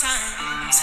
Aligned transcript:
times. 0.00 0.82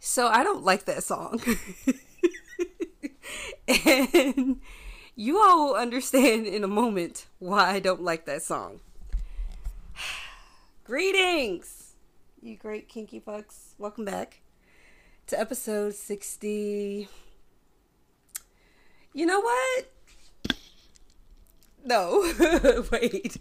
So 0.00 0.28
I 0.28 0.44
don't 0.44 0.62
like 0.62 0.84
that 0.84 1.02
song. 1.02 1.40
and 3.68 4.60
you 5.16 5.40
all 5.40 5.68
will 5.68 5.74
understand 5.76 6.46
in 6.46 6.62
a 6.62 6.68
moment 6.68 7.26
why 7.38 7.70
I 7.70 7.80
don't 7.80 8.02
like 8.02 8.26
that 8.26 8.42
song. 8.42 8.80
Greetings, 10.84 11.94
you 12.42 12.56
great 12.56 12.88
kinky 12.88 13.20
fucks. 13.20 13.72
Welcome 13.78 14.04
back 14.04 14.42
to 15.28 15.40
episode 15.40 15.94
60. 15.94 17.08
You 19.14 19.26
know 19.26 19.40
what? 19.40 19.84
No, 21.82 22.30
wait. 22.92 23.38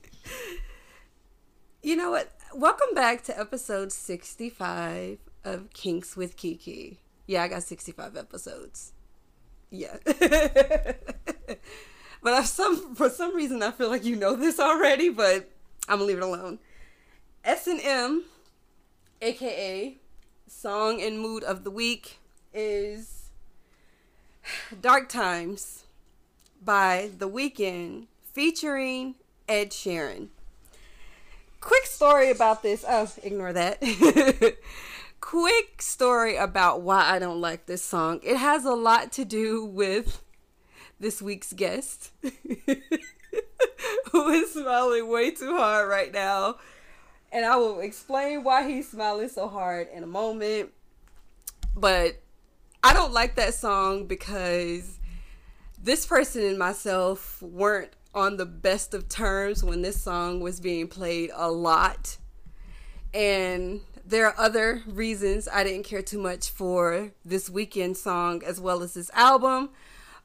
You 1.82 1.98
know 1.98 2.11
what? 2.11 2.32
Welcome 2.56 2.93
back 2.93 3.24
to 3.24 3.39
episode 3.39 3.92
65 3.92 5.18
of 5.44 5.74
Kinks 5.74 6.16
with 6.16 6.38
Kiki. 6.38 7.00
Yeah, 7.25 7.42
I 7.42 7.48
got 7.48 7.64
65 7.64 8.16
episodes. 8.16 8.94
Yeah. 9.71 9.98
but 10.06 11.58
I've 12.24 12.46
some 12.46 12.94
for 12.94 13.10
some 13.10 13.36
reason 13.36 13.64
I 13.64 13.71
feel 13.71 13.89
like 13.89 14.06
you 14.06 14.16
know 14.16 14.36
this 14.36 14.60
already, 14.60 15.10
but 15.10 15.50
I'm 15.89 15.97
gonna 15.97 16.04
leave 16.04 16.18
it 16.18 16.24
alone. 16.24 16.60
S 17.44 17.66
and 17.66 17.82
M, 17.82 18.25
aka 19.20 19.97
song 20.46 21.02
and 21.02 21.20
mood 21.20 21.44
of 21.44 21.64
the 21.64 21.72
week, 21.72 22.20
is 22.54 23.32
Dark 24.80 25.10
Times 25.10 25.86
by 26.64 27.10
The 27.18 27.28
Weeknd 27.28 28.06
featuring 28.32 29.16
Ed 29.50 29.72
Sheeran. 29.72 30.28
Quick 31.64 31.86
story 31.86 32.30
about 32.30 32.62
this. 32.62 32.84
Oh, 32.86 33.09
ignore 33.23 33.53
that. 33.53 33.81
Quick 35.22 35.81
story 35.81 36.36
about 36.36 36.81
why 36.81 37.09
I 37.09 37.20
don't 37.20 37.39
like 37.39 37.67
this 37.67 37.81
song. 37.81 38.20
It 38.22 38.36
has 38.36 38.66
a 38.66 38.73
lot 38.73 39.14
to 39.14 39.23
do 39.23 39.64
with 39.64 40.22
this 41.00 41.22
week's 41.22 41.53
guest, 41.53 42.11
who 44.11 44.30
is 44.30 44.52
smiling 44.52 45.08
way 45.08 45.31
too 45.31 45.55
hard 45.55 45.88
right 45.88 46.11
now. 46.14 46.58
And 47.31 47.45
I 47.45 47.55
will 47.55 47.80
explain 47.80 48.44
why 48.44 48.67
he's 48.67 48.92
smiling 48.92 49.30
so 49.30 49.48
hard 49.48 49.88
in 49.94 50.03
a 50.03 50.08
moment. 50.08 50.72
But 51.77 52.22
I 52.83 52.92
don't 52.92 53.14
like 53.14 53.36
that 53.36 53.53
song 53.53 54.05
because 54.05 55.00
this 55.81 56.05
person 56.05 56.44
and 56.44 56.59
myself 56.59 57.42
weren't 57.42 57.92
on 58.14 58.38
the 58.38 58.45
best 58.45 58.94
of 58.94 59.09
terms 59.09 59.64
when 59.64 59.81
this 59.81 60.02
song 60.02 60.39
was 60.39 60.59
being 60.59 60.88
played 60.88 61.31
a 61.33 61.52
lot. 61.52 62.17
And 63.14 63.81
there 64.05 64.25
are 64.28 64.36
other 64.38 64.83
reasons 64.88 65.47
I 65.47 65.64
didn't 65.64 65.86
care 65.86 66.02
too 66.02 66.20
much 66.20 66.50
for 66.50 67.11
this 67.23 67.50
Weeknd 67.50 67.95
song 67.95 68.44
as 68.45 68.59
well 68.59 68.83
as 68.83 68.94
this 68.94 69.09
album, 69.14 69.70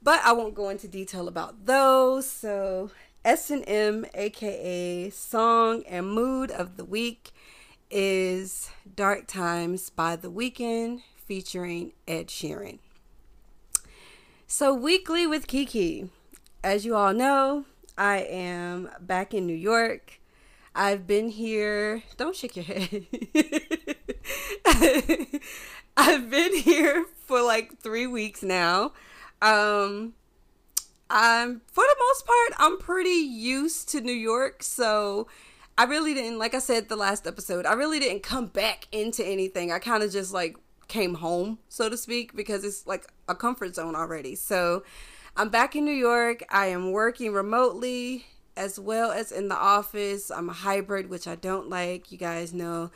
but 0.03 0.20
I 0.25 0.33
won't 0.33 0.55
go 0.55 0.69
into 0.69 0.89
detail 0.89 1.28
about 1.28 1.67
those. 1.67 2.28
So, 2.28 2.91
S&M 3.25 4.06
aka 4.14 5.11
Song 5.11 5.83
and 5.89 6.11
Mood 6.11 6.50
of 6.50 6.77
the 6.77 6.84
Week 6.84 7.30
is 7.91 8.70
Dark 8.97 9.27
Times 9.27 9.91
by 9.91 10.17
The 10.17 10.30
Weeknd 10.30 11.02
featuring 11.17 11.92
Ed 12.06 12.28
Sheeran. 12.28 12.78
So, 14.47 14.73
weekly 14.73 15.27
with 15.27 15.47
Kiki. 15.47 16.11
As 16.64 16.84
you 16.84 16.97
all 16.97 17.14
know, 17.14 17.64
I 17.98 18.18
am 18.18 18.88
back 19.00 19.34
in 19.34 19.44
New 19.44 19.56
York. 19.56 20.20
I've 20.72 21.04
been 21.08 21.30
here. 21.30 22.05
Don't 22.16 22.36
shake 22.36 22.55
your 22.55 22.64
head. 22.64 23.06
I've 25.96 26.30
been 26.30 26.55
here 26.55 27.05
for 27.27 27.42
like 27.42 27.80
three 27.80 28.06
weeks 28.06 28.44
now. 28.44 28.92
Um, 29.42 30.14
I'm 31.11 31.62
for 31.67 31.83
the 31.83 31.96
most 31.98 32.24
part, 32.24 32.52
I'm 32.58 32.78
pretty 32.78 33.08
used 33.08 33.89
to 33.90 34.00
New 34.00 34.12
York, 34.12 34.62
so 34.62 35.27
I 35.77 35.83
really 35.84 36.14
didn't. 36.14 36.39
Like 36.39 36.55
I 36.55 36.61
said 36.61 36.89
the 36.89 36.96
last 36.96 37.27
episode, 37.27 37.67
I 37.67 37.73
really 37.73 37.98
didn't 37.98 38.23
come 38.23 38.46
back 38.46 38.86
into 38.92 39.27
anything. 39.27 39.73
I 39.73 39.80
kind 39.80 40.05
of 40.05 40.12
just 40.12 40.33
like 40.33 40.56
came 40.86 41.14
home, 41.14 41.58
so 41.68 41.89
to 41.89 41.96
speak, 41.96 42.36
because 42.36 42.62
it's 42.62 42.86
like 42.86 43.08
a 43.28 43.34
comfort 43.34 43.74
zone 43.74 43.96
already. 43.96 44.36
So 44.36 44.84
I'm 45.40 45.50
back 45.50 45.76
in 45.76 45.84
New 45.84 45.92
York. 45.92 46.42
I 46.50 46.66
am 46.66 46.90
working 46.90 47.32
remotely 47.32 48.26
as 48.56 48.76
well 48.76 49.12
as 49.12 49.30
in 49.30 49.46
the 49.46 49.54
office. 49.54 50.32
I'm 50.32 50.48
a 50.48 50.52
hybrid, 50.52 51.08
which 51.08 51.28
I 51.28 51.36
don't 51.36 51.68
like. 51.68 52.10
You 52.10 52.18
guys 52.18 52.52
know, 52.52 52.90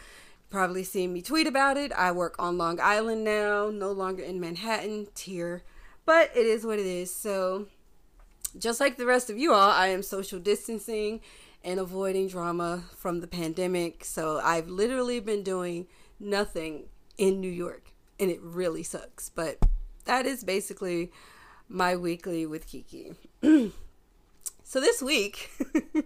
probably 0.51 0.83
seen 0.83 1.13
me 1.13 1.23
tweet 1.23 1.47
about 1.47 1.77
it. 1.77 1.93
I 1.93 2.11
work 2.11 2.35
on 2.41 2.59
Long 2.59 2.81
Island 2.81 3.23
now, 3.23 3.71
no 3.71 3.93
longer 3.93 4.25
in 4.25 4.41
Manhattan 4.41 5.07
tier, 5.15 5.63
but 6.05 6.33
it 6.35 6.45
is 6.45 6.67
what 6.67 6.81
it 6.81 6.85
is. 6.87 7.15
So, 7.15 7.69
just 8.59 8.81
like 8.81 8.97
the 8.97 9.07
rest 9.07 9.31
of 9.31 9.39
you 9.39 9.53
all, 9.53 9.71
I 9.71 9.87
am 9.87 10.03
social 10.03 10.41
distancing 10.41 11.21
and 11.63 11.79
avoiding 11.79 12.27
drama 12.27 12.83
from 12.97 13.21
the 13.21 13.29
pandemic. 13.29 14.05
So, 14.05 14.41
I've 14.43 14.67
literally 14.67 15.21
been 15.21 15.45
doing 15.45 15.87
nothing 16.19 16.87
in 17.17 17.41
New 17.41 17.53
York, 17.53 17.93
and 18.19 18.33
it 18.33 18.41
really 18.43 18.83
sucks. 18.83 19.29
But 19.29 19.59
that 20.07 20.27
is 20.27 20.43
basically 20.43 21.13
my 21.73 21.97
weekly 21.97 22.47
with 22.47 22.67
Kiki. 22.67 23.15
so 23.43 23.73
this 24.81 25.03
week, 25.03 25.51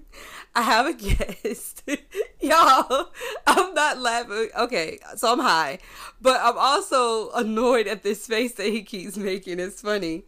I 0.54 0.62
have 0.62 0.86
a 0.86 0.92
guest. 0.92 1.82
Y'all, 2.40 3.10
I'm 3.46 3.74
not 3.74 3.98
laughing. 3.98 4.48
Okay, 4.56 4.98
so 5.16 5.32
I'm 5.32 5.40
high, 5.40 5.78
but 6.20 6.40
I'm 6.40 6.56
also 6.56 7.30
annoyed 7.32 7.86
at 7.86 8.02
this 8.02 8.26
face 8.26 8.54
that 8.54 8.66
he 8.66 8.82
keeps 8.82 9.16
making. 9.16 9.60
It's 9.60 9.80
funny. 9.80 10.24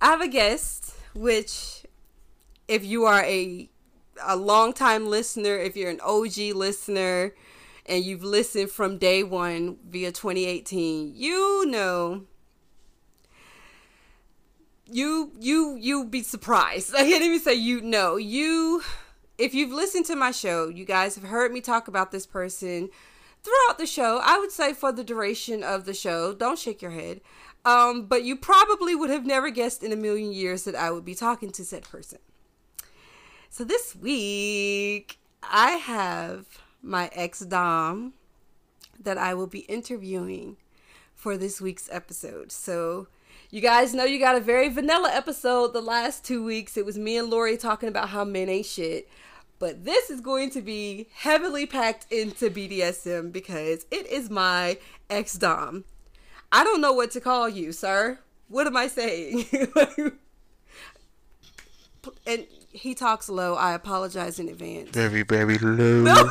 I 0.00 0.06
have 0.06 0.22
a 0.22 0.28
guest, 0.28 0.94
which, 1.14 1.84
if 2.66 2.84
you 2.84 3.04
are 3.04 3.22
a 3.22 3.68
a 4.22 4.36
long 4.36 4.72
time 4.72 5.06
listener, 5.08 5.56
if 5.56 5.76
you're 5.76 5.90
an 5.90 6.00
OG 6.00 6.54
listener, 6.54 7.34
and 7.86 8.04
you've 8.04 8.24
listened 8.24 8.70
from 8.70 8.98
day 8.98 9.22
one 9.22 9.78
via 9.88 10.12
2018, 10.12 11.14
you 11.14 11.66
know 11.66 12.24
you 14.90 15.32
you 15.38 15.76
you 15.78 16.04
be 16.04 16.22
surprised. 16.22 16.94
I 16.94 17.02
can't 17.02 17.22
even 17.22 17.40
say 17.40 17.54
you 17.54 17.80
know. 17.80 18.16
You 18.16 18.82
if 19.38 19.54
you've 19.54 19.72
listened 19.72 20.06
to 20.06 20.16
my 20.16 20.30
show, 20.30 20.68
you 20.68 20.84
guys 20.84 21.14
have 21.14 21.24
heard 21.24 21.52
me 21.52 21.60
talk 21.60 21.88
about 21.88 22.12
this 22.12 22.26
person 22.26 22.90
throughout 23.42 23.78
the 23.78 23.86
show. 23.86 24.20
I 24.22 24.38
would 24.38 24.52
say 24.52 24.72
for 24.72 24.92
the 24.92 25.04
duration 25.04 25.62
of 25.62 25.84
the 25.84 25.94
show. 25.94 26.34
Don't 26.34 26.58
shake 26.58 26.82
your 26.82 26.90
head. 26.90 27.20
Um, 27.64 28.06
but 28.06 28.24
you 28.24 28.36
probably 28.36 28.94
would 28.94 29.10
have 29.10 29.26
never 29.26 29.50
guessed 29.50 29.82
in 29.82 29.92
a 29.92 29.96
million 29.96 30.32
years 30.32 30.64
that 30.64 30.74
I 30.74 30.90
would 30.90 31.04
be 31.04 31.14
talking 31.14 31.50
to 31.52 31.64
said 31.64 31.84
person. 31.84 32.18
So 33.50 33.64
this 33.64 33.96
week, 33.96 35.18
I 35.42 35.72
have 35.72 36.46
my 36.82 37.10
ex 37.12 37.40
Dom 37.40 38.14
that 38.98 39.18
I 39.18 39.34
will 39.34 39.46
be 39.46 39.60
interviewing 39.60 40.56
for 41.14 41.36
this 41.36 41.60
week's 41.60 41.88
episode. 41.90 42.52
So 42.52 43.08
you 43.50 43.60
guys 43.60 43.94
know 43.94 44.04
you 44.04 44.18
got 44.18 44.36
a 44.36 44.40
very 44.40 44.68
vanilla 44.68 45.10
episode 45.12 45.72
the 45.72 45.80
last 45.80 46.24
two 46.24 46.44
weeks. 46.44 46.76
It 46.76 46.86
was 46.86 46.98
me 46.98 47.16
and 47.16 47.28
Lori 47.30 47.56
talking 47.56 47.88
about 47.88 48.10
how 48.10 48.24
men 48.24 48.48
ain't 48.48 48.66
shit. 48.66 49.08
But 49.58 49.84
this 49.84 50.08
is 50.08 50.20
going 50.20 50.50
to 50.50 50.62
be 50.62 51.08
heavily 51.12 51.66
packed 51.66 52.10
into 52.10 52.48
BDSM 52.48 53.32
because 53.32 53.84
it 53.90 54.06
is 54.06 54.30
my 54.30 54.78
ex 55.10 55.34
Dom. 55.34 55.84
I 56.52 56.64
don't 56.64 56.80
know 56.80 56.92
what 56.92 57.10
to 57.12 57.20
call 57.20 57.48
you, 57.48 57.72
sir. 57.72 58.20
What 58.48 58.66
am 58.66 58.76
I 58.76 58.86
saying? 58.86 59.46
and 62.26 62.46
he 62.72 62.94
talks 62.94 63.28
low. 63.28 63.54
I 63.54 63.74
apologize 63.74 64.38
in 64.38 64.48
advance. 64.48 64.90
Very, 64.90 65.22
very 65.22 65.58
low. 65.58 66.02
No, 66.02 66.14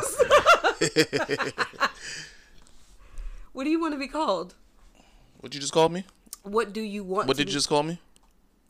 what 3.52 3.64
do 3.64 3.70
you 3.70 3.80
want 3.80 3.94
to 3.94 3.98
be 3.98 4.08
called? 4.08 4.54
What 5.38 5.54
you 5.54 5.60
just 5.60 5.72
called 5.72 5.92
me? 5.92 6.04
What 6.42 6.72
do 6.72 6.80
you 6.80 7.04
want? 7.04 7.28
What 7.28 7.36
did 7.36 7.46
be- 7.46 7.50
you 7.52 7.54
just 7.54 7.68
call 7.68 7.82
me? 7.82 7.98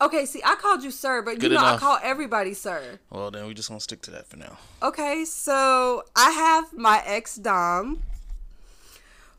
Okay, 0.02 0.24
see, 0.24 0.40
I 0.44 0.54
called 0.54 0.82
you 0.82 0.90
sir, 0.90 1.20
but 1.20 1.38
Good 1.38 1.50
you 1.50 1.58
know 1.58 1.60
enough. 1.60 1.76
I 1.76 1.78
call 1.78 1.98
everybody 2.02 2.54
sir. 2.54 2.98
Well, 3.10 3.30
then 3.30 3.46
we 3.46 3.54
just 3.54 3.68
gonna 3.68 3.80
stick 3.80 4.00
to 4.02 4.10
that 4.12 4.26
for 4.26 4.36
now. 4.36 4.58
Okay, 4.82 5.24
so 5.26 6.04
I 6.16 6.30
have 6.30 6.72
my 6.72 7.02
ex 7.04 7.36
Dom, 7.36 8.02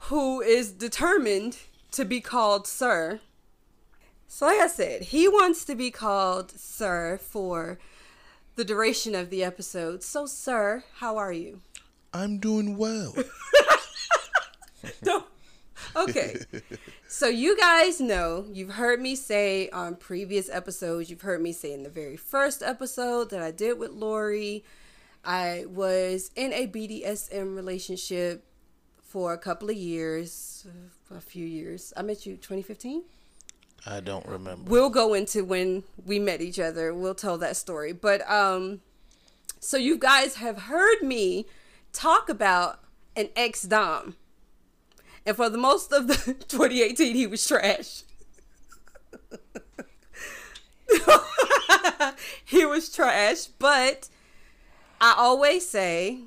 who 0.01 0.39
is 0.41 0.71
determined 0.71 1.57
to 1.91 2.05
be 2.05 2.21
called 2.21 2.67
sir. 2.67 3.21
So, 4.27 4.45
like 4.45 4.59
I 4.59 4.67
said, 4.67 5.01
he 5.03 5.27
wants 5.27 5.65
to 5.65 5.75
be 5.75 5.89
called 5.89 6.51
sir 6.51 7.19
for 7.21 7.79
the 8.55 8.63
duration 8.63 9.15
of 9.15 9.31
the 9.31 9.43
episode. 9.43 10.03
So, 10.03 10.27
sir, 10.27 10.83
how 10.97 11.17
are 11.17 11.33
you? 11.33 11.61
I'm 12.13 12.37
doing 12.37 12.77
well. 12.77 13.15
Okay. 15.95 16.37
so 17.11 17.27
you 17.27 17.57
guys 17.57 17.99
know, 17.99 18.45
you've 18.53 18.75
heard 18.75 19.01
me 19.01 19.15
say 19.15 19.69
on 19.71 19.97
previous 19.97 20.49
episodes, 20.49 21.09
you've 21.09 21.23
heard 21.23 21.41
me 21.41 21.51
say 21.51 21.73
in 21.73 21.83
the 21.83 21.89
very 21.89 22.15
first 22.15 22.63
episode 22.63 23.31
that 23.31 23.41
I 23.41 23.51
did 23.51 23.77
with 23.77 23.91
Lori, 23.91 24.63
I 25.25 25.65
was 25.67 26.31
in 26.37 26.53
a 26.53 26.67
BDSM 26.67 27.53
relationship 27.53 28.45
for 29.01 29.33
a 29.33 29.37
couple 29.37 29.69
of 29.69 29.75
years, 29.75 30.65
a 31.13 31.19
few 31.19 31.45
years. 31.45 31.91
I 31.97 32.01
met 32.01 32.25
you 32.25 32.37
2015. 32.37 33.03
I 33.85 33.99
don't 33.99 34.25
remember. 34.25 34.71
We'll 34.71 34.89
go 34.89 35.13
into 35.13 35.43
when 35.43 35.83
we 36.05 36.17
met 36.17 36.39
each 36.39 36.59
other. 36.59 36.93
We'll 36.93 37.13
tell 37.13 37.37
that 37.39 37.57
story. 37.57 37.91
But 37.91 38.21
um 38.31 38.79
so 39.59 39.75
you 39.75 39.97
guys 39.97 40.35
have 40.35 40.59
heard 40.59 41.01
me 41.01 41.45
talk 41.91 42.29
about 42.29 42.79
an 43.17 43.27
ex 43.35 43.63
dom. 43.63 44.15
And 45.25 45.35
for 45.35 45.49
the 45.49 45.57
most 45.57 45.91
of 45.91 46.07
the 46.07 46.15
2018 46.47 47.15
he 47.15 47.27
was 47.27 47.45
trash. 47.45 48.03
he 52.45 52.65
was 52.65 52.89
trash, 52.89 53.45
but 53.45 54.09
I 54.99 55.15
always 55.17 55.67
say 55.67 56.21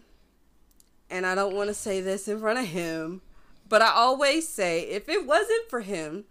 and 1.10 1.26
I 1.26 1.34
don't 1.34 1.54
want 1.54 1.68
to 1.68 1.74
say 1.74 2.00
this 2.00 2.26
in 2.28 2.40
front 2.40 2.58
of 2.58 2.66
him, 2.66 3.20
but 3.68 3.82
I 3.82 3.90
always 3.90 4.48
say 4.48 4.80
if 4.82 5.08
it 5.08 5.26
wasn't 5.26 5.68
for 5.68 5.80
him, 5.80 6.24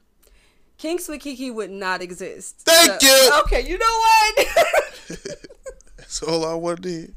Kinks 0.77 1.07
with 1.07 1.21
Kiki 1.21 1.49
would 1.51 1.69
not 1.69 2.01
exist. 2.01 2.61
Thank 2.65 3.01
you. 3.01 3.31
Okay, 3.43 3.61
you 3.65 3.77
know 3.77 3.85
what? 3.85 4.47
That's 5.97 6.21
all 6.23 6.45
I 6.45 6.53
wanted 6.55 6.83
to 6.83 6.89
hear. 6.89 7.07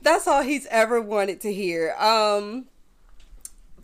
That's 0.00 0.26
all 0.26 0.42
he's 0.42 0.66
ever 0.66 1.00
wanted 1.00 1.40
to 1.42 1.52
hear. 1.52 1.94
Um 1.98 2.66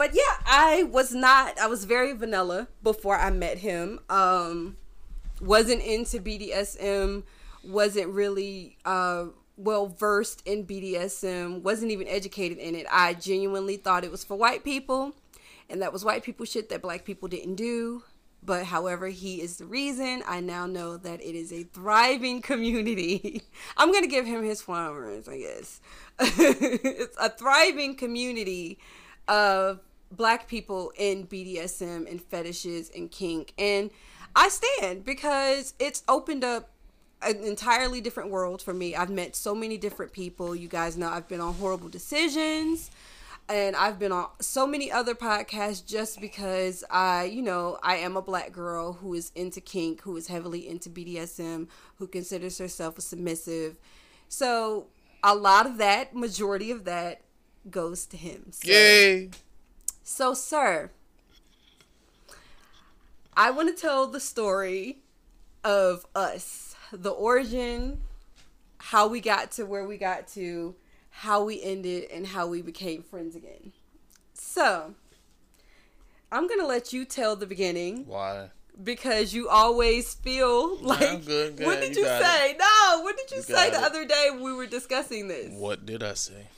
but 0.01 0.15
yeah, 0.15 0.39
I 0.47 0.85
was 0.85 1.13
not 1.13 1.61
I 1.61 1.67
was 1.67 1.85
very 1.85 2.15
vanilla 2.15 2.69
before 2.83 3.19
I 3.19 3.29
met 3.29 3.59
him. 3.59 4.01
Um 4.09 4.79
wasn't 5.43 5.83
into 5.83 6.21
BDSM, 6.21 7.23
wasn't 7.63 8.09
really 8.09 8.79
uh 8.87 9.27
well 9.59 9.89
versed 9.89 10.41
in 10.47 10.65
BDSM, 10.65 11.61
wasn't 11.61 11.91
even 11.93 12.09
educated 12.09 12.57
in 12.57 12.75
it. 12.75 12.87
I 12.91 13.13
genuinely 13.13 13.77
thought 13.77 14.03
it 14.03 14.11
was 14.11 14.25
for 14.25 14.39
white 14.39 14.65
people 14.65 15.13
and 15.69 15.83
that 15.83 15.93
was 15.93 16.03
white 16.03 16.23
people 16.23 16.47
shit 16.47 16.71
that 16.71 16.81
black 16.81 17.05
people 17.05 17.29
didn't 17.29 17.57
do. 17.57 18.03
But 18.43 18.65
however, 18.65 19.09
he 19.09 19.43
is 19.43 19.59
the 19.59 19.67
reason. 19.67 20.23
I 20.27 20.41
now 20.41 20.65
know 20.65 20.97
that 20.97 21.21
it 21.21 21.35
is 21.35 21.53
a 21.53 21.65
thriving 21.65 22.41
community. 22.51 23.43
I'm 23.77 23.93
going 23.93 24.05
to 24.05 24.09
give 24.09 24.25
him 24.25 24.43
his 24.45 24.63
flowers, 24.63 25.29
I 25.29 25.41
guess. 25.41 25.83
it's 26.19 27.19
a 27.21 27.29
thriving 27.29 27.97
community 27.97 28.79
of 29.29 29.81
black 30.11 30.49
people 30.49 30.93
in 30.97 31.27
BDSM 31.27 32.11
and 32.11 32.21
fetishes 32.21 32.91
and 32.95 33.11
kink. 33.11 33.53
And 33.59 33.91
I 34.35 34.49
stand 34.49 35.05
because 35.05 35.75
it's 35.79 36.03
opened 36.09 36.45
up 36.45 36.71
an 37.23 37.43
entirely 37.45 38.01
different 38.01 38.31
world 38.31 38.63
for 38.63 38.73
me. 38.73 38.97
I've 38.97 39.11
met 39.11 39.37
so 39.37 39.55
many 39.55 39.77
different 39.77 40.13
people. 40.13 40.55
You 40.55 40.69
guys 40.69 40.97
know 40.97 41.09
I've 41.09 41.29
been 41.29 41.41
on 41.41 41.55
horrible 41.55 41.89
decisions 41.89 42.91
and 43.51 43.75
I've 43.75 43.99
been 43.99 44.13
on 44.13 44.29
so 44.41 44.67
many 44.67 44.93
other 44.93 45.15
podcasts 45.15 45.85
just 45.85 46.21
because 46.21 46.85
I, 46.89 47.25
you 47.25 47.43
know, 47.43 47.79
I 47.83 47.97
am 47.97 48.17
a 48.17 48.23
black 48.23 48.53
girl 48.53 48.95
who 48.95 49.13
is 49.15 49.33
into 49.35 49.61
kink, 49.61 50.03
who 50.03 50.17
is 50.17 50.29
heavily 50.29 50.69
into 50.69 50.89
BDSM, 50.89 51.67
who 51.97 52.07
considers 52.07 52.59
herself 52.59 52.97
a 52.97 53.01
submissive. 53.01 53.77
So 54.29 54.87
a 55.25 55.35
lot 55.35 55.67
of 55.67 55.79
that, 55.79 56.15
majority 56.15 56.71
of 56.71 56.85
that, 56.85 57.23
goes 57.69 58.07
to 58.07 58.17
him. 58.17 58.53
So, 58.53 58.71
Yay! 58.71 59.31
So, 60.13 60.35
sir, 60.35 60.91
I 63.37 63.53
want 63.53 63.75
to 63.75 63.81
tell 63.81 64.09
the 64.09 64.19
story 64.19 64.99
of 65.63 66.05
us, 66.17 66.75
the 66.93 67.11
origin, 67.11 68.01
how 68.79 69.07
we 69.07 69.21
got 69.21 69.53
to 69.53 69.65
where 69.65 69.87
we 69.87 69.99
got 69.99 70.27
to, 70.33 70.75
how 71.11 71.45
we 71.45 71.63
ended, 71.63 72.11
and 72.11 72.27
how 72.27 72.49
we 72.49 72.61
became 72.61 73.05
friends 73.05 73.37
again. 73.37 73.71
So, 74.35 74.95
I'm 76.33 76.49
going 76.49 76.61
to 76.61 76.67
let 76.67 76.93
you 76.93 77.05
tell 77.05 77.37
the 77.37 77.47
beginning 77.47 78.05
Why? 78.07 78.51
because 78.83 79.33
you 79.33 79.49
always 79.49 80.13
feel 80.13 80.77
like. 80.79 81.09
I'm 81.09 81.21
good, 81.21 81.57
good. 81.57 81.67
What 81.67 81.81
did 81.81 81.95
You 81.95 82.03
you, 82.03 82.09
say? 82.09 82.57
No, 82.59 83.03
what 83.03 83.17
did 83.17 83.31
you, 83.31 83.37
You 83.37 83.43
say 83.45 83.71
the 83.71 83.77
it. 83.79 83.85
other 83.85 84.05
day 84.05 84.31
we 84.35 84.53
were 84.53 84.67
discussing 84.67 85.29
this? 85.29 85.53
What 85.53 85.87
did 85.87 86.03
I 86.03 86.15
say? 86.15 86.49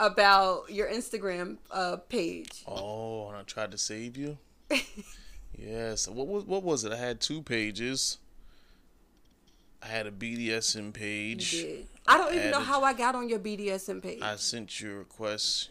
About 0.00 0.70
your 0.70 0.88
Instagram 0.88 1.58
uh, 1.70 1.96
page. 1.96 2.64
Oh, 2.66 3.28
and 3.28 3.36
I 3.36 3.42
tried 3.42 3.70
to 3.72 3.78
save 3.78 4.16
you. 4.16 4.38
yes. 5.56 6.08
What 6.08 6.26
was 6.26 6.44
what 6.44 6.62
was 6.62 6.84
it? 6.84 6.92
I 6.92 6.96
had 6.96 7.20
two 7.20 7.42
pages. 7.42 8.18
I 9.82 9.86
had 9.86 10.06
a 10.06 10.10
BDSM 10.10 10.92
page. 10.92 11.64
I 12.06 12.16
don't 12.18 12.34
even 12.34 12.50
know 12.50 12.56
added- 12.58 12.66
how 12.66 12.82
I 12.82 12.92
got 12.92 13.14
on 13.14 13.28
your 13.28 13.38
BDSM 13.38 14.02
page. 14.02 14.22
I 14.22 14.36
sent 14.36 14.80
you 14.80 14.92
a 14.92 14.94
request 14.96 15.70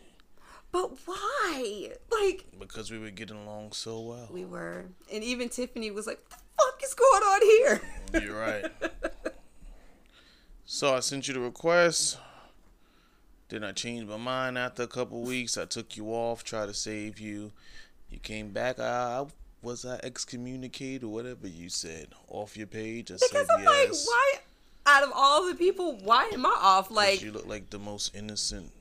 but 0.71 0.91
why? 1.05 1.89
Like 2.11 2.45
because 2.59 2.91
we 2.91 2.99
were 2.99 3.09
getting 3.09 3.37
along 3.37 3.71
so 3.71 4.01
well. 4.01 4.29
we 4.31 4.45
were, 4.45 4.85
and 5.11 5.23
even 5.23 5.49
Tiffany 5.49 5.89
was 5.91 6.05
like, 6.05 6.19
"What 6.29 6.39
the 6.39 6.63
fuck 6.63 6.83
is 6.83 6.93
going 6.93 7.23
on 7.23 7.41
here?" 7.41 7.81
You're 8.23 8.39
right. 8.39 8.65
so 10.65 10.95
I 10.95 10.99
sent 10.99 11.27
you 11.27 11.33
the 11.33 11.39
request. 11.39 12.17
Then 13.49 13.63
I 13.63 13.71
changed 13.71 14.07
my 14.07 14.17
mind 14.17 14.57
after 14.57 14.83
a 14.83 14.87
couple 14.87 15.21
weeks. 15.21 15.57
I 15.57 15.65
took 15.65 15.97
you 15.97 16.07
off, 16.07 16.43
tried 16.43 16.67
to 16.67 16.73
save 16.73 17.19
you. 17.19 17.51
You 18.09 18.19
came 18.19 18.49
back. 18.49 18.79
I, 18.79 19.21
I 19.21 19.25
was 19.61 19.85
I 19.85 19.99
excommunicated 20.03 21.03
or 21.03 21.11
whatever 21.11 21.47
you 21.47 21.69
said 21.69 22.09
off 22.27 22.55
your 22.55 22.67
page. 22.67 23.11
I 23.11 23.15
because 23.15 23.29
said 23.31 23.47
I'm 23.57 23.65
like, 23.65 23.91
why? 23.91 24.33
Out 24.85 25.03
of 25.03 25.11
all 25.13 25.47
the 25.47 25.55
people, 25.55 25.97
why 26.03 26.29
am 26.33 26.45
I 26.45 26.57
off? 26.61 26.91
Like 26.91 27.21
you 27.21 27.31
look 27.31 27.47
like 27.47 27.69
the 27.69 27.79
most 27.79 28.15
innocent 28.15 28.71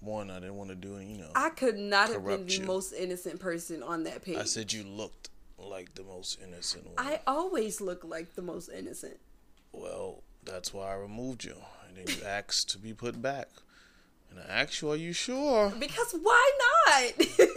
one. 0.00 0.30
I 0.30 0.40
didn't 0.40 0.56
want 0.56 0.70
to 0.70 0.76
do 0.76 0.96
it. 0.96 1.06
You 1.06 1.18
know. 1.18 1.30
I 1.34 1.50
could 1.50 1.78
not 1.78 2.10
have 2.10 2.24
been 2.24 2.46
the 2.46 2.52
you. 2.52 2.64
most 2.64 2.92
innocent 2.92 3.40
person 3.40 3.82
on 3.82 4.04
that 4.04 4.24
page. 4.24 4.36
I 4.36 4.44
said 4.44 4.72
you 4.72 4.84
looked 4.84 5.30
like 5.58 5.94
the 5.94 6.04
most 6.04 6.38
innocent 6.44 6.86
one. 6.86 6.94
I 6.98 7.20
always 7.26 7.80
look 7.80 8.04
like 8.04 8.34
the 8.34 8.42
most 8.42 8.70
innocent. 8.70 9.18
Well, 9.72 10.22
that's 10.44 10.72
why 10.72 10.90
I 10.90 10.94
removed 10.94 11.44
you. 11.44 11.56
And 11.86 11.96
then 11.96 12.16
you 12.16 12.24
asked 12.26 12.70
to 12.70 12.78
be 12.78 12.92
put 12.92 13.20
back. 13.20 13.48
And 14.30 14.38
I 14.40 14.62
asked 14.62 14.80
you, 14.82 14.90
are 14.90 14.96
you 14.96 15.12
sure? 15.12 15.72
Because 15.78 16.14
why 16.22 16.50
not? 16.86 17.26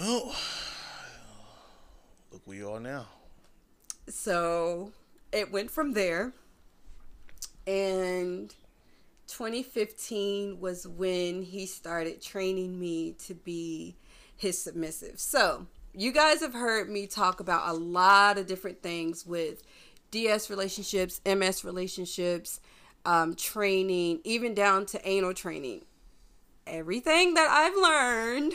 Well, 0.00 0.32
look 2.30 2.42
where 2.44 2.56
you 2.56 2.70
are 2.70 2.78
now. 2.78 3.06
so 4.08 4.92
it 5.32 5.50
went 5.50 5.70
from 5.72 5.92
there 5.94 6.32
and 7.66 8.54
2015 9.26 10.60
was 10.60 10.86
when 10.86 11.42
he 11.42 11.66
started 11.66 12.22
training 12.22 12.78
me 12.78 13.12
to 13.26 13.34
be 13.34 13.96
his 14.36 14.62
submissive 14.62 15.18
so 15.18 15.66
you 15.92 16.12
guys 16.12 16.40
have 16.40 16.54
heard 16.54 16.88
me 16.88 17.06
talk 17.08 17.40
about 17.40 17.68
a 17.68 17.72
lot 17.72 18.38
of 18.38 18.46
different 18.46 18.80
things 18.82 19.26
with 19.26 19.62
ds 20.12 20.48
relationships 20.48 21.20
ms 21.26 21.64
relationships 21.64 22.60
um, 23.08 23.34
training 23.34 24.20
even 24.24 24.54
down 24.54 24.84
to 24.86 25.08
anal 25.08 25.32
training 25.32 25.84
everything 26.66 27.34
that 27.34 27.48
i've 27.50 27.76
learned 27.76 28.52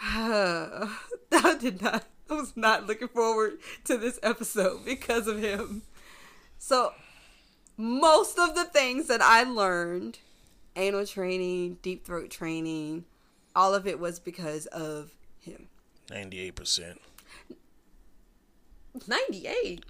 I 0.02 1.56
did 1.60 1.82
not. 1.82 2.06
I 2.30 2.34
was 2.34 2.56
not 2.56 2.86
looking 2.86 3.08
forward 3.08 3.58
to 3.84 3.98
this 3.98 4.18
episode 4.22 4.84
because 4.84 5.26
of 5.26 5.40
him. 5.40 5.82
So, 6.58 6.92
most 7.76 8.38
of 8.38 8.54
the 8.54 8.64
things 8.64 9.08
that 9.08 9.20
I 9.20 9.42
learned, 9.42 10.18
anal 10.76 11.04
training, 11.06 11.78
deep 11.82 12.06
throat 12.06 12.30
training, 12.30 13.04
all 13.54 13.74
of 13.74 13.86
it 13.86 13.98
was 13.98 14.18
because 14.18 14.66
of 14.66 15.10
him. 15.40 15.68
98%. 16.08 16.96
98. 19.06 19.84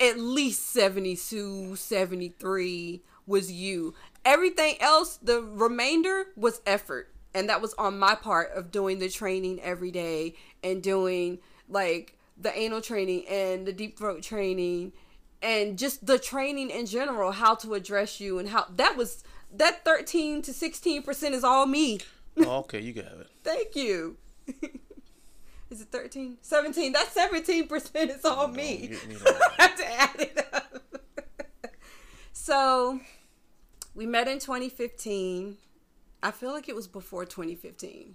At 0.00 0.18
least 0.18 0.70
72, 0.72 1.76
73 1.76 3.02
was 3.26 3.50
you. 3.50 3.94
Everything 4.24 4.76
else, 4.80 5.18
the 5.18 5.40
remainder 5.40 6.26
was 6.36 6.60
effort. 6.66 7.12
And 7.34 7.48
that 7.48 7.60
was 7.60 7.74
on 7.74 7.98
my 7.98 8.14
part 8.14 8.52
of 8.54 8.70
doing 8.70 8.98
the 8.98 9.10
training 9.10 9.60
every 9.60 9.90
day 9.90 10.34
and 10.64 10.82
doing 10.82 11.38
like 11.68 12.18
the 12.38 12.56
anal 12.56 12.80
training 12.80 13.26
and 13.28 13.66
the 13.66 13.72
deep 13.72 13.98
throat 13.98 14.22
training 14.22 14.92
and 15.42 15.78
just 15.78 16.06
the 16.06 16.18
training 16.18 16.70
in 16.70 16.86
general, 16.86 17.32
how 17.32 17.54
to 17.56 17.74
address 17.74 18.20
you 18.20 18.38
and 18.38 18.48
how 18.48 18.66
that 18.76 18.96
was 18.96 19.22
that 19.54 19.84
13 19.84 20.42
to 20.42 20.52
16% 20.52 21.32
is 21.32 21.44
all 21.44 21.66
me. 21.66 22.00
Oh, 22.38 22.58
okay, 22.58 22.80
you 22.80 22.92
got 22.92 23.04
it. 23.04 23.28
Thank 23.44 23.76
you. 23.76 24.16
Is 25.70 25.80
it 25.80 25.88
13? 25.90 26.38
17. 26.40 26.92
That's 26.92 27.14
17% 27.14 28.16
is 28.16 28.24
all 28.24 28.48
me. 28.48 28.90
me 29.08 29.16
I 29.58 29.62
have 29.62 29.76
to 29.76 29.86
add 29.86 30.20
it 30.20 30.48
up. 30.52 31.00
so, 32.32 33.00
we 33.94 34.06
met 34.06 34.28
in 34.28 34.38
2015. 34.38 35.56
I 36.22 36.30
feel 36.30 36.52
like 36.52 36.68
it 36.68 36.76
was 36.76 36.86
before 36.86 37.24
2015. 37.24 38.14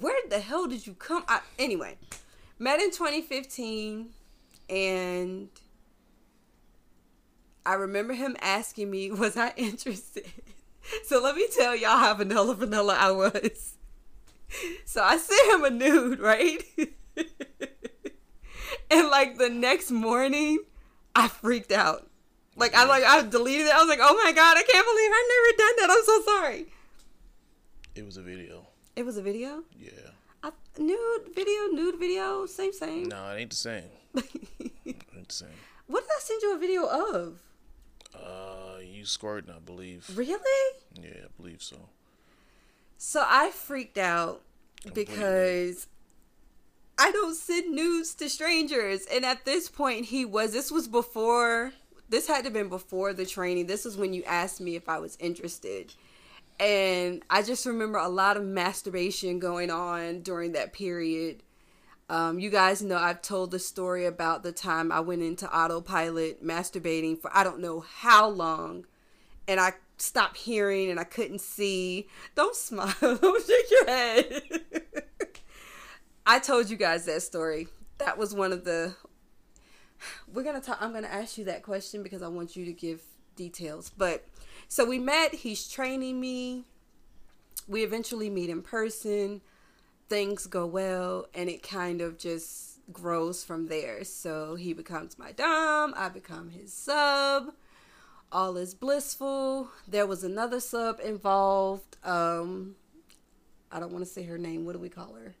Where 0.00 0.16
the 0.28 0.40
hell 0.40 0.66
did 0.66 0.86
you 0.86 0.92
come? 0.92 1.24
I, 1.26 1.40
anyway, 1.58 1.96
met 2.58 2.80
in 2.80 2.90
2015 2.90 4.10
and 4.68 5.48
I 7.64 7.74
remember 7.74 8.14
him 8.14 8.36
asking 8.40 8.90
me, 8.90 9.10
was 9.12 9.36
I 9.36 9.52
interested? 9.56 10.26
So 11.04 11.22
let 11.22 11.36
me 11.36 11.46
tell 11.54 11.76
y'all 11.76 11.98
how 11.98 12.14
vanilla 12.14 12.54
vanilla 12.54 12.96
I 12.98 13.10
was. 13.10 13.74
So 14.84 15.02
I 15.02 15.18
sent 15.18 15.52
him 15.52 15.64
a 15.64 15.70
nude, 15.70 16.18
right? 16.18 16.62
and 18.90 19.08
like 19.08 19.36
the 19.36 19.50
next 19.50 19.90
morning, 19.90 20.60
I 21.14 21.28
freaked 21.28 21.72
out. 21.72 22.08
Like 22.56 22.74
I 22.74 22.84
like 22.86 23.04
I 23.04 23.22
deleted 23.22 23.66
it. 23.66 23.74
I 23.74 23.78
was 23.78 23.88
like, 23.88 24.00
oh 24.00 24.20
my 24.24 24.32
god, 24.32 24.56
I 24.56 24.62
can't 24.62 24.86
believe 24.86 25.10
I 25.12 25.22
never 25.34 25.56
done 25.58 25.76
that. 25.76 25.90
I'm 25.90 26.04
so 26.04 26.22
sorry. 26.22 26.66
It 27.94 28.04
was 28.04 28.16
a 28.16 28.22
video. 28.22 28.66
It 28.96 29.04
was 29.04 29.16
a 29.16 29.22
video. 29.22 29.62
Yeah. 29.78 29.90
I, 30.42 30.50
nude 30.78 31.34
video, 31.34 31.66
nude 31.72 31.98
video, 32.00 32.46
same 32.46 32.72
same. 32.72 33.08
No, 33.08 33.30
it 33.30 33.40
ain't 33.40 33.50
the 33.50 33.56
same. 33.56 33.84
it 34.14 34.24
ain't 34.86 35.28
the 35.28 35.34
same. 35.34 35.48
What 35.86 36.04
did 36.04 36.10
I 36.10 36.20
send 36.20 36.42
you 36.42 36.54
a 36.54 36.58
video 36.58 36.86
of? 36.86 37.42
Uh, 38.14 38.78
you 38.82 39.04
squirting, 39.04 39.52
I 39.54 39.58
believe. 39.58 40.10
Really? 40.14 40.76
Yeah, 40.94 41.24
I 41.24 41.28
believe 41.36 41.62
so. 41.62 41.76
So 42.98 43.24
I 43.24 43.50
freaked 43.50 43.96
out 43.96 44.42
because 44.92 45.86
I 46.98 47.12
don't 47.12 47.36
send 47.36 47.72
nudes 47.72 48.14
to 48.16 48.28
strangers. 48.28 49.06
And 49.10 49.24
at 49.24 49.44
this 49.44 49.68
point, 49.68 50.06
he 50.06 50.24
was. 50.24 50.52
This 50.52 50.72
was 50.72 50.88
before. 50.88 51.72
This 52.08 52.26
had 52.26 52.38
to 52.38 52.44
have 52.44 52.52
been 52.52 52.68
before 52.68 53.12
the 53.12 53.24
training. 53.24 53.66
This 53.66 53.84
was 53.84 53.96
when 53.96 54.12
you 54.12 54.24
asked 54.24 54.60
me 54.60 54.74
if 54.74 54.88
I 54.88 54.98
was 54.98 55.16
interested. 55.20 55.94
And 56.58 57.22
I 57.30 57.42
just 57.42 57.66
remember 57.66 57.98
a 57.98 58.08
lot 58.08 58.36
of 58.36 58.42
masturbation 58.42 59.38
going 59.38 59.70
on 59.70 60.22
during 60.22 60.52
that 60.52 60.72
period. 60.72 61.44
Um, 62.10 62.40
you 62.40 62.50
guys 62.50 62.82
know 62.82 62.96
I've 62.96 63.22
told 63.22 63.52
the 63.52 63.60
story 63.60 64.06
about 64.06 64.42
the 64.42 64.50
time 64.50 64.90
I 64.90 65.00
went 65.00 65.22
into 65.22 65.48
autopilot 65.56 66.42
masturbating 66.42 67.20
for 67.20 67.30
I 67.32 67.44
don't 67.44 67.60
know 67.60 67.80
how 67.80 68.28
long. 68.28 68.86
And 69.46 69.60
I 69.60 69.74
stopped 70.00 70.36
hearing 70.36 70.90
and 70.90 70.98
I 70.98 71.04
couldn't 71.04 71.40
see. 71.40 72.08
Don't 72.34 72.56
smile. 72.56 72.94
Don't 73.00 73.46
shake 73.46 73.70
your 73.70 73.86
head. 73.86 74.42
I 76.26 76.38
told 76.38 76.70
you 76.70 76.76
guys 76.76 77.06
that 77.06 77.22
story. 77.22 77.68
That 77.98 78.18
was 78.18 78.34
one 78.34 78.52
of 78.52 78.64
the. 78.64 78.94
We're 80.32 80.44
gonna 80.44 80.60
talk. 80.60 80.78
I'm 80.80 80.92
gonna 80.92 81.08
ask 81.08 81.38
you 81.38 81.44
that 81.44 81.62
question 81.62 82.02
because 82.02 82.22
I 82.22 82.28
want 82.28 82.56
you 82.56 82.64
to 82.66 82.72
give 82.72 83.02
details. 83.34 83.90
But 83.96 84.26
so 84.68 84.84
we 84.84 84.98
met. 84.98 85.34
He's 85.34 85.68
training 85.68 86.20
me. 86.20 86.64
We 87.66 87.82
eventually 87.82 88.30
meet 88.30 88.50
in 88.50 88.62
person. 88.62 89.40
Things 90.08 90.46
go 90.46 90.64
well, 90.66 91.26
and 91.34 91.50
it 91.50 91.62
kind 91.62 92.00
of 92.00 92.18
just 92.18 92.78
grows 92.92 93.44
from 93.44 93.66
there. 93.66 94.04
So 94.04 94.54
he 94.54 94.72
becomes 94.72 95.18
my 95.18 95.32
dom. 95.32 95.92
I 95.96 96.08
become 96.08 96.50
his 96.50 96.72
sub 96.72 97.52
all 98.30 98.56
is 98.56 98.74
blissful. 98.74 99.70
There 99.86 100.06
was 100.06 100.24
another 100.24 100.60
sub 100.60 101.00
involved. 101.00 101.96
Um, 102.04 102.76
I 103.70 103.80
don't 103.80 103.92
want 103.92 104.04
to 104.04 104.10
say 104.10 104.24
her 104.24 104.38
name. 104.38 104.64
What 104.64 104.72
do 104.72 104.78
we 104.78 104.88
call 104.88 105.14
her? 105.14 105.34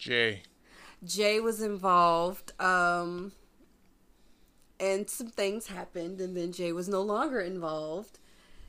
Jay. 0.00 0.42
Jay 1.04 1.40
was 1.40 1.60
involved. 1.60 2.52
Um, 2.60 3.32
and 4.78 5.08
some 5.08 5.28
things 5.28 5.68
happened, 5.68 6.20
and 6.20 6.36
then 6.36 6.52
Jay 6.52 6.72
was 6.72 6.88
no 6.88 7.02
longer 7.02 7.40
involved. 7.40 8.18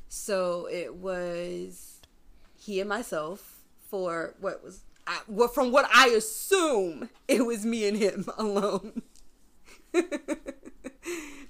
So 0.10 0.68
it 0.72 0.96
was 0.96 2.02
he 2.56 2.80
and 2.80 2.90
myself 2.90 3.60
for 3.90 4.36
what 4.40 4.64
was 4.64 4.82
I, 5.06 5.20
well, 5.28 5.48
from 5.48 5.72
what 5.72 5.90
I 5.94 6.08
assume 6.10 7.10
it 7.28 7.46
was 7.46 7.66
me 7.66 7.88
and 7.88 7.98
him 7.98 8.26
alone. 8.38 9.02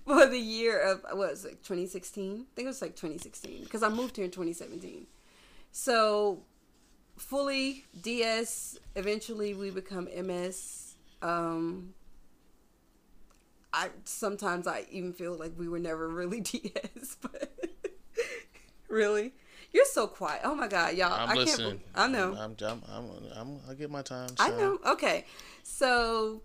for 0.08 0.26
the 0.26 0.40
year 0.40 0.80
of 0.80 1.04
what 1.04 1.18
was 1.18 1.46
it 1.46 1.62
2016 1.64 2.32
i 2.32 2.36
think 2.56 2.66
it 2.66 2.66
was 2.66 2.82
like 2.82 2.96
2016 2.96 3.64
because 3.64 3.84
i 3.84 3.90
moved 3.90 4.16
here 4.16 4.26
in 4.26 4.32
2017 4.32 5.06
so 5.72 6.40
fully 7.18 7.84
ds 8.02 8.80
eventually 8.96 9.54
we 9.54 9.70
become 9.70 10.08
ms 10.26 10.96
um 11.22 11.94
i 13.74 13.90
sometimes 14.06 14.66
i 14.66 14.86
even 14.92 15.12
feel 15.12 15.34
like 15.36 15.52
we 15.58 15.68
were 15.68 15.80
never 15.80 16.08
really 16.08 16.40
ds 16.42 17.18
but 17.22 17.52
really 18.88 19.34
you're 19.74 19.86
so 19.86 20.08
quiet 20.08 20.40
oh 20.46 20.56
my 20.56 20.70
god 20.70 20.96
y'all 20.96 21.12
I'm 21.12 21.30
I 21.32 21.34
listening. 21.34 21.72
can't 21.72 21.82
i 21.96 22.08
know 22.08 22.34
I'm, 22.34 22.56
I'm, 22.62 22.82
I'm, 22.90 23.12
I'm, 23.36 23.60
I 23.70 23.74
get 23.74 23.92
my 23.92 24.02
time. 24.02 24.30
I 24.40 24.50
know. 24.52 24.80
Okay. 24.86 25.26
So 25.64 26.42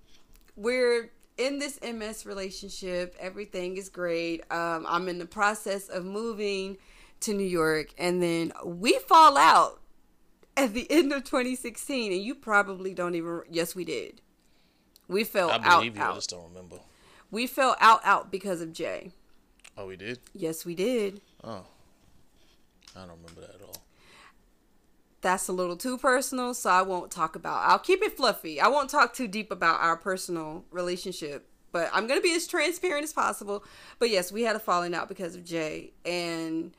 we're 0.56 1.10
in 1.38 1.58
this 1.58 1.78
MS 1.82 2.26
relationship. 2.26 3.16
Everything 3.18 3.76
is 3.76 3.88
great. 3.88 4.42
Um, 4.50 4.86
I'm 4.88 5.08
in 5.08 5.18
the 5.18 5.26
process 5.26 5.88
of 5.88 6.04
moving 6.04 6.78
to 7.20 7.32
New 7.34 7.46
York, 7.46 7.94
and 7.98 8.22
then 8.22 8.52
we 8.64 8.98
fall 8.98 9.36
out 9.36 9.80
at 10.56 10.74
the 10.74 10.90
end 10.90 11.12
of 11.12 11.24
2016. 11.24 12.12
And 12.12 12.22
you 12.22 12.34
probably 12.34 12.94
don't 12.94 13.14
even. 13.14 13.42
Yes, 13.50 13.74
we 13.74 13.84
did. 13.84 14.20
We 15.08 15.24
fell 15.24 15.50
I 15.50 15.56
out. 15.56 15.78
believe 15.80 15.96
you. 15.96 16.02
I 16.02 16.14
just 16.14 16.30
don't 16.30 16.48
remember. 16.48 16.76
We 17.30 17.46
fell 17.46 17.76
out 17.80 18.00
out 18.04 18.30
because 18.30 18.60
of 18.60 18.72
Jay. 18.72 19.12
Oh, 19.76 19.86
we 19.86 19.96
did. 19.96 20.20
Yes, 20.34 20.64
we 20.66 20.74
did. 20.74 21.20
Oh, 21.42 21.64
I 22.94 23.00
don't 23.06 23.18
remember 23.22 23.40
that 23.40 23.54
at 23.54 23.62
all. 23.62 23.82
That's 25.22 25.48
a 25.48 25.52
little 25.52 25.76
too 25.76 25.96
personal, 25.96 26.52
so 26.52 26.68
I 26.68 26.82
won't 26.82 27.10
talk 27.10 27.36
about. 27.36 27.62
I'll 27.68 27.78
keep 27.78 28.02
it 28.02 28.16
fluffy. 28.16 28.60
I 28.60 28.68
won't 28.68 28.90
talk 28.90 29.14
too 29.14 29.28
deep 29.28 29.50
about 29.50 29.80
our 29.80 29.96
personal 29.96 30.64
relationship, 30.70 31.48
but 31.70 31.88
I'm 31.92 32.06
going 32.06 32.18
to 32.18 32.22
be 32.22 32.34
as 32.34 32.46
transparent 32.46 33.04
as 33.04 33.12
possible. 33.12 33.64
But 33.98 34.10
yes, 34.10 34.32
we 34.32 34.42
had 34.42 34.56
a 34.56 34.58
falling 34.58 34.94
out 34.94 35.08
because 35.08 35.36
of 35.36 35.44
Jay, 35.44 35.92
and 36.04 36.72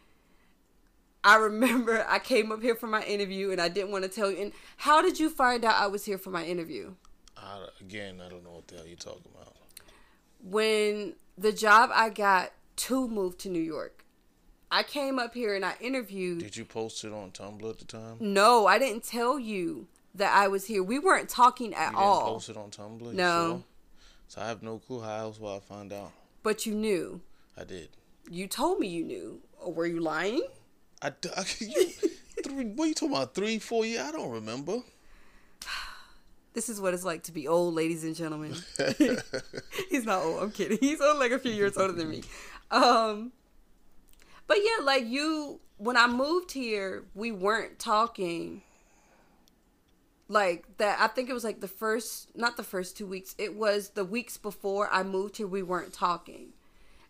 I 1.24 1.38
remember 1.38 2.06
I 2.10 2.20
came 2.20 2.52
up 2.52 2.62
here 2.62 2.76
for 2.76 2.88
my 2.88 3.04
interview 3.04 3.52
and 3.52 3.62
I 3.62 3.70
didn't 3.70 3.92
want 3.92 4.04
to 4.04 4.10
tell 4.10 4.30
you. 4.30 4.38
And 4.42 4.52
how 4.78 5.02
did 5.02 5.20
you 5.20 5.30
find 5.30 5.64
out 5.64 5.76
I 5.76 5.88
was 5.88 6.06
here 6.06 6.18
for 6.18 6.30
my 6.30 6.44
interview? 6.44 6.94
I, 7.38 7.68
again, 7.80 8.22
I 8.24 8.30
don't 8.30 8.44
know 8.44 8.52
what 8.52 8.68
the 8.68 8.76
hell 8.76 8.88
you're 8.88 8.98
talking 8.98 9.32
about. 9.34 9.56
When 10.44 11.16
the 11.38 11.54
job 11.54 11.90
I 11.94 12.10
got 12.10 12.52
to 12.76 13.08
move 13.08 13.38
to 13.40 13.50
New 13.50 13.62
York, 13.62 14.03
I 14.74 14.82
came 14.82 15.20
up 15.20 15.36
here 15.36 15.56
and 15.56 15.64
I 15.64 15.76
interviewed. 15.80 16.40
Did 16.40 16.58
you 16.58 16.66
post 16.66 17.04
it 17.04 17.14
on 17.14 17.30
Tumblr 17.30 17.70
at 17.70 17.78
the 17.78 17.86
time? 17.86 18.18
No, 18.20 18.66
I 18.66 18.80
didn't 18.80 19.04
tell 19.04 19.38
you 19.38 19.86
that 20.16 20.36
I 20.36 20.48
was 20.48 20.66
here. 20.66 20.82
We 20.82 20.98
weren't 20.98 21.30
talking 21.30 21.76
at 21.76 21.92
You 21.92 21.98
all. 22.00 22.34
post 22.34 22.50
it 22.50 22.58
on 22.58 22.72
Tumblr? 22.72 23.14
No. 23.14 23.64
So 24.28 24.42
I 24.42 24.48
have 24.48 24.64
no 24.64 24.80
clue 24.80 25.02
how 25.02 25.16
else 25.16 25.40
will 25.40 25.56
I 25.56 25.60
find 25.60 25.94
out. 25.94 26.12
But 26.42 26.66
you 26.66 26.74
knew. 26.74 27.22
I 27.56 27.66
did. 27.66 27.90
You 28.32 28.48
told 28.48 28.80
me 28.80 28.88
you 28.88 29.04
knew. 29.04 29.42
Or 29.60 29.72
were 29.72 29.86
you 29.86 30.00
lying? 30.00 30.42
I, 31.04 31.10
I 31.38 31.46
you, 31.60 31.86
three, 32.44 32.66
what 32.66 32.86
are 32.86 32.88
you 32.88 32.94
talking 32.96 33.16
about? 33.16 33.36
Three, 33.36 33.60
four 33.60 33.86
years? 33.86 34.02
I 34.02 34.12
don't 34.12 34.32
remember. 34.32 34.80
This 36.54 36.70
is 36.70 36.80
what 36.80 36.94
it's 36.94 37.04
like 37.04 37.24
to 37.24 37.32
be 37.32 37.48
old, 37.48 37.74
ladies 37.74 38.04
and 38.04 38.16
gentlemen. 38.16 38.56
He's 39.90 40.06
not 40.06 40.22
old. 40.22 40.44
I'm 40.44 40.52
kidding. 40.52 40.78
He's 40.80 41.02
only 41.02 41.18
like 41.18 41.32
a 41.32 41.40
few 41.40 41.52
years 41.52 41.76
older 41.78 41.94
than 41.94 42.12
me. 42.12 42.22
Um, 42.70 43.32
but 44.48 44.58
yeah, 44.58 44.84
like 44.84 45.06
you, 45.06 45.60
when 45.78 45.98
I 45.98 46.08
moved 46.08 46.52
here, 46.52 47.06
we 47.14 47.32
weren't 47.32 47.80
talking 47.80 48.62
like 50.28 50.78
that. 50.78 51.00
I 51.00 51.08
think 51.08 51.30
it 51.30 51.34
was 51.34 51.44
like 51.44 51.62
the 51.62 51.68
first, 51.68 52.36
not 52.36 52.58
the 52.58 52.64
first 52.64 52.98
two 52.98 53.06
weeks. 53.06 53.36
It 53.38 53.56
was 53.56 53.90
the 53.90 54.06
weeks 54.06 54.38
before 54.38 54.90
I 54.92 55.04
moved 55.04 55.38
here. 55.38 55.48
We 55.48 55.64
weren't 55.64 55.94
talking. 55.94 56.54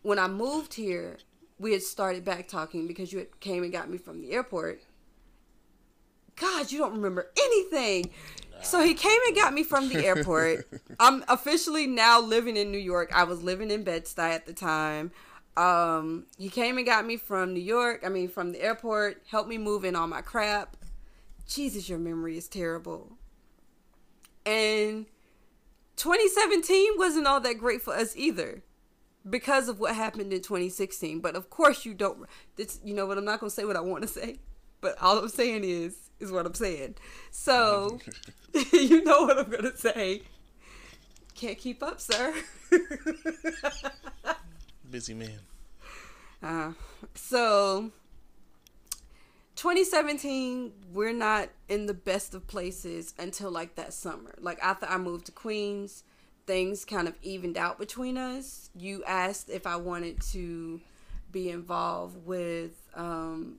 When 0.02 0.18
I 0.18 0.28
moved 0.28 0.74
here, 0.74 1.18
we 1.58 1.72
had 1.72 1.82
started 1.82 2.24
back 2.24 2.48
talking 2.48 2.86
because 2.86 3.12
you 3.12 3.20
had 3.20 3.40
came 3.40 3.62
and 3.62 3.72
got 3.72 3.88
me 3.88 3.98
from 3.98 4.20
the 4.20 4.32
airport. 4.32 4.80
God, 6.36 6.70
you 6.70 6.78
don't 6.78 6.94
remember 6.94 7.30
anything. 7.40 8.10
So 8.62 8.82
he 8.82 8.94
came 8.94 9.18
and 9.26 9.36
got 9.36 9.52
me 9.52 9.62
from 9.62 9.88
the 9.88 10.04
airport. 10.04 10.66
I'm 11.00 11.24
officially 11.28 11.86
now 11.86 12.20
living 12.20 12.56
in 12.56 12.72
New 12.72 12.78
York. 12.78 13.10
I 13.14 13.24
was 13.24 13.42
living 13.42 13.70
in 13.70 13.84
Bed-Stuy 13.84 14.30
at 14.30 14.46
the 14.46 14.52
time. 14.52 15.12
Um, 15.56 16.26
he 16.36 16.48
came 16.48 16.78
and 16.78 16.86
got 16.86 17.06
me 17.06 17.16
from 17.16 17.54
New 17.54 17.60
York. 17.60 18.02
I 18.04 18.08
mean, 18.08 18.28
from 18.28 18.52
the 18.52 18.62
airport. 18.62 19.22
Helped 19.30 19.48
me 19.48 19.58
move 19.58 19.84
in 19.84 19.94
all 19.96 20.06
my 20.06 20.20
crap. 20.20 20.76
Jesus, 21.46 21.88
your 21.88 21.98
memory 21.98 22.36
is 22.36 22.48
terrible. 22.48 23.18
And 24.46 25.06
2017 25.96 26.92
wasn't 26.96 27.26
all 27.26 27.40
that 27.40 27.54
great 27.54 27.82
for 27.82 27.94
us 27.94 28.16
either 28.16 28.62
because 29.28 29.68
of 29.68 29.80
what 29.80 29.94
happened 29.94 30.32
in 30.32 30.40
2016. 30.40 31.20
But 31.20 31.36
of 31.36 31.50
course, 31.50 31.84
you 31.84 31.94
don't. 31.94 32.26
This, 32.56 32.80
you 32.84 32.94
know 32.94 33.06
what? 33.06 33.18
I'm 33.18 33.24
not 33.24 33.40
gonna 33.40 33.50
say 33.50 33.64
what 33.64 33.76
I 33.76 33.80
want 33.80 34.02
to 34.02 34.08
say, 34.08 34.38
but 34.80 35.00
all 35.00 35.18
I'm 35.18 35.28
saying 35.28 35.64
is 35.64 35.96
is 36.20 36.32
what 36.32 36.46
I'm 36.46 36.54
saying. 36.54 36.96
So 37.30 37.98
you 38.72 39.04
know 39.04 39.22
what 39.22 39.38
I'm 39.38 39.50
gonna 39.50 39.76
say. 39.76 40.22
Can't 41.34 41.58
keep 41.58 41.82
up, 41.82 42.00
sir. 42.00 42.32
Busy 44.94 45.12
man. 45.12 45.40
Uh, 46.40 46.70
so 47.16 47.90
2017 49.56 50.72
we're 50.92 51.12
not 51.12 51.48
in 51.68 51.86
the 51.86 51.94
best 51.94 52.32
of 52.32 52.46
places 52.46 53.12
until 53.18 53.50
like 53.50 53.74
that 53.74 53.92
summer 53.92 54.32
like 54.38 54.56
after 54.62 54.86
i 54.86 54.96
moved 54.96 55.26
to 55.26 55.32
queens 55.32 56.04
things 56.46 56.84
kind 56.84 57.08
of 57.08 57.14
evened 57.22 57.56
out 57.56 57.76
between 57.76 58.16
us 58.16 58.70
you 58.76 59.02
asked 59.04 59.50
if 59.50 59.66
i 59.66 59.74
wanted 59.74 60.20
to 60.20 60.80
be 61.32 61.50
involved 61.50 62.24
with 62.24 62.88
um, 62.94 63.56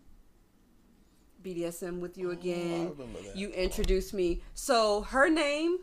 BDSM 1.43 1.99
with 1.99 2.17
you 2.17 2.31
again. 2.31 2.93
You 3.35 3.49
introduced 3.49 4.13
me. 4.13 4.41
So 4.53 5.01
her 5.01 5.29
name 5.29 5.79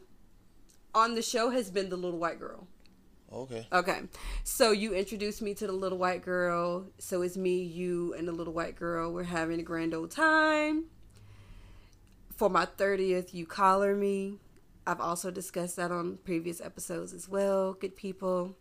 on 0.95 1.15
the 1.15 1.23
show 1.23 1.51
has 1.51 1.71
been 1.71 1.91
the 1.91 1.97
little 1.97 2.19
white 2.19 2.41
girl. 2.41 2.67
Okay. 3.33 3.67
Okay. 3.73 4.01
So 4.45 4.73
you 4.73 4.95
introduced 4.95 5.41
me 5.41 5.55
to 5.55 5.67
the 5.67 5.73
little 5.73 5.99
white 5.99 6.23
girl. 6.23 6.87
So 6.99 7.23
it's 7.23 7.37
me, 7.37 7.63
you, 7.63 8.15
and 8.15 8.29
the 8.29 8.33
little 8.33 8.53
white 8.53 8.77
girl. 8.77 9.13
We're 9.13 9.25
having 9.25 9.59
a 9.59 9.63
grand 9.63 9.95
old 9.95 10.11
time. 10.11 10.85
For 12.37 12.51
my 12.51 12.67
30th, 12.67 13.33
you 13.33 13.47
collar 13.47 13.95
me. 13.95 14.39
I've 14.87 15.01
also 15.01 15.31
discussed 15.31 15.77
that 15.77 15.93
on 15.93 16.19
previous 16.25 16.61
episodes 16.61 17.13
as 17.13 17.29
well, 17.29 17.75
good 17.75 17.95
people. 17.95 18.57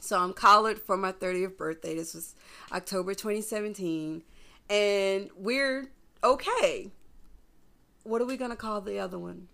So 0.00 0.18
I'm 0.18 0.32
collared 0.32 0.78
for 0.78 0.96
my 0.96 1.12
30th 1.12 1.56
birthday. 1.56 1.96
This 1.96 2.14
was 2.14 2.34
October 2.70 3.14
2017. 3.14 4.22
And 4.70 5.30
we're 5.36 5.90
okay. 6.22 6.92
What 8.04 8.20
are 8.20 8.26
we 8.26 8.36
going 8.36 8.50
to 8.50 8.56
call 8.56 8.80
the 8.80 8.98
other 8.98 9.18
one? 9.18 9.48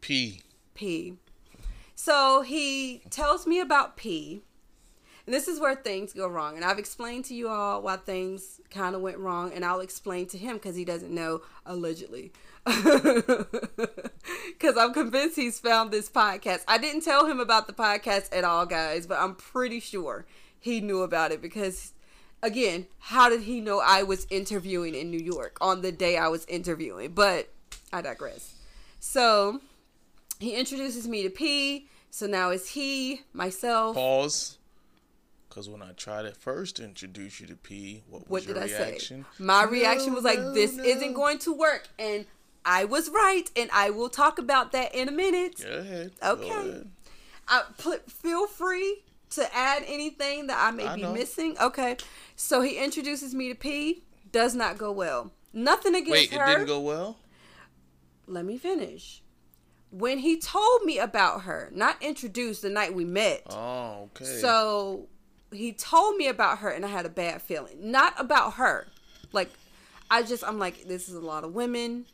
P. 0.00 0.40
P. 0.74 1.14
So 1.94 2.42
he 2.42 3.02
tells 3.10 3.46
me 3.46 3.60
about 3.60 3.96
P. 3.96 4.42
And 5.26 5.34
this 5.34 5.48
is 5.48 5.60
where 5.60 5.76
things 5.76 6.12
go 6.12 6.26
wrong. 6.26 6.56
And 6.56 6.64
I've 6.64 6.78
explained 6.78 7.26
to 7.26 7.34
you 7.34 7.48
all 7.48 7.82
why 7.82 7.96
things 7.96 8.60
kind 8.70 8.94
of 8.94 9.02
went 9.02 9.18
wrong. 9.18 9.52
And 9.52 9.64
I'll 9.64 9.80
explain 9.80 10.26
to 10.28 10.38
him 10.38 10.54
because 10.54 10.76
he 10.76 10.84
doesn't 10.84 11.14
know, 11.14 11.42
allegedly. 11.66 12.32
Because 14.60 14.76
I'm 14.76 14.92
convinced 14.92 15.36
he's 15.36 15.58
found 15.58 15.90
this 15.90 16.10
podcast. 16.10 16.64
I 16.68 16.76
didn't 16.76 17.00
tell 17.00 17.24
him 17.24 17.40
about 17.40 17.66
the 17.66 17.72
podcast 17.72 18.28
at 18.36 18.44
all, 18.44 18.66
guys, 18.66 19.06
but 19.06 19.18
I'm 19.18 19.34
pretty 19.34 19.80
sure 19.80 20.26
he 20.58 20.82
knew 20.82 21.00
about 21.00 21.32
it 21.32 21.40
because, 21.40 21.94
again, 22.42 22.86
how 22.98 23.30
did 23.30 23.42
he 23.42 23.62
know 23.62 23.80
I 23.80 24.02
was 24.02 24.26
interviewing 24.28 24.94
in 24.94 25.10
New 25.10 25.18
York 25.18 25.56
on 25.62 25.80
the 25.80 25.92
day 25.92 26.18
I 26.18 26.28
was 26.28 26.44
interviewing? 26.44 27.12
But 27.12 27.48
I 27.90 28.02
digress. 28.02 28.54
So 28.98 29.62
he 30.40 30.54
introduces 30.56 31.06
me 31.06 31.22
to 31.22 31.30
P. 31.30 31.88
So 32.10 32.26
now 32.26 32.50
it's 32.50 32.70
he, 32.70 33.22
myself. 33.32 33.94
Pause. 33.94 34.58
Because 35.48 35.68
when 35.68 35.82
I 35.82 35.92
tried 35.92 36.22
to 36.22 36.32
first 36.32 36.80
introduce 36.80 37.40
you 37.40 37.46
to 37.48 37.56
P, 37.56 38.02
what 38.08 38.22
was 38.22 38.28
what 38.28 38.44
your 38.46 38.54
did 38.64 38.72
reaction? 38.76 39.26
I 39.28 39.38
say? 39.38 39.44
My 39.44 39.64
No, 39.64 39.70
reaction 39.70 40.14
was 40.14 40.24
like, 40.24 40.38
no, 40.38 40.52
this 40.54 40.74
no. 40.74 40.82
isn't 40.84 41.12
going 41.12 41.38
to 41.40 41.52
work. 41.52 41.88
And 41.98 42.26
I 42.64 42.84
was 42.84 43.08
right. 43.10 43.48
And 43.56 43.70
I 43.72 43.90
will 43.90 44.08
talk 44.08 44.38
about 44.38 44.72
that 44.72 44.94
in 44.94 45.08
a 45.08 45.12
minute. 45.12 45.60
Go 45.62 45.78
ahead. 45.78 46.12
Go 46.20 46.30
Okay. 46.32 46.48
ahead. 46.70 46.90
I 47.48 47.62
put, 47.78 48.10
feel 48.10 48.46
free 48.46 49.02
to 49.30 49.54
add 49.56 49.82
anything 49.86 50.46
that 50.48 50.58
I 50.58 50.70
may 50.70 50.86
I 50.86 50.96
be 50.96 51.02
know. 51.02 51.12
missing. 51.14 51.56
Okay. 51.60 51.96
So 52.36 52.60
he 52.62 52.78
introduces 52.78 53.34
me 53.34 53.48
to 53.48 53.54
P. 53.54 54.04
Does 54.32 54.54
not 54.54 54.78
go 54.78 54.92
well. 54.92 55.32
Nothing 55.52 55.96
against 55.96 56.10
Wait, 56.12 56.30
her. 56.32 56.44
it 56.44 56.54
didn't 56.54 56.66
go 56.66 56.80
well? 56.80 57.18
Let 58.28 58.44
me 58.44 58.56
finish. 58.56 59.22
When 59.90 60.18
he 60.18 60.38
told 60.38 60.84
me 60.84 60.98
about 60.98 61.42
her, 61.42 61.70
not 61.74 61.96
introduced 62.00 62.62
the 62.62 62.70
night 62.70 62.94
we 62.94 63.04
met. 63.04 63.42
Oh, 63.50 64.08
okay. 64.14 64.24
So 64.24 65.08
he 65.52 65.72
told 65.72 66.16
me 66.16 66.28
about 66.28 66.58
her 66.58 66.70
and 66.70 66.84
I 66.84 66.88
had 66.88 67.06
a 67.06 67.10
bad 67.10 67.42
feeling. 67.42 67.90
Not 67.90 68.14
about 68.18 68.54
her. 68.54 68.86
Like 69.32 69.50
I 70.10 70.22
just 70.22 70.44
I'm 70.46 70.58
like 70.58 70.86
this 70.86 71.08
is 71.08 71.14
a 71.14 71.20
lot 71.20 71.44
of 71.44 71.54
women. 71.54 72.06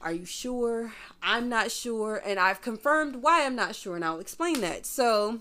Are 0.00 0.12
you 0.12 0.24
sure? 0.24 0.92
I'm 1.22 1.48
not 1.48 1.70
sure 1.70 2.22
and 2.24 2.38
I've 2.38 2.62
confirmed 2.62 3.16
why 3.16 3.44
I'm 3.44 3.56
not 3.56 3.74
sure 3.74 3.96
and 3.96 4.04
I'll 4.04 4.20
explain 4.20 4.60
that. 4.60 4.86
So 4.86 5.40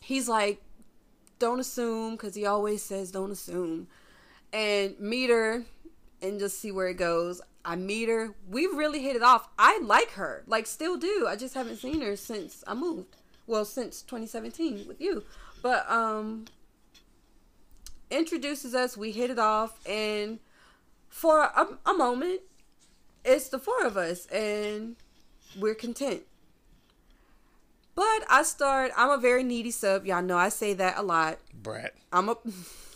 he's 0.00 0.28
like 0.28 0.62
don't 1.38 1.60
assume 1.60 2.16
cuz 2.16 2.34
he 2.34 2.46
always 2.46 2.82
says 2.82 3.10
don't 3.10 3.30
assume. 3.30 3.88
And 4.52 4.98
meet 4.98 5.30
her 5.30 5.64
and 6.22 6.38
just 6.38 6.60
see 6.60 6.70
where 6.70 6.88
it 6.88 6.96
goes. 6.96 7.40
I 7.64 7.76
meet 7.76 8.08
her. 8.08 8.34
We 8.48 8.66
really 8.66 9.02
hit 9.02 9.16
it 9.16 9.22
off. 9.22 9.48
I 9.58 9.80
like 9.80 10.12
her. 10.12 10.42
Like 10.46 10.66
still 10.66 10.96
do. 10.96 11.26
I 11.28 11.36
just 11.36 11.54
haven't 11.54 11.76
seen 11.76 12.00
her 12.00 12.16
since 12.16 12.64
I 12.66 12.74
moved. 12.74 13.16
Well, 13.46 13.64
since 13.64 14.02
2017 14.02 14.86
with 14.86 15.00
you. 15.00 15.24
But 15.62 15.90
um 15.90 16.46
introduces 18.10 18.74
us, 18.74 18.96
we 18.96 19.12
hit 19.12 19.30
it 19.30 19.38
off 19.38 19.78
and 19.86 20.38
for 21.08 21.40
a, 21.40 21.78
a 21.86 21.94
moment 21.94 22.40
it's 23.24 23.48
the 23.48 23.58
four 23.58 23.84
of 23.84 23.96
us 23.96 24.26
and 24.26 24.96
we're 25.58 25.74
content. 25.74 26.22
But 27.94 28.24
I 28.30 28.42
start 28.44 28.92
I'm 28.96 29.10
a 29.10 29.18
very 29.18 29.42
needy 29.42 29.70
sub. 29.70 30.06
Y'all 30.06 30.22
know 30.22 30.38
I 30.38 30.48
say 30.48 30.72
that 30.74 30.96
a 30.96 31.02
lot. 31.02 31.38
Brat. 31.52 31.94
I'm 32.12 32.30
a 32.30 32.36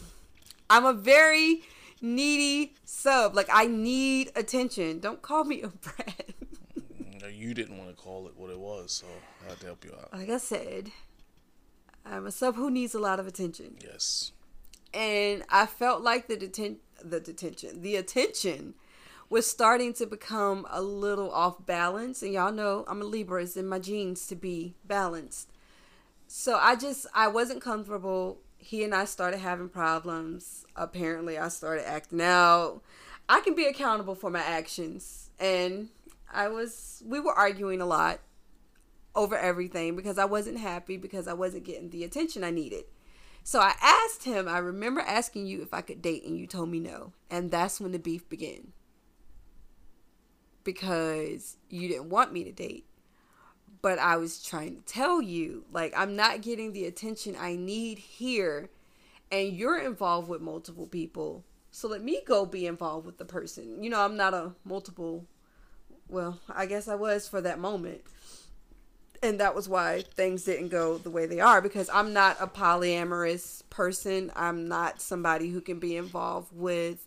I'm 0.71 0.87
a 0.87 0.95
very 0.95 1.63
needy 2.05 2.75
sub. 2.85 3.35
Like 3.35 3.49
I 3.53 3.67
need 3.67 4.31
attention. 4.37 5.01
Don't 5.01 5.23
call 5.23 5.45
me 5.45 5.63
a 5.63 5.69
brat. 5.69 6.31
You 7.33 7.55
didn't 7.55 7.79
want 7.79 7.91
to 7.91 7.97
call 7.97 8.27
it 8.27 8.35
what 8.37 8.51
it 8.51 8.59
was, 8.59 8.93
so 8.93 9.07
I 9.45 9.51
had 9.51 9.61
to 9.61 9.67
help 9.67 9.85
you 9.85 9.93
out. 9.93 10.13
like 10.13 10.31
I 10.31 10.39
said, 10.39 10.91
I'm 12.05 12.27
a 12.27 12.31
sub 12.31 12.55
who 12.55 12.71
needs 12.71 12.95
a 12.95 12.99
lot 12.99 13.19
of 13.19 13.27
attention. 13.27 13.77
Yes. 13.83 14.33
And 14.93 15.43
I 15.51 15.67
felt 15.67 16.03
like 16.03 16.29
the 16.29 16.37
deten- 16.37 16.79
the 17.03 17.21
detention, 17.21 17.83
the 17.83 17.97
attention 17.97 18.75
was 19.31 19.47
starting 19.51 19.93
to 19.95 20.07
become 20.07 20.67
a 20.71 20.81
little 20.81 21.31
off 21.33 21.65
balance. 21.67 22.23
And 22.23 22.33
y'all 22.33 22.53
know 22.53 22.85
I'm 22.87 23.01
a 23.01 23.05
Libra, 23.05 23.43
it's 23.43 23.57
in 23.57 23.67
my 23.67 23.79
genes 23.79 24.27
to 24.29 24.37
be 24.37 24.75
balanced. 24.85 25.51
So 26.27 26.57
I 26.57 26.77
just 26.77 27.07
I 27.15 27.29
wasn't 27.29 27.61
comfortable. 27.63 28.39
He 28.65 28.83
and 28.83 28.95
I 28.95 29.05
started 29.05 29.41
having 29.41 29.69
problems. 29.69 30.65
Apparently 30.75 31.37
I 31.39 31.49
started 31.49 31.87
acting 31.87 32.23
out. 32.23 32.81
I 33.29 33.41
can 33.41 33.55
be 33.55 33.67
accountable 33.67 34.15
for 34.15 34.31
my 34.31 34.41
actions. 34.41 35.29
And 35.39 35.91
I 36.33 36.49
was 36.49 37.03
we 37.05 37.21
were 37.21 37.35
arguing 37.35 37.83
a 37.83 37.87
lot 37.87 38.21
over 39.15 39.37
everything 39.37 39.97
because 39.97 40.19
I 40.19 40.25
wasn't 40.25 40.59
happy 40.59 40.97
because 40.97 41.29
I 41.29 41.35
wasn't 41.35 41.65
getting 41.65 41.91
the 41.91 42.05
attention 42.05 42.43
I 42.43 42.51
needed. 42.51 42.85
So 43.43 43.61
I 43.61 43.75
asked 43.83 44.25
him, 44.25 44.49
I 44.49 44.57
remember 44.57 45.03
asking 45.03 45.47
you 45.47 45.61
if 45.61 45.75
I 45.75 45.83
could 45.83 46.01
date 46.01 46.25
and 46.25 46.39
you 46.39 46.47
told 46.47 46.71
me 46.71 46.81
no. 46.81 47.13
And 47.31 47.51
that's 47.51 47.83
when 47.83 47.93
the 47.93 47.99
beef 47.99 48.27
began. 48.31 48.73
Because 50.65 51.59
you 51.69 51.87
didn't 51.87 52.09
want 52.09 52.33
me 52.33 52.45
to 52.45 52.53
date. 52.53 52.87
But 53.85 53.99
I 53.99 54.17
was 54.17 54.43
trying 54.43 54.77
to 54.77 54.81
tell 54.81 55.21
you, 55.21 55.67
like, 55.71 55.93
I'm 55.95 56.17
not 56.17 56.41
getting 56.41 56.73
the 56.73 56.87
attention 56.87 57.37
I 57.39 57.55
need 57.55 57.99
here. 57.99 58.71
And 59.31 59.53
you're 59.53 59.77
involved 59.77 60.27
with 60.27 60.41
multiple 60.41 60.87
people. 60.87 61.45
So 61.71 61.87
let 61.89 62.03
me 62.03 62.23
go 62.27 62.47
be 62.47 62.67
involved 62.67 63.05
with 63.05 63.19
the 63.19 63.27
person. 63.27 63.83
You 63.85 63.91
know, 63.91 64.01
I'm 64.01 64.17
not 64.17 64.33
a 64.33 64.53
multiple. 64.65 65.27
Well, 66.09 66.41
I 66.49 66.65
guess 66.65 66.89
I 66.89 66.95
was 66.95 67.29
for 67.29 67.43
that 67.43 67.59
moment 67.59 68.01
and 69.23 69.39
that 69.41 69.55
was 69.55 69.69
why 69.69 70.03
things 70.15 70.45
didn't 70.45 70.69
go 70.69 70.97
the 70.97 71.11
way 71.11 71.27
they 71.27 71.41
are 71.41 71.61
because 71.61 71.91
I'm 71.93 72.15
not 72.15 72.39
a 72.41 72.47
polyamorous 72.47 73.63
person. 73.69 74.33
I'm 74.35 74.67
not 74.67 75.03
somebody 75.03 75.51
who 75.51 75.61
can 75.61 75.79
be 75.79 75.97
involved 75.97 76.53
with 76.55 77.07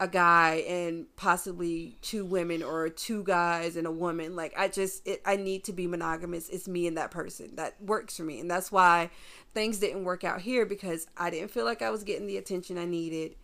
a 0.00 0.06
guy 0.06 0.64
and 0.68 1.06
possibly 1.16 1.96
two 2.02 2.24
women 2.24 2.62
or 2.62 2.88
two 2.88 3.24
guys 3.24 3.76
and 3.76 3.86
a 3.86 3.90
woman. 3.90 4.36
Like 4.36 4.54
I 4.56 4.68
just 4.68 5.06
it, 5.06 5.20
I 5.26 5.36
need 5.36 5.64
to 5.64 5.72
be 5.72 5.86
monogamous. 5.86 6.48
It's 6.48 6.68
me 6.68 6.86
and 6.86 6.96
that 6.96 7.10
person. 7.10 7.56
That 7.56 7.82
works 7.82 8.16
for 8.16 8.22
me. 8.22 8.40
And 8.40 8.50
that's 8.50 8.70
why 8.70 9.10
things 9.54 9.78
didn't 9.78 10.04
work 10.04 10.24
out 10.24 10.40
here 10.40 10.64
because 10.64 11.06
I 11.16 11.30
didn't 11.30 11.50
feel 11.50 11.64
like 11.64 11.82
I 11.82 11.90
was 11.90 12.04
getting 12.04 12.26
the 12.26 12.36
attention 12.36 12.78
I 12.78 12.84
needed. 12.84 13.34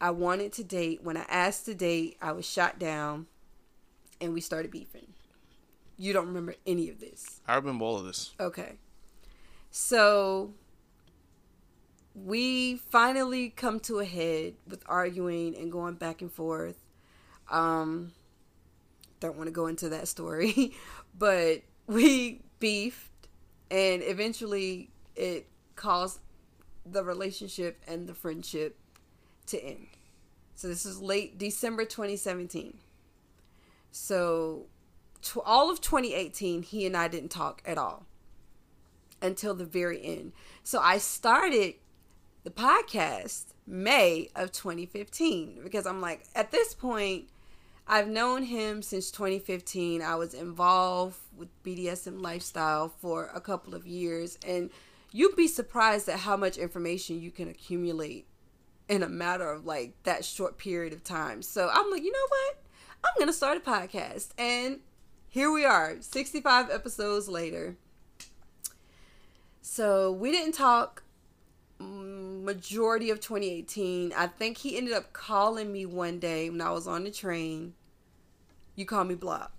I 0.00 0.10
wanted 0.10 0.52
to 0.54 0.64
date. 0.64 1.02
When 1.02 1.16
I 1.16 1.24
asked 1.28 1.64
to 1.66 1.74
date, 1.74 2.18
I 2.20 2.32
was 2.32 2.44
shot 2.44 2.78
down 2.78 3.26
and 4.20 4.34
we 4.34 4.40
started 4.40 4.70
beefing. 4.70 5.14
You 5.96 6.12
don't 6.12 6.26
remember 6.26 6.56
any 6.66 6.90
of 6.90 7.00
this. 7.00 7.40
I 7.46 7.54
remember 7.56 7.84
all 7.84 7.98
of 7.98 8.04
this. 8.04 8.32
Okay. 8.38 8.74
So 9.70 10.52
we 12.14 12.76
finally 12.76 13.50
come 13.50 13.80
to 13.80 13.98
a 13.98 14.04
head 14.04 14.54
with 14.66 14.82
arguing 14.86 15.56
and 15.56 15.72
going 15.72 15.94
back 15.94 16.22
and 16.22 16.32
forth. 16.32 16.76
Um 17.50 18.12
don't 19.20 19.36
want 19.36 19.46
to 19.46 19.52
go 19.52 19.68
into 19.68 19.88
that 19.88 20.08
story, 20.08 20.74
but 21.18 21.62
we 21.86 22.42
beefed 22.58 23.28
and 23.70 24.02
eventually 24.02 24.90
it 25.16 25.46
caused 25.76 26.20
the 26.84 27.04
relationship 27.04 27.80
and 27.86 28.08
the 28.08 28.14
friendship 28.14 28.76
to 29.46 29.62
end. 29.62 29.86
So 30.54 30.68
this 30.68 30.84
is 30.84 31.00
late 31.00 31.38
December 31.38 31.84
2017. 31.84 32.78
So 33.90 34.66
tw- 35.22 35.38
all 35.44 35.70
of 35.70 35.80
2018 35.80 36.62
he 36.62 36.86
and 36.86 36.96
I 36.96 37.08
didn't 37.08 37.30
talk 37.30 37.62
at 37.64 37.78
all 37.78 38.06
until 39.20 39.54
the 39.54 39.64
very 39.64 40.04
end. 40.04 40.32
So 40.62 40.80
I 40.80 40.98
started 40.98 41.74
the 42.44 42.50
podcast 42.50 43.46
May 43.66 44.28
of 44.34 44.52
2015 44.52 45.60
because 45.62 45.86
I'm 45.86 46.00
like 46.00 46.24
at 46.34 46.50
this 46.50 46.74
point 46.74 47.28
I've 47.86 48.08
known 48.08 48.44
him 48.44 48.80
since 48.80 49.10
2015. 49.10 50.02
I 50.02 50.14
was 50.14 50.34
involved 50.34 51.18
with 51.36 51.48
BDSM 51.64 52.22
lifestyle 52.22 52.88
for 52.88 53.30
a 53.34 53.40
couple 53.40 53.74
of 53.74 53.86
years 53.86 54.38
and 54.46 54.70
you'd 55.10 55.36
be 55.36 55.48
surprised 55.48 56.08
at 56.08 56.20
how 56.20 56.36
much 56.36 56.56
information 56.56 57.20
you 57.20 57.30
can 57.30 57.48
accumulate 57.48 58.26
in 58.88 59.02
a 59.02 59.08
matter 59.08 59.50
of 59.50 59.64
like 59.64 59.94
that 60.02 60.24
short 60.24 60.58
period 60.58 60.92
of 60.92 61.04
time. 61.04 61.42
So 61.42 61.70
I'm 61.72 61.90
like, 61.90 62.02
you 62.02 62.12
know 62.12 62.26
what? 62.28 62.56
I'm 63.04 63.18
gonna 63.18 63.32
start 63.32 63.56
a 63.56 63.60
podcast, 63.60 64.28
and 64.38 64.78
here 65.28 65.50
we 65.50 65.64
are, 65.64 65.96
65 66.00 66.70
episodes 66.70 67.28
later. 67.28 67.76
So 69.60 70.12
we 70.12 70.30
didn't 70.30 70.52
talk 70.52 71.02
Mm, 71.82 72.42
majority 72.42 73.10
of 73.10 73.20
2018. 73.20 74.12
I 74.16 74.26
think 74.26 74.58
he 74.58 74.76
ended 74.76 74.94
up 74.94 75.12
calling 75.12 75.72
me 75.72 75.86
one 75.86 76.18
day 76.18 76.50
when 76.50 76.60
I 76.60 76.70
was 76.70 76.86
on 76.86 77.04
the 77.04 77.10
train. 77.10 77.74
You 78.74 78.86
called 78.86 79.08
me 79.08 79.14
blocked 79.14 79.54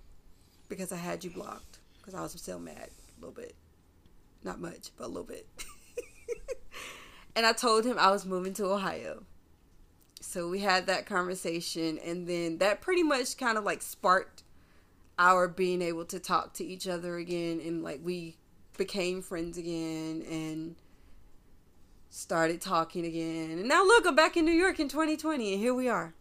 because 0.68 0.92
I 0.92 0.96
had 0.96 1.24
you 1.24 1.30
blocked 1.30 1.78
because 1.98 2.14
I 2.14 2.22
was 2.22 2.32
still 2.32 2.58
mad 2.58 2.90
a 2.90 3.20
little 3.20 3.34
bit. 3.34 3.54
Not 4.42 4.60
much, 4.60 4.90
but 4.96 5.04
a 5.04 5.08
little 5.08 5.24
bit. 5.24 5.46
and 7.36 7.46
I 7.46 7.52
told 7.52 7.84
him 7.84 7.98
I 7.98 8.10
was 8.10 8.26
moving 8.26 8.52
to 8.54 8.66
Ohio. 8.66 9.24
So 10.20 10.48
we 10.48 10.60
had 10.60 10.86
that 10.86 11.06
conversation, 11.06 11.98
and 11.98 12.26
then 12.26 12.58
that 12.58 12.80
pretty 12.80 13.02
much 13.02 13.36
kind 13.36 13.58
of 13.58 13.64
like 13.64 13.82
sparked 13.82 14.42
our 15.18 15.48
being 15.48 15.82
able 15.82 16.06
to 16.06 16.18
talk 16.18 16.54
to 16.54 16.64
each 16.64 16.88
other 16.88 17.16
again, 17.16 17.60
and 17.64 17.82
like 17.82 18.00
we 18.02 18.36
became 18.76 19.22
friends 19.22 19.56
again 19.56 20.24
and 20.28 20.76
started 22.14 22.60
talking 22.60 23.04
again. 23.04 23.58
And 23.58 23.68
now 23.68 23.84
look, 23.84 24.06
I'm 24.06 24.14
back 24.14 24.36
in 24.36 24.44
New 24.44 24.52
York 24.52 24.78
in 24.78 24.88
2020, 24.88 25.52
and 25.52 25.60
here 25.60 25.74
we 25.74 25.88
are. 25.88 26.14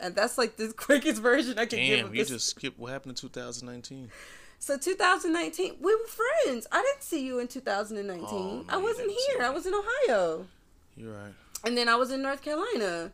And 0.00 0.14
that's 0.14 0.38
like 0.38 0.56
the 0.56 0.72
quickest 0.76 1.20
version 1.20 1.58
I 1.58 1.66
can 1.66 1.78
Damn, 1.78 1.88
give. 1.88 2.06
Of 2.06 2.14
you 2.14 2.22
this. 2.22 2.30
just 2.30 2.48
skipped 2.48 2.78
what 2.78 2.90
happened 2.90 3.10
in 3.10 3.16
2019. 3.16 4.10
So 4.58 4.78
2019, 4.78 5.76
we 5.80 5.94
were 5.94 6.00
friends. 6.06 6.66
I 6.72 6.80
didn't 6.82 7.02
see 7.02 7.24
you 7.24 7.38
in 7.38 7.48
2019. 7.48 8.26
Oh, 8.30 8.64
I 8.68 8.76
wasn't 8.78 9.10
here. 9.10 9.42
I 9.42 9.50
was 9.50 9.66
in 9.66 9.74
Ohio. 9.74 10.46
You're 10.96 11.12
right. 11.12 11.34
And 11.64 11.76
then 11.76 11.88
I 11.88 11.96
was 11.96 12.10
in 12.10 12.22
North 12.22 12.42
Carolina. 12.42 13.12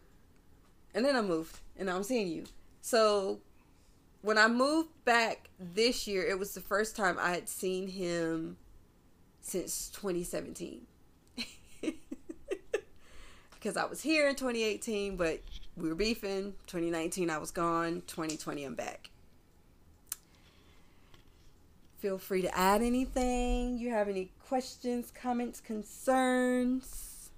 And 0.94 1.05
then 1.05 1.16
I 1.16 1.23
moved. 1.23 1.59
And 1.77 1.87
now 1.87 1.97
I'm 1.97 2.03
seeing 2.03 2.29
you. 2.29 2.44
So 2.83 3.40
when 4.23 4.38
I 4.38 4.47
moved 4.47 4.90
back 5.05 5.49
this 5.59 6.07
year, 6.07 6.23
it 6.27 6.38
was 6.38 6.55
the 6.55 6.61
first 6.61 6.97
time 6.97 7.16
I 7.18 7.31
had 7.31 7.49
seen 7.49 7.88
him 7.88 8.59
since 9.40 9.88
2017. 9.90 10.83
Because 13.59 13.77
I 13.77 13.85
was 13.87 14.01
here 14.01 14.29
in 14.29 14.37
2018, 14.37 15.16
but 15.16 15.40
we 15.77 15.88
were 15.88 15.94
beefing. 15.94 16.55
2019, 16.66 17.31
I 17.31 17.38
was 17.38 17.51
gone. 17.51 18.03
2020, 18.07 18.64
I'm 18.64 18.75
back. 18.75 19.11
Feel 21.99 22.18
free 22.18 22.42
to 22.42 22.57
add 22.57 22.81
anything. 22.83 23.79
You 23.79 23.90
have 23.90 24.09
any 24.09 24.31
questions, 24.47 25.11
comments, 25.11 25.61
concerns? 25.61 27.31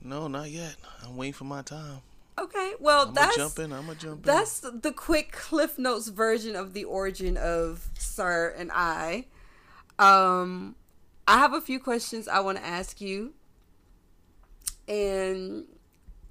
No, 0.00 0.28
not 0.28 0.50
yet. 0.50 0.76
I'm 1.04 1.16
waiting 1.16 1.34
for 1.34 1.44
my 1.44 1.62
time. 1.62 1.98
Okay, 2.38 2.72
well 2.80 3.08
I'm 3.08 3.14
that's 3.14 3.36
gonna 3.36 3.48
jump 3.48 3.58
in. 3.58 3.72
I'm 3.72 3.86
gonna 3.86 3.98
jump 3.98 4.16
in. 4.16 4.22
that's 4.22 4.60
the 4.60 4.92
quick 4.92 5.32
Cliff 5.32 5.78
Notes 5.78 6.08
version 6.08 6.56
of 6.56 6.72
the 6.72 6.84
origin 6.84 7.36
of 7.36 7.90
Sir 7.98 8.54
and 8.56 8.70
I. 8.72 9.26
Um, 9.98 10.74
I 11.28 11.38
have 11.38 11.52
a 11.52 11.60
few 11.60 11.78
questions 11.78 12.26
I 12.26 12.40
want 12.40 12.58
to 12.58 12.64
ask 12.64 13.00
you, 13.00 13.34
and 14.88 15.64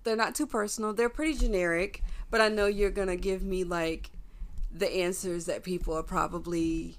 they're 0.03 0.15
not 0.15 0.35
too 0.35 0.47
personal. 0.47 0.93
They're 0.93 1.09
pretty 1.09 1.33
generic, 1.37 2.03
but 2.29 2.41
I 2.41 2.49
know 2.49 2.67
you're 2.67 2.91
gonna 2.91 3.15
give 3.15 3.43
me 3.43 3.63
like 3.63 4.11
the 4.71 4.89
answers 4.89 5.45
that 5.45 5.63
people 5.63 5.97
are 5.97 6.03
probably 6.03 6.97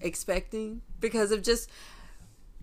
expecting 0.00 0.82
because 1.00 1.30
of 1.30 1.42
just 1.42 1.70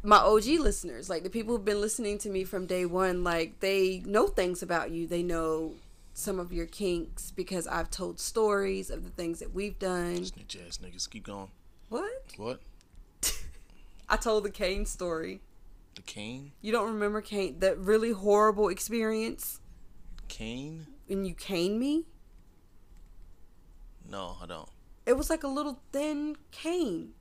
my 0.02 0.18
OG 0.18 0.46
listeners, 0.60 1.10
like 1.10 1.24
the 1.24 1.30
people 1.30 1.56
who've 1.56 1.66
been 1.66 1.82
listening 1.82 2.18
to 2.20 2.30
me 2.30 2.44
from 2.44 2.66
day 2.66 2.86
one, 2.86 3.24
like 3.24 3.60
they 3.60 4.02
know 4.06 4.28
things 4.28 4.64
about 4.64 4.92
you. 4.92 5.08
They 5.08 5.24
know 5.24 5.74
some 6.14 6.40
of 6.40 6.52
your 6.54 6.66
kinks 6.66 7.32
because 7.32 7.68
I've 7.68 7.90
told 7.90 8.20
stories 8.20 8.90
of 8.90 9.04
the 9.04 9.10
things 9.10 9.40
that 9.40 9.54
we've 9.54 9.78
done. 9.78 10.26
Snitch 10.26 10.58
ass 10.66 10.80
niggas. 10.80 11.10
Keep 11.10 11.26
going. 11.26 11.50
What? 11.90 12.34
What? 12.38 12.62
I 14.10 14.18
told 14.18 14.44
the 14.46 14.50
cane 14.52 14.86
story. 14.86 15.42
The 15.96 16.02
cane? 16.02 16.52
You 16.62 16.72
don't 16.72 16.94
remember 16.94 17.22
cane? 17.22 17.60
that 17.60 17.78
really 17.78 18.12
horrible 18.12 18.70
experience 18.70 19.60
Cane? 20.28 20.88
when 21.08 21.26
you 21.26 21.34
cane 21.34 21.78
me? 21.80 22.06
No, 24.10 24.38
I 24.42 24.46
don't. 24.46 24.70
It 25.06 25.14
was 25.14 25.30
like 25.30 25.44
a 25.44 25.48
little 25.48 25.82
thin 25.92 26.36
cane. 26.52 27.14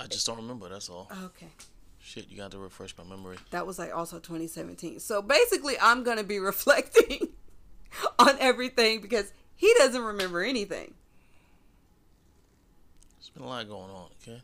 I 0.00 0.06
just 0.06 0.26
don't 0.26 0.36
remember. 0.36 0.68
That's 0.68 0.88
all. 0.88 1.08
Oh, 1.10 1.26
okay. 1.26 1.48
Shit, 2.00 2.28
you 2.28 2.36
got 2.36 2.50
to 2.50 2.58
refresh 2.58 2.94
my 2.98 3.04
memory. 3.04 3.36
That 3.50 3.66
was 3.66 3.78
like 3.78 3.94
also 3.94 4.18
2017. 4.18 5.00
So 5.00 5.22
basically, 5.22 5.74
I'm 5.80 6.02
going 6.02 6.18
to 6.18 6.24
be 6.24 6.38
reflecting 6.40 7.28
on 8.18 8.36
everything 8.40 9.00
because 9.00 9.32
he 9.54 9.72
doesn't 9.78 10.02
remember 10.02 10.42
anything. 10.42 10.94
There's 13.18 13.30
been 13.30 13.44
a 13.44 13.46
lot 13.46 13.68
going 13.68 13.90
on. 13.90 14.08
Okay. 14.22 14.42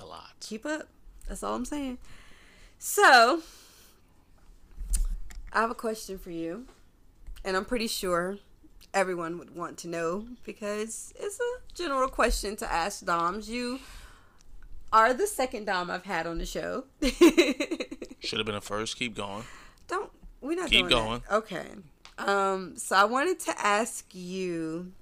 A 0.00 0.06
lot. 0.06 0.30
keep 0.40 0.66
up. 0.66 0.88
That's 1.28 1.42
all 1.42 1.54
I'm 1.54 1.64
saying. 1.64 1.98
So, 2.78 3.42
I 5.52 5.60
have 5.60 5.70
a 5.70 5.74
question 5.74 6.18
for 6.18 6.30
you, 6.30 6.66
and 7.44 7.56
I'm 7.56 7.64
pretty 7.64 7.86
sure 7.86 8.38
everyone 8.92 9.38
would 9.38 9.54
want 9.56 9.78
to 9.78 9.88
know 9.88 10.26
because 10.44 11.12
it's 11.18 11.38
a 11.40 11.74
general 11.74 12.08
question 12.08 12.56
to 12.56 12.72
ask 12.72 13.04
Doms. 13.04 13.48
You 13.48 13.80
are 14.92 15.12
the 15.12 15.26
second 15.26 15.64
Dom 15.66 15.90
I've 15.90 16.04
had 16.04 16.26
on 16.26 16.38
the 16.38 16.46
show. 16.46 16.84
Should 18.20 18.38
have 18.38 18.46
been 18.46 18.54
a 18.54 18.60
first. 18.60 18.96
Keep 18.96 19.16
going. 19.16 19.44
Don't 19.88 20.10
we're 20.40 20.56
not 20.56 20.70
Keep 20.70 20.88
going. 20.88 21.22
that. 21.28 21.36
Okay. 21.36 21.66
Um. 22.18 22.76
So 22.76 22.96
I 22.96 23.04
wanted 23.04 23.40
to 23.40 23.54
ask 23.58 24.06
you, 24.14 24.92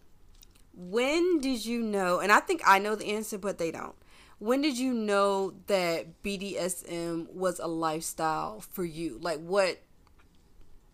when 0.75 1.41
did 1.41 1.65
you 1.65 1.83
know? 1.83 2.21
And 2.21 2.33
I 2.33 2.41
think 2.41 2.63
I 2.65 2.79
know 2.79 2.95
the 2.95 3.07
answer, 3.07 3.39
but 3.39 3.59
they 3.59 3.71
don't. 3.71 3.95
When 4.43 4.61
did 4.61 4.77
you 4.77 4.93
know 4.93 5.53
that 5.69 6.21
BDSM 6.25 7.33
was 7.33 7.61
a 7.61 7.69
lifestyle 7.69 8.59
for 8.59 8.85
you? 8.85 9.21
Like 9.21 9.39
what? 9.39 9.79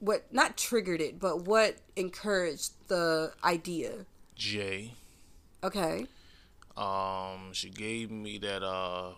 What 0.00 0.30
not 0.30 0.58
triggered 0.58 1.00
it, 1.00 1.18
but 1.18 1.46
what 1.46 1.76
encouraged 1.96 2.72
the 2.88 3.32
idea? 3.42 4.04
Jay. 4.34 4.92
Okay. 5.64 6.04
Um, 6.76 7.54
she 7.54 7.70
gave 7.70 8.10
me 8.10 8.36
that. 8.36 8.62
Uh, 8.62 9.12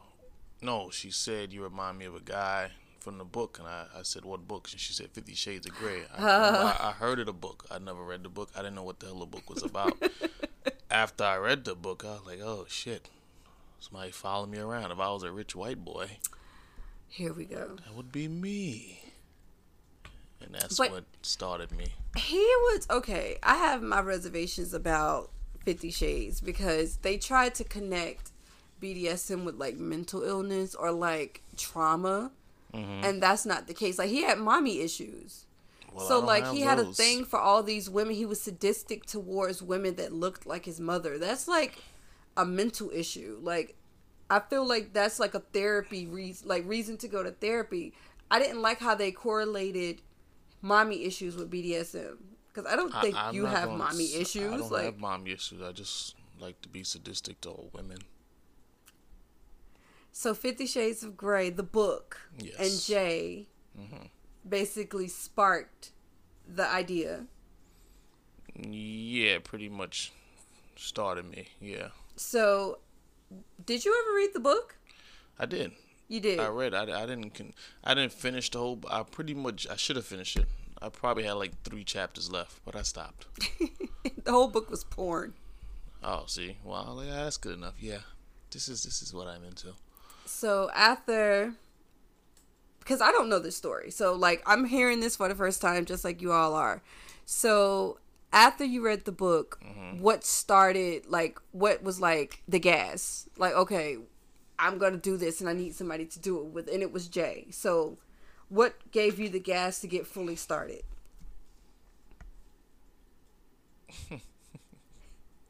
no, 0.63 0.91
she 0.91 1.11
said 1.11 1.53
you 1.53 1.65
remind 1.65 1.99
me 1.99 2.05
of 2.05 2.15
a 2.15 2.21
guy 2.21 2.71
from 3.01 3.19
the 3.19 3.25
book, 3.25 3.59
and 3.59 3.67
I, 3.67 3.87
I 3.99 4.03
said 4.03 4.25
what 4.25 4.47
book? 4.47 4.69
And 4.71 4.81
she 4.81 4.93
said 4.93 5.09
Fifty 5.11 5.35
Shades 5.35 5.67
of 5.67 5.75
Grey. 5.75 6.03
I, 6.17 6.25
I, 6.25 6.89
I 6.91 6.93
heard 6.93 7.19
of 7.19 7.27
the 7.27 7.33
book. 7.33 7.67
I 7.69 7.81
never 7.81 8.05
read 8.05 8.23
the 8.23 8.29
book. 8.29 8.51
I 8.55 8.61
didn't 8.61 8.77
know 8.77 8.85
what 8.85 9.01
the 9.01 9.07
hell 9.07 9.19
the 9.19 9.27
book 9.27 9.51
was 9.51 9.65
about. 9.65 10.01
After 10.91 11.25
I 11.25 11.37
read 11.37 11.65
the 11.65 11.75
book, 11.75 12.05
I 12.07 12.13
was 12.13 12.23
like, 12.27 12.41
oh 12.41 12.67
shit, 12.69 13.09
somebody 13.81 14.11
following 14.13 14.51
me 14.51 14.59
around. 14.59 14.91
If 14.93 14.99
I 15.01 15.11
was 15.11 15.23
a 15.23 15.33
rich 15.33 15.57
white 15.57 15.85
boy, 15.85 16.19
Here 17.09 17.33
we 17.33 17.45
go. 17.45 17.77
that 17.85 17.95
would 17.95 18.13
be 18.13 18.29
me. 18.29 19.03
And 20.41 20.55
that's 20.55 20.79
But- 20.79 20.91
what 20.91 21.05
started 21.23 21.73
me. 21.73 21.93
He 22.17 22.39
was 22.39 22.87
okay. 22.91 23.39
I 23.43 23.57
have 23.57 23.83
my 23.83 24.01
reservations 24.01 24.73
about 24.73 25.31
Fifty 25.65 25.91
Shades 25.91 26.41
because 26.41 26.97
they 26.99 27.19
tried 27.19 27.55
to 27.57 27.65
connect 27.65 28.31
BDSM 28.81 29.45
with 29.45 29.57
like 29.57 29.77
mental 29.77 30.23
illness 30.23 30.75
or 30.75 30.91
like 30.91 31.43
trauma, 31.57 32.33
Mhm. 32.73 33.05
and 33.05 33.23
that's 33.23 33.45
not 33.45 33.67
the 33.67 33.75
case. 33.75 33.99
Like 33.99 34.09
he 34.09 34.23
had 34.23 34.39
mommy 34.39 34.81
issues, 34.81 35.45
Well, 35.93 36.09
so 36.09 36.19
like 36.21 36.47
he 36.49 36.61
had 36.63 36.79
a 36.79 36.91
thing 36.93 37.25
for 37.27 37.39
all 37.39 37.63
these 37.63 37.91
women. 37.91 38.15
He 38.15 38.25
was 38.25 38.41
sadistic 38.41 39.05
towards 39.05 39.61
women 39.63 39.97
that 39.97 40.13
looked 40.13 40.47
like 40.47 40.65
his 40.65 40.81
mother. 40.81 41.19
That's 41.19 41.47
like 41.47 41.77
a 42.37 42.45
mental 42.45 42.91
issue. 42.95 43.39
Like 43.43 43.77
I 44.31 44.41
feel 44.41 44.67
like 44.67 44.93
that's 44.93 45.19
like 45.21 45.35
a 45.35 45.41
therapy 45.41 46.07
reason, 46.07 46.49
like 46.49 46.67
reason 46.67 46.97
to 46.99 47.09
go 47.09 47.23
to 47.23 47.31
therapy. 47.31 47.95
I 48.31 48.39
didn't 48.39 48.63
like 48.63 48.79
how 48.79 48.95
they 48.95 49.11
correlated 49.13 50.03
mommy 50.63 51.05
issues 51.05 51.37
with 51.37 51.51
BDSM 51.51 52.19
because 52.49 52.71
I 52.71 52.77
don't 52.77 52.93
think 53.01 53.15
I, 53.17 53.31
you 53.33 53.47
have 53.47 53.71
mommy 53.73 54.05
s- 54.05 54.15
issues. 54.15 54.53
I 54.53 54.57
don't 54.59 54.73
like 54.73 54.85
have 54.85 54.99
mommy 54.99 55.33
issues. 55.33 55.63
I 55.63 55.73
just 55.73 56.15
like 56.39 56.61
to 56.63 56.69
be 56.69 56.85
sadistic 56.85 57.41
to 57.43 57.51
old 57.51 57.71
women. 57.75 57.99
so, 60.13 60.35
Fifty 60.35 60.67
Shades 60.67 61.03
of 61.03 61.17
Grey, 61.17 61.51
the 61.51 61.63
book, 61.63 62.21
Yes. 62.39 62.57
and 62.59 62.81
Jay 62.81 63.49
hmm 63.77 64.07
basically 64.49 65.07
sparked 65.09 65.93
the 66.49 66.67
idea. 66.67 67.27
Yeah, 68.55 69.39
pretty 69.43 69.69
much 69.69 70.13
started 70.77 71.25
me. 71.31 71.49
Yeah, 71.61 71.89
So, 72.21 72.79
did 73.65 73.87
you 73.87 73.97
ever 73.99 74.15
read 74.15 74.35
the 74.35 74.41
book? 74.41 74.77
I 75.39 75.47
did. 75.47 75.73
You 76.07 76.21
did. 76.21 76.39
I 76.39 76.49
read. 76.49 76.75
I, 76.75 76.83
I 76.83 77.07
didn't. 77.07 77.35
Con- 77.35 77.55
I 77.83 77.95
didn't 77.95 78.13
finish 78.13 78.51
the 78.51 78.59
whole. 78.59 78.79
I 78.91 79.03
pretty 79.05 79.33
much. 79.33 79.67
I 79.69 79.77
should 79.77 79.97
have 79.97 80.05
finished 80.05 80.37
it. 80.37 80.47
I 80.83 80.91
probably 80.91 81.25
had 81.25 81.33
like 81.33 81.63
three 81.63 81.83
chapters 81.83 82.31
left, 82.31 82.61
but 82.65 82.77
I 82.77 82.83
stopped. 82.83 83.27
the 84.25 84.31
whole 84.31 84.49
book 84.49 84.69
was 84.71 84.85
porn. 84.85 85.33
Oh, 86.05 86.25
see. 86.27 86.59
Well, 86.63 87.03
yeah, 87.05 87.25
that's 87.25 87.39
good 87.39 87.57
enough. 87.57 87.75
Yeah, 87.81 88.01
this 88.51 88.69
is 88.69 88.83
this 88.83 89.01
is 89.01 89.15
what 89.15 89.27
I'm 89.27 89.43
into. 89.43 89.69
So 90.27 90.71
after, 90.75 91.55
because 92.81 93.01
I 93.01 93.13
don't 93.13 93.31
know 93.31 93.39
this 93.39 93.57
story, 93.57 93.91
so 93.91 94.13
like 94.13 94.43
I'm 94.47 94.67
hearing 94.67 95.01
this 95.01 95.17
for 95.17 95.27
the 95.27 95.35
first 95.35 95.63
time, 95.63 95.87
just 95.87 96.05
like 96.05 96.21
you 96.21 96.33
all 96.33 96.55
are. 96.55 96.83
So 97.25 97.99
after 98.33 98.65
you 98.65 98.85
read 98.85 99.05
the 99.05 99.13
book, 99.13 99.61
Mm-hmm. 99.65 100.01
what 100.01 100.25
started 100.25 101.07
like 101.07 101.39
what 101.53 101.83
was 101.83 102.01
like 102.01 102.43
the 102.49 102.59
gas? 102.61 103.29
Like 103.37 103.55
okay, 103.55 103.99
I'm 104.59 104.79
gonna 104.79 104.97
do 104.99 105.17
this, 105.17 105.41
and 105.41 105.49
I 105.49 105.53
need 105.55 105.75
somebody 105.75 106.07
to 106.07 106.19
do 106.19 106.39
it 106.39 106.45
with, 106.47 106.69
and 106.69 106.83
it 106.83 106.93
was 106.93 107.09
Jay. 107.09 107.47
So, 107.51 107.99
what 108.49 108.75
gave 108.93 109.19
you 109.19 109.29
the 109.29 109.41
gas 109.41 109.81
to 109.81 109.87
get 109.87 110.07
fully 110.07 110.37
started? 110.37 110.83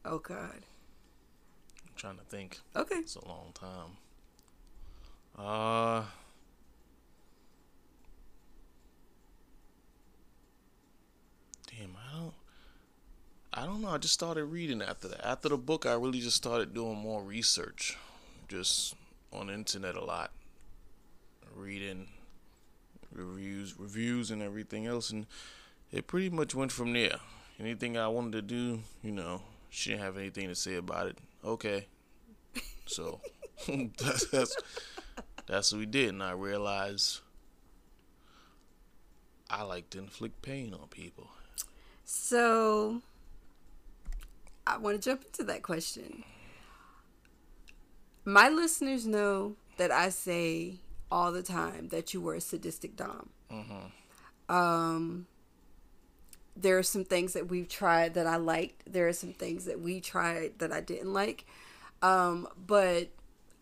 oh 0.04 0.18
God. 0.18 0.60
I'm 1.86 1.94
trying 1.96 2.16
to 2.18 2.24
think. 2.24 2.58
Okay. 2.74 2.96
It's 2.96 3.16
a 3.16 3.26
long 3.26 3.52
time. 3.54 3.96
Uh. 5.38 6.02
Damn, 11.66 11.96
I 11.96 12.18
don't. 12.18 12.34
I 13.52 13.66
don't 13.66 13.82
know. 13.82 13.88
I 13.88 13.98
just 13.98 14.14
started 14.14 14.44
reading 14.44 14.80
after 14.80 15.08
that. 15.08 15.26
After 15.26 15.48
the 15.48 15.56
book, 15.56 15.84
I 15.84 15.94
really 15.94 16.20
just 16.20 16.36
started 16.36 16.72
doing 16.72 16.96
more 16.96 17.22
research, 17.22 17.96
just 18.48 18.94
on 19.32 19.48
the 19.48 19.54
internet 19.54 19.96
a 19.96 20.04
lot, 20.04 20.30
reading 21.56 22.06
reviews, 23.12 23.78
reviews, 23.78 24.30
and 24.30 24.40
everything 24.40 24.86
else, 24.86 25.10
and 25.10 25.26
it 25.90 26.06
pretty 26.06 26.30
much 26.30 26.54
went 26.54 26.70
from 26.70 26.92
there. 26.92 27.16
Anything 27.58 27.98
I 27.98 28.08
wanted 28.08 28.32
to 28.32 28.42
do, 28.42 28.80
you 29.02 29.12
know, 29.12 29.42
she 29.68 29.90
didn't 29.90 30.04
have 30.04 30.16
anything 30.16 30.48
to 30.48 30.54
say 30.54 30.76
about 30.76 31.08
it. 31.08 31.18
Okay, 31.44 31.86
so 32.86 33.20
that's, 33.98 34.26
that's 34.28 34.56
that's 35.46 35.72
what 35.72 35.78
we 35.80 35.86
did, 35.86 36.10
and 36.10 36.22
I 36.22 36.32
realized 36.32 37.20
I 39.50 39.62
like 39.62 39.90
to 39.90 39.98
inflict 39.98 40.42
pain 40.42 40.72
on 40.72 40.86
people. 40.88 41.30
So, 42.04 43.02
I 44.66 44.78
want 44.78 45.00
to 45.00 45.10
jump 45.10 45.24
into 45.24 45.44
that 45.44 45.62
question. 45.62 46.24
My 48.24 48.48
listeners 48.48 49.06
know 49.06 49.56
that 49.78 49.90
I 49.90 50.10
say 50.10 50.80
all 51.10 51.32
the 51.32 51.42
time 51.42 51.88
that 51.88 52.14
you 52.14 52.20
were 52.20 52.34
a 52.34 52.40
sadistic 52.40 52.96
dom. 52.96 53.30
Um, 54.48 55.26
there 56.56 56.78
are 56.78 56.82
some 56.82 57.04
things 57.04 57.32
that 57.32 57.48
we've 57.48 57.68
tried 57.68 58.14
that 58.14 58.26
I 58.26 58.36
liked. 58.36 58.92
There 58.92 59.08
are 59.08 59.12
some 59.12 59.32
things 59.32 59.64
that 59.64 59.80
we 59.80 60.00
tried 60.00 60.58
that 60.58 60.72
I 60.72 60.80
didn't 60.80 61.12
like. 61.12 61.46
Um, 62.02 62.46
but 62.66 63.08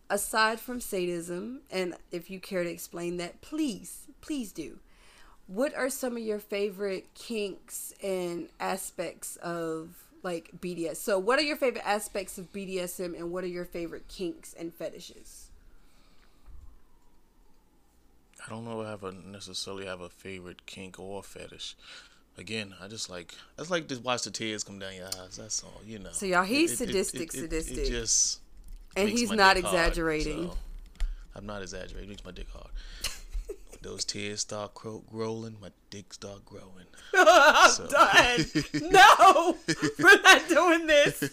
aside 0.09 0.59
from 0.59 0.81
sadism, 0.81 1.61
and 1.71 1.95
if 2.11 2.29
you 2.29 2.39
care 2.39 2.63
to 2.63 2.69
explain 2.69 3.17
that, 3.17 3.41
please, 3.41 4.07
please 4.21 4.51
do. 4.51 4.79
What 5.47 5.75
are 5.75 5.89
some 5.89 6.17
of 6.17 6.23
your 6.23 6.39
favorite 6.39 7.13
kinks 7.15 7.93
and 8.03 8.49
aspects 8.59 9.35
of 9.37 10.08
like 10.23 10.49
BDS? 10.59 10.97
So, 10.97 11.17
what 11.19 11.39
are 11.39 11.43
your 11.43 11.55
favorite 11.57 11.85
aspects 11.85 12.37
of 12.37 12.51
BDSM, 12.53 13.15
and 13.17 13.31
what 13.31 13.43
are 13.43 13.47
your 13.47 13.65
favorite 13.65 14.07
kinks 14.07 14.53
and 14.57 14.73
fetishes? 14.73 15.47
I 18.45 18.49
don't 18.49 18.65
know 18.65 18.81
if 18.81 18.87
I 18.87 18.89
have 18.91 19.03
a 19.03 19.11
necessarily 19.11 19.85
have 19.85 20.01
a 20.01 20.09
favorite 20.09 20.65
kink 20.65 20.99
or 20.99 21.21
fetish. 21.23 21.75
Again, 22.37 22.73
I 22.81 22.87
just 22.87 23.09
like 23.09 23.33
just 23.57 23.69
like 23.69 23.87
to 23.89 23.97
watch 23.99 24.23
the 24.23 24.31
tears 24.31 24.63
come 24.63 24.79
down 24.79 24.95
your 24.95 25.07
eyes. 25.07 25.37
That's 25.37 25.61
all, 25.63 25.81
you 25.85 25.99
know. 25.99 26.11
So, 26.11 26.25
y'all, 26.25 26.43
he's 26.43 26.71
It- 26.73 26.77
sadistic, 26.77 27.21
it- 27.21 27.37
it- 27.37 27.39
sadistic. 27.41 27.77
It 27.79 27.89
just 27.89 28.39
And 28.95 29.09
he's 29.09 29.29
not 29.31 29.55
dick 29.55 29.65
hard, 29.65 29.75
exaggerating. 29.75 30.49
so 30.49 30.57
I'm 31.35 31.45
not 31.45 31.61
exaggerating. 31.61 32.05
It 32.05 32.09
makes 32.09 32.23
my 32.25 32.31
dick 32.31 32.47
hard. 32.49 32.69
Those 33.81 34.03
tears 34.05 34.41
start 34.41 34.73
cro- 34.73 35.03
rolling, 35.11 35.57
my 35.61 35.69
dick 35.89 36.13
start 36.13 36.45
growing. 36.45 36.85
I'm 37.13 37.71
So- 37.71 37.87
done. 37.87 38.45
No, 38.91 39.55
we're 39.99 40.21
not 40.21 40.47
doing 40.49 40.87
this. 40.87 41.23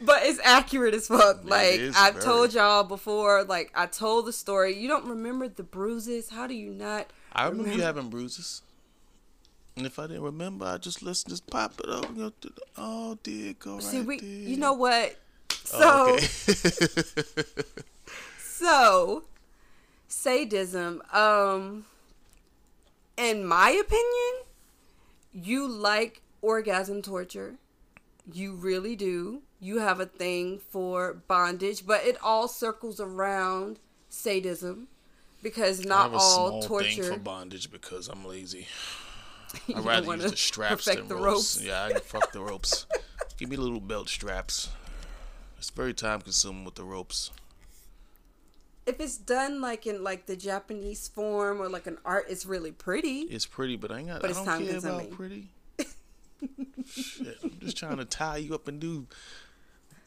But 0.00 0.24
it's 0.24 0.40
accurate 0.44 0.92
as 0.94 1.06
fuck. 1.08 1.44
Like 1.44 1.80
I've 1.96 2.14
very. 2.14 2.24
told 2.24 2.52
y'all 2.54 2.84
before. 2.84 3.44
Like 3.44 3.70
I 3.74 3.86
told 3.86 4.26
the 4.26 4.32
story. 4.32 4.76
You 4.76 4.88
don't 4.88 5.06
remember 5.06 5.48
the 5.48 5.62
bruises? 5.62 6.28
How 6.30 6.46
do 6.46 6.54
you 6.54 6.70
not? 6.74 7.06
I 7.32 7.46
remember 7.48 7.72
you 7.72 7.82
having 7.82 8.10
bruises. 8.10 8.62
And 9.76 9.86
if 9.86 9.98
I 9.98 10.06
didn't 10.06 10.22
remember, 10.22 10.66
I 10.66 10.76
just 10.78 11.02
listen, 11.02 11.30
just 11.30 11.46
pop 11.48 11.80
it 11.80 11.88
up 11.88 12.06
and 12.08 12.16
go 12.16 12.32
to 12.40 12.48
the, 12.48 12.60
oh, 12.76 13.18
dear, 13.22 13.54
go 13.58 13.74
right 13.74 13.82
See, 13.82 14.02
we. 14.02 14.20
there. 14.20 14.28
You 14.28 14.56
know 14.56 14.72
what? 14.74 15.16
So 15.64 15.78
Oh, 15.82 16.14
okay. 16.14 16.26
so 18.38 19.24
sadism. 20.08 21.02
Um, 21.12 21.84
in 23.16 23.44
my 23.46 23.70
opinion, 23.70 24.44
you 25.32 25.66
like 25.68 26.22
orgasm 26.42 27.02
torture. 27.02 27.54
You 28.32 28.54
really 28.54 28.96
do. 28.96 29.42
You 29.60 29.78
have 29.78 30.00
a 30.00 30.06
thing 30.06 30.58
for 30.58 31.14
bondage, 31.26 31.86
but 31.86 32.04
it 32.04 32.16
all 32.22 32.48
circles 32.48 33.00
around 33.00 33.78
sadism 34.08 34.88
because 35.42 35.84
I 35.84 35.88
not 35.88 36.02
have 36.04 36.14
a 36.14 36.16
all 36.16 36.48
small 36.48 36.62
torture. 36.62 37.02
thing 37.02 37.12
for 37.12 37.18
bondage 37.18 37.70
because 37.70 38.08
I'm 38.08 38.24
lazy. 38.24 38.66
I'd 39.74 39.84
rather 39.84 40.16
use 40.16 40.30
the 40.30 40.36
straps 40.36 40.86
than 40.86 41.06
the 41.08 41.14
ropes. 41.14 41.58
ropes. 41.58 41.62
Yeah, 41.62 41.84
I 41.84 41.92
can 41.92 42.00
fuck 42.00 42.32
the 42.32 42.40
ropes. 42.40 42.86
Give 43.36 43.48
me 43.48 43.56
little 43.56 43.80
belt 43.80 44.08
straps. 44.08 44.70
It's 45.58 45.70
very 45.70 45.94
time 45.94 46.20
consuming 46.20 46.64
with 46.64 46.74
the 46.74 46.84
ropes. 46.84 47.30
If 48.86 49.00
it's 49.00 49.16
done 49.16 49.60
like 49.60 49.86
in 49.86 50.02
like 50.04 50.26
the 50.26 50.36
Japanese 50.36 51.08
form 51.08 51.60
or 51.60 51.68
like 51.68 51.86
an 51.86 51.98
art, 52.04 52.26
it's 52.28 52.44
really 52.44 52.72
pretty. 52.72 53.20
It's 53.22 53.46
pretty, 53.46 53.76
but 53.76 53.90
I 53.90 53.98
ain't 54.00 54.08
got. 54.08 54.20
But 54.20 54.30
I 54.30 54.34
don't 54.34 54.44
care 54.44 54.54
about 54.54 54.70
consuming. 54.82 55.10
pretty. 55.10 55.48
Shit, 56.86 57.38
I'm 57.42 57.58
just 57.60 57.76
trying 57.78 57.96
to 57.96 58.04
tie 58.04 58.36
you 58.36 58.54
up 58.54 58.68
and 58.68 58.78
do 58.78 59.06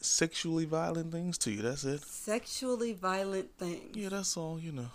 sexually 0.00 0.64
violent 0.64 1.10
things 1.10 1.36
to 1.38 1.50
you. 1.50 1.60
That's 1.62 1.84
it. 1.84 2.02
Sexually 2.02 2.92
violent 2.92 3.50
things. 3.58 3.96
Yeah, 3.96 4.10
that's 4.10 4.36
all. 4.36 4.58
You 4.60 4.70
know. 4.72 4.90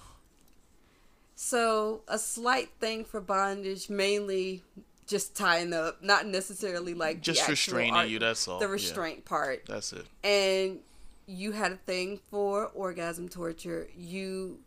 So 1.35 2.01
a 2.07 2.17
slight 2.17 2.69
thing 2.79 3.03
for 3.03 3.19
bondage, 3.19 3.89
mainly 3.89 4.63
just 5.07 5.35
tying 5.35 5.73
up, 5.73 6.01
not 6.01 6.25
necessarily 6.25 6.93
like 6.93 7.21
Just 7.21 7.47
restraining 7.49 7.93
art- 7.95 8.07
you. 8.07 8.19
That's 8.19 8.47
all. 8.47 8.59
the 8.59 8.65
Yeah, 8.65 8.71
restraint 8.71 9.25
part. 9.25 9.65
that's 9.67 9.91
it. 9.91 10.05
And 10.23 10.79
you 11.25 11.51
had 11.51 11.71
a 11.71 11.77
thing 11.77 12.19
for 12.29 12.67
orgasm 12.67 13.29
torture. 13.29 13.87
You 13.97 14.59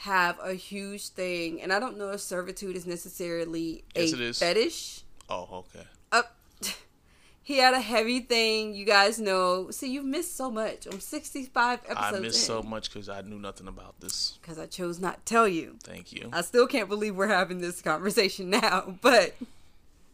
have 0.00 0.38
a 0.42 0.54
huge 0.54 1.08
thing, 1.08 1.60
and 1.62 1.72
I 1.72 1.78
don't 1.80 1.96
know 1.98 2.10
if 2.10 2.20
servitude 2.20 2.76
is 2.76 2.86
necessarily 2.86 3.84
Yes, 3.94 4.12
a 4.12 4.22
is. 4.22 4.38
fetish. 4.38 5.02
Oh, 5.28 5.64
okay. 5.74 5.86
Up. 6.12 6.36
he 7.42 7.58
had 7.58 7.74
a 7.74 7.80
heavy 7.80 8.20
thing. 8.20 8.74
You 8.74 8.84
guys 8.84 9.18
know. 9.18 9.70
See, 9.70 9.90
you've 9.90 10.04
missed 10.04 10.36
so 10.36 10.50
much. 10.50 10.86
I'm 10.86 11.00
65 11.00 11.80
episodes 11.88 12.16
I 12.16 12.20
missed 12.20 12.44
so 12.46 12.62
much 12.62 12.90
because 12.92 13.08
I 13.08 13.22
knew 13.22 13.38
nothing 13.38 13.68
about 13.68 13.98
this. 14.00 14.38
because 14.40 14.58
I 14.58 14.66
chose 14.66 15.00
not 15.00 15.24
to 15.26 15.32
tell 15.34 15.48
you. 15.48 15.76
Thank 15.82 16.12
you. 16.12 16.28
I 16.32 16.42
still 16.42 16.66
can't 16.66 16.88
believe 16.88 17.16
we're 17.16 17.26
having 17.28 17.58
this 17.60 17.80
conversation 17.82 18.50
now, 18.62 18.98
but 19.00 19.34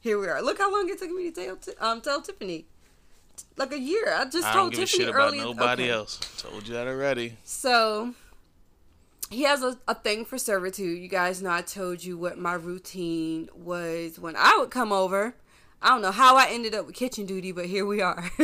here 0.00 0.18
we 0.18 0.28
are. 0.28 0.40
Look 0.42 0.58
how 0.58 0.70
long 0.72 0.88
it 0.88 0.98
took 0.98 1.10
me 1.10 1.30
to 1.30 1.56
tell, 1.56 1.76
um, 1.80 2.00
tell 2.00 2.22
Tiffany. 2.22 2.66
Like 3.56 3.72
a 3.72 3.78
year. 3.78 4.14
I 4.14 4.24
just 4.24 4.46
I 4.46 4.54
told 4.54 4.72
don't 4.72 4.80
give 4.80 4.88
a 4.88 4.96
Tiffany 4.96 5.12
earlier. 5.12 5.42
nobody 5.42 5.84
okay. 5.84 5.92
else. 5.92 6.18
Told 6.38 6.66
you 6.66 6.74
that 6.74 6.86
already. 6.86 7.36
So 7.44 8.14
he 9.30 9.42
has 9.42 9.62
a, 9.62 9.78
a 9.88 9.94
thing 9.94 10.24
for 10.24 10.38
servitude. 10.38 10.98
You 10.98 11.08
guys 11.08 11.42
know 11.42 11.50
I 11.50 11.62
told 11.62 12.04
you 12.04 12.16
what 12.18 12.38
my 12.38 12.54
routine 12.54 13.48
was 13.54 14.18
when 14.18 14.36
I 14.36 14.56
would 14.58 14.70
come 14.70 14.92
over. 14.92 15.34
I 15.80 15.88
don't 15.88 16.02
know 16.02 16.12
how 16.12 16.36
I 16.36 16.46
ended 16.50 16.74
up 16.74 16.86
with 16.86 16.94
kitchen 16.94 17.26
duty, 17.26 17.50
but 17.50 17.66
here 17.66 17.84
we 17.84 18.00
are. 18.00 18.30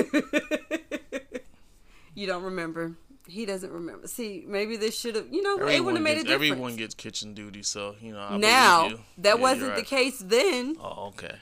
you 2.14 2.26
don't 2.26 2.42
remember. 2.42 2.96
He 3.28 3.44
doesn't 3.46 3.70
remember. 3.70 4.08
See, 4.08 4.44
maybe 4.46 4.76
this 4.76 4.98
should 4.98 5.14
have, 5.14 5.26
you 5.30 5.42
know, 5.42 5.68
it 5.68 5.84
would 5.84 5.94
have 5.94 6.02
made 6.02 6.18
a 6.18 6.24
difference. 6.24 6.50
everyone 6.50 6.76
gets 6.76 6.94
kitchen 6.94 7.34
duty, 7.34 7.62
so 7.62 7.94
you 8.00 8.12
know. 8.12 8.20
I 8.20 8.28
believe 8.28 8.40
now, 8.40 8.88
that 9.18 9.36
Yeah, 9.36 9.42
wasn't 9.42 9.66
you're 9.66 9.76
the 9.76 9.82
case 9.82 10.18
then. 10.18 10.76
Oh, 10.80 11.08
okay. 11.08 11.36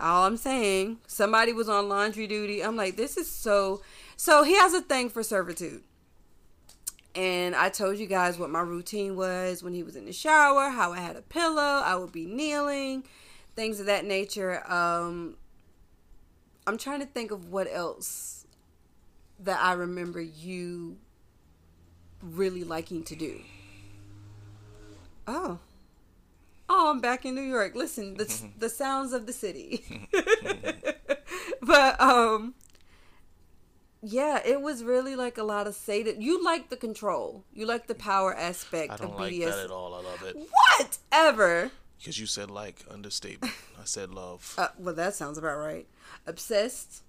All 0.00 0.24
I'm 0.24 0.36
saying, 0.36 0.98
somebody 1.06 1.52
was 1.52 1.68
on 1.68 1.88
laundry 1.88 2.26
duty. 2.26 2.62
I'm 2.62 2.76
like, 2.76 2.96
this 2.96 3.16
is 3.16 3.30
so. 3.30 3.82
So 4.16 4.42
he 4.42 4.54
has 4.54 4.74
a 4.74 4.80
thing 4.80 5.08
for 5.08 5.22
servitude. 5.22 5.82
And 7.14 7.56
I 7.56 7.70
told 7.70 7.98
you 7.98 8.06
guys 8.06 8.38
what 8.38 8.50
my 8.50 8.60
routine 8.60 9.16
was 9.16 9.62
when 9.62 9.74
he 9.74 9.82
was 9.82 9.96
in 9.96 10.04
the 10.04 10.12
shower, 10.12 10.70
how 10.70 10.92
I 10.92 10.98
had 10.98 11.16
a 11.16 11.22
pillow, 11.22 11.82
I 11.84 11.96
would 11.96 12.12
be 12.12 12.24
kneeling, 12.24 13.04
things 13.56 13.80
of 13.80 13.86
that 13.86 14.04
nature. 14.04 14.62
Um, 14.70 15.36
I'm 16.66 16.78
trying 16.78 17.00
to 17.00 17.06
think 17.06 17.30
of 17.30 17.50
what 17.50 17.66
else 17.70 18.46
that 19.40 19.60
I 19.60 19.72
remember 19.72 20.20
you 20.20 20.98
really 22.22 22.62
liking 22.62 23.02
to 23.04 23.16
do. 23.16 23.40
Oh. 25.26 25.58
Oh, 26.72 26.90
I'm 26.92 27.00
back 27.00 27.26
in 27.26 27.34
New 27.34 27.40
York. 27.42 27.74
Listen, 27.74 28.14
the 28.14 28.32
the 28.58 28.68
sounds 28.68 29.12
of 29.12 29.26
the 29.26 29.32
city. 29.32 30.08
but 31.62 32.00
um 32.00 32.54
yeah, 34.02 34.40
it 34.46 34.62
was 34.62 34.82
really 34.82 35.14
like 35.16 35.36
a 35.36 35.42
lot 35.42 35.66
of 35.66 35.74
Satan. 35.74 36.22
You 36.22 36.42
like 36.42 36.70
the 36.70 36.76
control. 36.76 37.44
You 37.52 37.66
like 37.66 37.86
the 37.86 37.94
power 37.94 38.34
aspect 38.34 38.92
I 38.92 38.96
don't 38.96 39.16
like 39.18 39.32
BDS. 39.32 39.46
that 39.50 39.64
at 39.66 39.70
all. 39.70 39.94
I 39.94 40.00
love 40.00 40.22
it 40.22 40.36
Whatever. 41.10 41.70
because 41.98 42.18
you 42.18 42.26
said 42.26 42.50
like 42.50 42.84
understatement. 42.90 43.52
I 43.78 43.84
said 43.84 44.10
love. 44.14 44.54
Uh, 44.56 44.68
well, 44.78 44.94
that 44.94 45.14
sounds 45.14 45.36
about 45.38 45.58
right. 45.58 45.86
Obsessed, 46.26 47.02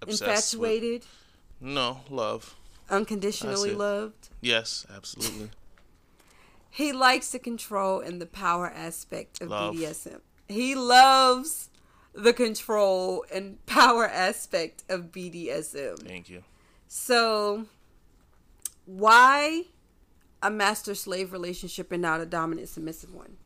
Obsessed 0.00 0.54
with- 0.56 0.70
infatuated, 0.70 1.04
no 1.60 2.00
love. 2.10 2.54
unconditionally 2.88 3.74
loved. 3.74 4.28
Yes, 4.40 4.86
absolutely. 4.94 5.50
He 6.78 6.92
likes 6.92 7.32
the 7.32 7.40
control 7.40 7.98
and 7.98 8.20
the 8.20 8.26
power 8.26 8.70
aspect 8.70 9.42
of 9.42 9.48
Love. 9.48 9.74
BDSM. 9.74 10.20
He 10.46 10.76
loves 10.76 11.70
the 12.14 12.32
control 12.32 13.24
and 13.34 13.66
power 13.66 14.06
aspect 14.06 14.84
of 14.88 15.10
BDSM. 15.10 16.06
Thank 16.06 16.28
you. 16.28 16.44
So, 16.86 17.64
why 18.86 19.64
a 20.40 20.52
master 20.52 20.94
slave 20.94 21.32
relationship 21.32 21.90
and 21.90 22.00
not 22.00 22.20
a 22.20 22.26
dominant 22.26 22.68
submissive 22.68 23.12
one? 23.12 23.38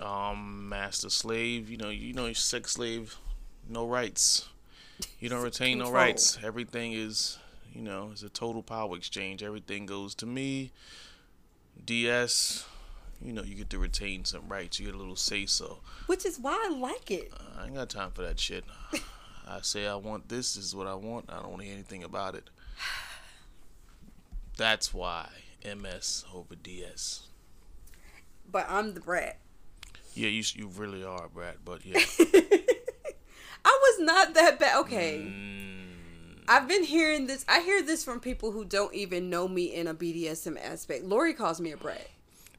Um, 0.00 0.68
master 0.68 1.10
slave. 1.10 1.70
You 1.70 1.76
know, 1.78 1.90
you 1.90 2.12
know, 2.12 2.32
sex 2.34 2.70
slave, 2.70 3.16
no 3.68 3.88
rights. 3.88 4.48
You 5.18 5.28
don't 5.28 5.42
retain 5.42 5.78
no 5.78 5.90
rights. 5.90 6.38
Everything 6.44 6.92
is, 6.92 7.36
you 7.72 7.82
know, 7.82 8.10
it's 8.12 8.22
a 8.22 8.28
total 8.28 8.62
power 8.62 8.96
exchange. 8.96 9.42
Everything 9.42 9.86
goes 9.86 10.14
to 10.16 10.26
me. 10.26 10.72
DS, 11.84 12.66
you 13.20 13.32
know, 13.32 13.42
you 13.42 13.54
get 13.54 13.70
to 13.70 13.78
retain 13.78 14.24
some 14.24 14.48
rights. 14.48 14.78
You 14.78 14.86
get 14.86 14.94
a 14.94 14.98
little 14.98 15.16
say 15.16 15.46
so. 15.46 15.78
Which 16.06 16.26
is 16.26 16.38
why 16.38 16.66
I 16.66 16.74
like 16.74 17.10
it. 17.10 17.32
I 17.58 17.66
ain't 17.66 17.74
got 17.74 17.88
time 17.88 18.10
for 18.12 18.22
that 18.22 18.38
shit. 18.38 18.64
I 19.48 19.60
say 19.62 19.86
I 19.86 19.94
want 19.96 20.28
this, 20.28 20.54
this 20.54 20.64
is 20.64 20.74
what 20.74 20.86
I 20.86 20.94
want. 20.94 21.26
I 21.30 21.36
don't 21.40 21.50
want 21.50 21.60
to 21.60 21.66
hear 21.66 21.74
anything 21.74 22.04
about 22.04 22.34
it. 22.34 22.48
That's 24.56 24.92
why 24.92 25.28
MS 25.64 26.24
over 26.34 26.54
DS. 26.54 27.22
But 28.50 28.66
I'm 28.68 28.94
the 28.94 29.00
brat. 29.00 29.38
Yeah, 30.14 30.28
you 30.28 30.42
you 30.54 30.68
really 30.68 31.02
are, 31.02 31.28
brat. 31.28 31.56
But 31.64 31.86
yeah, 31.86 31.98
I 33.64 33.78
was 33.82 34.00
not 34.00 34.34
that 34.34 34.58
bad. 34.58 34.78
Okay. 34.80 35.22
Mm, 35.24 35.71
I've 36.48 36.68
been 36.68 36.84
hearing 36.84 37.26
this. 37.26 37.44
I 37.48 37.60
hear 37.60 37.82
this 37.82 38.04
from 38.04 38.20
people 38.20 38.52
who 38.52 38.64
don't 38.64 38.94
even 38.94 39.30
know 39.30 39.48
me 39.48 39.74
in 39.74 39.86
a 39.86 39.94
BDSM 39.94 40.62
aspect. 40.62 41.04
Lori 41.04 41.34
calls 41.34 41.60
me 41.60 41.72
a 41.72 41.76
brat. 41.76 42.08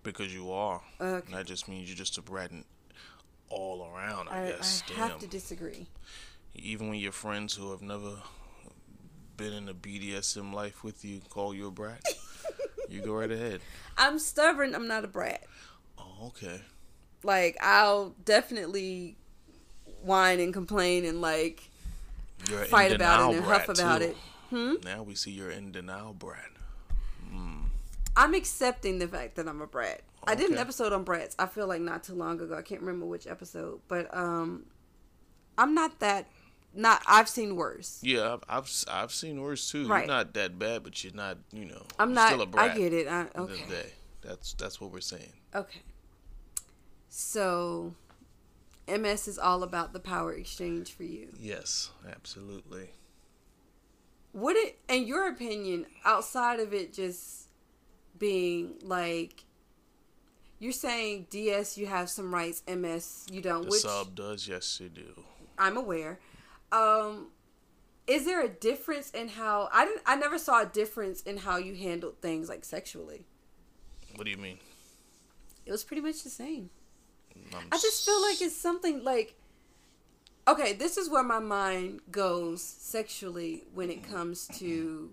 because 0.04 0.34
you 0.34 0.52
are. 0.52 0.82
Okay. 1.00 1.34
That 1.34 1.46
just 1.46 1.68
means 1.68 1.88
you're 1.88 1.98
just 1.98 2.18
a 2.18 2.36
and 2.36 2.66
all 3.50 3.90
around. 3.94 4.30
I, 4.30 4.44
I, 4.44 4.52
guess. 4.52 4.84
I 4.86 4.90
Damn. 4.90 4.98
have 5.10 5.20
to 5.20 5.28
disagree. 5.28 5.88
Even 6.56 6.90
when 6.90 7.00
your 7.00 7.12
friends 7.12 7.54
who 7.54 7.72
have 7.72 7.82
never 7.82 8.16
been 9.38 9.54
in 9.54 9.70
a 9.70 9.74
BDSM 9.74 10.54
life 10.54 10.84
with 10.84 11.04
you 11.04 11.22
call 11.30 11.54
you 11.54 11.68
a 11.68 11.72
brat, 11.72 12.02
you 12.90 13.02
go 13.02 13.14
right 13.14 13.32
ahead. 13.32 13.62
I'm 13.98 14.20
stubborn. 14.20 14.76
I'm 14.76 14.88
not 14.88 15.04
a 15.04 15.08
brat. 15.08 15.44
Oh, 15.98 16.28
okay. 16.28 16.62
Like 17.24 17.58
I'll 17.62 18.16
definitely 18.24 19.18
whine 20.02 20.40
and 20.40 20.54
complain 20.54 21.06
and 21.06 21.22
like 21.22 21.70
You're 22.50 22.66
fight 22.66 22.92
about 22.92 23.32
it 23.32 23.38
and 23.38 23.46
huff 23.46 23.70
about 23.70 24.02
too. 24.02 24.08
it. 24.08 24.18
Hmm? 24.50 24.74
Now 24.84 25.04
we 25.04 25.16
see 25.16 25.32
you're 25.32 25.52
in 25.52 25.72
denial, 25.72 26.14
Brad. 26.14 26.54
I'm 28.16 28.34
accepting 28.34 29.00
the 29.00 29.08
fact 29.08 29.36
that 29.36 29.48
I'm 29.48 29.62
a 29.62 29.68
brat. 29.68 30.02
I 30.26 30.36
did 30.36 30.52
an 30.52 30.58
episode 30.58 30.94
on 30.94 31.04
brats. 31.04 31.36
I 31.38 31.48
feel 31.48 31.68
like 31.68 31.82
not 31.82 32.04
too 32.04 32.14
long 32.14 32.40
ago. 32.40 32.56
I 32.56 32.62
can't 32.62 32.82
remember 32.82 33.06
which 33.06 33.28
episode, 33.28 33.82
but 33.88 34.16
um, 34.16 34.66
I'm 35.58 35.74
not 35.74 36.00
that. 36.00 36.28
Not 36.76 37.04
I've 37.06 37.30
seen 37.30 37.56
worse. 37.56 38.00
Yeah, 38.02 38.34
I've 38.34 38.44
I've, 38.50 38.86
I've 38.88 39.12
seen 39.12 39.42
worse 39.42 39.70
too. 39.70 39.88
Right. 39.88 40.00
You're 40.00 40.16
not 40.16 40.34
that 40.34 40.58
bad, 40.58 40.84
but 40.84 41.04
you're 41.04 41.14
not. 41.14 41.38
You 41.52 41.66
know, 41.66 41.84
I'm 42.00 42.14
not. 42.14 42.30
Still 42.30 42.42
a 42.42 42.46
brat. 42.46 42.72
I 42.72 42.78
get 42.78 42.94
it. 42.94 43.08
I, 43.08 43.28
okay. 43.36 43.92
that's 44.22 44.54
that's 44.54 44.82
what 44.82 44.92
we're 44.92 45.02
saying. 45.02 45.34
Okay. 45.54 45.82
So, 47.10 47.94
MS 48.88 49.28
is 49.28 49.40
all 49.40 49.64
about 49.64 49.94
the 49.94 50.00
power 50.00 50.34
exchange 50.34 50.92
for 50.92 51.04
you. 51.04 51.30
Yes, 51.40 51.92
absolutely. 52.10 52.90
Would 54.34 54.58
it, 54.58 54.80
in 54.90 55.06
your 55.06 55.30
opinion, 55.30 55.86
outside 56.04 56.60
of 56.60 56.74
it 56.74 56.92
just 56.92 57.50
being 58.18 58.76
like, 58.82 59.46
you're 60.60 60.72
saying 60.72 61.28
DS 61.30 61.78
you 61.78 61.86
have 61.86 62.10
some 62.10 62.34
rights, 62.34 62.64
MS 62.68 63.28
you 63.32 63.42
don't, 63.42 63.64
The 63.64 63.70
which 63.70 63.82
sub 63.82 64.16
does, 64.16 64.48
yes, 64.48 64.80
you 64.82 64.90
do. 64.90 65.24
I'm 65.58 65.78
aware. 65.78 66.20
Um, 66.72 67.28
is 68.08 68.26
there 68.26 68.44
a 68.44 68.50
difference 68.50 69.12
in 69.12 69.30
how 69.30 69.70
I 69.72 69.86
didn't? 69.86 70.02
I 70.06 70.16
never 70.16 70.38
saw 70.38 70.62
a 70.62 70.66
difference 70.66 71.22
in 71.22 71.38
how 71.38 71.58
you 71.58 71.76
handled 71.76 72.22
things 72.22 72.50
like 72.50 72.66
sexually. 72.66 73.26
What 74.16 74.26
do 74.26 74.32
you 74.32 74.38
mean? 74.38 74.60
It 75.66 75.72
was 75.72 75.84
pretty 75.84 76.02
much 76.02 76.24
the 76.24 76.30
same. 76.30 76.70
I'm 77.56 77.68
I 77.72 77.78
just 77.78 78.06
feel 78.06 78.22
like 78.22 78.42
it's 78.42 78.56
something 78.56 79.04
like 79.04 79.36
okay, 80.48 80.74
this 80.74 80.98
is 80.98 81.10
where 81.10 81.24
my 81.24 81.40
mind 81.40 82.02
goes 82.12 82.62
sexually 82.62 83.64
when 83.74 83.90
it 83.90 84.04
mm-hmm. 84.04 84.14
comes 84.14 84.48
to 84.60 85.10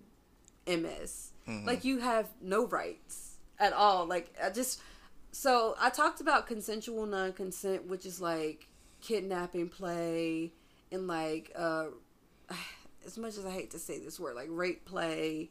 mm-hmm. 0.66 0.82
MS. 0.82 1.32
Mm-hmm. 1.48 1.66
Like 1.66 1.84
you 1.84 1.98
have 1.98 2.28
no 2.40 2.66
rights 2.66 3.36
at 3.58 3.72
all. 3.72 4.06
Like 4.06 4.34
I 4.42 4.50
just 4.50 4.80
so 5.32 5.76
I 5.80 5.90
talked 5.90 6.20
about 6.20 6.46
consensual 6.46 7.06
non-consent, 7.06 7.86
which 7.86 8.06
is 8.06 8.20
like 8.20 8.66
kidnapping 9.00 9.68
play 9.68 10.52
and 10.92 11.06
like 11.06 11.52
uh 11.56 11.86
as 13.10 13.18
much 13.18 13.36
as 13.36 13.44
I 13.44 13.50
hate 13.50 13.70
to 13.72 13.78
say 13.78 13.98
this 13.98 14.20
word, 14.20 14.36
like 14.36 14.48
rape 14.50 14.84
play, 14.84 15.50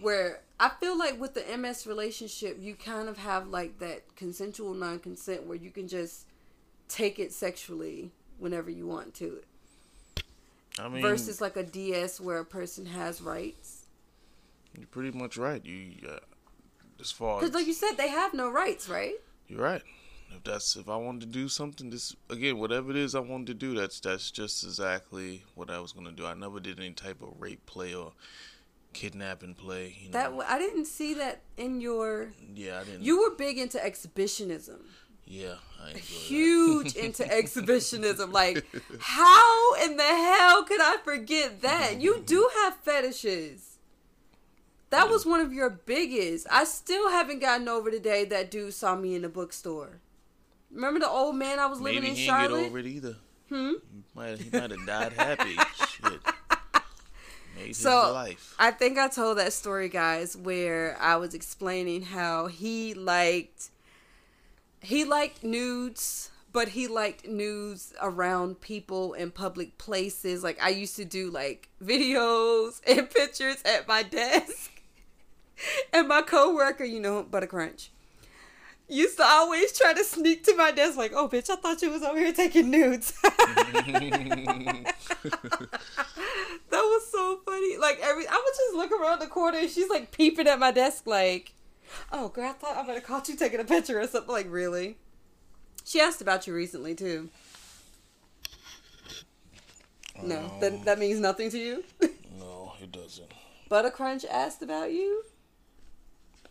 where 0.00 0.40
I 0.60 0.68
feel 0.68 0.96
like 0.96 1.20
with 1.20 1.34
the 1.34 1.56
MS 1.56 1.86
relationship, 1.86 2.56
you 2.60 2.74
kind 2.74 3.08
of 3.08 3.18
have 3.18 3.48
like 3.48 3.78
that 3.80 4.14
consensual 4.16 4.74
non 4.74 5.00
consent 5.00 5.46
where 5.46 5.56
you 5.56 5.70
can 5.70 5.88
just 5.88 6.26
take 6.88 7.18
it 7.18 7.32
sexually 7.32 8.12
whenever 8.38 8.70
you 8.70 8.86
want 8.86 9.14
to, 9.14 9.40
I 10.78 10.88
mean, 10.88 11.02
versus 11.02 11.40
like 11.40 11.56
a 11.56 11.62
DS 11.64 12.20
where 12.20 12.38
a 12.38 12.44
person 12.44 12.86
has 12.86 13.20
rights. 13.20 13.86
you're 14.76 14.86
pretty 14.86 15.16
much 15.16 15.36
right. 15.36 15.64
You, 15.64 15.94
uh, 16.08 16.18
as 17.00 17.10
far 17.10 17.40
Because, 17.40 17.54
like 17.54 17.66
you 17.66 17.72
said, 17.72 17.94
they 17.96 18.08
have 18.08 18.34
no 18.34 18.50
rights, 18.50 18.88
right? 18.88 19.14
you're 19.48 19.60
right. 19.60 19.82
If 20.36 20.44
that's 20.44 20.76
if 20.76 20.88
I 20.88 20.96
wanted 20.96 21.20
to 21.22 21.26
do 21.26 21.48
something, 21.48 21.90
this 21.90 22.14
again, 22.30 22.58
whatever 22.58 22.90
it 22.90 22.96
is 22.96 23.14
I 23.14 23.20
wanted 23.20 23.48
to 23.48 23.54
do, 23.54 23.74
that's 23.74 24.00
that's 24.00 24.30
just 24.30 24.62
exactly 24.64 25.44
what 25.54 25.70
I 25.70 25.80
was 25.80 25.92
gonna 25.92 26.12
do. 26.12 26.24
I 26.26 26.34
never 26.34 26.60
did 26.60 26.78
any 26.78 26.92
type 26.92 27.20
of 27.22 27.34
rape 27.38 27.66
play 27.66 27.94
or 27.94 28.12
kidnapping 28.92 29.54
play. 29.54 29.96
You 30.00 30.10
know, 30.10 30.38
That 30.38 30.50
I 30.50 30.58
didn't 30.58 30.86
see 30.86 31.14
that 31.14 31.40
in 31.56 31.80
your. 31.80 32.32
yeah, 32.54 32.80
I 32.80 32.84
didn't. 32.84 33.02
You 33.02 33.20
were 33.20 33.30
big 33.36 33.58
into 33.58 33.84
exhibitionism. 33.84 34.80
yeah, 35.26 35.56
huge 35.94 36.94
into 36.96 37.24
exhibitionism. 37.38 38.32
Like, 38.32 38.64
how 39.00 39.74
in 39.84 39.96
the 39.96 40.02
hell 40.02 40.62
could 40.64 40.80
I 40.80 40.96
forget 41.04 41.60
that? 41.62 42.00
You 42.00 42.22
do 42.24 42.48
have 42.62 42.76
fetishes. 42.76 43.78
That 44.90 45.08
was 45.08 45.24
one 45.24 45.40
of 45.40 45.52
your 45.52 45.70
biggest. 45.70 46.48
I 46.50 46.64
still 46.64 47.10
haven't 47.10 47.38
gotten 47.40 47.68
over 47.68 47.90
the 47.92 48.00
day 48.00 48.24
that 48.24 48.50
dude 48.50 48.74
saw 48.74 48.96
me 48.96 49.14
in 49.14 49.22
the 49.22 49.28
bookstore. 49.28 50.00
Remember 50.72 51.00
the 51.00 51.08
old 51.08 51.36
man 51.36 51.58
I 51.58 51.66
was 51.66 51.78
that. 51.78 51.84
living 51.84 52.02
Maybe 52.02 52.10
in 52.10 52.16
he 52.16 52.22
didn't 52.26 52.36
Charlotte? 52.36 52.58
get 52.60 52.66
over 52.66 52.78
it 52.78 52.86
either. 52.86 53.16
Hmm? 53.48 53.72
He 53.92 54.02
might 54.14 54.38
he 54.38 54.50
might 54.50 54.70
have 54.70 54.86
died 54.86 55.12
happy. 55.14 55.56
Shit, 55.88 56.20
made 57.56 57.74
So 57.76 58.12
life. 58.12 58.54
I 58.58 58.70
think 58.70 58.96
I 58.98 59.08
told 59.08 59.38
that 59.38 59.52
story, 59.52 59.88
guys, 59.88 60.36
where 60.36 60.96
I 61.00 61.16
was 61.16 61.34
explaining 61.34 62.02
how 62.02 62.46
he 62.46 62.94
liked 62.94 63.70
he 64.82 65.04
liked 65.04 65.42
nudes, 65.44 66.30
but 66.52 66.68
he 66.68 66.86
liked 66.86 67.26
nudes 67.26 67.92
around 68.00 68.60
people 68.60 69.12
in 69.14 69.30
public 69.32 69.76
places. 69.78 70.42
Like 70.44 70.62
I 70.62 70.68
used 70.70 70.94
to 70.96 71.04
do 71.04 71.30
like 71.30 71.68
videos 71.82 72.80
and 72.86 73.10
pictures 73.10 73.60
at 73.64 73.88
my 73.88 74.04
desk, 74.04 74.70
and 75.92 76.06
my 76.06 76.22
coworker, 76.22 76.84
you 76.84 77.00
know, 77.00 77.24
Buttercrunch. 77.24 77.88
Used 78.90 79.18
to 79.18 79.24
always 79.24 79.76
try 79.78 79.92
to 79.92 80.02
sneak 80.02 80.44
to 80.44 80.56
my 80.56 80.72
desk, 80.72 80.98
like, 80.98 81.12
"Oh, 81.14 81.28
bitch, 81.28 81.48
I 81.48 81.56
thought 81.56 81.80
you 81.80 81.90
was 81.90 82.02
over 82.02 82.18
here 82.18 82.32
taking 82.32 82.70
nudes." 82.70 83.12
That 86.70 86.82
was 86.82 87.10
so 87.10 87.40
funny. 87.44 87.76
Like 87.76 87.98
every, 88.00 88.26
I 88.26 88.32
would 88.32 88.54
just 88.56 88.74
look 88.74 88.92
around 88.92 89.18
the 89.18 89.26
corner 89.26 89.58
and 89.58 89.68
she's 89.70 89.90
like 89.90 90.12
peeping 90.12 90.46
at 90.46 90.58
my 90.58 90.70
desk, 90.70 91.06
like, 91.06 91.52
"Oh, 92.12 92.28
girl, 92.28 92.50
I 92.50 92.52
thought 92.52 92.76
I 92.76 92.86
better 92.86 93.00
caught 93.00 93.28
you 93.28 93.36
taking 93.36 93.60
a 93.60 93.64
picture 93.64 94.00
or 94.00 94.06
something." 94.06 94.32
Like, 94.32 94.46
really? 94.48 94.96
She 95.84 96.00
asked 96.00 96.20
about 96.20 96.46
you 96.46 96.54
recently 96.54 96.94
too. 96.94 97.28
No, 100.22 100.50
oh, 100.52 100.60
that 100.60 100.84
that 100.84 100.98
means 100.98 101.18
nothing 101.18 101.50
to 101.50 101.58
you. 101.58 101.84
no, 102.38 102.72
it 102.80 102.92
doesn't. 102.92 103.32
Buttercrunch 103.70 104.24
asked 104.30 104.62
about 104.62 104.92
you. 104.92 105.24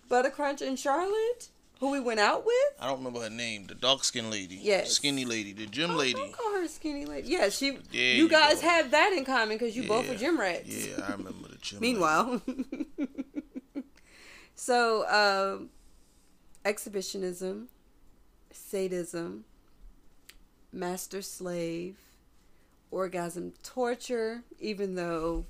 Buttercrunch 0.09 0.61
and 0.61 0.77
Charlotte, 0.77 1.49
who 1.79 1.91
we 1.91 1.99
went 1.99 2.19
out 2.19 2.45
with. 2.45 2.55
I 2.79 2.87
don't 2.87 2.97
remember 2.99 3.21
her 3.21 3.29
name. 3.29 3.65
The 3.67 3.75
dark 3.75 4.03
skinned 4.03 4.29
lady. 4.31 4.55
Yes. 4.61 4.91
Skinny 4.91 5.25
lady. 5.25 5.53
The 5.53 5.65
gym 5.65 5.91
Oh, 5.91 5.95
lady. 5.95 6.13
Don't 6.13 6.31
call 6.33 6.51
her 6.53 6.67
skinny 6.67 7.05
lady. 7.05 7.29
Yeah, 7.29 7.49
she. 7.49 7.71
There 7.71 7.79
you 8.01 8.23
you 8.23 8.29
guys 8.29 8.61
go. 8.61 8.67
have 8.67 8.91
that 8.91 9.13
in 9.13 9.23
common 9.25 9.57
because 9.57 9.75
you 9.75 9.87
both 9.87 10.07
were 10.09 10.15
gym 10.15 10.39
rats. 10.39 10.67
Yeah, 10.67 11.03
I 11.07 11.11
remember 11.13 11.47
the 11.49 11.57
gym. 11.61 11.79
Meanwhile, 11.81 12.41
so 14.55 15.07
um, 15.57 15.69
exhibitionism, 16.65 17.69
sadism, 18.51 19.45
master 20.71 21.21
slave, 21.21 21.97
orgasm 22.91 23.53
torture. 23.63 24.43
Even 24.59 24.95
though 24.95 25.45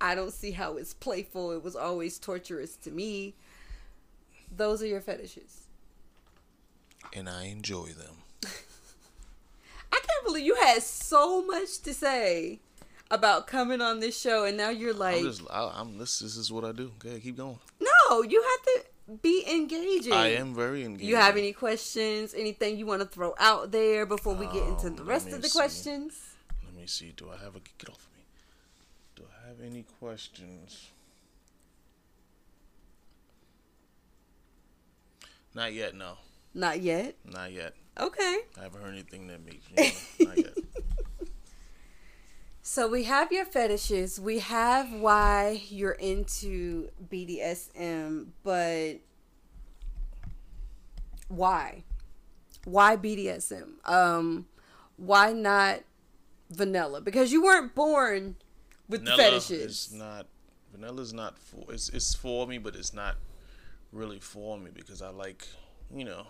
I 0.00 0.14
don't 0.14 0.32
see 0.32 0.52
how 0.52 0.76
it's 0.76 0.94
playful, 0.94 1.50
it 1.52 1.62
was 1.64 1.74
always 1.76 2.18
torturous 2.18 2.76
to 2.78 2.90
me. 2.90 3.34
Those 4.56 4.82
are 4.82 4.86
your 4.86 5.00
fetishes. 5.00 5.63
And 7.12 7.28
I 7.28 7.44
enjoy 7.46 7.88
them. 7.88 8.16
I 9.92 10.00
can't 10.00 10.24
believe 10.24 10.44
you 10.44 10.54
had 10.56 10.82
so 10.82 11.44
much 11.44 11.78
to 11.82 11.94
say 11.94 12.60
about 13.10 13.46
coming 13.46 13.80
on 13.80 14.00
this 14.00 14.18
show, 14.20 14.44
and 14.44 14.56
now 14.56 14.70
you're 14.70 14.94
like, 14.94 15.18
I'm 15.18 15.24
just, 15.24 15.42
I, 15.50 15.72
I'm 15.76 15.98
this. 15.98 16.18
This 16.20 16.36
is 16.36 16.50
what 16.50 16.64
I 16.64 16.72
do. 16.72 16.90
Okay, 17.04 17.20
keep 17.20 17.36
going. 17.36 17.58
no, 17.80 18.22
you 18.22 18.42
have 18.42 18.62
to 18.62 18.84
be 19.22 19.44
engaging. 19.48 20.12
I 20.12 20.28
am 20.34 20.54
very 20.54 20.82
engaged. 20.84 21.04
You 21.08 21.16
have 21.16 21.36
any 21.36 21.52
questions? 21.52 22.34
Anything 22.34 22.78
you 22.78 22.86
want 22.86 23.02
to 23.02 23.06
throw 23.08 23.34
out 23.38 23.70
there 23.70 24.06
before 24.06 24.34
we 24.34 24.46
get 24.46 24.66
into 24.66 24.86
Um, 24.88 24.96
the 24.96 25.04
rest 25.04 25.28
of 25.28 25.42
the 25.42 25.48
see. 25.48 25.58
questions? 25.58 26.18
Let 26.64 26.74
me 26.74 26.86
see. 26.86 27.12
Do 27.16 27.28
I 27.30 27.36
have 27.44 27.54
a 27.54 27.60
get 27.78 27.90
off 27.90 27.96
of 28.06 28.12
me? 28.18 28.24
Do 29.16 29.22
I 29.44 29.48
have 29.48 29.60
any 29.60 29.84
questions? 30.00 30.88
Not 35.54 35.72
yet. 35.72 35.94
No, 35.94 36.14
Not 36.54 36.80
yet. 36.80 37.16
not 37.24 37.52
yet. 37.52 37.74
Okay. 37.98 38.38
I 38.58 38.62
haven't 38.62 38.82
heard 38.82 38.92
anything 38.92 39.26
that 39.28 39.44
makes 39.44 39.70
me. 39.70 40.26
not 40.26 40.36
yet. 40.38 40.54
So 42.66 42.88
we 42.88 43.04
have 43.04 43.30
your 43.30 43.44
fetishes. 43.44 44.18
We 44.18 44.38
have 44.38 44.90
why 44.90 45.60
you're 45.68 45.92
into 45.92 46.88
BDSM, 47.10 48.28
but 48.42 48.94
why? 51.28 51.84
Why 52.64 52.96
BDSM? 52.96 53.86
Um, 53.86 54.46
why 54.96 55.34
not 55.34 55.80
vanilla? 56.50 57.02
Because 57.02 57.32
you 57.32 57.42
weren't 57.42 57.74
born 57.74 58.36
with 58.88 59.04
the 59.04 59.10
Vanilla 59.10 59.22
fetishes. 59.40 59.88
is 59.88 59.92
not. 59.92 60.26
Vanilla's 60.74 61.12
not 61.12 61.38
for. 61.38 61.70
It's 61.70 61.90
it's 61.90 62.14
for 62.14 62.46
me, 62.46 62.56
but 62.56 62.74
it's 62.74 62.94
not 62.94 63.16
really 63.92 64.20
for 64.20 64.58
me 64.58 64.70
because 64.74 65.02
I 65.02 65.10
like, 65.10 65.46
you 65.94 66.04
know, 66.06 66.26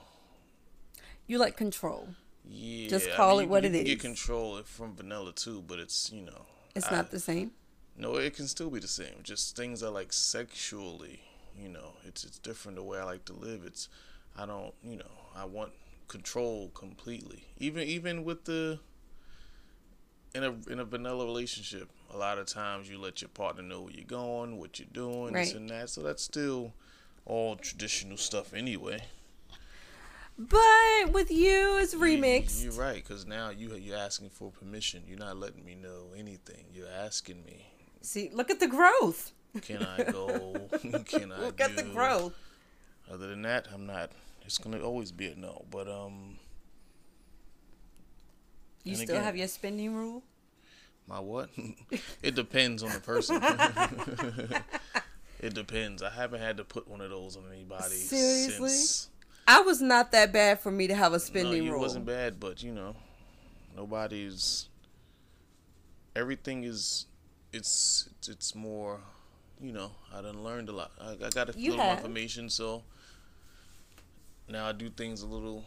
You 1.27 1.39
like 1.39 1.57
control. 1.57 2.09
yeah. 2.47 2.89
Just 2.89 3.11
I 3.11 3.17
call 3.17 3.37
mean, 3.37 3.41
it 3.41 3.43
you- 3.45 3.49
what 3.51 3.63
you 3.65 3.69
it 3.71 3.75
is. 3.77 3.85
Get 3.85 4.01
control 4.01 4.63
from 4.65 4.95
vanilla 4.95 5.33
too, 5.33 5.63
but 5.67 5.79
it's 5.79 6.11
you 6.13 6.23
know. 6.23 6.47
It's 6.75 6.89
I- 6.89 6.97
not 6.97 7.11
the 7.11 7.21
same. 7.21 7.53
No, 7.97 8.17
it 8.17 8.35
can 8.35 8.49
still 8.49 8.71
be 8.71 8.81
the 8.81 8.89
same. 8.89 9.21
Just 9.23 9.55
things 9.57 9.83
are 9.83 9.91
like 9.91 10.13
sexually, 10.13 11.21
you 11.57 11.69
know, 11.69 11.93
it's 12.05 12.25
it's 12.25 12.39
different 12.41 12.77
the 12.77 12.83
way 12.83 12.99
I 12.99 13.05
like 13.05 13.25
to 13.27 13.33
live. 13.33 13.65
It's 13.65 13.89
I 14.37 14.47
don't, 14.47 14.75
you 14.83 14.97
know, 14.97 15.13
I 15.37 15.45
want 15.45 15.73
control 16.09 16.71
completely. 16.75 17.45
Even 17.59 17.85
even 17.87 18.25
with 18.25 18.45
the 18.45 18.81
in 20.35 20.43
a 20.43 20.53
in 20.71 20.81
a 20.81 20.85
vanilla 20.85 21.25
relationship, 21.25 21.89
a 22.13 22.17
lot 22.17 22.39
of 22.39 22.47
times 22.47 22.91
you 22.91 22.99
let 22.99 23.23
your 23.23 23.29
partner 23.29 23.63
know 23.63 23.83
where 23.83 23.93
you're 23.93 24.05
going, 24.05 24.59
what 24.59 24.79
you're 24.81 24.89
doing, 24.93 25.33
this 25.33 25.55
and 25.55 25.71
that. 25.71 25.89
So 25.91 26.03
that's 26.03 26.23
still 26.25 26.75
all 27.25 27.55
traditional 27.57 28.17
stuff 28.17 28.53
anyway. 28.53 29.05
But 30.37 31.13
with 31.13 31.31
you, 31.31 31.79
it's 31.79 31.93
You- 31.93 32.01
remixed. 32.01 32.63
You're 32.65 32.73
right, 32.73 32.97
because 32.97 33.25
now 33.27 33.51
you 33.51 33.75
you're 33.77 33.97
asking 33.99 34.31
for 34.31 34.51
permission. 34.51 35.05
You're 35.07 35.19
not 35.19 35.37
letting 35.37 35.65
me 35.65 35.75
know 35.77 36.09
anything. 36.17 36.65
You're 36.73 36.89
asking 36.91 37.45
me, 37.45 37.67
See, 38.03 38.31
look 38.33 38.51
at 38.51 38.59
the 38.61 38.67
growth. 38.67 39.33
can 39.63 39.83
I 39.85 40.03
go? 40.05 40.69
can 41.07 41.31
I 41.33 41.41
Look 41.41 41.61
at 41.61 41.77
the 41.77 41.85
growth. 41.85 42.35
Other 43.11 43.29
than 43.29 43.43
that, 43.43 43.69
I'm 43.73 43.87
not. 43.87 44.11
It's 44.45 44.59
gonna 44.59 44.81
always 44.81 45.13
be 45.13 45.29
a 45.29 45.37
no. 45.37 45.65
But 45.71 45.89
um, 45.89 46.37
You 48.83 48.97
still 48.97 49.11
again- 49.11 49.23
have 49.25 49.37
your 49.37 49.49
spending 49.49 49.95
rule? 49.95 50.23
my 51.07 51.21
what? 51.21 51.51
it 52.23 52.35
depends 52.35 52.83
on 52.83 52.91
the 52.91 52.99
person. 53.01 53.41
it 55.41 55.53
depends. 55.55 56.03
I 56.03 56.09
haven't 56.11 56.41
had 56.41 56.57
to 56.57 56.65
put 56.65 56.89
one 56.89 57.01
of 57.03 57.11
those 57.11 57.37
on 57.37 57.45
anybody 57.53 57.95
Seriously? 57.95 58.69
since. 58.71 59.09
I 59.47 59.61
was 59.61 59.81
not 59.83 60.13
that 60.13 60.33
bad 60.33 60.61
for 60.61 60.71
me 60.71 60.87
to 60.87 60.95
have 60.95 61.13
a 61.13 61.17
No, 61.17 61.19
spending 61.19 61.67
it 61.67 61.71
rule. 61.71 61.81
wasn't 61.81 62.07
bad, 62.07 62.41
but 62.41 62.63
you 62.63 62.73
know, 62.73 62.97
nobody's. 63.77 64.69
Everything 66.17 66.65
is, 66.65 67.07
it's 67.53 68.09
it's, 68.19 68.29
it's 68.29 68.55
more, 68.55 69.01
you 69.61 69.73
know. 69.73 69.91
I 70.15 70.23
done 70.23 70.43
learned 70.45 70.69
a 70.69 70.73
lot. 70.73 70.93
I, 71.01 71.13
I 71.27 71.29
got 71.31 71.49
a 71.55 71.59
You 71.59 71.73
little 71.73 71.85
have. 71.85 71.99
information, 71.99 72.49
so 72.49 72.85
now 74.49 74.67
I 74.69 74.73
do 74.73 74.89
things 74.91 75.23
a 75.23 75.27
little 75.27 75.65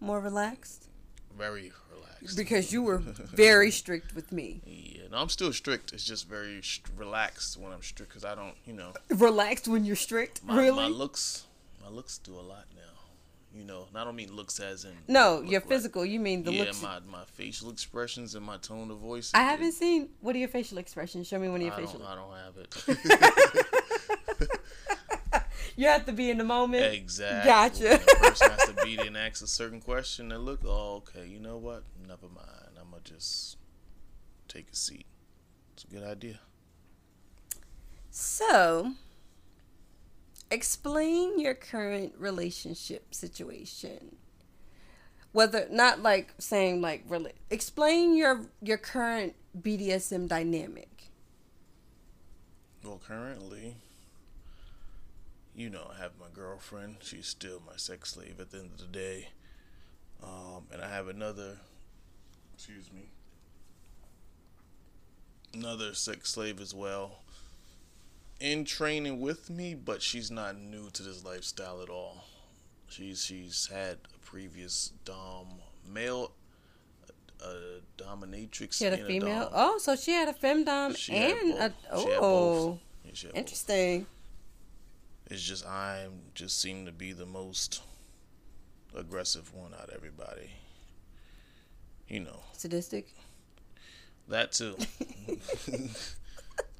More 0.00 0.20
relaxed? 0.20 0.84
very 1.36 1.70
relaxed. 1.94 2.36
Because 2.36 2.72
you 2.72 2.82
were 2.82 2.96
very 2.98 3.70
strict 3.70 4.14
with 4.14 4.32
me. 4.32 4.62
Yeah, 4.64 5.08
no, 5.10 5.18
I'm 5.18 5.28
still 5.28 5.52
strict. 5.52 5.92
It's 5.92 6.04
just 6.04 6.26
very 6.28 6.62
st- 6.62 6.96
relaxed 6.96 7.58
when 7.58 7.72
I'm 7.72 7.82
strict 7.82 8.10
because 8.12 8.24
I 8.24 8.34
don't, 8.34 8.54
you 8.64 8.72
know, 8.72 8.92
Relaxed 9.10 9.68
when 9.68 9.84
you're 9.84 9.96
strict? 9.96 10.42
my, 10.44 10.56
really? 10.56 10.76
my 10.76 10.86
looks, 10.88 11.44
my 11.82 11.90
looks 11.90 12.16
do 12.18 12.34
a 12.34 12.40
lot. 12.40 12.64
You 13.56 13.64
know, 13.64 13.86
and 13.88 13.96
I 13.96 14.04
don't 14.04 14.16
mean 14.16 14.32
looks 14.34 14.60
as 14.60 14.84
in 14.84 14.92
no, 15.08 15.36
look 15.36 15.50
your 15.50 15.60
like- 15.60 15.68
physical. 15.68 16.04
You 16.04 16.20
mean 16.20 16.44
the 16.44 16.52
yeah, 16.52 16.64
looks. 16.64 16.82
Yeah, 16.82 16.98
my 17.08 17.18
my 17.18 17.24
facial 17.24 17.70
expressions 17.70 18.34
and 18.34 18.44
my 18.44 18.58
tone 18.58 18.90
of 18.90 18.98
voice. 18.98 19.30
I 19.34 19.42
haven't 19.44 19.72
seen. 19.72 20.10
What 20.20 20.36
are 20.36 20.38
your 20.38 20.48
facial 20.48 20.76
expressions? 20.78 21.26
Show 21.26 21.38
me 21.38 21.48
one 21.48 21.60
of 21.60 21.66
your 21.66 21.72
I 21.74 21.76
facial. 21.76 22.00
don't, 22.00 22.08
I 22.08 22.14
don't 22.16 22.36
have 22.36 22.56
it. 22.58 23.66
You 25.78 25.88
have 25.88 26.06
to 26.06 26.12
be 26.12 26.30
in 26.30 26.38
the 26.38 26.44
moment. 26.44 26.94
exactly. 26.94 27.50
Gotcha. 27.50 28.02
The 28.02 28.16
person 28.18 28.50
has 28.50 28.64
to 28.74 28.82
be 28.82 28.96
there 28.96 29.06
and 29.08 29.16
ask 29.16 29.44
a 29.44 29.46
certain 29.46 29.78
question 29.82 30.32
and 30.32 30.42
look. 30.42 30.60
Oh, 30.64 31.02
okay. 31.06 31.26
You 31.26 31.38
know 31.38 31.58
what? 31.58 31.82
Never 32.08 32.28
mind. 32.34 32.78
I'm 32.80 32.90
gonna 32.90 33.02
just 33.04 33.58
take 34.48 34.70
a 34.72 34.74
seat. 34.76 35.04
It's 35.74 35.84
a 35.84 35.88
good 35.88 36.02
idea. 36.02 36.40
So, 38.10 38.92
explain 40.50 41.38
your 41.38 41.54
current 41.54 42.14
relationship 42.18 43.14
situation. 43.14 44.16
Whether 45.32 45.66
not 45.70 46.02
like 46.02 46.32
saying 46.38 46.80
like 46.80 47.04
really 47.08 47.32
explain 47.50 48.16
your 48.16 48.46
your 48.62 48.78
current 48.78 49.34
BDSM 49.60 50.28
dynamic. 50.28 51.10
Well, 52.82 53.00
currently, 53.06 53.76
you 55.54 55.68
know, 55.68 55.90
I 55.94 56.00
have 56.00 56.12
my 56.20 56.26
girlfriend. 56.32 56.96
She's 57.00 57.26
still 57.26 57.60
my 57.66 57.76
sex 57.76 58.12
slave 58.12 58.40
at 58.40 58.50
the 58.50 58.58
end 58.58 58.70
of 58.72 58.78
the 58.78 58.86
day. 58.86 59.28
Um, 60.22 60.66
and 60.72 60.80
I 60.80 60.88
have 60.88 61.08
another, 61.08 61.56
excuse 62.54 62.90
me, 62.92 63.10
another 65.52 65.94
sex 65.94 66.30
slave 66.30 66.60
as 66.60 66.74
well 66.74 67.18
in 68.40 68.64
training 68.64 69.20
with 69.20 69.48
me, 69.50 69.74
but 69.74 70.02
she's 70.02 70.30
not 70.30 70.56
new 70.58 70.90
to 70.90 71.02
this 71.02 71.24
lifestyle 71.24 71.82
at 71.82 71.88
all. 71.88 72.24
She's 72.88 73.24
she's 73.24 73.68
had 73.72 73.98
a 74.14 74.18
previous 74.24 74.92
dom 75.04 75.46
male, 75.88 76.32
a, 77.44 77.80
dominatrix. 78.02 78.74
She 78.74 78.84
had 78.84 78.94
a 78.94 79.06
female. 79.06 79.44
dom. 79.44 79.52
Oh, 79.52 79.78
so 79.78 79.96
she 79.96 80.12
had 80.12 80.28
a 80.28 80.32
femdom 80.32 80.96
She 80.96 81.12
and 81.12 81.52
a 81.54 81.72
both. 81.90 82.02
She 82.02 82.08
had 82.10 82.18
oh, 82.20 82.20
both. 82.20 82.22
oh, 82.22 82.78
Yeah, 83.04 83.12
had 83.12 83.28
both. 83.28 83.36
interesting. 83.36 84.06
It's 85.28 85.42
just 85.42 85.66
I 85.66 86.06
just 86.34 86.60
seem 86.60 86.86
to 86.86 86.92
be 86.92 87.12
the 87.12 87.26
most 87.26 87.82
aggressive 88.94 89.52
one 89.54 89.74
out 89.74 89.88
of 89.88 89.94
everybody. 89.94 90.50
You 92.08 92.20
know 92.20 92.40
Sadistic. 92.52 93.12
that 94.28 94.52
too. 94.52 94.76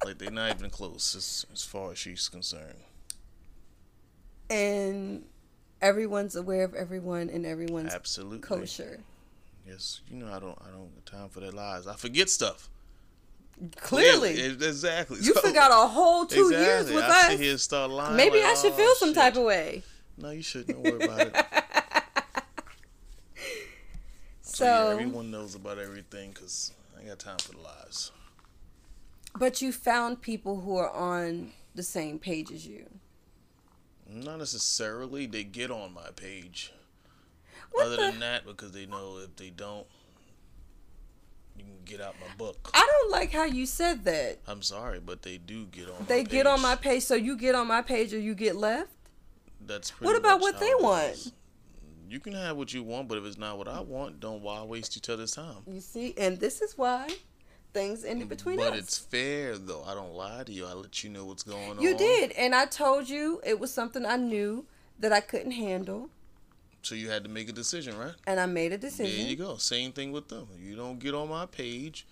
like 0.05 0.17
they're 0.17 0.31
not 0.31 0.55
even 0.55 0.69
close 0.69 1.15
as, 1.15 1.45
as 1.53 1.63
far 1.63 1.91
as 1.91 1.97
she's 1.97 2.29
concerned. 2.29 2.75
And 4.49 5.25
everyone's 5.81 6.35
aware 6.35 6.63
of 6.63 6.73
everyone 6.73 7.29
and 7.29 7.45
everyone's 7.45 7.93
Absolutely 7.93 8.39
kosher. 8.39 8.99
Yes, 9.67 9.99
you 10.09 10.17
know 10.17 10.27
I 10.27 10.39
don't 10.39 10.57
I 10.61 10.71
don't 10.71 10.89
have 10.95 11.05
time 11.05 11.29
for 11.29 11.39
their 11.41 11.51
lies. 11.51 11.87
I 11.87 11.95
forget 11.95 12.29
stuff. 12.29 12.69
Clearly. 13.81 14.39
E- 14.39 14.45
exactly. 14.51 15.17
You 15.21 15.33
So- 15.33 15.41
forgot 15.41 15.71
a 15.71 15.87
whole 15.87 16.25
two 16.25 16.51
years 16.53 16.89
with 16.91 17.03
I 17.03 17.33
us. 17.33 17.39
here 17.39 17.57
start 17.57 17.91
lying. 17.91 18.15
Maybe 18.15 18.39
like, 18.39 18.51
I 18.51 18.53
should 18.53 18.71
"Oh, 18.73 18.75
feel 18.75 18.95
some 18.95 19.09
shit." 19.09 19.15
type 19.17 19.35
of 19.35 19.43
way. 19.43 19.83
No, 20.17 20.29
you 20.29 20.41
shouldn't. 20.43 20.83
Don't 20.83 20.93
worry 20.99 21.03
about 21.05 21.27
it. 21.27 21.35
So, 23.35 23.41
So 24.41 24.65
yeah, 24.65 24.91
everyone 24.93 25.29
knows 25.31 25.55
about 25.55 25.77
everything 25.79 26.31
because 26.31 26.71
I 26.95 26.99
ain't 27.01 27.09
got 27.09 27.19
time 27.19 27.37
for 27.39 27.51
the 27.51 27.59
lies. 27.61 28.11
But 29.37 29.61
you 29.61 29.71
found 29.71 30.21
people 30.21 30.61
who 30.61 30.77
are 30.77 30.89
on 30.91 31.51
the 31.75 31.83
same 31.83 32.19
page 32.19 32.51
as 32.51 32.65
you. 32.67 32.87
Not 34.09 34.39
necessarily. 34.39 35.25
They 35.27 35.43
get 35.43 35.69
on 35.71 35.93
my 35.93 36.09
page. 36.15 36.71
What 37.71 37.87
Other 37.87 37.95
the- 37.97 38.01
than 38.11 38.19
that, 38.19 38.45
because 38.45 38.71
they 38.71 38.85
know 38.85 39.17
if 39.23 39.35
they 39.35 39.49
don't, 39.49 39.85
You 41.57 41.63
can 41.63 41.83
get 41.85 41.99
out 42.01 42.13
my 42.21 42.33
book. 42.37 42.69
I 42.75 42.87
don't 43.01 43.11
like 43.11 43.31
how 43.31 43.45
you 43.45 43.65
said 43.65 44.03
that. 44.05 44.37
I'm 44.45 44.61
sorry, 44.61 44.99
but 44.99 45.23
they 45.23 45.39
do 45.39 45.65
get 45.65 45.89
on. 45.89 46.05
They 46.07 46.23
get 46.23 46.45
on 46.45 46.61
my 46.61 46.75
page, 46.75 47.01
so 47.01 47.15
you 47.15 47.35
get 47.35 47.55
on 47.55 47.65
my 47.67 47.81
page 47.81 48.13
or 48.13 48.19
you 48.19 48.35
get 48.35 48.55
left. 48.55 48.91
That's 49.65 49.89
What 49.99 50.15
about 50.15 50.39
what 50.39 50.59
they 50.59 50.71
want? 50.75 51.13
is. 51.13 51.31
You 52.07 52.19
can 52.19 52.33
have 52.33 52.57
what 52.57 52.75
you 52.75 52.83
want, 52.83 53.07
but 53.07 53.17
if 53.17 53.25
it's 53.25 53.39
not 53.39 53.57
what 53.57 53.67
I 53.67 53.79
want, 53.81 54.19
don't 54.19 54.43
why 54.43 54.61
waste 54.61 54.95
each 54.97 55.09
other's 55.09 55.31
time. 55.31 55.63
You 55.65 55.81
see, 55.81 56.13
and 56.15 56.39
this 56.39 56.61
is 56.61 56.77
why 56.77 57.07
things 57.73 58.03
in 58.03 58.25
between 58.27 58.57
but 58.57 58.73
us. 58.73 58.79
it's 58.79 58.97
fair 58.97 59.57
though. 59.57 59.83
I 59.85 59.93
don't 59.93 60.13
lie 60.13 60.43
to 60.43 60.51
you. 60.51 60.65
I 60.65 60.73
let 60.73 61.03
you 61.03 61.09
know 61.09 61.25
what's 61.25 61.43
going 61.43 61.71
on. 61.71 61.81
You 61.81 61.95
did, 61.97 62.31
and 62.31 62.55
I 62.55 62.65
told 62.65 63.07
you 63.09 63.41
it 63.45 63.59
was 63.59 63.73
something 63.73 64.05
I 64.05 64.15
knew 64.17 64.65
that 64.99 65.13
I 65.13 65.19
couldn't 65.19 65.51
handle, 65.51 66.09
So 66.81 66.95
you 66.95 67.09
had 67.09 67.23
to 67.23 67.29
make 67.29 67.49
a 67.49 67.51
decision, 67.51 67.97
right? 67.97 68.13
and 68.25 68.39
I 68.39 68.45
made 68.47 68.73
a 68.73 68.77
decision. 68.77 69.15
There 69.19 69.29
you 69.29 69.35
go. 69.35 69.57
Same 69.57 69.91
thing 69.91 70.11
with 70.11 70.27
them. 70.29 70.47
You 70.59 70.75
don't 70.75 70.97
get 70.99 71.13
on 71.13 71.29
my 71.29 71.45
page. 71.45 72.07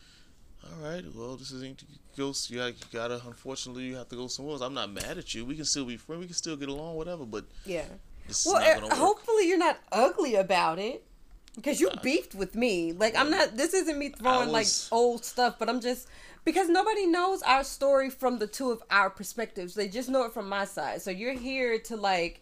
All 0.64 0.88
right. 0.89 1.03
Well, 1.16 1.36
this 1.36 1.51
isn't 1.51 1.84
go. 2.18 2.34
You 2.47 2.74
gotta. 2.91 3.22
Unfortunately, 3.26 3.84
you 3.84 3.95
have 3.97 4.10
to 4.10 4.16
go 4.16 4.28
somewhere 4.28 4.53
else. 4.53 4.62
I'm 4.62 4.74
not 4.74 4.91
mad 4.91 5.18
at 5.18 5.34
you. 5.34 5.45
We 5.45 5.56
can 5.56 5.66
still 5.66 5.86
be 5.86 5.95
friends. 5.97 6.20
We 6.22 6.26
can 6.28 6.36
still 6.36 6.56
get 6.56 6.70
along. 6.70 6.95
Whatever. 6.95 7.24
But 7.26 7.45
Yeah. 7.66 7.86
this 8.28 8.45
Well, 8.45 8.56
is 8.58 8.62
not 8.62 8.70
uh, 8.70 8.74
gonna 8.76 8.88
work. 8.88 8.93
hopefully 8.97 9.47
you're 9.47 9.58
not 9.60 9.78
ugly 9.91 10.34
about 10.36 10.80
it, 10.80 11.06
because 11.56 11.80
you 11.80 11.89
beefed 12.03 12.36
with 12.36 12.56
me. 12.56 12.91
Like 12.93 13.16
I'm 13.16 13.30
not. 13.30 13.56
This 13.58 13.74
isn't 13.74 13.97
me 13.97 14.10
throwing 14.10 14.49
like 14.49 14.68
old 14.91 15.24
stuff, 15.26 15.56
but 15.60 15.70
I'm 15.70 15.82
just 15.82 16.08
because 16.43 16.70
nobody 16.70 17.06
knows 17.08 17.41
our 17.43 17.64
story 17.64 18.10
from 18.10 18.39
the 18.39 18.47
two 18.47 18.72
of 18.72 18.84
our 18.91 19.10
perspectives. 19.10 19.74
They 19.76 19.88
just 19.88 20.10
know 20.10 20.24
it 20.26 20.34
from 20.34 20.47
my 20.49 20.66
side. 20.66 21.01
So 21.01 21.12
you're 21.12 21.34
here 21.34 21.80
to 21.80 21.95
like 21.95 22.41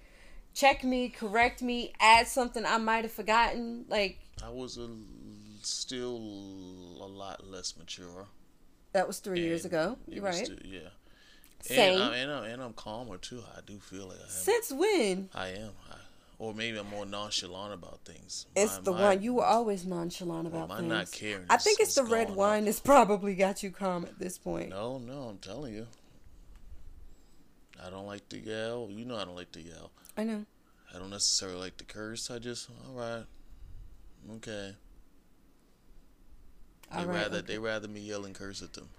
check 0.54 0.84
me, 0.84 1.10
correct 1.10 1.62
me, 1.62 1.94
add 2.00 2.28
something 2.28 2.66
I 2.66 2.78
might 2.78 3.04
have 3.04 3.14
forgotten. 3.14 3.86
Like 3.88 4.20
I 4.44 4.50
was 4.50 4.78
a, 4.78 4.90
still 5.62 6.18
a 7.02 7.08
lot 7.08 7.46
less 7.48 7.78
mature. 7.78 8.28
that 8.94 9.08
was 9.08 9.20
three 9.20 9.42
years 9.42 9.66
ago. 9.66 9.98
You're 10.08 10.24
right. 10.24 10.46
still- 10.46 10.58
yeah. 10.64 10.90
Same. 11.62 11.94
And, 11.94 12.04
I, 12.04 12.18
and, 12.18 12.32
I, 12.32 12.48
and 12.50 12.62
I'm 12.62 12.74
calmer 12.74 13.18
too. 13.18 13.42
I 13.56 13.62
do 13.66 13.80
feel 13.80 14.08
like 14.08 14.18
I 14.20 14.24
am. 14.24 14.30
Since 14.30 14.74
when? 14.74 15.30
I 15.34 15.48
am. 15.48 15.72
I, 15.90 15.96
or 16.44 16.54
maybe 16.54 16.78
I'm 16.78 16.90
more 16.90 17.06
nonchalant 17.06 17.74
about 17.74 18.02
things. 18.04 18.48
It's 18.54 18.76
My- 18.78 18.82
the 18.84 18.92
one 18.92 19.22
you 19.24 19.34
were 19.36 19.46
always 19.46 19.86
nonchalant 19.86 20.46
about 20.48 20.68
my 20.68 20.78
things. 20.78 20.90
not 20.90 21.12
caring 21.12 21.46
I 21.50 21.56
think 21.56 21.80
it's 21.80 21.96
the 21.96 22.04
red 22.04 22.32
wine 22.36 22.66
that's 22.66 22.82
probably 22.82 23.34
got 23.34 23.64
you 23.64 23.72
calm 23.72 24.04
at 24.04 24.20
this 24.20 24.38
point. 24.38 24.70
No, 24.70 24.98
no, 24.98 25.24
I'm 25.30 25.38
telling 25.38 25.74
you. 25.74 25.88
I 27.82 27.90
don't 27.90 28.06
like 28.06 28.28
to 28.30 28.38
yell. 28.40 28.90
You 28.92 29.06
know 29.06 29.16
I 29.18 29.24
don't 29.24 29.36
like 29.36 29.52
to 29.54 29.62
yell. 29.62 29.92
I 30.18 30.24
know. 30.26 30.46
I 30.94 31.00
don't 31.00 31.10
necessarily 31.10 31.60
like 31.60 31.78
to 31.78 31.86
curse. 31.86 32.30
I 32.30 32.40
just, 32.40 32.70
all 32.88 32.94
right, 32.94 33.24
okay. 34.36 34.76
They 36.92 37.00
All 37.00 37.06
right, 37.06 37.16
rather 37.24 37.38
okay. 37.38 37.48
they 37.48 37.58
rather 37.58 37.88
me 37.88 38.02
yell 38.02 38.26
and 38.26 38.36
curse 38.36 38.62
at 38.62 38.74
them. 38.74 38.90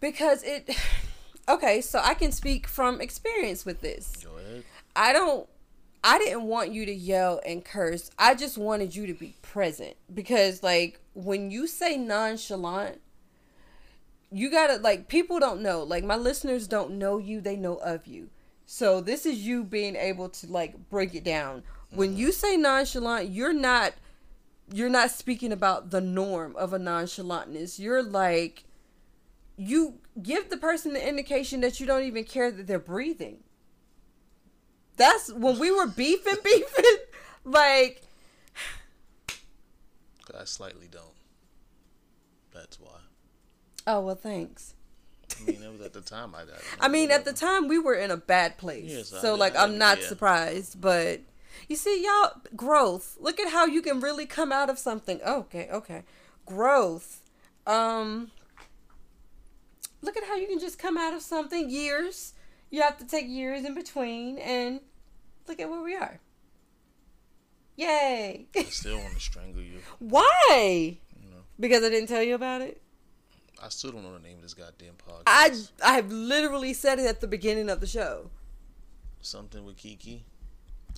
because 0.00 0.42
it 0.42 0.70
okay 1.48 1.80
so 1.82 2.00
i 2.02 2.14
can 2.14 2.32
speak 2.32 2.66
from 2.66 3.00
experience 3.02 3.64
with 3.66 3.80
this 3.82 4.24
Go 4.24 4.36
ahead. 4.38 4.64
i 4.96 5.12
don't 5.12 5.46
i 6.04 6.18
didn't 6.18 6.44
want 6.44 6.70
you 6.72 6.86
to 6.86 6.94
yell 6.94 7.40
and 7.44 7.64
curse. 7.64 8.10
I 8.18 8.34
just 8.34 8.58
wanted 8.58 8.94
you 8.94 9.06
to 9.06 9.14
be 9.14 9.34
present. 9.42 9.96
Because 10.12 10.62
like 10.62 11.00
when 11.14 11.50
you 11.50 11.66
say 11.66 11.96
nonchalant 11.96 13.00
you 14.30 14.50
gotta 14.50 14.76
like 14.76 15.08
people 15.08 15.38
don't 15.38 15.62
know. 15.62 15.82
Like 15.82 16.04
my 16.04 16.16
listeners 16.16 16.66
don't 16.66 16.92
know 16.92 17.18
you. 17.18 17.40
They 17.40 17.56
know 17.56 17.76
of 17.76 18.06
you. 18.06 18.30
So 18.66 19.00
this 19.00 19.26
is 19.26 19.38
you 19.46 19.64
being 19.64 19.96
able 19.96 20.28
to 20.28 20.46
like 20.46 20.90
break 20.90 21.14
it 21.14 21.24
down. 21.24 21.62
When 21.90 22.10
mm-hmm. 22.10 22.18
you 22.18 22.32
say 22.32 22.56
nonchalant 22.56 23.30
you're 23.30 23.52
not 23.52 23.94
you're 24.72 24.88
not 24.88 25.10
speaking 25.10 25.52
about 25.52 25.90
the 25.90 26.00
norm 26.00 26.54
of 26.56 26.72
a 26.72 26.78
nonchalantness. 26.78 27.78
You're 27.78 28.02
like 28.02 28.64
you 29.56 30.00
give 30.20 30.50
the 30.50 30.56
person 30.56 30.92
the 30.92 31.08
indication 31.08 31.60
that 31.60 31.78
you 31.78 31.86
don't 31.86 32.02
even 32.02 32.24
care 32.24 32.50
that 32.50 32.66
they're 32.66 32.78
breathing. 32.78 33.38
That's 34.96 35.32
when 35.32 35.58
we 35.58 35.70
were 35.72 35.86
beefing, 35.86 36.36
beefing. 36.44 36.84
Like, 37.44 38.02
I 40.38 40.44
slightly 40.44 40.86
don't. 40.90 41.04
That's 42.52 42.78
why. 42.80 42.98
oh 43.86 44.00
well, 44.00 44.14
thanks. 44.14 44.74
I 45.40 45.44
mean, 45.50 45.62
it 45.62 45.70
was 45.72 45.80
at 45.80 45.92
the 45.92 46.00
time 46.00 46.34
I. 46.34 46.42
I, 46.42 46.44
I 46.80 46.88
mean, 46.88 47.10
at 47.10 47.24
the 47.24 47.32
time 47.32 47.66
we 47.68 47.78
were 47.78 47.94
in 47.94 48.10
a 48.10 48.16
bad 48.16 48.56
place, 48.58 48.90
Yes, 48.90 49.12
I 49.12 49.20
so 49.20 49.32
did- 49.34 49.40
like 49.40 49.56
I 49.56 49.64
I'm 49.64 49.72
did- 49.72 49.78
not 49.78 50.00
yeah. 50.00 50.06
surprised. 50.06 50.80
But 50.80 51.20
you 51.68 51.76
see, 51.76 52.04
y'all, 52.04 52.32
growth. 52.54 53.16
Look 53.20 53.40
at 53.40 53.50
how 53.52 53.66
you 53.66 53.82
can 53.82 54.00
really 54.00 54.26
come 54.26 54.52
out 54.52 54.70
of 54.70 54.78
something. 54.78 55.20
Okay, 55.26 55.68
okay, 55.72 56.02
growth. 56.46 57.20
Um, 57.66 58.30
look 60.02 60.16
at 60.16 60.24
how 60.24 60.36
you 60.36 60.46
can 60.46 60.58
just 60.60 60.78
come 60.78 60.96
out 60.96 61.14
of 61.14 61.22
something. 61.22 61.68
Years. 61.68 62.33
You 62.74 62.82
have 62.82 62.98
to 62.98 63.06
take 63.06 63.28
years 63.28 63.64
in 63.64 63.72
between, 63.76 64.36
and 64.38 64.80
look 65.46 65.60
at 65.60 65.70
where 65.70 65.80
we 65.80 65.94
are. 65.94 66.18
Yay! 67.76 68.48
I 68.56 68.62
still 68.64 68.98
want 68.98 69.14
to 69.14 69.20
strangle 69.20 69.62
you. 69.62 69.78
Why? 70.00 70.98
You 71.22 71.30
know, 71.30 71.42
Because 71.60 71.84
I 71.84 71.88
didn't 71.90 72.08
tell 72.08 72.20
you 72.24 72.34
about 72.34 72.62
it. 72.62 72.82
I 73.62 73.68
still 73.68 73.92
don't 73.92 74.02
know 74.02 74.14
the 74.14 74.18
name 74.18 74.38
of 74.38 74.42
this 74.42 74.54
goddamn 74.54 74.94
podcast. 75.08 75.22
I 75.28 75.52
I 75.84 75.92
have 75.92 76.10
literally 76.10 76.72
said 76.72 76.98
it 76.98 77.06
at 77.06 77.20
the 77.20 77.28
beginning 77.28 77.70
of 77.70 77.78
the 77.78 77.86
show. 77.86 78.30
Something 79.20 79.64
with 79.64 79.76
Kiki. 79.76 80.24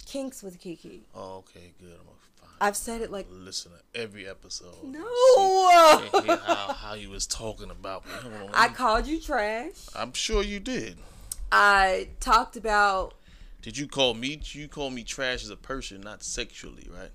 Kinks 0.06 0.42
with 0.42 0.58
Kiki. 0.58 1.02
Oh, 1.14 1.36
okay, 1.40 1.74
good. 1.78 1.90
I'm 1.92 2.06
gonna 2.06 2.18
find. 2.40 2.52
I've 2.58 2.76
said 2.78 3.02
it 3.02 3.10
like 3.12 3.26
listen 3.30 3.72
to 3.72 4.00
every 4.00 4.26
episode. 4.26 4.82
no. 4.82 6.00
See, 6.22 6.26
how 6.26 6.72
how 6.72 6.94
you 6.94 7.10
was 7.10 7.26
talking 7.26 7.70
about 7.70 8.06
me. 8.06 8.12
I 8.54 8.68
called 8.68 9.06
you 9.06 9.20
trash. 9.20 9.74
I'm 9.94 10.14
sure 10.14 10.42
you 10.42 10.58
did. 10.58 10.96
I 11.52 12.08
talked 12.20 12.56
about 12.56 13.14
Did 13.62 13.78
you 13.78 13.86
call 13.86 14.14
me? 14.14 14.40
You 14.44 14.68
call 14.68 14.90
me 14.90 15.02
trash 15.02 15.42
as 15.44 15.50
a 15.50 15.56
person, 15.56 16.00
not 16.00 16.22
sexually, 16.22 16.88
right? 16.92 17.10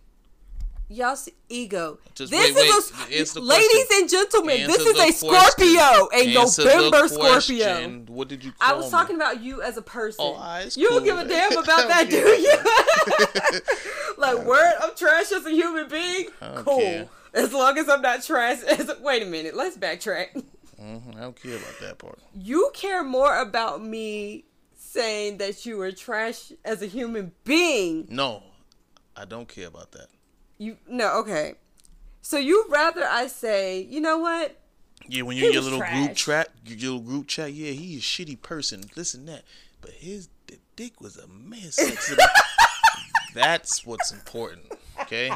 y'all 0.91 1.15
see, 1.15 1.33
ego. 1.49 1.97
Just 2.13 2.31
this 2.31 2.55
wait, 2.55 2.65
is 3.11 3.35
wait. 3.35 3.41
a 3.41 3.45
ladies 3.45 3.87
and 3.93 4.09
gentlemen. 4.09 4.61
Answer 4.61 4.77
this 4.77 4.85
is 4.87 4.99
a 4.99 5.11
Scorpio, 5.11 6.07
question. 6.07 6.29
a 6.35 6.39
Answer 6.39 6.65
November 6.65 7.07
Scorpio. 7.07 8.03
What 8.07 8.27
did 8.27 8.43
you 8.43 8.51
call 8.51 8.69
I 8.69 8.77
was 8.77 8.85
me? 8.85 8.91
talking 8.91 9.15
about 9.15 9.41
you 9.41 9.61
as 9.61 9.77
a 9.77 9.81
person. 9.81 10.25
Oh, 10.25 10.35
ah, 10.37 10.59
it's 10.59 10.77
you 10.77 10.89
don't 10.89 11.03
give 11.03 11.17
a 11.17 11.25
damn 11.25 11.51
about 11.57 11.87
that, 11.87 12.09
do 12.09 12.17
you? 12.17 12.57
like, 14.17 14.45
word, 14.45 14.73
I'm 14.81 14.95
trash 14.95 15.31
as 15.31 15.45
a 15.45 15.51
human 15.51 15.87
being. 15.87 16.27
Cool. 16.39 16.79
care. 16.79 17.09
As 17.33 17.53
long 17.53 17.77
as 17.77 17.87
I'm 17.87 18.01
not 18.01 18.23
trash. 18.23 18.61
As 18.63 18.89
a, 18.89 18.97
wait 19.01 19.23
a 19.23 19.25
minute. 19.25 19.55
Let's 19.55 19.77
backtrack. 19.77 20.43
Mhm, 20.81 21.15
I 21.15 21.21
don't 21.21 21.41
care 21.41 21.55
about 21.55 21.79
that 21.81 21.97
part. 21.99 22.19
You 22.33 22.71
care 22.73 23.03
more 23.03 23.39
about 23.39 23.83
me 23.83 24.45
saying 24.75 25.37
that 25.37 25.65
you 25.65 25.77
were 25.77 25.91
trash 25.91 26.51
as 26.65 26.81
a 26.81 26.87
human 26.87 27.33
being. 27.43 28.07
No, 28.09 28.43
I 29.15 29.25
don't 29.25 29.47
care 29.47 29.67
about 29.67 29.91
that. 29.91 30.07
You 30.57 30.77
no, 30.87 31.19
okay. 31.19 31.55
So 32.21 32.37
you 32.37 32.65
rather 32.69 33.05
I 33.05 33.27
say, 33.27 33.81
you 33.81 34.01
know 34.01 34.17
what? 34.17 34.57
Yeah, 35.07 35.23
when 35.23 35.37
you're 35.37 35.47
in 35.47 35.53
your 35.53 35.61
little 35.61 35.79
group 35.79 36.15
trash. 36.15 36.25
chat, 36.25 36.49
your 36.65 36.93
little 36.93 36.99
group 36.99 37.27
chat, 37.27 37.53
yeah, 37.53 37.71
he's 37.71 37.99
a 37.99 38.01
shitty 38.01 38.41
person. 38.41 38.83
Listen 38.95 39.25
that, 39.25 39.43
but 39.81 39.91
his 39.91 40.29
dick 40.75 41.01
was 41.01 41.17
a 41.17 41.71
sexy. 41.71 42.15
That's 43.33 43.85
what's 43.85 44.11
important, 44.11 44.71
okay? 45.01 45.31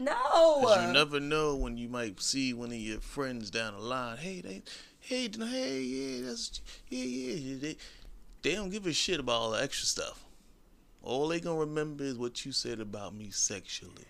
No. 0.00 0.60
Because 0.60 0.86
you 0.86 0.92
never 0.92 1.20
know 1.20 1.54
when 1.56 1.76
you 1.76 1.88
might 1.88 2.20
see 2.20 2.52
one 2.54 2.70
of 2.70 2.74
your 2.78 3.00
friends 3.00 3.50
down 3.50 3.74
the 3.74 3.80
line. 3.80 4.16
Hey, 4.16 4.40
they, 4.40 4.62
hey, 5.00 5.28
hey, 5.38 5.80
yeah, 5.80 6.26
that's, 6.26 6.60
yeah, 6.88 7.04
yeah. 7.04 7.56
They, 7.60 7.76
they 8.42 8.54
don't 8.54 8.70
give 8.70 8.86
a 8.86 8.92
shit 8.92 9.20
about 9.20 9.32
all 9.40 9.50
the 9.50 9.62
extra 9.62 9.86
stuff. 9.86 10.24
All 11.02 11.28
they 11.28 11.40
gonna 11.40 11.60
remember 11.60 12.04
is 12.04 12.16
what 12.16 12.44
you 12.44 12.52
said 12.52 12.80
about 12.80 13.14
me 13.14 13.30
sexually. 13.30 14.04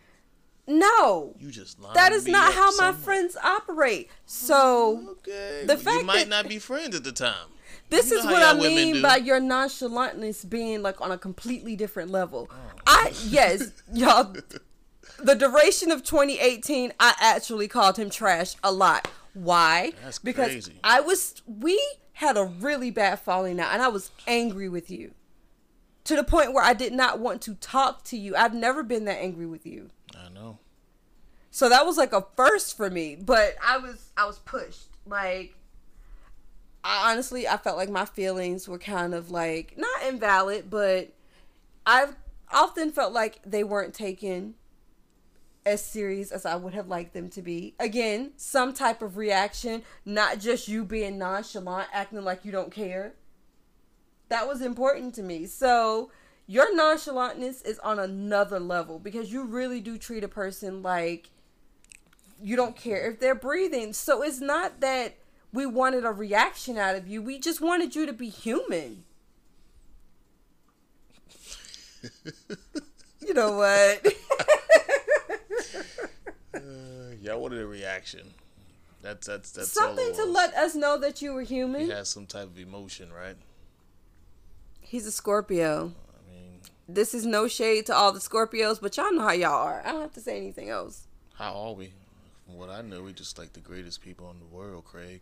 no. 0.66 1.34
You 1.38 1.51
just 1.51 1.80
lied. 1.80 1.95
That 1.95 2.12
is 2.12 2.26
not 2.26 2.53
how 2.55 2.70
my 2.76 2.93
friends 2.93 3.36
operate. 3.36 4.11
So 4.26 5.16
Okay, 5.18 5.62
The 5.66 5.74
the 5.74 5.82
fact 5.82 6.01
you 6.01 6.05
might 6.07 6.28
not 6.28 6.49
be 6.49 6.59
friends 6.59 6.95
at 6.97 7.05
the 7.05 7.12
time. 7.12 7.49
this 7.91 8.11
You 8.11 8.18
is 8.18 8.24
what 8.24 8.43
I 8.43 8.55
mean 8.55 9.03
by 9.03 9.16
your 9.16 9.41
nonchalantness 9.41 10.49
being 10.49 10.82
like 10.82 11.01
on 11.01 11.11
a 11.12 11.18
completely 11.18 11.74
different 11.76 12.11
level. 12.11 12.49
Oh. 12.51 12.57
I 12.86 13.12
yes, 13.24 13.70
y'all 13.93 14.34
the 15.25 15.35
duration 15.35 15.91
of 15.91 16.05
2018 16.05 16.93
I 16.99 17.14
actually 17.21 17.68
called 17.68 17.99
him 17.99 18.11
trash 18.11 18.55
a 18.62 18.73
lot. 18.73 19.09
Why? 19.35 19.93
That's 20.03 20.18
because 20.18 20.49
crazy. 20.49 20.81
I 20.83 21.01
was 21.01 21.43
we 21.47 21.81
had 22.14 22.37
a 22.37 22.45
really 22.45 22.91
bad 22.91 23.21
falling 23.21 23.59
out 23.61 23.73
and 23.73 23.83
I 23.83 23.89
was 23.89 24.11
angry 24.27 24.68
with 24.68 24.91
you. 24.91 25.12
To 26.05 26.16
the 26.16 26.25
point 26.25 26.53
where 26.53 26.64
I 26.64 26.73
did 26.73 26.93
not 26.93 27.18
want 27.18 27.43
to 27.43 27.55
talk 27.55 28.05
to 28.05 28.16
you. 28.16 28.35
I've 28.35 28.55
never 28.55 28.83
been 28.83 29.05
that 29.05 29.18
angry 29.18 29.47
with 29.47 29.66
you. 29.66 29.91
I 30.16 30.29
know. 30.29 30.59
So 31.51 31.68
that 31.68 31.87
was 31.87 31.97
like 31.97 32.12
a 32.12 32.27
first 32.37 32.77
for 32.77 32.91
me, 32.91 33.16
but 33.16 33.57
I 33.64 33.79
was 33.79 34.11
I 34.16 34.27
was 34.27 34.39
pushed. 34.41 34.89
Like 35.07 35.55
I 36.83 37.12
honestly 37.12 37.47
I 37.47 37.57
felt 37.57 37.77
like 37.77 37.91
my 37.91 38.05
feelings 38.05 38.68
were 38.68 38.79
kind 38.79 39.14
of 39.14 39.31
like 39.31 39.75
not 39.77 40.03
invalid, 40.07 40.71
but 40.71 41.12
I've 41.87 42.16
often 42.53 42.93
felt 42.93 43.12
like 43.12 43.41
they 43.45 43.64
weren't 43.64 43.95
taken 43.95 44.55
as 45.67 45.85
serious 45.85 46.33
as 46.33 46.47
I 46.47 46.57
would 46.57 46.75
have 46.75 46.89
liked 46.89 47.13
them 47.13 47.29
to 47.31 47.43
be. 47.43 47.75
Again, 47.79 48.33
some 48.37 48.73
type 48.73 49.03
of 49.03 49.17
reaction, 49.17 49.83
not 50.05 50.39
just 50.39 50.69
you 50.69 50.85
being 50.85 51.19
nonchalant, 51.19 51.89
acting 51.93 52.25
like 52.25 52.45
you 52.45 52.53
don't 52.53 52.73
care. 52.73 53.15
That 54.29 54.49
was 54.49 54.63
important 54.63 55.15
to 55.17 55.23
me. 55.23 55.47
So, 55.47 56.11
your 56.47 56.75
nonchalantness 56.77 57.65
is 57.65 57.79
on 57.81 57.99
another 57.99 58.59
level 58.59 58.99
because 58.99 59.33
you 59.33 59.45
really 59.45 59.81
do 59.81 59.99
treat 59.99 60.25
a 60.25 60.29
person 60.29 60.83
like 60.83 61.31
you 62.43 62.57
don't 62.57 62.75
care 62.77 63.11
if 63.11 63.21
they're 63.21 63.35
breathing. 63.35 63.93
So, 63.93 64.23
it's 64.23 64.41
not 64.41 64.81
that 64.81 65.17
we 65.53 65.67
wanted 65.67 66.05
a 66.05 66.13
reaction 66.13 66.79
out 66.79 66.95
of 66.95 67.09
you, 67.09 67.23
we 67.23 67.39
just 67.39 67.61
wanted 67.61 67.95
you 67.95 68.07
to 68.07 68.13
be 68.13 68.29
human. 68.29 69.05
you 73.21 73.35
know 73.35 73.53
what? 73.57 74.07
uh, 76.55 76.61
y'all 77.21 77.41
wanted 77.41 77.61
a 77.61 77.67
reaction. 77.67 78.35
That's 79.03 79.27
that's 79.27 79.51
that's 79.53 79.73
something 79.73 80.15
to 80.15 80.25
let 80.25 80.55
us 80.55 80.75
know 80.75 80.99
that 80.99 81.23
you 81.23 81.33
were 81.33 81.43
human. 81.43 81.83
He 81.83 81.91
has 81.91 82.09
some 82.09 82.27
type 82.27 82.45
of 82.45 82.59
emotion, 82.59 83.11
right? 83.13 83.37
He's 84.81 85.07
a 85.07 85.13
Scorpio. 85.13 85.93
I 86.09 86.33
mean, 86.33 86.61
this 86.89 87.15
is 87.15 87.25
no 87.25 87.49
shade 87.49 87.87
to 87.87 87.95
all 87.95 88.13
the 88.13 88.19
Scorpios, 88.19 88.81
but 88.81 88.97
y'all 88.97 89.13
know 89.13 89.23
how 89.23 89.33
y'all 89.33 89.67
are. 89.67 89.83
I 89.85 89.93
don't 89.93 90.03
have 90.03 90.15
to 90.15 90.21
say 90.21 90.37
anything 90.37 90.69
else. 90.69 91.07
How 91.35 91.55
are 91.55 91.73
we? 91.73 91.93
From 92.45 92.59
what 92.59 92.69
I 92.69 92.83
know, 92.83 93.03
we're 93.03 93.13
just 93.13 93.39
like 93.39 93.53
the 93.53 93.61
greatest 93.61 94.03
people 94.03 94.31
in 94.31 94.39
the 94.39 94.55
world, 94.55 94.85
Craig. 94.85 95.21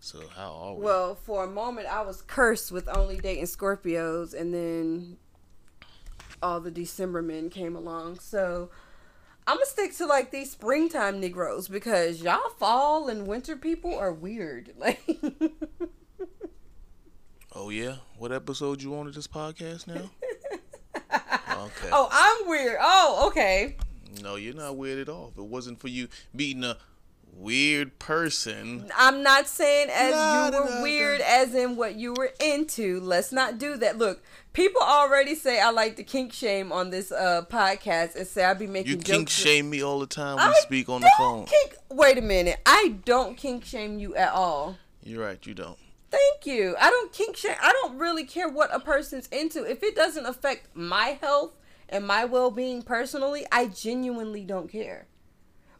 So 0.00 0.20
how 0.34 0.52
are 0.52 0.74
we? 0.74 0.84
Well, 0.84 1.14
for 1.14 1.44
a 1.44 1.48
moment, 1.48 1.86
I 1.86 2.02
was 2.02 2.20
cursed 2.22 2.70
with 2.70 2.88
only 2.88 3.16
dating 3.16 3.44
Scorpios, 3.44 4.34
and 4.34 4.52
then 4.52 5.16
all 6.42 6.60
the 6.60 6.70
December 6.70 7.22
men 7.22 7.48
came 7.48 7.74
along. 7.76 8.18
So 8.18 8.70
I'm 9.48 9.56
gonna 9.56 9.66
stick 9.66 9.96
to 9.98 10.06
like 10.06 10.32
these 10.32 10.50
springtime 10.50 11.20
Negroes 11.20 11.68
because 11.68 12.20
y'all 12.20 12.50
fall 12.58 13.08
and 13.08 13.28
winter 13.28 13.56
people 13.56 13.96
are 13.96 14.12
weird. 14.12 14.72
Like. 14.78 15.00
oh 17.54 17.70
yeah, 17.70 17.96
what 18.18 18.32
episode 18.32 18.82
you 18.82 18.96
on 18.96 19.06
of 19.06 19.14
this 19.14 19.26
podcast 19.28 19.86
now? 19.86 19.94
okay. 20.96 21.90
Oh, 21.92 22.08
I'm 22.10 22.48
weird. 22.48 22.76
Oh, 22.80 23.28
okay. 23.28 23.76
No, 24.22 24.36
you're 24.36 24.54
not 24.54 24.76
weird 24.76 24.98
at 24.98 25.08
all. 25.08 25.28
If 25.32 25.38
it 25.38 25.44
wasn't 25.44 25.80
for 25.80 25.88
you 25.88 26.08
meeting 26.32 26.64
a 26.64 26.76
weird 27.38 27.98
person. 27.98 28.90
I'm 28.96 29.22
not 29.22 29.46
saying 29.46 29.88
as 29.90 30.12
nah, 30.12 30.46
you 30.46 30.52
were 30.52 30.70
nah, 30.70 30.82
weird 30.82 31.20
nah. 31.20 31.26
as 31.28 31.54
in 31.54 31.76
what 31.76 31.96
you 31.96 32.14
were 32.14 32.32
into. 32.40 33.00
Let's 33.00 33.32
not 33.32 33.58
do 33.58 33.76
that. 33.76 33.98
Look, 33.98 34.22
people 34.52 34.80
already 34.82 35.34
say 35.34 35.60
I 35.60 35.70
like 35.70 35.96
to 35.96 36.02
kink 36.02 36.32
shame 36.32 36.72
on 36.72 36.90
this 36.90 37.12
uh, 37.12 37.42
podcast 37.50 38.16
and 38.16 38.26
say 38.26 38.44
I 38.44 38.54
be 38.54 38.66
making 38.66 38.92
You 38.92 38.98
kink 38.98 39.28
shame 39.28 39.70
me 39.70 39.82
all 39.82 39.98
the 39.98 40.06
time 40.06 40.36
we 40.36 40.42
I 40.42 40.52
speak 40.60 40.88
on 40.88 41.02
the 41.02 41.10
phone. 41.18 41.46
Kink, 41.46 41.76
wait 41.90 42.18
a 42.18 42.22
minute. 42.22 42.60
I 42.64 42.96
don't 43.04 43.36
kink 43.36 43.64
shame 43.64 43.98
you 43.98 44.14
at 44.16 44.32
all. 44.32 44.76
You're 45.02 45.24
right, 45.24 45.44
you 45.46 45.54
don't. 45.54 45.78
Thank 46.10 46.46
you. 46.46 46.74
I 46.80 46.90
don't 46.90 47.12
kink 47.12 47.36
shame. 47.36 47.56
I 47.60 47.72
don't 47.72 47.98
really 47.98 48.24
care 48.24 48.48
what 48.48 48.74
a 48.74 48.80
person's 48.80 49.26
into. 49.28 49.64
If 49.64 49.82
it 49.82 49.94
doesn't 49.94 50.24
affect 50.24 50.74
my 50.74 51.18
health 51.20 51.52
and 51.88 52.06
my 52.06 52.24
well-being 52.24 52.82
personally, 52.82 53.44
I 53.52 53.66
genuinely 53.66 54.44
don't 54.44 54.70
care. 54.70 55.06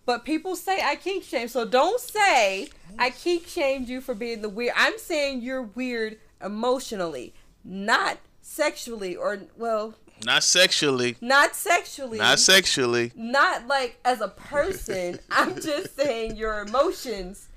But 0.07 0.25
people 0.25 0.55
say 0.55 0.81
I 0.83 0.95
kink 0.95 1.25
shame. 1.25 1.49
So 1.49 1.65
don't 1.65 2.01
say 2.01 2.69
I 2.99 3.11
kink 3.11 3.47
shamed 3.49 3.89
you 3.89 4.01
for 4.01 4.15
being 4.15 4.41
the 4.41 4.49
weird. 4.49 4.73
I'm 4.77 4.99
saying 4.99 5.43
you're 5.43 5.63
weird 5.63 6.19
emotionally, 6.43 7.35
not 7.65 8.19
sexually 8.41 9.17
or 9.17 9.41
well, 9.59 9.95
not 10.25 10.45
sexually. 10.45 11.17
Not 11.21 11.57
sexually. 11.57 12.19
Not 12.19 12.39
sexually. 12.39 13.13
Not 13.17 13.67
like 13.67 13.99
as 14.05 14.21
a 14.21 14.29
person. 14.29 15.19
I'm 15.31 15.57
just 15.61 15.97
saying 15.97 16.37
your 16.37 16.61
emotions 16.61 17.49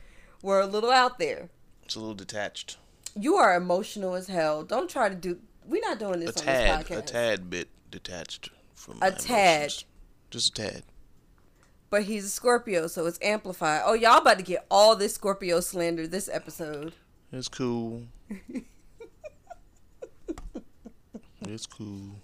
were 0.42 0.60
a 0.60 0.66
little 0.66 0.92
out 0.92 1.20
there. 1.20 1.50
It's 1.84 1.96
a 1.96 2.00
little 2.00 2.16
detached. 2.16 2.78
You 3.16 3.36
are 3.36 3.56
emotional 3.56 4.16
as 4.16 4.28
hell. 4.28 4.64
Don't 4.64 4.90
try 4.90 5.08
to 5.08 5.16
do. 5.16 5.40
We're 5.66 5.82
not 5.82 6.00
doing 6.00 6.20
this 6.20 6.36
a 6.36 6.40
on 6.40 6.46
tad, 6.46 6.80
this 6.80 6.90
podcast. 6.90 6.98
A 6.98 7.02
tad 7.04 7.50
bit 7.50 7.70
detached 7.92 8.50
from 8.74 8.98
a 9.04 9.12
tad. 9.12 9.62
Emotions. 9.62 9.86
Just 10.32 10.60
a 10.60 10.64
tad 10.64 10.84
but 11.90 12.04
he's 12.04 12.26
a 12.26 12.30
Scorpio, 12.30 12.88
so 12.88 13.06
it's 13.06 13.20
amplified. 13.22 13.82
Oh, 13.86 13.94
y'all 13.94 14.20
about 14.20 14.38
to 14.38 14.44
get 14.44 14.66
all 14.70 14.96
this 14.96 15.16
Scorpio 15.16 15.60
slander 15.60 16.08
this 16.08 16.30
episode. 16.32 16.94
It's 17.32 17.48
cool. 17.48 18.04
it's 21.42 21.66
cool. 21.66 22.16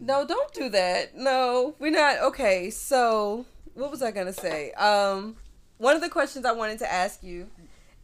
no, 0.00 0.26
don't 0.26 0.52
do 0.52 0.68
that. 0.70 1.16
No, 1.16 1.74
we're 1.78 1.90
not. 1.90 2.18
Okay, 2.18 2.70
so 2.70 3.46
what 3.74 3.90
was 3.90 4.02
I 4.02 4.10
gonna 4.10 4.32
say? 4.32 4.72
Um, 4.72 5.36
one 5.78 5.94
of 5.96 6.02
the 6.02 6.08
questions 6.08 6.44
I 6.44 6.52
wanted 6.52 6.78
to 6.80 6.92
ask 6.92 7.22
you 7.22 7.48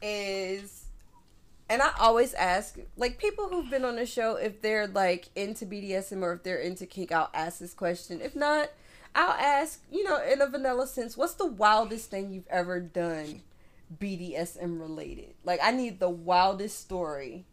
is, 0.01 0.85
and 1.69 1.83
I 1.83 1.91
always 1.99 2.35
ask, 2.35 2.79
like 2.97 3.19
people 3.19 3.49
who've 3.49 3.69
been 3.69 3.85
on 3.85 3.97
the 3.97 4.07
show, 4.07 4.37
if 4.37 4.63
they're 4.63 4.87
like 4.87 5.29
into 5.35 5.67
BDSM 5.67 6.23
or 6.23 6.35
if 6.35 6.43
they're 6.43 6.59
into 6.59 6.87
kink, 6.87 7.13
I'll 7.13 7.31
ask 7.35 7.59
this 7.59 7.75
question. 7.75 8.21
If 8.21 8.37
not 8.37 8.71
I'll 9.17 9.31
ask, 9.31 9.83
you 9.91 10.05
know, 10.05 10.23
in 10.23 10.43
a 10.43 10.47
vanilla 10.47 10.87
sense, 10.87 11.17
what's 11.17 11.33
the 11.35 11.47
wildest 11.47 12.11
thing 12.11 12.35
you've 12.35 12.47
ever 12.49 12.79
done 12.81 13.41
BDSM 13.99 14.79
related? 14.79 15.33
Like, 15.43 15.59
I 15.63 15.71
need 15.71 16.01
the 16.01 16.11
wildest 16.11 16.79
story. 16.79 17.47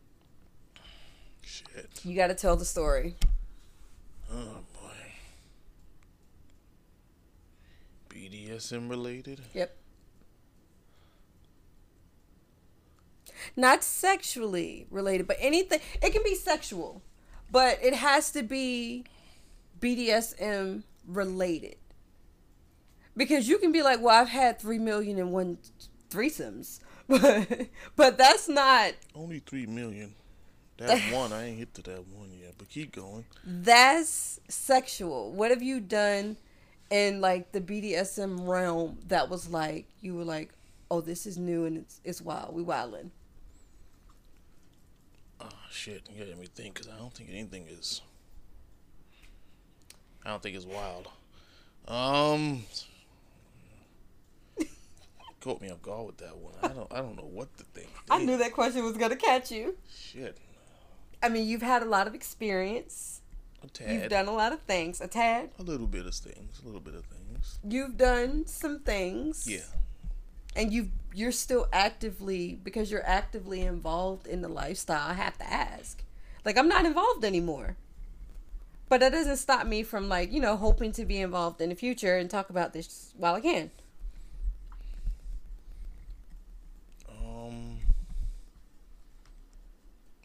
Shit. 1.42 2.02
You 2.04 2.18
got 2.18 2.28
to 2.28 2.36
tell 2.36 2.58
the 2.58 2.66
story. 2.66 3.16
Oh, 4.30 4.58
boy. 4.74 4.90
BDSM 8.10 8.90
related? 8.90 9.40
Yep. 9.54 9.74
Not 13.56 13.86
sexually 13.86 14.86
related, 14.92 15.28
but 15.28 15.38
anything. 15.40 15.80
It 16.02 16.12
can 16.12 16.24
be 16.24 16.36
sexual, 16.36 17.02
but 17.50 17.80
it 17.82 17.94
has 17.94 18.32
to 18.32 18.44
be 18.44 19.06
BDSM 19.80 20.84
related. 21.08 21.76
Because 23.16 23.48
you 23.48 23.58
can 23.58 23.72
be 23.72 23.84
like, 23.84 24.02
well, 24.02 24.20
I've 24.20 24.30
had 24.30 24.60
three 24.60 24.80
million 24.80 25.20
and 25.20 25.32
one 25.32 25.60
threesomes, 26.10 26.80
but 27.08 27.68
but 27.96 28.18
that's 28.18 28.48
not 28.50 28.94
only 29.16 29.40
three 29.40 29.66
million. 29.66 30.16
That 30.78 31.14
one 31.14 31.32
I 31.32 31.46
ain't 31.46 31.60
hit 31.60 31.74
to 31.76 31.84
that 31.84 32.08
one 32.08 32.32
yet, 32.34 32.56
but 32.58 32.68
keep 32.68 32.92
going. 32.94 33.26
That's 33.46 34.40
sexual. 34.50 35.32
What 35.32 35.52
have 35.52 35.62
you 35.62 35.80
done 35.80 36.36
in 36.90 37.22
like 37.22 37.52
the 37.52 37.62
BDSM 37.62 38.48
realm 38.48 38.98
that 39.08 39.30
was 39.30 39.50
like 39.50 39.86
you 40.02 40.16
were 40.16 40.24
like, 40.24 40.52
oh, 40.90 41.02
this 41.02 41.26
is 41.26 41.38
new 41.38 41.66
and 41.66 41.78
it's 41.78 42.02
it's 42.04 42.22
wild. 42.22 42.56
We 42.56 42.64
wildin'. 42.64 43.12
Oh 45.40 45.48
shit! 45.72 46.08
You 46.12 46.26
got 46.26 46.40
me 46.40 46.48
think 46.54 46.76
because 46.76 46.90
I 46.90 46.98
don't 46.98 47.14
think 47.14 47.30
anything 47.32 47.68
is 47.70 48.02
I 50.26 50.30
don't 50.30 50.42
think 50.42 50.56
it's 50.56 50.66
wild. 50.66 51.10
Um, 51.88 52.64
caught 55.42 55.62
me 55.62 55.70
off 55.70 55.82
guard 55.82 56.06
with 56.06 56.18
that 56.18 56.38
one. 56.38 56.54
I 56.64 56.70
don't. 56.70 56.92
I 56.92 56.98
don't 56.98 57.18
know 57.18 57.30
what 57.30 57.56
to 57.58 57.64
think. 57.64 57.90
I 58.10 58.24
knew 58.24 58.38
that 58.38 58.54
question 58.54 58.84
was 58.84 58.98
gonna 58.98 59.18
catch 59.18 59.52
you. 59.52 59.76
Shit. 59.94 60.38
I 61.22 61.30
mean, 61.30 61.48
you've 61.48 61.62
had 61.62 61.82
a 61.82 61.86
lot 61.86 62.08
of 62.08 62.16
experience. 62.16 63.22
A 63.64 63.68
tad. 63.68 63.94
You've 63.94 64.10
done 64.10 64.28
a 64.28 64.34
lot 64.34 64.54
of 64.54 64.62
things. 64.62 65.02
A 65.02 65.08
tad. 65.08 65.52
A 65.60 65.64
little 65.64 65.88
bit 65.88 66.06
of 66.06 66.14
things. 66.16 66.62
A 66.62 66.66
little 66.66 66.82
bit 66.82 66.96
of 66.96 67.06
things. 67.06 67.60
You've 67.68 67.98
done 67.98 68.46
some 68.46 68.80
things. 68.80 69.48
Yeah. 69.50 69.60
And 70.56 70.72
you 70.72 70.92
you're 71.14 71.32
still 71.32 71.68
actively 71.74 72.60
because 72.64 72.92
you're 72.92 73.06
actively 73.06 73.62
involved 73.62 74.28
in 74.28 74.42
the 74.42 74.50
lifestyle. 74.50 75.10
I 75.10 75.14
have 75.14 75.38
to 75.40 75.52
ask. 75.52 76.04
Like 76.46 76.58
I'm 76.58 76.70
not 76.70 76.86
involved 76.86 77.26
anymore. 77.26 77.78
But 78.94 79.00
that 79.00 79.12
doesn't 79.12 79.38
stop 79.38 79.66
me 79.66 79.82
from 79.82 80.08
like, 80.08 80.32
you 80.32 80.40
know, 80.40 80.56
hoping 80.56 80.92
to 80.92 81.04
be 81.04 81.20
involved 81.20 81.60
in 81.60 81.70
the 81.70 81.76
future 81.76 82.16
and 82.16 82.30
talk 82.30 82.52
about 82.52 82.74
this 82.74 83.12
while 83.18 83.34
I 83.34 83.42
can. 83.42 83.72
Um 87.10 87.80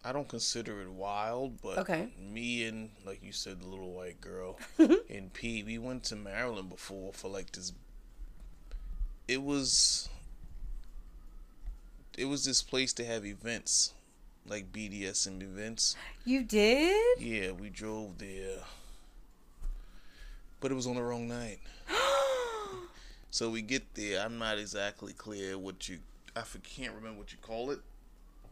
I 0.05 0.13
don't 0.13 0.29
consider 0.29 0.83
it 0.83 0.91
wild, 0.91 1.63
but 1.63 1.79
okay. 1.79 2.09
me 2.21 2.65
and 2.65 2.91
like 3.07 3.25
you 3.25 3.33
said, 3.33 3.63
the 3.63 3.67
little 3.67 3.95
white 3.95 4.21
girl 4.21 4.59
and 4.79 5.33
P, 5.33 5.63
we 5.63 5.79
went 5.79 6.05
to 6.05 6.17
Maryland 6.17 6.69
before 6.69 7.15
for 7.15 7.29
like 7.29 7.53
this 7.53 7.73
it 9.27 9.43
was 9.43 10.11
it 12.19 12.27
was 12.27 12.45
this 12.45 12.61
place 12.61 12.93
to 12.93 13.07
have 13.07 13.25
events 13.25 13.95
like 14.49 14.73
BDSM 14.73 15.43
events. 15.43 15.97
You 16.25 16.43
did? 16.43 17.21
Yeah, 17.21 17.53
we 17.53 17.71
drove 17.71 18.19
there. 18.19 18.59
But 20.61 20.73
it 20.73 20.75
was 20.75 20.87
on 20.87 20.97
the 20.97 21.03
wrong 21.03 21.29
night. 21.29 21.59
so 23.31 23.51
we 23.51 23.63
get 23.63 23.95
there. 23.95 24.21
I'm 24.25 24.39
not 24.39 24.59
exactly 24.59 25.13
clear 25.13 25.57
what 25.59 25.89
you. 25.89 25.99
I 26.37 26.43
can't 26.63 26.95
remember 26.95 27.19
what 27.19 27.33
you 27.33 27.39
call 27.41 27.71
it. 27.71 27.81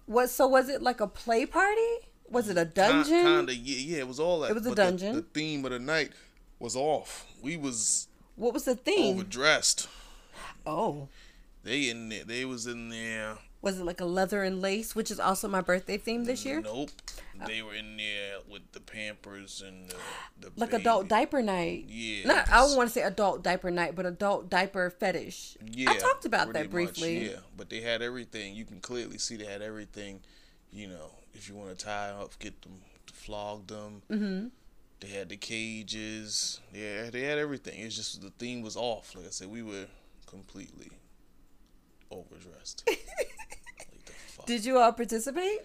What? 0.07 0.31
So 0.31 0.47
was 0.47 0.69
it 0.69 0.83
like 0.83 1.01
a 1.01 1.07
play 1.07 1.47
party? 1.47 2.09
Was 2.29 2.49
it 2.49 2.59
a 2.59 2.65
dungeon? 2.65 3.23
Kind 3.23 3.51
of. 3.51 3.57
Yeah, 3.57 3.97
yeah. 3.97 3.99
It 3.99 4.09
was 4.09 4.21
all 4.21 4.41
that. 4.41 4.51
It 4.51 4.55
was 4.55 4.67
a 4.67 4.75
dungeon. 4.75 5.15
The, 5.15 5.21
the, 5.21 5.27
theme 5.33 5.65
of 5.65 5.71
the 5.71 5.79
night 5.79 6.13
was 6.59 6.77
off. 6.77 7.27
We 7.43 7.57
was 7.57 8.09
What 8.37 8.55
was 8.55 8.65
the 8.65 8.77
theme? 8.77 9.15
overdressed. 9.15 9.89
oh, 10.67 11.09
They 11.65 11.89
in 11.89 12.09
there. 12.09 12.25
They 12.25 12.45
was 12.45 12.67
in 12.67 12.89
there. 12.89 13.39
Was 13.67 13.81
it 13.81 13.85
like 13.85 14.01
a 14.01 14.05
leather 14.05 14.45
and 14.45 14.63
lace, 14.63 14.95
which 14.95 15.11
is 15.11 15.19
also 15.19 15.49
my 15.49 15.61
birthday 15.61 15.99
theme 15.99 16.25
this 16.25 16.45
year? 16.45 16.61
Nope. 16.61 16.91
They 17.49 17.63
were 17.63 17.75
in 17.75 17.97
there 17.97 18.37
with 18.49 18.63
the 18.71 18.79
Pampers 18.79 19.61
and 19.61 19.91
the, 19.91 19.97
the 20.39 20.53
Like 20.55 20.71
baby. 20.71 20.83
adult 20.83 21.09
diaper 21.09 21.43
night. 21.43 21.87
Yeah. 21.89 22.29
Not, 22.29 22.49
I 22.49 22.59
don't 22.59 22.77
want 22.77 22.89
to 22.91 22.93
say 22.95 23.03
adult 23.03 23.43
diaper 23.43 23.73
night, 23.73 23.97
but 23.97 24.07
adult 24.07 24.49
diaper 24.49 24.89
fetish. 24.89 25.57
Yeah, 25.69 25.91
I 25.91 25.97
talked 25.97 26.25
about 26.25 26.53
that 26.53 26.71
briefly. 26.71 27.19
Much, 27.23 27.31
yeah, 27.33 27.39
but 27.57 27.69
they 27.69 27.81
had 27.81 28.03
everything. 28.03 28.55
You 28.55 28.65
can 28.65 28.79
clearly 28.79 29.19
see 29.19 29.35
they 29.35 29.47
had 29.47 29.63
everything. 29.63 30.21
You 30.71 30.87
know, 30.87 31.11
if 31.35 31.49
you 31.49 31.57
want 31.57 31.77
to 31.77 31.85
tie 31.85 32.11
up, 32.11 32.39
get 32.39 32.63
them, 32.63 32.83
flog 33.13 33.67
them. 33.67 34.03
Mm-hmm. 34.09 34.47
They 35.01 35.09
had 35.09 35.29
the 35.29 35.37
cages. 35.37 36.61
Yeah, 36.73 37.11
they 37.11 37.23
had 37.23 37.39
everything. 37.39 37.81
It's 37.81 37.97
just 37.97 38.23
the 38.23 38.31
theme 38.31 38.63
was 38.63 38.77
off. 38.77 39.17
Like 39.17 39.27
I 39.27 39.31
said, 39.31 39.49
we 39.49 39.65
were 39.65 39.87
completely 40.25 40.93
overdressed. 42.13 42.89
like 44.47 44.49
the 44.49 44.53
fuck. 44.53 44.63
Did 44.63 44.65
you 44.67 44.79
all 44.79 44.93
participate? 44.93 45.61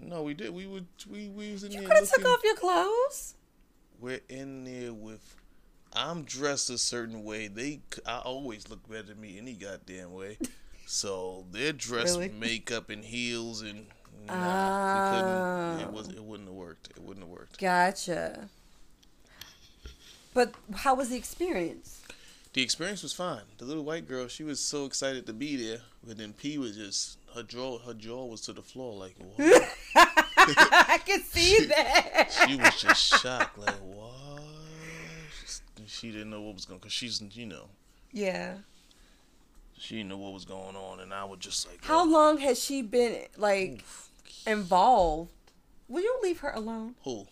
no, 0.00 0.22
we 0.22 0.34
did. 0.34 0.50
We 0.54 0.66
would. 0.66 0.86
We 1.10 1.28
we 1.28 1.52
was 1.52 1.64
in 1.64 1.72
You 1.72 1.80
there 1.80 1.88
could 1.88 1.96
have 1.98 2.10
took 2.10 2.24
off 2.26 2.40
your 2.44 2.56
clothes. 2.56 3.34
We're 4.00 4.20
in 4.28 4.64
there 4.64 4.92
with. 4.92 5.34
I'm 5.92 6.22
dressed 6.24 6.68
a 6.70 6.76
certain 6.78 7.24
way. 7.24 7.48
They, 7.48 7.80
I 8.06 8.18
always 8.18 8.68
look 8.68 8.86
better 8.88 9.04
than 9.04 9.20
me 9.20 9.38
any 9.38 9.54
goddamn 9.54 10.12
way. 10.12 10.38
So 10.90 11.44
they're 11.52 11.74
dressed 11.74 12.14
Really? 12.16 12.28
with 12.28 12.38
makeup 12.38 12.88
and 12.88 13.04
heels 13.04 13.60
and 13.60 13.84
nah, 14.26 15.12
we 15.12 15.18
couldn't. 15.20 15.80
It 15.86 15.92
was. 15.92 16.08
It 16.08 16.24
wouldn't 16.24 16.48
have 16.48 16.56
worked. 16.56 16.88
It 16.96 17.02
wouldn't 17.02 17.26
have 17.26 17.28
worked. 17.28 17.58
Gotcha. 17.60 18.48
But 20.32 20.54
how 20.76 20.94
was 20.94 21.10
the 21.10 21.16
experience? 21.16 22.00
The 22.54 22.62
experience 22.62 23.02
was 23.02 23.12
fine. 23.12 23.42
The 23.58 23.64
little 23.66 23.84
white 23.84 24.08
girl, 24.08 24.26
she 24.26 24.42
was 24.42 24.58
so 24.58 24.84
excited 24.86 25.26
to 25.26 25.32
be 25.32 25.56
there, 25.56 25.78
but 26.06 26.16
then 26.18 26.32
P 26.32 26.58
was 26.58 26.76
just 26.76 27.18
her 27.34 27.42
jaw. 27.42 27.78
Her 27.78 27.94
jaw 27.94 28.24
was 28.24 28.40
to 28.42 28.52
the 28.52 28.62
floor. 28.62 28.94
Like 28.94 29.14
what? 29.36 29.68
I 29.96 30.98
can 31.04 31.22
see 31.22 31.66
that. 31.66 32.30
she 32.46 32.56
was 32.56 32.80
just 32.80 33.20
shocked. 33.22 33.58
Like 33.58 33.74
what? 33.76 34.42
She 35.86 36.10
didn't 36.10 36.30
know 36.30 36.42
what 36.42 36.54
was 36.54 36.64
going. 36.64 36.80
Cause 36.80 36.92
she's 36.92 37.22
you 37.32 37.46
know 37.46 37.68
Yeah. 38.12 38.54
she 39.78 39.96
didn't 39.96 40.08
know 40.10 40.18
what 40.18 40.32
was 40.32 40.44
going 40.44 40.76
on, 40.76 41.00
and 41.00 41.12
I 41.14 41.24
was 41.24 41.38
just 41.40 41.66
like 41.68 41.84
How 41.84 42.00
oh, 42.00 42.04
long 42.04 42.38
has 42.38 42.62
she 42.62 42.82
been 42.82 43.26
like 43.36 43.84
involved? 44.46 45.32
Will 45.86 46.02
you 46.02 46.18
leave 46.22 46.40
her 46.40 46.50
alone? 46.50 46.94
who? 47.04 47.26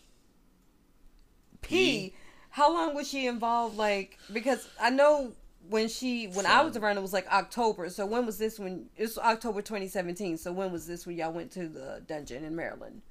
P. 1.62 2.14
How 2.56 2.72
long 2.72 2.94
was 2.94 3.06
she 3.06 3.26
involved? 3.26 3.76
Like 3.76 4.18
because 4.32 4.66
I 4.80 4.88
know 4.88 5.34
when 5.68 5.88
she 5.88 6.26
when 6.28 6.46
I 6.46 6.62
was 6.62 6.74
around 6.74 6.96
it 6.96 7.02
was 7.02 7.12
like 7.12 7.30
October. 7.30 7.90
So 7.90 8.06
when 8.06 8.24
was 8.24 8.38
this 8.38 8.58
when 8.58 8.86
it's 8.96 9.18
October 9.18 9.60
2017. 9.60 10.38
So 10.38 10.52
when 10.52 10.72
was 10.72 10.86
this 10.86 11.06
when 11.06 11.16
y'all 11.16 11.32
went 11.32 11.50
to 11.52 11.68
the 11.68 12.02
dungeon 12.06 12.44
in 12.44 12.56
Maryland? 12.56 13.02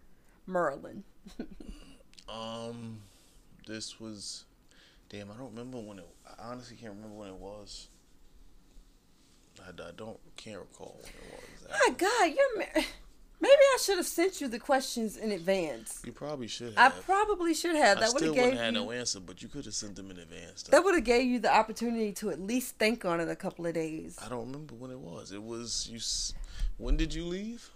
Maryland. 0.48 1.04
Um, 2.28 3.02
this 3.68 4.00
was, 4.00 4.46
damn, 5.10 5.30
I 5.30 5.36
don't 5.36 5.52
remember 5.52 5.78
when 5.78 6.00
it. 6.00 6.08
I 6.28 6.52
honestly 6.52 6.76
can't 6.76 6.94
remember 6.96 7.16
when 7.16 7.30
it 7.30 7.36
was. 7.36 7.88
I, 9.64 9.70
I 9.70 9.92
don't 9.96 10.18
can't 10.36 10.60
recall 10.60 11.00
when 11.00 11.12
it 11.12 11.70
was. 11.70 11.80
My 11.88 11.94
God, 11.96 12.36
you're 12.36 12.58
ma- 12.58 12.82
maybe 13.40 13.54
I 13.54 13.78
should 13.82 13.98
have 13.98 14.06
sent 14.08 14.42
you 14.42 14.48
the 14.48 14.60
questions 14.60 15.18
in 15.18 15.32
advance. 15.32 16.02
You 16.06 16.12
probably 16.12 16.48
should 16.48 16.74
Have. 16.78 16.94
I 16.98 17.02
probably 17.02 17.54
should 17.54 17.76
have. 17.76 18.00
That 18.00 18.14
would 18.14 18.22
have 18.24 18.32
wouldn't 18.36 18.52
gave 18.52 18.60
have 18.60 18.74
you. 18.74 18.80
no 18.80 18.92
answer, 18.92 19.20
but 19.20 19.42
you 19.42 19.48
could 19.48 19.66
have 19.66 19.74
sent 19.74 19.96
them 19.96 20.12
in 20.12 20.18
advance. 20.20 20.64
Though. 20.64 20.72
That 20.78 20.84
would 20.84 20.96
have 20.96 21.04
gave 21.04 21.26
you 21.26 21.40
the 21.40 21.54
opportunity 21.54 22.12
to 22.14 22.30
at 22.32 22.40
least 22.42 22.78
think 22.78 23.06
on 23.06 23.20
it 23.20 23.30
a 23.30 23.36
couple 23.36 23.66
of 23.66 23.74
days. 23.74 24.18
I 24.24 24.30
don't 24.30 24.46
remember 24.52 24.74
when 24.76 24.92
it 24.92 25.00
was. 25.00 25.32
It 25.32 25.44
was 25.44 25.88
you. 25.92 26.00
When 26.78 26.98
did 26.98 27.14
you 27.14 27.26
leave? 27.26 27.70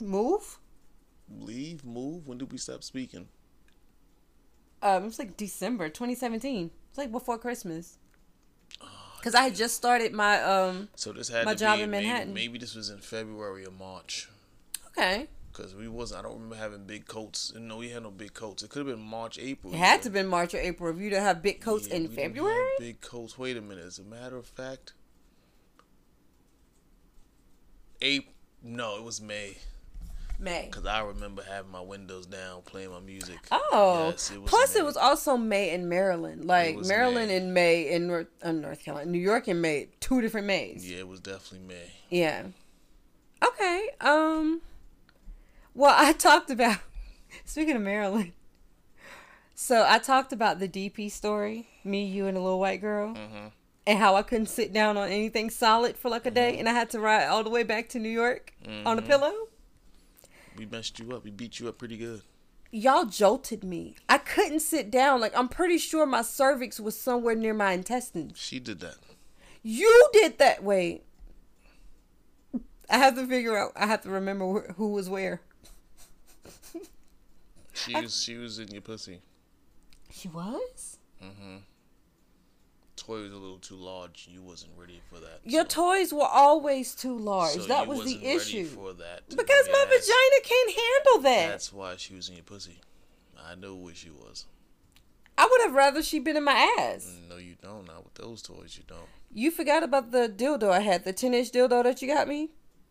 Move. 0.00 0.58
Leave? 1.38 1.84
Move? 1.84 2.26
When 2.26 2.38
did 2.38 2.50
we 2.52 2.58
stop 2.58 2.82
speaking? 2.82 3.28
Um, 4.82 5.02
it 5.04 5.06
was 5.06 5.18
like 5.18 5.36
December 5.36 5.88
2017. 5.88 6.70
It's 6.88 6.98
like 6.98 7.12
before 7.12 7.38
Christmas. 7.38 7.98
Cause 9.22 9.36
I 9.36 9.42
had 9.44 9.54
just 9.54 9.76
started 9.76 10.12
my 10.12 10.42
um. 10.42 10.88
So 10.96 11.12
this 11.12 11.28
had 11.28 11.44
My 11.44 11.54
job 11.54 11.76
be 11.78 11.84
in 11.84 11.90
maybe- 11.92 12.06
Manhattan. 12.08 12.34
Maybe, 12.34 12.58
this 12.58 12.74
was 12.74 12.90
in 12.90 12.98
February 12.98 13.64
or 13.64 13.70
March. 13.70 14.28
Okay, 14.96 15.26
Cause 15.52 15.74
we 15.74 15.86
wasn't. 15.88 16.20
I 16.20 16.22
don't 16.22 16.34
remember 16.34 16.56
having 16.56 16.84
big 16.84 17.06
coats. 17.06 17.52
No, 17.58 17.76
we 17.78 17.90
had 17.90 18.02
no 18.04 18.10
big 18.10 18.32
coats. 18.34 18.62
It 18.62 18.70
could 18.70 18.86
have 18.86 18.96
been 18.96 19.04
March, 19.04 19.38
April. 19.38 19.72
it 19.72 19.76
had 19.76 20.02
to 20.02 20.10
been 20.10 20.26
March 20.26 20.54
or 20.54 20.58
April. 20.58 20.90
If 20.94 20.98
you 21.00 21.10
didn't 21.10 21.24
have 21.24 21.42
big 21.42 21.60
coats 21.60 21.88
Yeah, 21.88 21.96
in 21.96 22.02
have 22.04 22.14
February, 22.14 22.70
Big 22.78 23.00
coats. 23.02 23.38
Wait 23.38 23.56
a 23.56 23.60
minute. 23.60 23.84
As 23.84 23.98
a 23.98 24.02
matter 24.04 24.36
of 24.36 24.46
fact, 24.46 24.94
April. 28.00 28.34
No, 28.62 28.96
it 28.96 29.02
was 29.02 29.20
May. 29.20 29.56
May. 30.38 30.68
Cause 30.72 30.86
I 30.86 31.00
remember 31.02 31.42
having 31.42 31.70
my 31.70 31.80
windows 31.80 32.26
down, 32.26 32.62
playing 32.62 32.90
my 32.90 33.00
music. 33.00 33.38
Oh, 33.50 34.08
Yes, 34.10 34.30
it 34.30 34.44
plus 34.46 34.74
it 34.74 34.84
was 34.84 34.96
also 34.96 35.36
May 35.36 35.70
in 35.70 35.88
Maryland. 35.88 36.44
Like 36.46 36.76
Maryland 36.78 37.28
May. 37.28 37.36
in 37.36 37.52
May 37.52 37.90
in 37.92 38.06
North, 38.08 38.26
uh, 38.42 38.50
North 38.52 38.82
Carolina, 38.84 39.10
New 39.10 39.18
York 39.20 39.46
in 39.48 39.60
May, 39.60 39.88
two 40.00 40.20
different 40.20 40.46
Mays. 40.46 40.88
Yeah, 40.90 40.98
it 40.98 41.08
was 41.08 41.20
definitely 41.20 41.66
May. 41.68 41.90
Yeah. 42.10 42.44
Okay. 43.44 43.90
Um. 44.00 44.62
Well, 45.74 45.94
I 45.96 46.12
talked 46.28 46.50
about. 46.50 46.78
Speaking 47.44 47.76
of 47.76 47.82
Maryland, 47.82 48.32
so 49.54 49.86
I 49.88 49.98
talked 49.98 50.32
about 50.34 50.58
the 50.58 50.68
DP 50.68 51.10
story, 51.10 51.68
me, 51.82 52.04
you, 52.04 52.26
and 52.26 52.36
a 52.36 52.40
little 52.40 52.60
white 52.60 52.80
girl, 52.82 53.14
Mm-hmm. 53.14 53.46
and 53.86 53.98
how 53.98 54.16
I 54.16 54.22
couldn't 54.22 54.46
sit 54.46 54.72
down 54.72 54.96
on 54.98 55.08
anything 55.08 55.48
solid 55.48 55.96
for 55.96 56.10
like 56.10 56.26
a 56.26 56.30
day, 56.30 56.58
and 56.58 56.68
I 56.68 56.72
had 56.72 56.90
to 56.90 57.00
ride 57.00 57.26
all 57.26 57.42
the 57.42 57.48
way 57.50 57.62
back 57.62 57.88
to 57.90 57.98
New 57.98 58.10
York 58.10 58.52
on 58.84 58.98
a 58.98 59.02
Mhm. 59.02 59.06
pillow. 59.06 59.32
We 60.58 60.66
messed 60.66 60.98
you 60.98 61.10
up. 61.12 61.24
We 61.24 61.30
beat 61.30 61.58
you 61.58 61.68
up 61.68 61.78
pretty 61.78 61.96
good. 61.96 62.20
Y'all 62.70 63.06
jolted 63.06 63.64
me. 63.64 63.94
I 64.10 64.18
couldn't 64.18 64.60
sit 64.60 64.90
down. 64.90 65.20
Like 65.20 65.36
I'm 65.36 65.48
pretty 65.48 65.78
sure 65.78 66.04
my 66.04 66.20
cervix 66.22 66.78
was 66.78 66.98
somewhere 67.00 67.34
near 67.34 67.54
my 67.54 67.72
intestines. 67.72 68.38
She 68.38 68.58
did 68.60 68.80
that. 68.80 68.96
You 69.62 70.10
did 70.12 70.36
that. 70.38 70.62
Wait. 70.62 71.04
I 72.90 72.98
have 72.98 73.14
to 73.14 73.26
figure 73.26 73.56
out. 73.56 73.72
I 73.74 73.86
have 73.86 74.02
to 74.02 74.10
remember 74.10 74.46
wh- 74.68 74.74
who 74.74 74.88
was 74.92 75.08
where. 75.08 75.40
She 77.84 77.94
was. 77.94 78.22
She 78.22 78.36
was 78.36 78.58
in 78.58 78.68
your 78.68 78.82
pussy. 78.82 79.20
She 80.10 80.28
was. 80.28 80.98
Mm-hmm. 81.22 81.56
Toy 82.96 83.22
was 83.22 83.32
a 83.32 83.36
little 83.36 83.58
too 83.58 83.74
large. 83.74 84.28
You 84.30 84.42
wasn't 84.42 84.72
ready 84.76 85.00
for 85.10 85.18
that. 85.18 85.40
Your 85.44 85.62
so- 85.62 85.94
toys 85.94 86.12
were 86.12 86.26
always 86.26 86.94
too 86.94 87.16
large. 87.18 87.52
so 87.52 87.62
that 87.62 87.84
you 87.84 87.88
was 87.88 87.98
wasn't 87.98 88.20
the 88.20 88.26
ready 88.26 88.36
issue. 88.36 88.66
For 88.66 88.92
that. 88.92 89.28
Because 89.28 89.66
be 89.66 89.72
my 89.72 89.84
vagina 89.84 90.42
can't 90.44 90.70
handle 90.70 91.22
that. 91.22 91.48
That's 91.50 91.72
why 91.72 91.96
she 91.96 92.14
was 92.14 92.28
in 92.28 92.36
your 92.36 92.44
pussy. 92.44 92.80
I 93.44 93.54
know 93.54 93.74
where 93.74 93.94
she 93.94 94.10
was. 94.10 94.46
I 95.36 95.48
would 95.50 95.62
have 95.62 95.74
rather 95.74 96.02
she 96.02 96.18
been 96.20 96.36
in 96.36 96.44
my 96.44 96.76
ass. 96.78 97.16
No, 97.28 97.38
you 97.38 97.56
don't. 97.60 97.86
Not 97.86 98.04
with 98.04 98.14
those 98.14 98.42
toys. 98.42 98.76
You 98.76 98.84
don't. 98.86 99.08
You 99.32 99.50
forgot 99.50 99.82
about 99.82 100.12
the 100.12 100.28
dildo 100.28 100.70
I 100.70 100.80
had, 100.80 101.04
the 101.04 101.12
10 101.12 101.34
inch 101.34 101.50
dildo 101.50 101.82
that 101.82 102.02
you 102.02 102.08
got 102.08 102.28
me? 102.28 102.50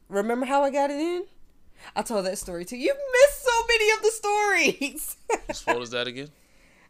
Remember 0.09 0.45
how 0.45 0.63
I 0.63 0.71
got 0.71 0.89
it 0.89 0.99
in? 0.99 1.25
I 1.95 2.01
told 2.01 2.25
that 2.25 2.37
story 2.37 2.65
to 2.65 2.77
You 2.77 2.93
missed 2.93 3.30
so 3.30 3.30
many 3.30 3.30
of 4.01 4.03
the 4.03 4.11
stories. 4.11 5.17
Whose 5.47 5.61
fault 5.61 5.81
is 5.83 5.89
that 5.91 6.07
again? 6.07 6.29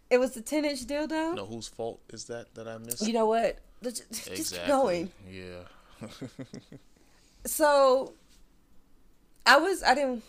it 0.10 0.20
was 0.20 0.32
the 0.32 0.42
10 0.42 0.66
inch 0.66 0.86
dildo. 0.86 1.36
No, 1.36 1.46
whose 1.46 1.68
fault 1.68 2.02
is 2.12 2.26
that 2.26 2.54
that 2.56 2.68
I 2.68 2.78
missed? 2.78 3.06
You 3.08 3.14
know 3.14 3.28
what? 3.28 3.60
Just, 3.84 4.10
just 4.12 4.54
keep 4.54 4.68
going. 4.68 5.12
Yeah. 5.30 5.64
So, 7.46 8.14
I 9.48 9.58
was, 9.58 9.82
I 9.82 9.96
didn't, 9.96 10.24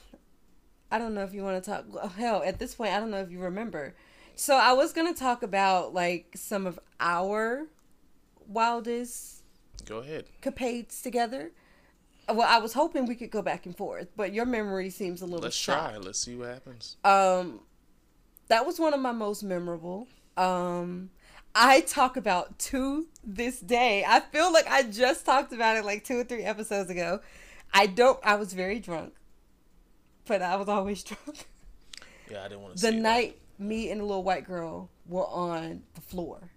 I 0.90 0.96
don't 0.98 1.12
know 1.14 1.22
if 1.24 1.34
you 1.34 1.42
want 1.42 1.62
to 1.62 1.70
talk. 1.70 1.84
well, 1.88 2.08
Hell, 2.08 2.42
at 2.42 2.58
this 2.58 2.74
point, 2.74 2.92
I 2.92 3.00
don't 3.00 3.10
know 3.10 3.20
if 3.20 3.30
you 3.30 3.38
remember. 3.38 3.94
So, 4.34 4.56
I 4.56 4.72
was 4.72 4.94
going 4.94 5.12
to 5.12 5.18
talk 5.18 5.42
about 5.42 5.92
like 5.92 6.32
some 6.34 6.66
of 6.66 6.78
our 7.00 7.66
wildest 8.48 9.42
Go 9.84 9.98
ahead. 9.98 10.24
capades 10.40 11.02
together. 11.02 11.50
Well, 12.28 12.46
I 12.48 12.58
was 12.58 12.72
hoping 12.72 13.06
we 13.06 13.14
could 13.14 13.30
go 13.30 13.42
back 13.42 13.66
and 13.66 13.76
forth, 13.76 14.08
but 14.16 14.32
your 14.32 14.46
memory 14.46 14.90
seems 14.90 15.22
a 15.22 15.26
little 15.26 15.40
Let's 15.40 15.56
shot. 15.56 15.90
try. 15.90 15.98
Let's 15.98 16.18
see 16.20 16.36
what 16.36 16.48
happens. 16.48 16.96
Um, 17.04 17.60
that 18.48 18.64
was 18.64 18.78
one 18.78 18.94
of 18.94 19.00
my 19.00 19.12
most 19.12 19.42
memorable. 19.42 20.06
Um, 20.36 21.10
I 21.54 21.80
talk 21.80 22.16
about 22.16 22.58
to 22.60 23.06
this 23.24 23.60
day. 23.60 24.04
I 24.06 24.20
feel 24.20 24.52
like 24.52 24.66
I 24.70 24.84
just 24.84 25.26
talked 25.26 25.52
about 25.52 25.76
it 25.76 25.84
like 25.84 26.04
two 26.04 26.18
or 26.20 26.24
three 26.24 26.44
episodes 26.44 26.90
ago. 26.90 27.20
I 27.74 27.86
don't. 27.86 28.18
I 28.22 28.36
was 28.36 28.52
very 28.52 28.78
drunk, 28.78 29.14
but 30.26 30.42
I 30.42 30.56
was 30.56 30.68
always 30.68 31.02
drunk. 31.04 31.46
Yeah, 32.30 32.44
I 32.44 32.48
didn't 32.48 32.62
want 32.62 32.76
to. 32.76 32.82
The 32.82 32.92
night 32.92 33.38
me 33.58 33.90
and 33.90 34.00
the 34.00 34.04
little 34.04 34.22
white 34.22 34.46
girl 34.46 34.90
were 35.06 35.26
on 35.26 35.82
the 35.94 36.00
floor. 36.00 36.51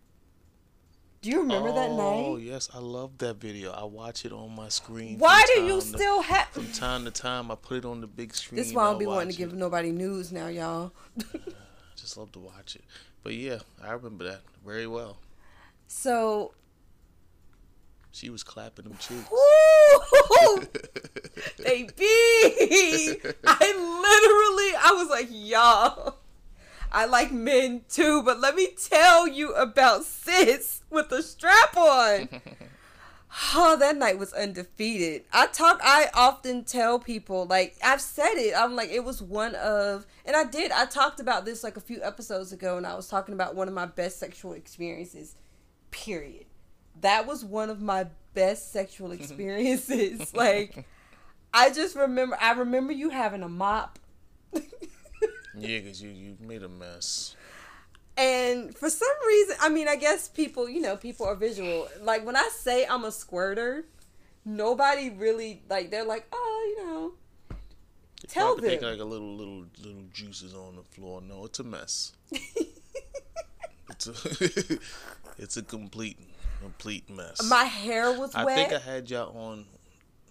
Do 1.25 1.31
you 1.31 1.39
remember 1.39 1.71
that 1.71 1.89
oh, 1.89 1.97
night? 1.97 2.23
Oh 2.27 2.37
yes, 2.37 2.69
I 2.71 2.77
love 2.77 3.17
that 3.17 3.37
video. 3.37 3.71
I 3.71 3.83
watch 3.83 4.25
it 4.25 4.31
on 4.31 4.53
my 4.53 4.69
screen. 4.69 5.17
Why 5.17 5.43
do 5.55 5.63
you 5.63 5.81
still 5.81 6.21
have? 6.21 6.49
From 6.49 6.71
time 6.71 7.03
to 7.05 7.09
time, 7.09 7.49
I 7.49 7.55
put 7.55 7.77
it 7.77 7.85
on 7.85 7.99
the 7.99 8.05
big 8.05 8.35
screen. 8.35 8.57
This 8.57 8.71
why 8.71 8.83
I 8.83 8.91
don't 8.91 8.99
be 8.99 9.07
wanting 9.07 9.31
to 9.31 9.35
give 9.35 9.51
it. 9.51 9.55
nobody 9.55 9.91
news 9.91 10.31
now, 10.31 10.49
y'all. 10.49 10.91
Just 11.17 11.33
just 11.95 12.17
love 12.17 12.31
to 12.33 12.39
watch 12.39 12.75
it. 12.75 12.83
But 13.23 13.33
yeah, 13.33 13.57
I 13.83 13.93
remember 13.93 14.25
that 14.25 14.41
very 14.63 14.85
well. 14.85 15.17
So, 15.87 16.53
She 18.11 18.29
was 18.29 18.43
clapping 18.43 18.85
them 18.85 18.95
cheeks. 18.99 19.27
baby, 21.57 21.95
I 23.47 23.65
literally, 24.03 24.75
I 24.77 24.91
was 24.93 25.09
like, 25.09 25.29
y'all, 25.31 26.17
I 26.91 27.05
like 27.05 27.31
men 27.31 27.81
too, 27.89 28.23
but 28.23 28.39
let 28.39 28.55
me 28.55 28.69
tell 28.89 29.27
you 29.27 29.53
about 29.53 30.05
sis 30.05 30.81
with 30.89 31.09
the 31.09 31.21
strap 31.21 31.75
on. 31.75 32.29
Oh, 33.53 33.75
that 33.77 33.97
night 33.97 34.17
was 34.17 34.31
undefeated. 34.33 35.23
I 35.33 35.47
talk. 35.47 35.81
I 35.83 36.09
often 36.13 36.63
tell 36.63 36.99
people, 36.99 37.45
like 37.45 37.75
I've 37.83 37.99
said 37.99 38.35
it. 38.35 38.53
I'm 38.55 38.75
like, 38.75 38.89
it 38.89 39.03
was 39.03 39.21
one 39.21 39.55
of, 39.55 40.05
and 40.25 40.37
I 40.37 40.45
did. 40.45 40.71
I 40.71 40.85
talked 40.85 41.19
about 41.19 41.43
this 41.43 41.61
like 41.63 41.75
a 41.75 41.81
few 41.81 42.01
episodes 42.01 42.53
ago, 42.53 42.77
and 42.77 42.87
I 42.87 42.95
was 42.95 43.09
talking 43.09 43.33
about 43.33 43.53
one 43.55 43.67
of 43.67 43.73
my 43.73 43.87
best 43.87 44.19
sexual 44.19 44.53
experiences. 44.53 45.35
Period. 45.91 46.45
That 47.01 47.27
was 47.27 47.43
one 47.43 47.69
of 47.69 47.81
my 47.81 48.07
best 48.33 48.71
sexual 48.71 49.11
experiences. 49.11 50.33
like, 50.33 50.85
I 51.53 51.71
just 51.71 51.97
remember. 51.97 52.37
I 52.39 52.53
remember 52.53 52.93
you 52.93 53.09
having 53.09 53.43
a 53.43 53.49
mop. 53.49 53.99
Yeah, 55.57 55.79
because 55.79 56.01
you, 56.01 56.09
you 56.09 56.37
made 56.39 56.63
a 56.63 56.69
mess. 56.69 57.35
And 58.17 58.75
for 58.77 58.89
some 58.89 59.07
reason, 59.27 59.55
I 59.61 59.69
mean, 59.69 59.87
I 59.87 59.95
guess 59.97 60.27
people, 60.29 60.69
you 60.69 60.81
know, 60.81 60.95
people 60.95 61.25
are 61.25 61.35
visual. 61.35 61.87
Like 62.01 62.25
when 62.25 62.35
I 62.35 62.49
say 62.53 62.85
I'm 62.85 63.03
a 63.03 63.11
squirter, 63.11 63.85
nobody 64.45 65.09
really 65.09 65.61
like. 65.69 65.91
They're 65.91 66.05
like, 66.05 66.25
oh, 66.31 66.75
you 66.77 66.85
know, 66.85 67.13
They 68.21 68.27
Tell 68.29 68.55
them. 68.55 68.65
like 68.65 68.99
a 68.99 69.03
little 69.03 69.35
little 69.35 69.65
little 69.83 70.03
juices 70.13 70.53
on 70.53 70.75
the 70.77 70.83
floor. 70.83 71.21
No, 71.21 71.45
it's 71.45 71.59
a 71.59 71.63
mess. 71.63 72.13
It's 73.89 74.07
a 74.07 74.79
it's 75.37 75.57
a 75.57 75.61
complete 75.61 76.17
complete 76.61 77.09
mess. 77.09 77.41
my 77.49 77.63
hair 77.65 78.11
was 78.17 78.33
I 78.33 78.43
wet. 78.43 78.55
think 78.55 78.73
I 78.73 78.79
had 78.83 79.09
y'all 79.09 79.37
on. 79.37 79.65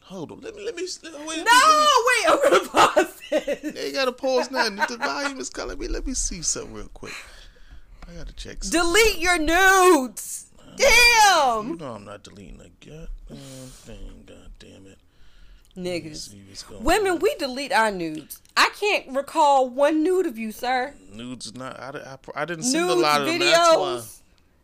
Hold 0.04 0.32
on, 0.32 0.40
let 0.42 0.54
me 0.54 0.64
let 0.64 0.76
me. 0.76 0.82
Wait, 0.82 1.44
no, 1.44 1.86
wait, 2.06 2.28
I'm 2.28 2.38
gonna 2.42 2.68
pause 2.68 3.20
it. 3.30 3.86
You 3.86 3.92
gotta 3.92 4.12
pause 4.12 4.50
now. 4.50 4.68
The 4.68 4.98
volume 4.98 5.40
is 5.40 5.48
calling 5.48 5.78
me. 5.78 5.88
Let 5.88 6.06
me 6.06 6.12
see 6.12 6.42
something 6.42 6.74
real 6.74 6.88
quick. 6.92 7.14
I 8.06 8.12
gotta 8.12 8.34
check. 8.34 8.62
Something. 8.62 8.80
Delete 8.80 9.18
your 9.18 9.38
nudes. 9.38 10.50
Damn. 10.76 11.68
You 11.68 11.76
know 11.76 11.94
I'm 11.94 12.04
not 12.04 12.22
deleting 12.22 12.60
a 12.60 12.68
goddamn 12.84 13.38
thing. 13.38 14.24
God 14.26 14.50
damn 14.58 14.86
it. 14.86 14.98
Niggas. 15.76 16.28
see 16.30 16.74
Women, 16.80 17.12
on. 17.12 17.18
we 17.20 17.34
delete 17.36 17.72
our 17.72 17.90
nudes. 17.90 18.40
I 18.56 18.70
can't 18.78 19.16
recall 19.16 19.68
one 19.68 20.02
nude 20.04 20.26
of 20.26 20.38
you, 20.38 20.52
sir. 20.52 20.94
nudes 21.10 21.54
not. 21.54 21.80
I, 21.80 22.16
I, 22.36 22.42
I 22.42 22.44
didn't 22.44 22.64
send 22.64 22.90
a 22.90 22.94
lot 22.94 23.22
of 23.22 23.26
them. 23.26 23.38
That's 23.40 23.76
why. 23.76 24.02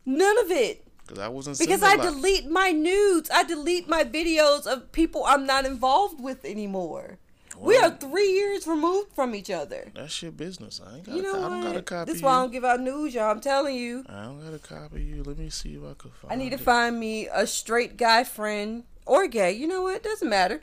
none 0.04 0.38
of 0.38 0.50
it. 0.50 0.86
Because 1.10 1.24
I 1.24 1.28
wasn't 1.28 1.58
Because 1.58 1.82
I 1.82 1.94
a 1.94 2.02
delete 2.02 2.48
my 2.48 2.70
nudes. 2.70 3.30
I 3.32 3.42
delete 3.42 3.88
my 3.88 4.04
videos 4.04 4.64
of 4.64 4.92
people 4.92 5.24
I'm 5.26 5.44
not 5.44 5.66
involved 5.66 6.22
with 6.22 6.44
anymore. 6.44 7.18
we 7.58 7.76
are 7.76 7.90
three 7.90 8.30
years 8.30 8.64
removed 8.64 9.12
from 9.12 9.34
each 9.34 9.50
other. 9.50 9.90
That's 9.92 10.22
your 10.22 10.30
business. 10.30 10.80
I 10.84 10.96
ain't 10.96 11.06
got. 11.06 11.16
You 11.16 11.22
know 11.22 11.34
I 11.34 11.48
don't 11.48 11.62
got 11.62 11.72
to 11.72 11.82
copy 11.82 12.06
This 12.06 12.16
is 12.18 12.22
why 12.22 12.34
I 12.34 12.42
don't 12.42 12.52
give 12.52 12.64
out 12.64 12.80
news, 12.80 13.12
y'all. 13.12 13.28
I'm 13.28 13.40
telling 13.40 13.74
you. 13.74 14.04
I 14.08 14.22
don't 14.22 14.40
got 14.40 14.52
to 14.52 14.74
copy 14.74 15.02
you. 15.02 15.24
Let 15.24 15.36
me 15.36 15.50
see 15.50 15.74
if 15.74 15.82
I 15.82 15.94
can 15.98 16.12
find. 16.12 16.32
I 16.32 16.36
need 16.36 16.50
to 16.50 16.54
it. 16.54 16.60
find 16.60 17.00
me 17.00 17.26
a 17.26 17.44
straight 17.44 17.96
guy 17.96 18.22
friend 18.22 18.84
or 19.04 19.26
gay. 19.26 19.50
You 19.50 19.66
know 19.66 19.82
what? 19.82 20.04
Doesn't 20.04 20.28
matter. 20.28 20.62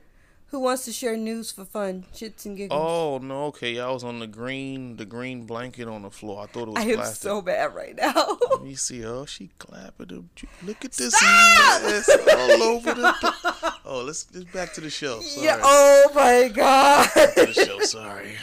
Who 0.50 0.60
wants 0.60 0.86
to 0.86 0.94
share 0.94 1.18
news 1.18 1.52
for 1.52 1.66
fun, 1.66 2.06
shits 2.16 2.46
and 2.46 2.56
giggles? 2.56 2.80
Oh 2.82 3.18
no! 3.22 3.46
Okay, 3.48 3.80
I 3.82 3.90
was 3.92 4.06
on 4.06 4.20
the 4.20 4.28
green, 4.28 4.96
the 4.96 5.06
green 5.06 5.46
blanket 5.46 5.90
on 5.90 6.04
the 6.04 6.10
floor. 6.10 6.42
I 6.42 6.46
thought 6.46 6.70
it 6.70 6.74
was 6.74 6.86
I 6.86 6.88
am 6.88 7.06
so 7.14 7.42
bad 7.42 7.76
right 7.76 7.96
now. 7.98 8.38
Let 8.52 8.64
me 8.64 8.76
see. 8.76 9.04
Oh, 9.06 9.26
she 9.26 9.50
clapping 9.60 10.08
them. 10.08 10.30
Look 10.64 10.86
at 10.86 10.94
this 10.94 11.22
mess 11.22 12.10
all 12.10 12.64
over 12.64 12.94
the. 12.94 13.14
Oh, 13.90 14.04
let's 14.04 14.28
let's 14.34 14.50
back 14.52 14.74
to 14.74 14.82
the 14.82 14.90
show. 14.90 15.22
Sorry. 15.22 15.46
yeah. 15.46 15.60
Oh 15.64 16.12
my 16.14 16.50
god. 16.54 17.10
To 17.14 17.46
the 17.46 17.54
show. 17.54 17.80
Sorry. 17.80 18.34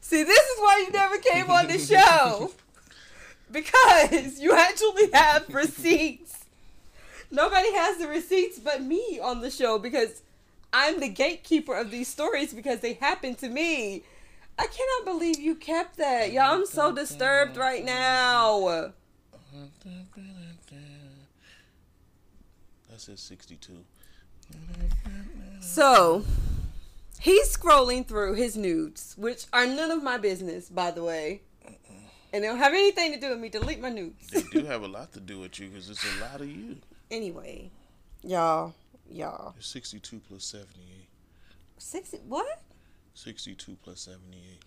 See, 0.00 0.22
this 0.22 0.38
is 0.42 0.58
why 0.58 0.84
you 0.86 0.92
never 0.92 1.18
came 1.18 1.50
on 1.50 1.66
the 1.66 1.78
show. 1.78 2.52
because 3.52 4.40
you 4.40 4.54
actually 4.54 5.10
have 5.12 5.44
receipts. 5.52 6.44
Nobody 7.30 7.72
has 7.74 7.98
the 7.98 8.08
receipts 8.08 8.58
but 8.58 8.82
me 8.82 9.20
on 9.22 9.42
the 9.42 9.50
show 9.50 9.78
because 9.78 10.22
I'm 10.72 11.00
the 11.00 11.08
gatekeeper 11.08 11.74
of 11.74 11.90
these 11.90 12.08
stories 12.08 12.52
because 12.52 12.80
they 12.80 12.94
happen 12.94 13.34
to 13.36 13.48
me. 13.48 14.02
I 14.58 14.66
cannot 14.66 15.04
believe 15.04 15.38
you 15.38 15.54
kept 15.54 15.96
that. 15.98 16.32
Y'all, 16.32 16.54
I'm 16.54 16.66
so 16.66 16.92
disturbed 16.92 17.56
right 17.56 17.84
now. 17.84 18.92
That 22.90 23.00
says 23.00 23.20
sixty-two. 23.20 23.84
So, 25.60 26.24
he's 27.20 27.56
scrolling 27.56 28.06
through 28.06 28.34
his 28.34 28.56
nudes, 28.56 29.14
which 29.16 29.46
are 29.52 29.66
none 29.66 29.90
of 29.90 30.02
my 30.02 30.18
business, 30.18 30.68
by 30.68 30.90
the 30.90 31.04
way. 31.04 31.42
And 32.32 32.44
they 32.44 32.48
don't 32.48 32.58
have 32.58 32.72
anything 32.72 33.12
to 33.12 33.20
do 33.20 33.30
with 33.30 33.38
me. 33.38 33.48
Delete 33.48 33.80
my 33.80 33.88
nudes. 33.90 34.26
They 34.28 34.42
do 34.42 34.66
have 34.66 34.82
a 34.82 34.88
lot 34.88 35.12
to 35.12 35.20
do 35.20 35.38
with 35.40 35.58
you 35.60 35.68
because 35.68 35.88
it's 35.88 36.04
a 36.04 36.20
lot 36.20 36.40
of 36.40 36.48
you. 36.48 36.76
Anyway, 37.10 37.70
y'all, 38.22 38.74
y'all. 39.10 39.54
It's 39.56 39.66
sixty-two 39.68 40.20
plus 40.28 40.44
seventy-eight. 40.44 41.08
Sixty 41.78 42.18
what? 42.26 42.62
Sixty-two 43.14 43.76
plus 43.82 44.00
seventy-eight. 44.00 44.64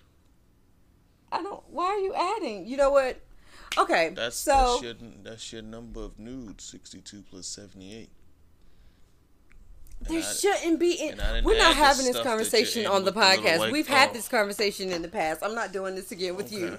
I 1.31 1.41
don't. 1.41 1.63
Why 1.69 1.85
are 1.85 1.99
you 1.99 2.13
adding? 2.13 2.67
You 2.67 2.77
know 2.77 2.91
what? 2.91 3.19
Okay, 3.77 4.11
That's 4.15 4.35
so 4.35 4.51
that's 4.51 4.83
your 4.83 4.93
that's 5.23 5.53
your 5.53 5.61
number 5.61 6.01
of 6.01 6.19
nudes. 6.19 6.63
Sixty-two 6.65 7.23
plus 7.29 7.47
seventy-eight. 7.47 8.09
there 10.01 10.19
I- 10.19 10.21
shouldn't 10.21 10.79
be. 10.79 10.93
In, 10.93 11.11
and 11.13 11.21
I 11.21 11.33
didn't 11.35 11.45
we're 11.45 11.57
not 11.57 11.75
having 11.75 12.05
this 12.05 12.15
stuff 12.15 12.23
that 12.23 12.29
you're 12.29 12.37
conversation 12.37 12.85
on 12.85 13.01
the 13.03 13.05
with 13.05 13.13
the 13.13 13.19
little 13.21 13.43
podcast. 13.45 13.71
We've 13.71 13.87
had 13.87 14.13
this 14.13 14.27
conversation 14.27 14.91
in 14.91 15.01
the 15.01 15.07
past. 15.07 15.41
I'm 15.43 15.55
not 15.55 15.71
doing 15.71 15.95
this 15.95 16.11
again 16.11 16.35
with 16.35 16.51
you. 16.51 16.77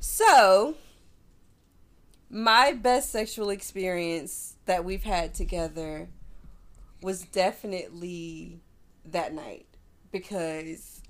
So, 0.00 0.74
my 2.30 2.72
best 2.72 3.10
sexual 3.10 3.50
experience 3.50 4.56
that 4.64 4.84
we've 4.84 5.04
had 5.04 5.34
together 5.34 6.08
was 7.02 7.22
definitely 7.22 8.60
that 9.04 9.34
night 9.34 9.66
because 10.10 11.02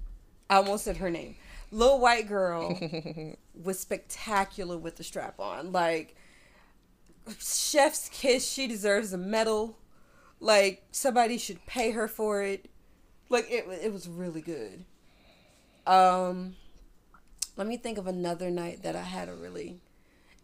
I 0.49 0.57
almost 0.57 0.85
said 0.85 0.99
her 0.99 1.11
name. 1.11 1.37
Little 1.71 2.01
white 2.01 2.29
girl 2.29 2.79
was 3.63 3.79
spectacular 3.79 4.77
with 4.77 4.97
the 4.97 5.05
strap 5.05 5.39
on. 5.41 5.73
Like, 5.73 6.17
chef's 7.39 8.09
kiss, 8.09 8.51
she 8.51 8.67
deserves 8.67 9.13
a 9.13 9.19
medal. 9.19 9.79
Like, 10.41 10.83
somebody 10.91 11.39
should 11.39 11.65
pay 11.67 11.93
her 11.93 12.09
for 12.09 12.43
it. 12.43 12.69
Like, 13.29 13.51
it, 13.51 13.67
it 13.83 13.93
was 13.93 14.09
really 14.09 14.43
good. 14.43 14.85
Um, 15.87 16.57
let 17.57 17.67
me 17.67 17.77
think 17.77 17.99
of 17.99 18.07
another 18.07 18.51
night 18.51 18.83
that 18.83 18.97
I 18.97 19.03
had 19.03 19.29
a 19.29 19.35
really. 19.35 19.81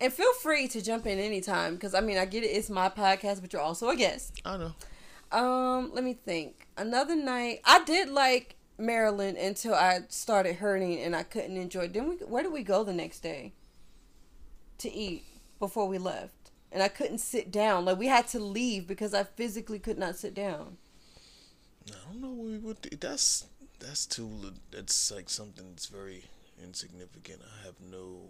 And 0.00 0.12
feel 0.12 0.32
free 0.34 0.68
to 0.68 0.82
jump 0.82 1.06
in 1.06 1.18
anytime 1.18 1.74
because 1.74 1.94
I 1.94 2.00
mean 2.00 2.18
I 2.18 2.24
get 2.24 2.44
it. 2.44 2.48
It's 2.48 2.70
my 2.70 2.88
podcast, 2.88 3.40
but 3.40 3.52
you're 3.52 3.62
also 3.62 3.88
a 3.88 3.96
guest. 3.96 4.40
I 4.44 4.56
know. 4.56 4.74
Um, 5.30 5.90
let 5.92 6.04
me 6.04 6.14
think. 6.14 6.66
Another 6.76 7.16
night 7.16 7.60
I 7.64 7.84
did 7.84 8.08
like 8.08 8.56
Maryland 8.78 9.36
until 9.36 9.74
I 9.74 10.00
started 10.08 10.56
hurting 10.56 11.00
and 11.00 11.14
I 11.14 11.22
couldn't 11.22 11.56
enjoy. 11.56 11.88
Then 11.88 12.08
we 12.08 12.14
where 12.16 12.42
did 12.42 12.52
we 12.52 12.62
go 12.62 12.84
the 12.84 12.92
next 12.94 13.20
day? 13.20 13.52
To 14.78 14.92
eat 14.92 15.24
before 15.58 15.88
we 15.88 15.98
left, 15.98 16.52
and 16.70 16.82
I 16.84 16.88
couldn't 16.88 17.18
sit 17.18 17.50
down. 17.50 17.84
Like 17.84 17.98
we 17.98 18.06
had 18.06 18.28
to 18.28 18.38
leave 18.38 18.86
because 18.86 19.12
I 19.12 19.24
physically 19.24 19.80
could 19.80 19.98
not 19.98 20.14
sit 20.16 20.34
down. 20.34 20.76
I 21.90 21.94
don't 22.12 22.20
know 22.20 22.30
where 22.30 22.52
we 22.52 22.58
would. 22.58 22.82
That's 23.00 23.46
that's 23.80 24.06
too. 24.06 24.30
That's 24.70 25.10
like 25.10 25.28
something 25.28 25.64
that's 25.70 25.86
very 25.86 26.24
insignificant. 26.62 27.40
I 27.42 27.66
have 27.66 27.74
no 27.80 28.20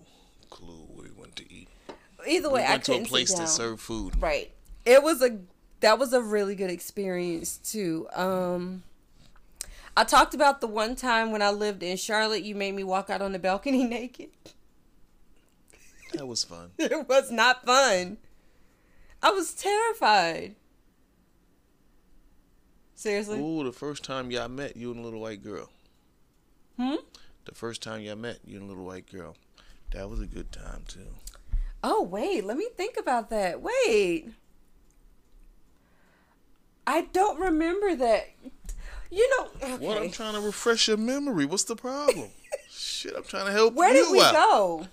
clue 0.48 0.86
where 0.94 1.04
we 1.04 1.20
went 1.20 1.36
to 1.36 1.52
eat. 1.52 1.68
Either 2.26 2.48
We 2.48 2.54
way, 2.54 2.64
I 2.64 2.70
went 2.72 2.84
to 2.84 2.94
a 2.94 3.04
place 3.04 3.30
sit 3.30 3.36
down. 3.36 3.46
to 3.46 3.52
serve 3.52 3.80
food. 3.80 4.20
Right. 4.20 4.52
It 4.86 5.02
was 5.02 5.20
a 5.22 5.38
that 5.80 5.98
was 5.98 6.12
a 6.12 6.20
really 6.20 6.54
good 6.54 6.70
experience 6.70 7.58
too. 7.58 8.08
Um 8.12 8.82
I 9.96 10.04
talked 10.04 10.32
about 10.34 10.60
the 10.60 10.68
one 10.68 10.94
time 10.94 11.32
when 11.32 11.42
I 11.42 11.50
lived 11.50 11.82
in 11.82 11.96
Charlotte, 11.96 12.44
you 12.44 12.54
made 12.54 12.74
me 12.74 12.84
walk 12.84 13.10
out 13.10 13.20
on 13.20 13.32
the 13.32 13.38
balcony 13.38 13.84
naked. 13.88 14.30
That 16.12 16.26
was 16.26 16.44
fun. 16.44 16.70
It 16.78 17.08
was 17.08 17.30
not 17.30 17.64
fun. 17.64 18.18
I 19.22 19.30
was 19.30 19.54
terrified. 19.54 20.54
Seriously? 22.94 23.40
Ooh, 23.40 23.64
the 23.64 23.72
first 23.72 24.04
time 24.04 24.30
y'all 24.30 24.48
met, 24.48 24.76
you 24.76 24.90
and 24.90 25.00
a 25.00 25.02
little 25.02 25.20
white 25.20 25.42
girl. 25.42 25.68
Hmm? 26.76 26.96
The 27.44 27.54
first 27.54 27.82
time 27.82 28.00
y'all 28.00 28.16
met, 28.16 28.38
you 28.44 28.56
and 28.56 28.66
a 28.66 28.68
little 28.68 28.84
white 28.84 29.10
girl. 29.10 29.36
That 29.92 30.08
was 30.08 30.20
a 30.20 30.26
good 30.26 30.52
time 30.52 30.84
too. 30.86 31.14
Oh, 31.82 32.02
wait, 32.02 32.44
let 32.44 32.56
me 32.56 32.68
think 32.76 32.96
about 32.98 33.30
that. 33.30 33.60
Wait. 33.60 34.28
I 36.88 37.02
don't 37.12 37.38
remember 37.38 37.94
that. 37.96 38.30
You 39.10 39.28
know, 39.36 39.48
okay. 39.74 39.86
What? 39.86 39.98
I'm 39.98 40.10
trying 40.10 40.32
to 40.34 40.40
refresh 40.40 40.88
your 40.88 40.96
memory. 40.96 41.44
What's 41.44 41.64
the 41.64 41.76
problem? 41.76 42.30
Shit, 42.70 43.14
I'm 43.14 43.24
trying 43.24 43.44
to 43.44 43.52
help 43.52 43.74
Where 43.74 43.94
you 43.94 43.94
Where 43.94 44.04
did 44.04 44.12
we 44.12 44.22
out. 44.22 44.86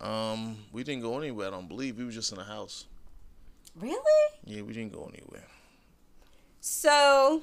go? 0.00 0.06
Um, 0.06 0.58
we 0.72 0.84
didn't 0.84 1.00
go 1.00 1.18
anywhere. 1.18 1.48
I 1.48 1.50
don't 1.50 1.68
believe 1.68 1.96
we 1.96 2.04
were 2.04 2.10
just 2.10 2.32
in 2.32 2.38
the 2.38 2.44
house. 2.44 2.84
Really? 3.74 3.98
Yeah, 4.44 4.60
we 4.60 4.74
didn't 4.74 4.92
go 4.92 5.10
anywhere. 5.12 5.46
So 6.60 7.40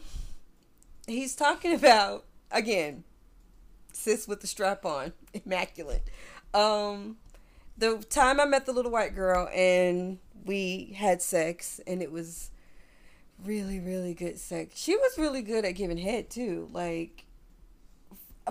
he's 1.08 1.36
talking 1.36 1.74
about 1.74 2.26
again, 2.52 3.04
sis 3.92 4.28
with 4.28 4.42
the 4.42 4.48
strap 4.48 4.86
on, 4.86 5.14
immaculate. 5.34 6.04
Um, 6.54 7.18
the 7.76 7.98
time 8.10 8.40
I 8.40 8.46
met 8.46 8.68
the 8.68 8.72
little 8.72 8.92
white 8.92 9.16
girl 9.16 9.50
and 9.52 10.20
we 10.46 10.94
had 10.96 11.24
sex 11.24 11.80
and 11.88 12.04
it 12.04 12.12
was 12.12 12.52
really 13.46 13.80
really 13.80 14.14
good 14.14 14.40
sex. 14.40 14.78
She 14.78 14.96
was 14.96 15.18
really 15.18 15.42
good 15.42 15.66
at 15.66 15.72
giving 15.72 15.98
head 15.98 16.30
too, 16.30 16.70
like 16.74 17.26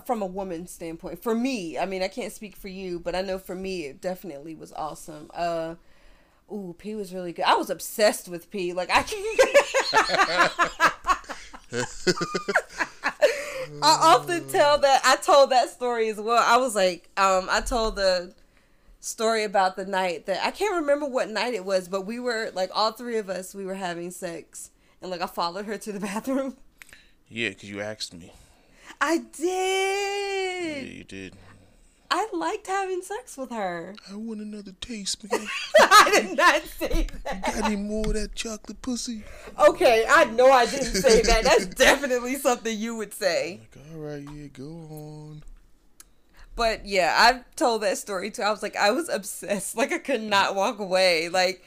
from 0.06 0.22
a 0.22 0.26
woman's 0.26 0.70
standpoint. 0.70 1.22
For 1.22 1.34
me, 1.34 1.78
I 1.78 1.86
mean, 1.86 2.02
I 2.02 2.08
can't 2.08 2.32
speak 2.32 2.56
for 2.56 2.68
you, 2.68 2.98
but 3.00 3.14
I 3.14 3.22
know 3.22 3.38
for 3.38 3.54
me 3.54 3.86
it 3.86 4.00
definitely 4.00 4.54
was 4.54 4.72
awesome. 4.72 5.30
Uh 5.34 5.74
Ooh, 6.52 6.74
P 6.78 6.96
was 6.96 7.14
really 7.14 7.32
good. 7.32 7.44
I 7.44 7.54
was 7.54 7.70
obsessed 7.70 8.28
with 8.28 8.50
P. 8.50 8.72
Like 8.72 8.90
I 8.92 9.02
I 13.82 13.82
often 13.82 14.48
tell 14.48 14.78
that 14.78 15.02
I 15.04 15.16
told 15.16 15.50
that 15.50 15.70
story 15.70 16.08
as 16.08 16.20
well. 16.20 16.42
I 16.44 16.56
was 16.56 16.74
like, 16.74 17.08
um, 17.16 17.48
I 17.50 17.60
told 17.60 17.96
the 17.96 18.34
story 19.00 19.44
about 19.44 19.76
the 19.76 19.86
night 19.86 20.26
that 20.26 20.44
I 20.44 20.50
can't 20.50 20.74
remember 20.76 21.06
what 21.06 21.30
night 21.30 21.54
it 21.54 21.64
was, 21.64 21.88
but 21.88 22.02
we 22.02 22.20
were 22.20 22.50
like 22.54 22.70
all 22.74 22.92
three 22.92 23.18
of 23.18 23.30
us 23.30 23.54
we 23.54 23.64
were 23.64 23.74
having 23.74 24.10
sex 24.10 24.69
and 25.02 25.10
like 25.10 25.20
I 25.20 25.26
followed 25.26 25.66
her 25.66 25.78
to 25.78 25.92
the 25.92 26.00
bathroom. 26.10 26.56
Yeah, 27.28 27.50
because 27.50 27.70
you 27.70 27.80
asked 27.80 28.14
me. 28.14 28.32
I 29.00 29.18
did. 29.18 30.86
Yeah, 30.86 30.92
you 30.92 31.04
did. 31.04 31.34
I 32.12 32.26
liked 32.32 32.66
having 32.66 33.02
sex 33.02 33.38
with 33.38 33.50
her. 33.50 33.94
I 34.10 34.16
want 34.16 34.40
another 34.40 34.72
taste, 34.80 35.22
man. 35.32 35.46
I 35.80 36.10
did 36.12 36.36
not 36.36 36.62
say 36.64 37.06
that. 37.24 37.42
Got 37.44 37.64
any 37.66 37.76
more 37.76 38.04
of 38.08 38.14
that 38.14 38.34
chocolate 38.34 38.82
pussy? 38.82 39.22
Okay, 39.56 40.04
I 40.08 40.24
know 40.24 40.50
I 40.50 40.66
didn't 40.66 40.86
say 40.86 41.22
that. 41.22 41.44
That's 41.44 41.66
definitely 41.76 42.34
something 42.34 42.76
you 42.76 42.96
would 42.96 43.14
say. 43.14 43.60
Like, 43.76 43.84
all 43.92 44.00
right, 44.00 44.26
yeah, 44.34 44.48
go 44.48 44.64
on. 44.64 45.44
But 46.56 46.84
yeah, 46.84 47.14
I've 47.16 47.44
told 47.54 47.82
that 47.82 47.96
story 47.96 48.30
too. 48.32 48.42
I 48.42 48.50
was 48.50 48.62
like, 48.62 48.74
I 48.76 48.90
was 48.90 49.08
obsessed. 49.08 49.76
Like 49.76 49.92
I 49.92 49.98
could 49.98 50.22
not 50.22 50.56
walk 50.56 50.80
away. 50.80 51.28
Like 51.28 51.62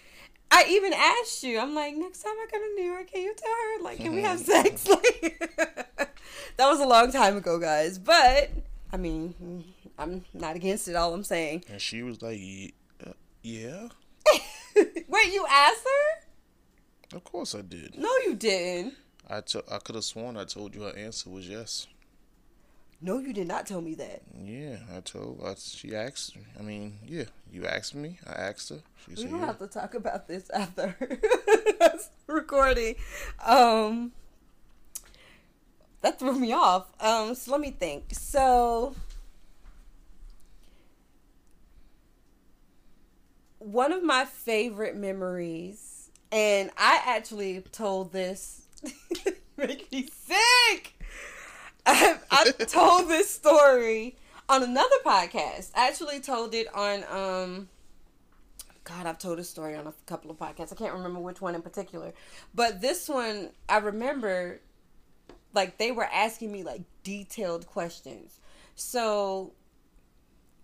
I 0.56 0.66
even 0.70 0.94
asked 0.94 1.44
you. 1.44 1.60
I'm 1.60 1.74
like, 1.74 1.96
next 1.96 2.22
time 2.22 2.34
I 2.34 2.46
come 2.50 2.62
to 2.62 2.76
New 2.82 2.92
York, 2.92 3.12
can 3.12 3.22
you 3.24 3.34
tell 3.36 3.50
her 3.52 3.84
like, 3.84 3.98
can 3.98 4.14
we 4.14 4.22
have 4.22 4.40
sex? 4.40 4.88
Like 5.98 6.20
that 6.58 6.68
was 6.68 6.80
a 6.80 6.86
long 6.86 7.12
time 7.12 7.38
ago, 7.38 7.58
guys. 7.58 7.98
But 7.98 8.52
I 8.92 8.98
mean, 8.98 9.74
I'm 9.98 10.24
not 10.34 10.56
against 10.56 10.88
it. 10.88 10.96
All 10.96 11.14
I'm 11.14 11.24
saying. 11.24 11.64
And 11.70 11.82
she 11.82 12.04
was 12.04 12.22
like, 12.22 12.40
uh, 13.06 13.14
yeah, 13.42 13.88
Wait, 14.76 15.34
you 15.34 15.46
asked 15.50 15.84
her? 15.86 17.18
of 17.18 17.24
course 17.24 17.56
I 17.56 17.62
did. 17.62 17.98
No, 17.98 18.10
you 18.26 18.36
didn't. 18.36 18.94
I 19.30 19.42
I 19.72 19.78
could 19.80 19.96
have 19.96 20.04
sworn 20.04 20.38
I 20.38 20.44
told 20.44 20.76
you 20.76 20.82
her 20.84 20.96
answer 20.96 21.30
was 21.30 21.48
yes. 21.48 21.88
No, 23.06 23.20
you 23.20 23.34
did 23.34 23.48
not 23.50 23.66
tell 23.68 23.82
me 23.82 23.96
that. 23.96 24.22
Yeah, 24.42 24.78
I 24.96 25.02
told. 25.02 25.42
I, 25.46 25.56
she 25.56 25.94
asked. 25.94 26.38
I 26.58 26.62
mean, 26.64 27.00
yeah, 27.06 27.26
you 27.52 27.66
asked 27.66 27.96
me. 27.96 28.18
I 28.26 28.32
asked 28.32 28.70
her. 28.70 28.80
She 29.04 29.12
We 29.12 29.16
said, 29.18 29.30
don't 29.32 29.40
yeah. 29.42 29.46
have 29.48 29.60
to 29.60 29.68
talk 29.68 29.94
about 29.94 30.30
this 30.30 30.50
after 30.52 30.96
recording. 32.28 32.96
Um, 33.46 34.14
that 36.02 36.18
threw 36.18 36.40
me 36.40 36.54
off. 36.54 36.88
Um, 37.02 37.36
so 37.36 37.52
let 37.52 37.60
me 37.60 37.72
think. 37.72 38.06
So, 38.14 38.96
one 43.60 43.92
of 43.92 44.02
my 44.02 44.24
favorite 44.24 44.96
memories, 44.96 46.10
and 46.32 46.70
I 46.78 47.02
actually 47.06 47.62
told 47.74 48.14
this, 48.14 48.68
make 49.58 49.92
me 49.92 50.08
sick. 50.26 50.93
I, 51.86 52.18
I 52.32 52.52
told 52.52 53.10
this 53.10 53.30
story 53.30 54.16
on 54.50 54.64
another 54.64 54.96
podcast. 55.06 55.72
I 55.76 55.88
actually 55.88 56.20
told 56.20 56.54
it 56.54 56.74
on 56.74 57.04
um 57.10 57.70
God, 58.84 59.06
I've 59.06 59.18
told 59.18 59.40
this 59.40 59.50
story 59.50 59.76
on 59.76 59.88
a 59.88 59.94
couple 60.06 60.30
of 60.30 60.38
podcasts. 60.38 60.74
I 60.74 60.76
can't 60.76 60.94
remember 60.94 61.20
which 61.20 61.40
one 61.40 61.56
in 61.56 61.62
particular. 61.62 62.14
But 62.54 62.82
this 62.82 63.08
one, 63.08 63.52
I 63.70 63.78
remember 63.78 64.60
like 65.54 65.78
they 65.78 65.92
were 65.92 66.06
asking 66.06 66.52
me 66.52 66.64
like 66.64 66.82
detailed 67.04 67.68
questions. 67.68 68.40
So 68.76 69.54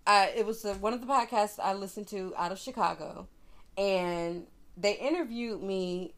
I 0.05 0.33
it 0.35 0.45
was 0.45 0.63
one 0.63 0.93
of 0.93 1.01
the 1.01 1.07
podcasts 1.07 1.59
I 1.61 1.73
listened 1.73 2.07
to 2.07 2.33
out 2.37 2.51
of 2.51 2.59
Chicago 2.59 3.27
and 3.77 4.47
they 4.75 4.93
interviewed 4.93 5.61
me 5.61 6.13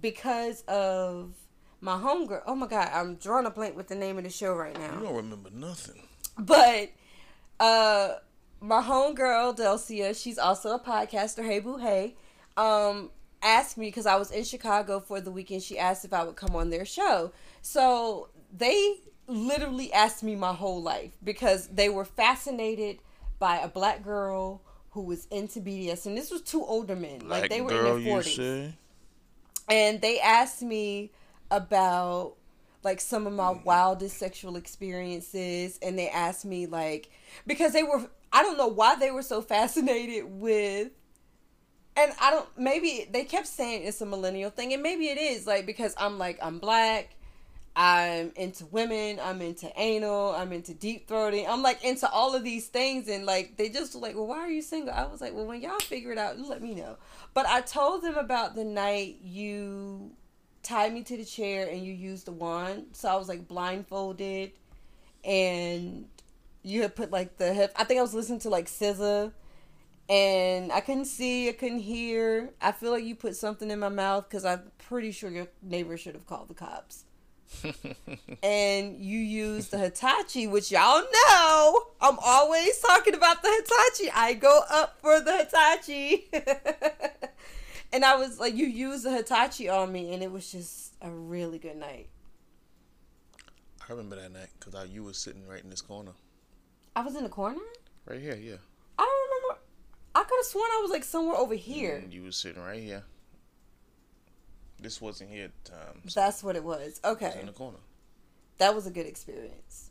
because 0.00 0.62
of 0.62 1.34
my 1.80 1.96
homegirl. 1.96 2.42
Oh 2.46 2.54
my 2.54 2.66
god, 2.66 2.90
I'm 2.92 3.16
drawing 3.16 3.46
a 3.46 3.50
blank 3.50 3.76
with 3.76 3.88
the 3.88 3.94
name 3.94 4.18
of 4.18 4.24
the 4.24 4.30
show 4.30 4.54
right 4.54 4.78
now 4.78 4.98
You 4.98 5.06
don't 5.06 5.16
remember 5.16 5.50
nothing. 5.52 6.06
but 6.38 6.90
uh 7.58 8.14
my 8.60 8.82
homegirl 8.82 9.56
Delcia, 9.56 10.14
she's 10.14 10.38
also 10.38 10.74
a 10.74 10.78
podcaster, 10.78 11.44
Hey 11.44 11.60
Boo 11.60 11.78
Hey, 11.78 12.14
um, 12.58 13.10
asked 13.42 13.78
me 13.78 13.86
because 13.86 14.04
I 14.04 14.16
was 14.16 14.30
in 14.30 14.44
Chicago 14.44 15.00
for 15.00 15.20
the 15.20 15.30
weekend. 15.30 15.62
She 15.62 15.78
asked 15.78 16.04
if 16.04 16.12
I 16.12 16.24
would 16.24 16.36
come 16.36 16.54
on 16.54 16.68
their 16.68 16.84
show. 16.84 17.32
So 17.62 18.28
they 18.54 18.96
literally 19.26 19.90
asked 19.94 20.22
me 20.22 20.36
my 20.36 20.52
whole 20.52 20.82
life 20.82 21.12
because 21.24 21.68
they 21.68 21.88
were 21.88 22.04
fascinated 22.04 22.98
by 23.38 23.56
a 23.58 23.68
black 23.68 24.02
girl 24.04 24.60
who 24.90 25.02
was 25.02 25.26
into 25.30 25.60
BDS, 25.60 26.04
and 26.04 26.18
this 26.18 26.30
was 26.30 26.42
two 26.42 26.62
older 26.64 26.96
men, 26.96 27.26
like 27.28 27.48
they 27.48 27.62
were 27.62 27.70
girl, 27.70 27.96
in 27.96 28.04
their 28.04 28.12
forties 28.22 28.74
and 29.70 30.00
they 30.00 30.18
asked 30.20 30.62
me 30.62 31.12
about 31.50 32.36
like 32.82 33.00
some 33.00 33.26
of 33.26 33.32
my 33.32 33.50
wildest 33.50 34.16
sexual 34.18 34.56
experiences 34.56 35.78
and 35.82 35.98
they 35.98 36.08
asked 36.08 36.44
me 36.44 36.66
like 36.66 37.10
because 37.46 37.72
they 37.72 37.82
were 37.82 38.08
I 38.32 38.42
don't 38.42 38.56
know 38.56 38.68
why 38.68 38.96
they 38.96 39.10
were 39.10 39.22
so 39.22 39.42
fascinated 39.42 40.24
with 40.40 40.90
and 41.96 42.12
I 42.20 42.30
don't 42.30 42.48
maybe 42.58 43.08
they 43.10 43.24
kept 43.24 43.46
saying 43.46 43.82
it's 43.84 44.00
a 44.00 44.06
millennial 44.06 44.50
thing 44.50 44.72
and 44.72 44.82
maybe 44.82 45.08
it 45.08 45.18
is 45.18 45.46
like 45.46 45.66
because 45.66 45.94
I'm 45.98 46.18
like 46.18 46.38
I'm 46.42 46.58
black 46.58 47.16
I'm 47.76 48.32
into 48.36 48.66
women 48.66 49.20
I'm 49.22 49.42
into 49.42 49.70
anal 49.76 50.30
I'm 50.30 50.52
into 50.52 50.72
deep 50.72 51.06
throating 51.06 51.46
I'm 51.48 51.62
like 51.62 51.84
into 51.84 52.10
all 52.10 52.34
of 52.34 52.42
these 52.44 52.68
things 52.68 53.08
and 53.08 53.26
like 53.26 53.56
they 53.56 53.68
just 53.68 53.94
were 53.94 54.00
like 54.00 54.14
well 54.14 54.26
why 54.26 54.38
are 54.38 54.50
you 54.50 54.62
single? 54.62 54.94
I 54.94 55.04
was 55.06 55.20
like 55.20 55.34
well 55.34 55.46
when 55.46 55.60
y'all 55.60 55.78
figure 55.80 56.12
it 56.12 56.18
out 56.18 56.38
let 56.38 56.62
me 56.62 56.74
know. 56.74 56.96
But 57.34 57.46
I 57.46 57.60
told 57.60 58.02
them 58.02 58.16
about 58.16 58.54
the 58.54 58.64
night 58.64 59.18
you 59.22 60.12
tied 60.62 60.92
me 60.92 61.02
to 61.02 61.16
the 61.16 61.24
chair 61.24 61.68
and 61.68 61.84
you 61.84 61.92
used 61.92 62.26
the 62.26 62.32
wand 62.32 62.86
so 62.92 63.08
I 63.08 63.16
was 63.16 63.28
like 63.28 63.48
blindfolded 63.48 64.52
and 65.24 66.06
you 66.62 66.82
had 66.82 66.94
put 66.94 67.10
like 67.10 67.36
the 67.38 67.52
hip 67.52 67.72
I 67.76 67.84
think 67.84 67.98
I 67.98 68.02
was 68.02 68.14
listening 68.14 68.40
to 68.40 68.50
like 68.50 68.66
SZA 68.66 69.32
and 70.10 70.72
I 70.72 70.80
couldn't 70.80 71.04
see, 71.04 71.48
I 71.48 71.52
couldn't 71.52 71.78
hear. 71.78 72.50
I 72.60 72.72
feel 72.72 72.90
like 72.90 73.04
you 73.04 73.14
put 73.14 73.36
something 73.36 73.70
in 73.70 73.78
my 73.78 73.88
mouth 73.88 74.28
because 74.28 74.44
I'm 74.44 74.62
pretty 74.78 75.12
sure 75.12 75.30
your 75.30 75.46
neighbor 75.62 75.96
should 75.96 76.14
have 76.14 76.26
called 76.26 76.48
the 76.48 76.54
cops. 76.54 77.04
and 78.42 78.98
you 78.98 79.18
used 79.18 79.70
the 79.70 79.78
Hitachi, 79.78 80.48
which 80.48 80.72
y'all 80.72 81.02
know 81.28 81.82
I'm 82.00 82.18
always 82.24 82.76
talking 82.80 83.14
about 83.14 83.40
the 83.42 83.48
Hitachi. 83.50 84.10
I 84.12 84.34
go 84.34 84.62
up 84.68 85.00
for 85.00 85.20
the 85.20 85.36
Hitachi. 85.36 86.28
and 87.92 88.04
I 88.04 88.16
was 88.16 88.38
like, 88.38 88.54
you 88.54 88.66
used 88.66 89.04
the 89.04 89.10
Hitachi 89.12 89.68
on 89.68 89.90
me, 89.92 90.12
and 90.14 90.22
it 90.22 90.30
was 90.30 90.50
just 90.50 90.94
a 91.00 91.10
really 91.10 91.58
good 91.58 91.76
night. 91.76 92.08
I 93.88 93.92
remember 93.92 94.16
that 94.16 94.32
night 94.32 94.48
because 94.58 94.88
you 94.90 95.02
was 95.04 95.18
sitting 95.18 95.46
right 95.48 95.62
in 95.62 95.70
this 95.70 95.80
corner, 95.80 96.12
I 96.94 97.02
was 97.02 97.16
in 97.16 97.22
the 97.24 97.28
corner? 97.28 97.60
right 98.06 98.20
here. 98.20 98.36
Yeah, 98.36 98.56
I 98.98 99.02
don't 99.02 99.30
remember. 99.44 99.60
I 100.14 100.22
could 100.24 100.36
have 100.38 100.46
sworn 100.46 100.70
I 100.72 100.80
was 100.82 100.90
like 100.90 101.04
somewhere 101.04 101.36
over 101.36 101.54
here. 101.54 101.96
And 101.96 102.12
you 102.12 102.22
was 102.24 102.36
sitting 102.36 102.62
right 102.62 102.82
here. 102.82 103.04
This 104.80 105.00
wasn't 105.00 105.30
here 105.30 105.44
at 105.44 105.64
the 105.64 105.70
time. 105.72 106.08
So 106.08 106.20
That's 106.20 106.42
what 106.42 106.56
it 106.56 106.64
was. 106.64 106.80
it 106.80 106.84
was 107.04 107.16
Okay. 107.16 107.36
in 107.40 107.46
the 107.46 107.52
corner. 107.52 107.78
that 108.58 108.74
was 108.74 108.86
a 108.86 108.90
good 108.90 109.06
experience. 109.06 109.90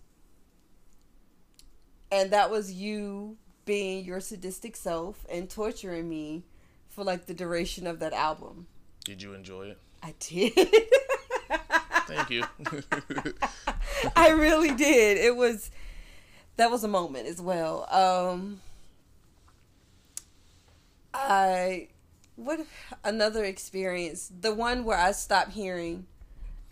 And 2.11 2.31
that 2.31 2.49
was 2.49 2.71
you 2.73 3.37
being 3.65 4.03
your 4.03 4.19
sadistic 4.19 4.75
self 4.75 5.25
and 5.31 5.49
torturing 5.49 6.09
me 6.09 6.43
for 6.99 7.05
like 7.05 7.27
the 7.27 7.33
duration 7.33 7.87
of 7.87 7.99
that 7.99 8.11
album. 8.11 8.67
Did 9.05 9.21
you 9.21 9.33
enjoy 9.33 9.67
it? 9.67 9.77
I 10.03 10.13
did. 10.19 10.51
Thank 12.07 12.29
you. 12.29 12.43
I 14.17 14.31
really 14.31 14.75
did. 14.75 15.17
It 15.17 15.37
was 15.37 15.71
that 16.57 16.69
was 16.69 16.83
a 16.83 16.89
moment 16.89 17.25
as 17.27 17.41
well. 17.41 17.87
Um 17.89 18.59
I 21.13 21.87
what 22.35 22.65
another 23.05 23.45
experience, 23.45 24.29
the 24.37 24.53
one 24.53 24.83
where 24.83 24.97
I 24.97 25.13
stopped 25.13 25.53
hearing 25.53 26.05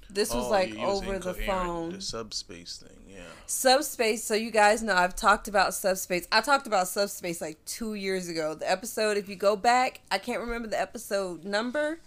This 0.09 0.33
was 0.33 0.45
Oh, 0.45 0.49
like 0.49 0.69
you- 0.69 0.79
you 0.79 0.87
was 0.87 1.01
over 1.01 1.19
the 1.19 1.33
phone. 1.33 1.91
The 1.93 2.01
subspace 2.01 2.77
thing, 2.77 2.97
yeah. 3.07 3.23
Subspace, 3.45 4.23
so 4.23 4.33
you 4.35 4.51
guys 4.51 4.81
know 4.81 4.93
I've 4.95 5.15
talked 5.15 5.47
about 5.47 5.73
Subspace. 5.73 6.27
I 6.31 6.41
talked 6.41 6.65
about 6.67 6.87
Subspace 6.87 7.41
like 7.41 7.63
two 7.65 7.93
years 7.93 8.27
ago. 8.27 8.53
The 8.53 8.69
episode, 8.69 9.17
if 9.17 9.27
you 9.29 9.35
go 9.35 9.55
back, 9.55 10.01
I 10.11 10.17
can't 10.17 10.39
remember 10.41 10.67
the 10.67 10.79
episode 10.79 11.43
number, 11.43 11.99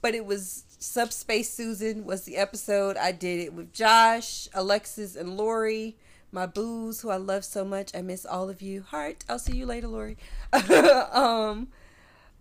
but 0.00 0.14
it 0.14 0.24
was 0.24 0.64
Subspace 0.78 1.52
Susan 1.52 2.04
was 2.04 2.22
the 2.24 2.36
episode. 2.36 2.96
I 2.96 3.10
did 3.12 3.40
it 3.40 3.52
with 3.52 3.72
Josh, 3.72 4.48
Alexis, 4.54 5.16
and 5.16 5.36
Lori, 5.36 5.96
my 6.30 6.46
boos, 6.46 7.00
who 7.00 7.10
I 7.10 7.16
love 7.16 7.44
so 7.44 7.64
much. 7.64 7.94
I 7.96 8.02
miss 8.02 8.24
all 8.24 8.48
of 8.48 8.62
you. 8.62 8.82
Heart, 8.82 9.24
I'll 9.28 9.38
see 9.40 9.56
you 9.56 9.66
later, 9.66 9.88
Lori. 9.88 10.16
um, 11.12 11.68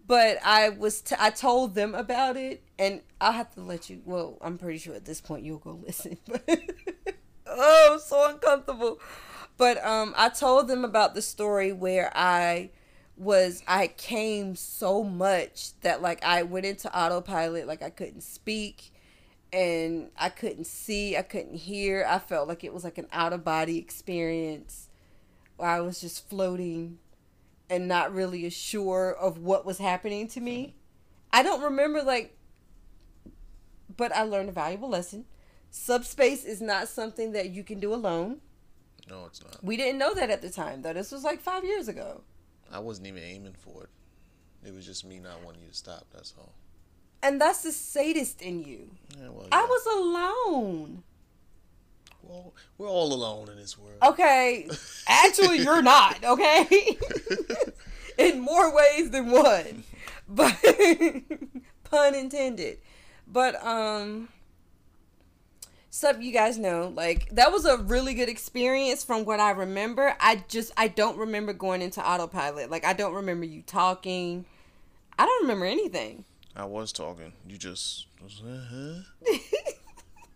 but 0.07 0.37
I 0.43 0.69
was 0.69 1.01
t- 1.01 1.15
I 1.19 1.29
told 1.29 1.75
them 1.75 1.93
about 1.93 2.37
it, 2.37 2.63
and 2.79 3.01
I'll 3.19 3.33
have 3.33 3.53
to 3.55 3.61
let 3.61 3.89
you. 3.89 4.01
Well, 4.05 4.37
I'm 4.41 4.57
pretty 4.57 4.79
sure 4.79 4.95
at 4.95 5.05
this 5.05 5.21
point 5.21 5.43
you'll 5.43 5.57
go 5.57 5.79
listen. 5.85 6.17
oh, 7.45 7.89
I'm 7.93 7.99
so 7.99 8.29
uncomfortable. 8.29 8.99
But 9.57 9.83
um, 9.83 10.13
I 10.15 10.29
told 10.29 10.67
them 10.67 10.85
about 10.85 11.15
the 11.15 11.21
story 11.21 11.73
where 11.73 12.11
I 12.15 12.69
was 13.17 13.63
I 13.67 13.87
came 13.87 14.55
so 14.55 15.03
much 15.03 15.79
that 15.81 16.01
like 16.01 16.23
I 16.23 16.43
went 16.43 16.65
into 16.65 16.95
autopilot, 16.97 17.67
like 17.67 17.81
I 17.81 17.89
couldn't 17.89 18.21
speak 18.21 18.93
and 19.51 20.09
I 20.17 20.29
couldn't 20.29 20.67
see, 20.67 21.17
I 21.17 21.23
couldn't 21.23 21.55
hear. 21.55 22.05
I 22.07 22.19
felt 22.19 22.47
like 22.47 22.63
it 22.63 22.73
was 22.73 22.83
like 22.83 22.97
an 22.97 23.07
out 23.11 23.33
of 23.33 23.43
body 23.43 23.77
experience 23.77 24.89
where 25.55 25.69
I 25.69 25.79
was 25.81 25.99
just 25.99 26.29
floating 26.29 26.99
and 27.69 27.87
not 27.87 28.13
really 28.13 28.49
sure 28.49 29.13
of 29.13 29.37
what 29.37 29.65
was 29.65 29.77
happening 29.77 30.27
to 30.29 30.41
me. 30.41 30.75
I 31.31 31.43
don't 31.43 31.61
remember 31.61 32.01
like 32.01 32.37
but 33.97 34.15
I 34.15 34.23
learned 34.23 34.49
a 34.49 34.53
valuable 34.53 34.89
lesson. 34.89 35.25
Subspace 35.71 36.45
is 36.45 36.61
not 36.61 36.87
something 36.87 37.31
that 37.33 37.49
you 37.49 37.63
can 37.63 37.79
do 37.79 37.93
alone. 37.93 38.41
No, 39.09 39.25
it's 39.25 39.43
not. 39.43 39.63
We 39.63 39.75
didn't 39.75 39.97
know 39.97 40.13
that 40.13 40.29
at 40.29 40.41
the 40.41 40.49
time, 40.49 40.81
though. 40.81 40.93
This 40.93 41.11
was 41.11 41.23
like 41.23 41.41
five 41.41 41.63
years 41.63 41.87
ago. 41.87 42.21
I 42.71 42.79
wasn't 42.79 43.07
even 43.07 43.23
aiming 43.23 43.55
for 43.57 43.83
it. 43.83 43.89
It 44.67 44.73
was 44.73 44.85
just 44.85 45.05
me 45.05 45.19
not 45.19 45.43
wanting 45.43 45.61
you 45.61 45.69
to 45.69 45.73
stop. 45.73 46.05
That's 46.13 46.33
all. 46.37 46.53
And 47.23 47.41
that's 47.41 47.63
the 47.63 47.71
sadist 47.71 48.41
in 48.41 48.63
you. 48.63 48.89
Yeah, 49.17 49.29
well, 49.29 49.47
I 49.51 49.63
was 49.63 49.85
alone. 49.85 51.03
We're 52.27 52.35
all, 52.35 52.55
we're 52.77 52.89
all 52.89 53.13
alone 53.13 53.49
in 53.49 53.57
this 53.57 53.77
world. 53.77 53.97
Okay. 54.03 54.69
Actually, 55.07 55.59
you're 55.59 55.81
not, 55.81 56.23
okay? 56.23 56.97
in 58.17 58.41
more 58.41 58.75
ways 58.75 59.11
than 59.11 59.31
one. 59.31 59.83
But 60.27 60.55
pun 61.85 62.15
intended. 62.15 62.79
But 63.27 63.63
um 63.65 64.29
so 65.89 66.11
you 66.19 66.31
guys 66.31 66.57
know 66.57 66.93
like 66.95 67.29
that 67.31 67.51
was 67.51 67.65
a 67.65 67.77
really 67.77 68.13
good 68.13 68.29
experience 68.29 69.03
from 69.03 69.25
what 69.25 69.39
I 69.39 69.51
remember. 69.51 70.15
I 70.19 70.43
just 70.47 70.71
I 70.75 70.89
don't 70.89 71.17
remember 71.17 71.53
going 71.53 71.81
into 71.81 72.07
autopilot. 72.07 72.69
Like 72.69 72.85
I 72.85 72.93
don't 72.93 73.13
remember 73.13 73.45
you 73.45 73.61
talking. 73.61 74.45
I 75.17 75.25
don't 75.25 75.43
remember 75.43 75.65
anything. 75.65 76.25
I 76.55 76.65
was 76.65 76.91
talking. 76.91 77.33
You 77.47 77.57
just 77.57 78.07
was, 78.21 78.41
uh-huh. 78.41 79.01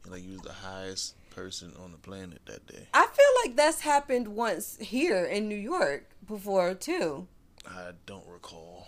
like 0.07 0.23
you 0.23 0.33
was 0.33 0.41
the 0.41 0.53
highest 0.53 1.15
person 1.31 1.73
on 1.83 1.91
the 1.91 1.97
planet 1.97 2.41
that 2.45 2.67
day. 2.67 2.87
I 2.93 3.07
feel 3.07 3.25
like 3.43 3.55
that's 3.55 3.81
happened 3.81 4.27
once 4.27 4.77
here 4.79 5.25
in 5.25 5.49
New 5.49 5.55
York 5.55 6.11
before 6.27 6.75
too. 6.75 7.27
I 7.67 7.91
don't 8.05 8.27
recall. 8.27 8.87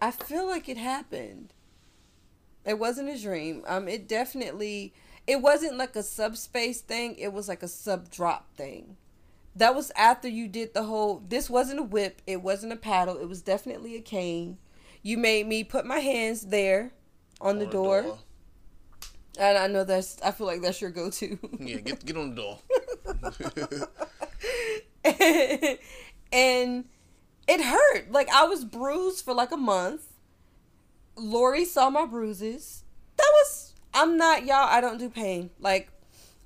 I 0.00 0.12
feel 0.12 0.46
like 0.46 0.68
it 0.68 0.76
happened. 0.76 1.52
It 2.64 2.78
wasn't 2.78 3.08
a 3.08 3.20
dream. 3.20 3.64
Um, 3.66 3.88
it 3.88 4.06
definitely. 4.06 4.94
It 5.26 5.42
wasn't 5.42 5.76
like 5.76 5.96
a 5.96 6.02
subspace 6.02 6.80
thing. 6.80 7.16
It 7.16 7.32
was 7.32 7.48
like 7.48 7.62
a 7.62 7.68
sub 7.68 8.10
drop 8.10 8.54
thing. 8.56 8.96
That 9.56 9.74
was 9.74 9.90
after 9.96 10.28
you 10.28 10.48
did 10.48 10.74
the 10.74 10.84
whole. 10.84 11.22
This 11.28 11.50
wasn't 11.50 11.80
a 11.80 11.84
whip. 11.84 12.22
It 12.26 12.42
wasn't 12.42 12.72
a 12.72 12.76
paddle. 12.76 13.18
It 13.18 13.28
was 13.28 13.42
definitely 13.42 13.96
a 13.96 14.00
cane. 14.00 14.58
You 15.02 15.18
made 15.18 15.46
me 15.46 15.64
put 15.64 15.84
my 15.86 15.98
hands 15.98 16.42
there 16.42 16.92
on 17.40 17.58
the 17.58 17.66
On 17.66 17.70
door. 17.70 18.18
And 19.38 19.56
I 19.56 19.66
know 19.68 19.84
that's. 19.84 20.20
I 20.22 20.32
feel 20.32 20.46
like 20.46 20.62
that's 20.62 20.80
your 20.80 20.90
go-to. 20.90 21.38
Yeah, 21.60 21.76
get 21.78 22.04
get 22.04 22.16
on 22.16 22.34
the 22.34 22.42
door. 22.42 22.58
and 26.32 26.84
it 27.46 27.60
hurt. 27.60 28.10
Like 28.10 28.28
I 28.30 28.44
was 28.44 28.64
bruised 28.64 29.24
for 29.24 29.34
like 29.34 29.52
a 29.52 29.56
month. 29.56 30.06
Lori 31.16 31.64
saw 31.64 31.90
my 31.90 32.06
bruises. 32.06 32.84
That 33.16 33.30
was 33.34 33.74
I'm 33.92 34.16
not 34.16 34.46
y'all, 34.46 34.68
I 34.68 34.80
don't 34.80 34.98
do 34.98 35.10
pain. 35.10 35.50
Like 35.58 35.90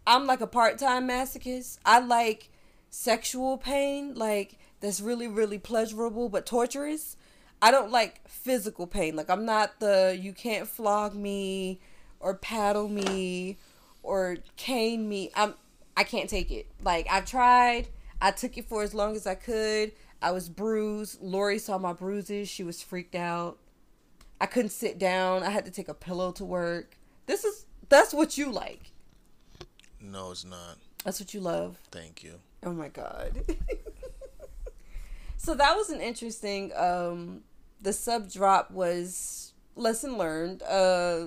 I'm 0.07 0.27
like 0.27 0.41
a 0.41 0.47
part-time 0.47 1.09
masochist. 1.09 1.79
I 1.85 2.01
like 2.01 2.51
sexual 2.91 3.59
pain, 3.59 4.15
like 4.15 4.59
that's 4.81 5.01
really 5.01 5.29
really 5.29 5.59
pleasurable 5.59 6.29
but 6.29 6.47
torturous. 6.47 7.17
I 7.61 7.71
don't 7.71 7.91
like 7.91 8.27
physical 8.29 8.87
pain. 8.87 9.17
Like 9.17 9.31
I'm 9.31 9.45
not 9.45 9.81
the 9.81 10.19
you 10.21 10.33
can't 10.33 10.67
flog 10.69 11.15
me 11.15 11.81
or 12.25 12.35
paddle 12.35 12.89
me 12.89 13.59
or 14.03 14.39
cane 14.57 15.09
me. 15.09 15.31
I'm 15.37 15.55
I 15.97 16.03
can't 16.03 16.29
take 16.29 16.51
it. 16.51 16.67
Like 16.83 17.07
I've 17.11 17.27
tried. 17.27 17.89
I 18.21 18.31
took 18.31 18.57
it 18.57 18.69
for 18.69 18.83
as 18.83 18.95
long 18.95 19.15
as 19.15 19.27
I 19.27 19.35
could. 19.35 19.93
I 20.23 20.31
was 20.31 20.49
bruised. 20.49 21.21
Lori 21.21 21.59
saw 21.59 21.77
my 21.77 21.93
bruises. 21.93 22.49
She 22.49 22.65
was 22.65 22.83
freaked 22.83 23.15
out. 23.15 23.59
I 24.41 24.47
couldn't 24.47 24.71
sit 24.71 24.99
down. 24.99 25.43
I 25.43 25.51
had 25.51 25.67
to 25.67 25.71
take 25.71 25.89
a 25.89 25.95
pillow 25.95 26.33
to 26.33 26.45
work. 26.45 26.97
This 27.27 27.45
is 27.45 27.67
that's 27.91 28.15
what 28.15 28.39
you 28.39 28.51
like. 28.51 28.93
No, 30.01 30.31
it's 30.31 30.47
not. 30.47 30.79
That's 31.05 31.21
what 31.21 31.35
you 31.35 31.41
love. 31.41 31.79
Thank 31.93 32.25
you. 32.25 32.41
Oh 32.65 32.73
my 32.73 32.89
god. 32.89 33.45
so 35.37 35.55
that 35.55 35.77
was 35.77 35.91
an 35.91 36.01
interesting 36.01 36.73
um 36.75 37.43
the 37.83 37.93
sub 37.93 38.31
drop 38.33 38.71
was 38.71 39.53
lesson 39.77 40.17
learned. 40.17 40.63
Uh 40.63 41.27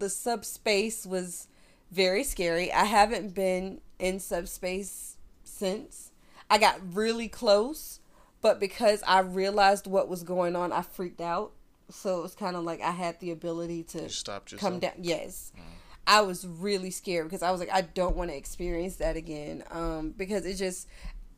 the 0.00 0.08
subspace 0.08 1.06
was 1.06 1.46
very 1.90 2.24
scary. 2.24 2.72
I 2.72 2.84
haven't 2.84 3.34
been 3.34 3.80
in 3.98 4.18
subspace 4.18 5.16
since. 5.44 6.10
I 6.48 6.58
got 6.58 6.80
really 6.94 7.28
close, 7.28 8.00
but 8.40 8.58
because 8.58 9.02
I 9.06 9.20
realized 9.20 9.86
what 9.86 10.08
was 10.08 10.22
going 10.22 10.56
on, 10.56 10.72
I 10.72 10.82
freaked 10.82 11.20
out. 11.20 11.52
So 11.90 12.18
it 12.18 12.22
was 12.22 12.34
kind 12.34 12.56
of 12.56 12.64
like 12.64 12.80
I 12.80 12.92
had 12.92 13.20
the 13.20 13.30
ability 13.30 13.82
to 13.84 14.08
You 14.52 14.58
come 14.58 14.78
down. 14.78 14.92
Yes. 15.00 15.52
I 16.06 16.22
was 16.22 16.46
really 16.46 16.90
scared 16.90 17.26
because 17.26 17.42
I 17.42 17.50
was 17.50 17.60
like, 17.60 17.70
I 17.72 17.82
don't 17.82 18.16
want 18.16 18.30
to 18.30 18.36
experience 18.36 18.96
that 18.96 19.16
again. 19.16 19.62
Um, 19.70 20.14
because 20.16 20.46
it 20.46 20.54
just, 20.54 20.88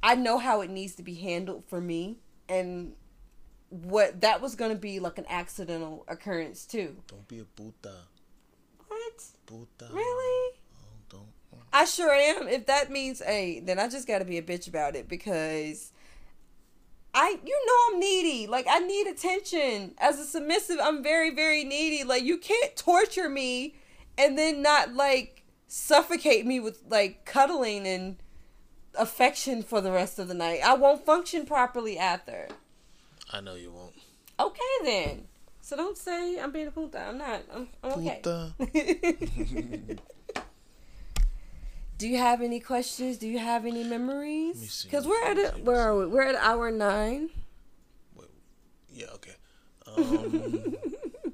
I 0.02 0.14
know 0.14 0.38
how 0.38 0.60
it 0.60 0.70
needs 0.70 0.94
to 0.96 1.02
be 1.02 1.14
handled 1.14 1.64
for 1.66 1.80
me, 1.80 2.18
and 2.48 2.94
what 3.68 4.20
that 4.20 4.42
was 4.42 4.54
going 4.54 4.70
to 4.70 4.78
be 4.78 5.00
like 5.00 5.16
an 5.16 5.24
accidental 5.28 6.04
occurrence 6.06 6.66
too. 6.66 6.96
Don't 7.06 7.26
be 7.26 7.40
a 7.40 7.44
puta. 7.44 7.94
Puta. 9.52 9.92
Really? 9.92 10.58
I 11.74 11.84
sure 11.84 12.12
am. 12.12 12.48
If 12.48 12.66
that 12.66 12.90
means 12.90 13.22
a, 13.22 13.60
then 13.60 13.78
I 13.78 13.88
just 13.88 14.06
got 14.06 14.18
to 14.18 14.24
be 14.24 14.38
a 14.38 14.42
bitch 14.42 14.68
about 14.68 14.94
it 14.94 15.08
because 15.08 15.92
I, 17.14 17.38
you 17.44 17.66
know, 17.66 17.74
I'm 17.94 18.00
needy. 18.00 18.46
Like 18.46 18.66
I 18.68 18.78
need 18.80 19.06
attention. 19.06 19.94
As 19.98 20.18
a 20.18 20.24
submissive, 20.24 20.78
I'm 20.82 21.02
very, 21.02 21.34
very 21.34 21.64
needy. 21.64 22.04
Like 22.04 22.24
you 22.24 22.38
can't 22.38 22.76
torture 22.76 23.28
me 23.28 23.74
and 24.18 24.36
then 24.36 24.62
not 24.62 24.94
like 24.94 25.44
suffocate 25.66 26.46
me 26.46 26.60
with 26.60 26.82
like 26.88 27.24
cuddling 27.24 27.86
and 27.86 28.16
affection 28.94 29.62
for 29.62 29.80
the 29.80 29.92
rest 29.92 30.18
of 30.18 30.28
the 30.28 30.34
night. 30.34 30.60
I 30.62 30.74
won't 30.74 31.06
function 31.06 31.46
properly 31.46 31.98
after. 31.98 32.48
I 33.32 33.40
know 33.40 33.54
you 33.54 33.72
won't. 33.72 33.94
Okay 34.38 34.60
then. 34.84 35.28
So 35.72 35.76
don't 35.78 35.96
say 35.96 36.38
I'm 36.38 36.52
being 36.52 36.66
a 36.66 36.70
puta. 36.70 37.00
I'm 37.00 37.16
not. 37.16 37.40
I'm, 37.50 37.66
I'm 37.82 37.92
okay. 37.92 38.20
Puta. 38.22 38.52
Do 41.96 42.06
you 42.06 42.18
have 42.18 42.42
any 42.42 42.60
questions? 42.60 43.16
Do 43.16 43.26
you 43.26 43.38
have 43.38 43.64
any 43.64 43.82
memories? 43.82 44.82
Because 44.84 45.06
we're 45.06 45.24
at 45.24 45.38
a, 45.38 45.42
Let 45.44 45.54
me 45.54 45.60
see. 45.60 45.64
where 45.64 45.80
are 45.80 45.96
we? 45.96 46.06
We're 46.08 46.24
at 46.24 46.34
hour 46.34 46.70
nine. 46.70 47.30
Yeah. 48.90 49.06
Okay. 49.14 49.32
Um, 49.96 50.76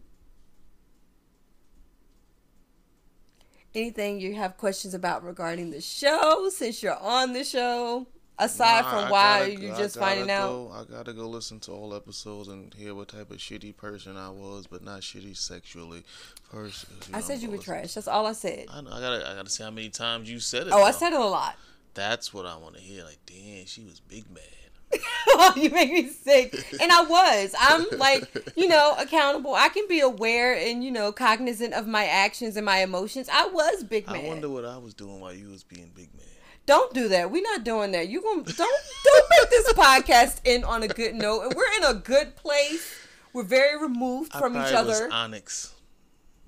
Anything 3.75 4.21
you 4.21 4.37
have 4.37 4.57
questions 4.57 4.95
about 4.95 5.25
regarding 5.25 5.73
the 5.73 5.81
show 5.81 6.49
since 6.51 6.81
you're 6.81 6.97
on 6.97 7.33
the 7.33 7.43
show? 7.43 8.07
Aside 8.41 8.83
nah, 8.83 8.91
from 8.91 9.11
why 9.11 9.39
gotta- 9.41 9.61
you're 9.61 9.77
just 9.77 9.99
finding 9.99 10.31
out. 10.31 10.71
I 10.73 10.85
gotta 10.85 11.13
go 11.13 11.29
listen 11.29 11.59
to 11.61 11.73
all 11.73 11.95
episodes 11.95 12.49
and 12.49 12.73
hear 12.73 12.95
what 12.95 13.09
type 13.09 13.31
of 13.33 13.39
shitty 13.39 13.77
person 13.77 14.17
I 14.17 14.31
was, 14.31 14.67
but 14.69 14.85
not 14.85 15.01
shitty 15.01 15.37
sexually. 15.37 16.05
First, 16.51 16.87
I 17.13 17.21
said 17.21 17.41
you 17.41 17.51
were 17.51 17.57
trash. 17.57 17.65
trash. 17.65 17.95
That's 17.95 18.09
all 18.09 18.27
I 18.27 18.33
said. 18.33 18.67
I, 18.71 18.81
know, 18.81 18.91
I 18.93 19.01
gotta, 19.01 19.31
I 19.31 19.35
gotta 19.35 19.51
see 19.51 19.65
how 19.65 19.71
many 19.71 19.89
times 19.89 20.31
you 20.31 20.39
said 20.39 20.69
it. 20.69 20.73
Oh, 20.73 20.83
I 20.85 20.93
said 20.93 21.13
it 21.13 21.21
a 21.21 21.25
lot. 21.25 21.57
That's 21.95 22.33
what 22.33 22.47
I 22.47 22.57
want 22.57 22.77
to 22.77 22.81
hear. 22.81 23.03
Like, 23.05 23.19
damn, 23.27 23.67
she 23.67 23.83
was 23.83 23.99
big 23.99 24.31
mad. 24.31 25.01
oh, 25.31 25.53
you 25.57 25.71
make 25.71 25.93
me 25.93 26.09
sick. 26.09 26.55
And 26.81 26.93
I 26.93 27.03
was. 27.03 27.55
I'm 27.59 27.87
like, 27.99 28.55
you 28.57 28.69
know, 28.69 28.95
accountable. 28.99 29.55
I 29.55 29.69
can 29.69 29.87
be 29.89 30.01
aware 30.01 30.55
and, 30.55 30.85
you 30.85 30.93
know, 30.93 31.11
cognizant 31.11 31.75
of 31.75 31.89
my 31.89 32.05
actions 32.05 32.57
and 32.57 32.65
my 32.65 32.79
emotions. 32.79 33.29
I 33.33 33.49
was 33.49 33.83
big 33.83 34.07
man. 34.07 34.25
I 34.25 34.29
wonder 34.29 34.49
what 34.49 34.65
I 34.65 34.79
was 34.79 34.95
doing 34.95 35.19
while 35.21 35.35
you 35.35 35.49
was 35.51 35.65
being 35.65 35.91
big 35.95 36.09
man. 36.15 36.25
Don't 36.69 36.93
do 36.93 37.09
that. 37.09 37.31
We're 37.31 37.41
not 37.41 37.65
doing 37.65 37.93
that. 37.93 38.11
You 38.11 38.21
gonna 38.21 38.43
don't 38.43 38.57
don't 39.05 39.27
make 39.31 39.49
this 39.49 39.73
podcast 39.73 40.43
end 40.45 40.67
on 40.67 40.83
a 40.83 40.89
good 40.89 41.15
note. 41.15 41.45
And 41.45 41.55
we're 41.55 41.73
in 41.79 41.85
a 41.85 41.95
good 41.95 42.37
place. 42.37 42.95
We're 43.33 43.43
very 43.43 43.81
removed 43.81 44.33
I 44.35 44.39
from 44.39 44.55
each 44.55 44.75
other. 44.75 45.09
Onyx. 45.11 45.73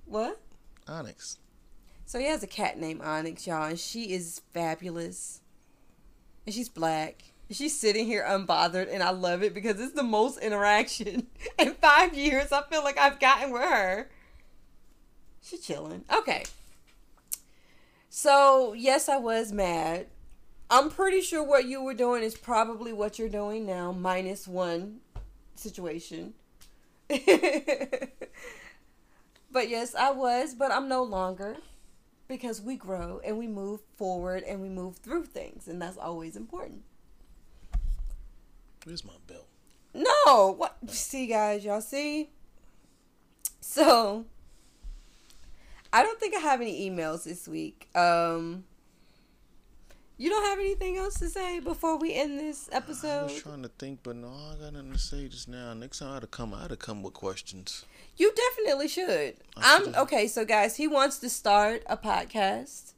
What? 0.05 0.39
Onyx. 0.87 1.39
So 2.05 2.19
he 2.19 2.27
has 2.27 2.43
a 2.43 2.47
cat 2.47 2.79
named 2.79 3.01
Onyx, 3.01 3.47
y'all, 3.47 3.69
and 3.71 3.81
she 3.81 4.13
is 4.13 4.43
fabulous. 4.53 5.41
And 6.45 6.55
she's 6.55 6.69
black. 6.69 7.25
And 7.49 7.57
she's 7.57 7.81
sitting 7.81 8.05
here 8.05 8.23
unbothered, 8.23 8.93
and 8.93 9.03
I 9.03 9.11
love 9.13 9.43
it 9.43 9.55
because 9.55 9.81
it's 9.81 9.95
the 9.95 10.03
most 10.03 10.39
interaction 10.41 11.29
in 11.59 11.73
five 11.77 12.13
years. 12.13 12.53
I 12.53 12.63
feel 12.65 12.85
like 12.85 12.99
I've 12.99 13.21
gotten 13.21 13.53
with 13.53 13.63
her. 13.63 14.11
She's 15.41 15.61
chilling. 15.61 16.05
Okay. 16.15 16.45
So 18.11 18.75
yes, 18.75 19.09
I 19.09 19.17
was 19.19 19.53
mad. 19.53 20.09
I'm 20.69 20.91
pretty 20.91 21.21
sure 21.21 21.43
what 21.43 21.67
you 21.67 21.83
were 21.83 21.95
doing 21.95 22.23
is 22.23 22.37
probably 22.37 22.93
what 22.93 23.19
you're 23.19 23.29
doing 23.29 23.65
now, 23.65 23.93
minus 23.93 24.47
one 24.47 24.99
situation. 25.55 26.35
but 27.09 27.19
yes, 29.69 29.95
I 29.95 30.11
was, 30.11 30.55
but 30.55 30.73
I'm 30.73 30.89
no 30.89 31.03
longer 31.05 31.57
because 32.29 32.61
we 32.61 32.77
grow 32.77 33.21
and 33.25 33.39
we 33.39 33.47
move 33.47 33.81
forward 33.97 34.43
and 34.43 34.61
we 34.61 34.69
move 34.69 34.97
through 34.97 35.25
things, 35.25 35.69
and 35.69 35.81
that's 35.81 35.97
always 35.97 36.37
important. 36.37 36.83
Where's 38.85 39.05
my 39.05 39.15
belt? 39.27 39.47
No, 39.95 40.55
what? 40.57 40.77
See, 40.89 41.27
guys, 41.27 41.65
y'all 41.65 41.81
see? 41.81 42.31
So, 43.61 44.25
I 45.93 46.03
don't 46.03 46.19
think 46.21 46.35
I 46.35 46.41
have 46.41 46.61
any 46.61 46.89
emails 46.89 47.25
this 47.25 47.49
week. 47.49 47.89
Um, 47.95 48.65
you 50.21 50.29
don't 50.29 50.45
have 50.45 50.59
anything 50.59 50.99
else 50.99 51.15
to 51.21 51.29
say 51.31 51.61
before 51.61 51.97
we 51.97 52.15
end 52.15 52.39
this 52.39 52.69
episode? 52.73 53.21
I 53.21 53.23
was 53.23 53.43
trying 53.43 53.63
to 53.63 53.71
think, 53.79 54.01
but 54.03 54.17
no, 54.17 54.29
I 54.29 54.63
got 54.63 54.75
nothing 54.75 54.93
to 54.93 54.99
say 54.99 55.27
just 55.29 55.49
now. 55.49 55.73
Next 55.73 55.99
time 55.99 56.15
I'd 56.15 56.23
have 56.23 56.31
come, 56.31 56.53
I'd 56.53 56.71
have 56.71 56.79
come 56.79 57.03
with 57.03 57.15
questions. 57.15 57.87
You 58.17 58.33
definitely 58.35 58.89
should. 58.89 59.37
I 59.57 59.77
I'm 59.77 59.95
okay. 59.95 60.29
So, 60.29 60.45
guys, 60.45 60.77
he 60.77 60.87
wants 60.87 61.19
to 61.21 61.31
start 61.31 61.83
a 61.87 61.97
podcast. 61.97 62.93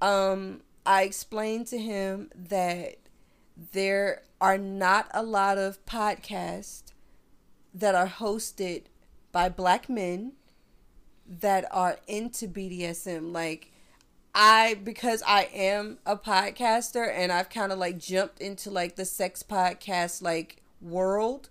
Um, 0.00 0.60
I 0.86 1.02
explained 1.02 1.66
to 1.68 1.78
him 1.78 2.30
that 2.34 2.98
there 3.72 4.22
are 4.40 4.56
not 4.56 5.08
a 5.12 5.22
lot 5.24 5.58
of 5.58 5.84
podcasts 5.86 6.84
that 7.74 7.94
are 7.94 8.08
hosted 8.08 8.84
by 9.32 9.48
black 9.48 9.88
men 9.88 10.32
that 11.38 11.64
are 11.70 11.98
into 12.08 12.48
BDSM. 12.48 13.32
Like, 13.32 13.70
I 14.34 14.78
because 14.82 15.22
I 15.26 15.48
am 15.52 15.98
a 16.06 16.16
podcaster 16.16 17.12
and 17.12 17.32
I've 17.32 17.50
kind 17.50 17.72
of 17.72 17.78
like 17.78 17.98
jumped 17.98 18.40
into 18.40 18.70
like 18.70 18.96
the 18.96 19.04
sex 19.04 19.42
podcast 19.42 20.22
like 20.22 20.62
world. 20.80 21.48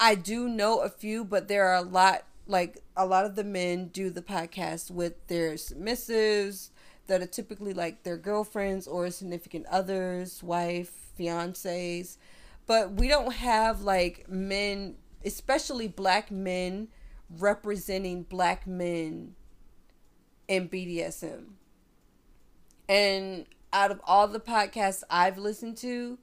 I 0.00 0.14
do 0.14 0.48
know 0.48 0.80
a 0.80 0.88
few, 0.88 1.24
but 1.24 1.48
there 1.48 1.66
are 1.66 1.76
a 1.76 1.82
lot 1.82 2.24
like 2.46 2.78
a 2.96 3.06
lot 3.06 3.24
of 3.24 3.36
the 3.36 3.44
men 3.44 3.88
do 3.88 4.10
the 4.10 4.22
podcast 4.22 4.90
with 4.90 5.26
their 5.28 5.54
submissives 5.54 6.70
that 7.06 7.22
are 7.22 7.26
typically 7.26 7.74
like 7.74 8.02
their 8.02 8.16
girlfriends 8.16 8.86
or 8.86 9.10
significant 9.10 9.66
others, 9.66 10.42
wife, 10.42 10.92
fiancés. 11.18 12.16
But 12.66 12.92
we 12.92 13.08
don't 13.08 13.34
have 13.34 13.82
like 13.82 14.28
men, 14.28 14.96
especially 15.24 15.88
black 15.88 16.30
men 16.30 16.88
representing 17.38 18.22
black 18.24 18.66
men 18.66 19.34
in 20.48 20.68
BDSM. 20.68 21.44
And 22.88 23.46
out 23.72 23.90
of 23.90 24.00
all 24.04 24.28
the 24.28 24.40
podcasts 24.40 25.02
I've 25.08 25.38
listened 25.38 25.76
to, 25.78 26.18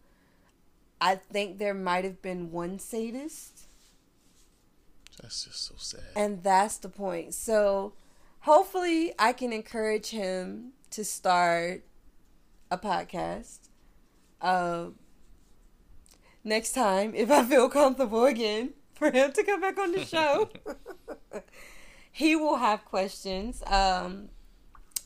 I 1.02 1.15
think 1.15 1.57
there 1.57 1.73
might 1.73 2.03
have 2.03 2.22
been 2.22 2.52
one 2.52 2.80
sadist. 2.80 3.61
That's 5.22 5.45
just 5.45 5.65
so 5.65 5.76
sad. 5.77 6.02
And 6.15 6.44
that's 6.44 6.77
the 6.77 6.90
point. 6.90 7.34
So 7.34 7.94
hopefully 8.41 9.14
I 9.18 9.34
can 9.34 9.52
encourage 9.52 10.10
him 10.10 10.73
to 10.91 11.03
start 11.03 11.84
a 12.72 12.77
podcast. 12.77 13.60
Um, 14.41 14.95
next 16.44 16.73
time, 16.73 17.14
if 17.15 17.31
I 17.31 17.44
feel 17.44 17.69
comfortable 17.69 18.26
again, 18.26 18.73
for 19.00 19.10
him 19.10 19.32
to 19.32 19.44
come 19.44 19.62
back 19.62 19.80
on 19.80 19.94
the 19.94 20.06
show, 20.06 20.50
he 22.12 22.36
will 22.36 22.58
have 22.58 22.86
questions. 22.86 23.64
Um, 23.66 24.30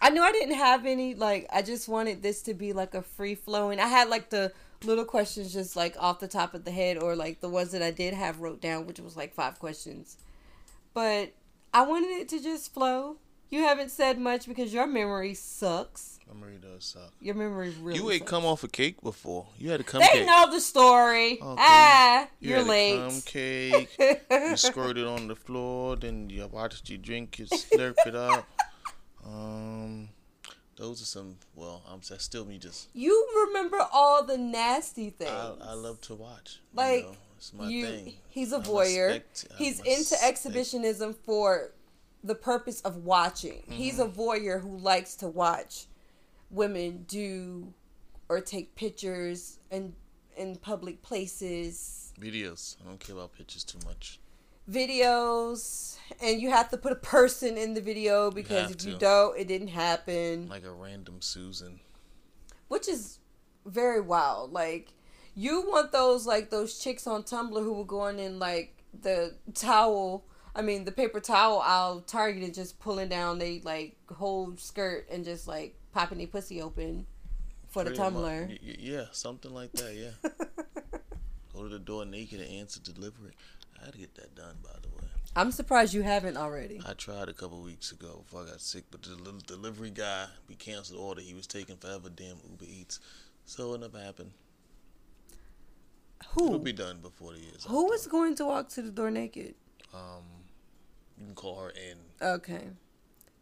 I 0.01 0.09
knew 0.09 0.21
I 0.21 0.31
didn't 0.31 0.55
have 0.55 0.85
any. 0.85 1.15
Like, 1.15 1.47
I 1.51 1.61
just 1.61 1.87
wanted 1.87 2.21
this 2.21 2.41
to 2.43 2.53
be 2.53 2.73
like 2.73 2.93
a 2.93 3.01
free 3.01 3.35
flowing. 3.35 3.79
I 3.79 3.87
had 3.87 4.09
like 4.09 4.29
the 4.29 4.51
little 4.83 5.05
questions 5.05 5.53
just 5.53 5.77
like 5.77 5.95
off 5.97 6.19
the 6.19 6.27
top 6.27 6.53
of 6.53 6.65
the 6.65 6.71
head, 6.71 6.97
or 6.97 7.15
like 7.15 7.39
the 7.39 7.49
ones 7.49 7.71
that 7.71 7.81
I 7.81 7.91
did 7.91 8.13
have 8.13 8.41
wrote 8.41 8.59
down, 8.59 8.87
which 8.87 8.99
was 8.99 9.15
like 9.15 9.33
five 9.33 9.59
questions. 9.59 10.17
But 10.93 11.33
I 11.73 11.83
wanted 11.83 12.09
it 12.09 12.27
to 12.29 12.41
just 12.41 12.73
flow. 12.73 13.17
You 13.49 13.61
haven't 13.61 13.91
said 13.91 14.17
much 14.19 14.47
because 14.47 14.73
your 14.73 14.87
memory 14.87 15.35
sucks. 15.35 16.12
Memory 16.27 16.57
does 16.61 16.85
suck. 16.85 17.11
Your 17.19 17.35
memory 17.35 17.73
really. 17.81 17.99
you 17.99 18.09
ain't 18.11 18.21
sucks. 18.21 18.29
come 18.31 18.45
off 18.45 18.63
a 18.63 18.67
cake 18.67 19.01
before. 19.01 19.47
You 19.59 19.69
had 19.71 19.81
a 19.81 19.83
cum 19.83 19.99
They 20.01 20.07
cake. 20.07 20.25
know 20.25 20.49
the 20.51 20.59
story. 20.61 21.33
Okay. 21.33 21.55
Ah, 21.59 22.27
You 22.39 22.49
you're 22.49 22.57
had 22.59 22.67
late. 22.67 22.95
A 22.97 23.09
cum 23.09 23.21
cake. 23.21 23.97
you 24.31 24.55
squirted 24.57 24.97
it 25.03 25.07
on 25.07 25.27
the 25.27 25.35
floor, 25.35 25.95
then 25.95 26.29
you 26.29 26.47
watched 26.47 26.89
you 26.89 26.97
drink 26.97 27.39
it, 27.39 27.49
slurp 27.51 27.95
it 28.05 28.15
up. 28.15 28.47
Um, 29.25 30.09
those 30.75 31.01
are 31.01 31.05
some. 31.05 31.37
Well, 31.55 31.83
I'm 31.89 32.01
that's 32.09 32.23
still 32.23 32.45
me. 32.45 32.57
Just 32.57 32.89
You 32.93 33.27
remember 33.47 33.77
all 33.93 34.23
the 34.25 34.37
nasty 34.37 35.09
things. 35.11 35.29
I, 35.31 35.53
I 35.61 35.73
love 35.73 36.01
to 36.01 36.15
watch. 36.15 36.59
you 36.73 36.77
Like, 36.77 37.03
know, 37.03 37.15
it's 37.37 37.53
my 37.53 37.67
you, 37.69 37.85
thing. 37.85 38.13
he's 38.29 38.51
a 38.53 38.57
I'm 38.57 38.63
voyeur. 38.63 39.09
spect- 39.09 39.45
I'm 39.51 39.57
he's 39.57 39.79
into 39.81 40.03
spect- 40.03 40.23
exhibitionism 40.23 41.13
for 41.25 41.71
the 42.23 42.35
purpose 42.35 42.81
of 42.81 42.97
watching. 42.97 43.59
Mm-hmm. 43.63 43.71
He's 43.73 43.99
a 43.99 44.07
voyeur 44.07 44.61
who 44.61 44.77
likes 44.77 45.15
to 45.17 45.27
watch 45.27 45.85
women 46.53 47.03
do 47.07 47.73
or 48.29 48.39
take 48.39 48.75
pictures 48.75 49.59
and 49.71 49.93
in 50.37 50.55
public 50.55 51.01
places, 51.01 52.13
Videos. 52.19 52.77
I 52.83 52.87
don't 52.87 52.99
care 52.99 53.15
about 53.15 53.33
pictures 53.33 53.63
too 53.63 53.79
much. 53.85 54.19
videos, 54.69 55.97
and 56.21 56.41
you 56.41 56.49
have 56.51 56.69
to 56.69 56.77
put 56.77 56.91
a 56.91 56.95
person 56.95 57.57
in 57.57 57.73
the 57.73 57.81
video 57.81 58.31
because 58.31 58.69
have 58.69 58.71
if 58.71 58.85
you 58.85 58.97
don't, 58.97 59.37
it 59.37 59.47
didn't 59.47 59.69
happen. 59.69 60.47
Like 60.47 60.63
a 60.65 60.71
random 60.71 61.21
Susan. 61.21 61.79
which 62.67 62.87
is 62.87 63.19
very 63.65 64.01
wild. 64.01 64.53
Like 64.53 64.93
you 65.35 65.61
want 65.67 65.91
those 65.91 66.25
like 66.25 66.49
those 66.49 66.79
chicks 66.79 67.07
on 67.07 67.23
Tumblr 67.23 67.61
who 67.61 67.73
were 67.73 67.85
going 67.85 68.19
in 68.19 68.39
like 68.39 68.83
the 69.01 69.35
towel. 69.53 70.23
I 70.55 70.61
mean 70.61 70.85
the 70.85 70.91
paper 70.91 71.19
towel 71.19 71.59
aisle 71.59 72.01
Target 72.01 72.43
and 72.43 72.53
just 72.53 72.79
pulling 72.79 73.09
down 73.09 73.39
they 73.39 73.61
like 73.63 73.95
whole 74.11 74.55
skirt 74.57 75.07
and 75.11 75.25
just 75.25 75.47
like 75.47 75.75
popping 75.93 76.17
their 76.17 76.27
pussy 76.27 76.61
open 76.61 77.05
for 77.69 77.83
the 77.83 77.91
Pretty 77.91 78.01
much. 78.01 78.13
Tumblr. 78.13 78.59
Yeah, 78.61 79.05
something 79.11 79.53
like 79.53 79.71
that. 79.73 79.95
Yeah. 79.95 80.29
Go 81.53 81.63
to 81.63 81.69
the 81.69 81.79
door 81.79 82.05
naked 82.05 82.41
and 82.41 82.49
answer 82.49 82.79
delivery. 82.81 83.33
I 83.79 83.85
had 83.85 83.93
to 83.93 83.99
get 83.99 84.15
that 84.15 84.35
done, 84.35 84.55
by 84.63 84.71
the 84.81 84.89
way. 84.89 85.07
I'm 85.35 85.51
surprised 85.51 85.93
you 85.93 86.03
haven't 86.03 86.37
already. 86.37 86.81
I 86.87 86.93
tried 86.93 87.29
a 87.29 87.33
couple 87.33 87.61
weeks 87.61 87.91
ago 87.91 88.23
before 88.23 88.43
I 88.43 88.51
got 88.51 88.61
sick, 88.61 88.85
but 88.91 89.01
the 89.01 89.15
little 89.15 89.41
delivery 89.45 89.89
guy, 89.89 90.27
we 90.47 90.55
canceled 90.55 90.99
the 90.99 91.03
order. 91.03 91.21
He 91.21 91.33
was 91.33 91.47
taking 91.47 91.75
forever, 91.77 92.09
damn 92.09 92.37
Uber 92.49 92.65
Eats. 92.67 92.99
So 93.45 93.73
it 93.73 93.81
never 93.81 93.99
happened. 93.99 94.31
It'll 96.37 96.59
be 96.59 96.73
done 96.73 96.99
before 96.99 97.33
the 97.33 97.39
year's 97.39 97.65
Who 97.65 97.85
was 97.85 98.07
going 98.07 98.35
to 98.35 98.45
walk 98.45 98.69
to 98.69 98.81
the 98.81 98.91
door 98.91 99.11
naked? 99.11 99.55
Um, 99.93 100.23
you 101.17 101.25
can 101.25 101.35
call 101.35 101.59
her 101.59 101.73
N. 101.75 101.97
Okay. 102.21 102.69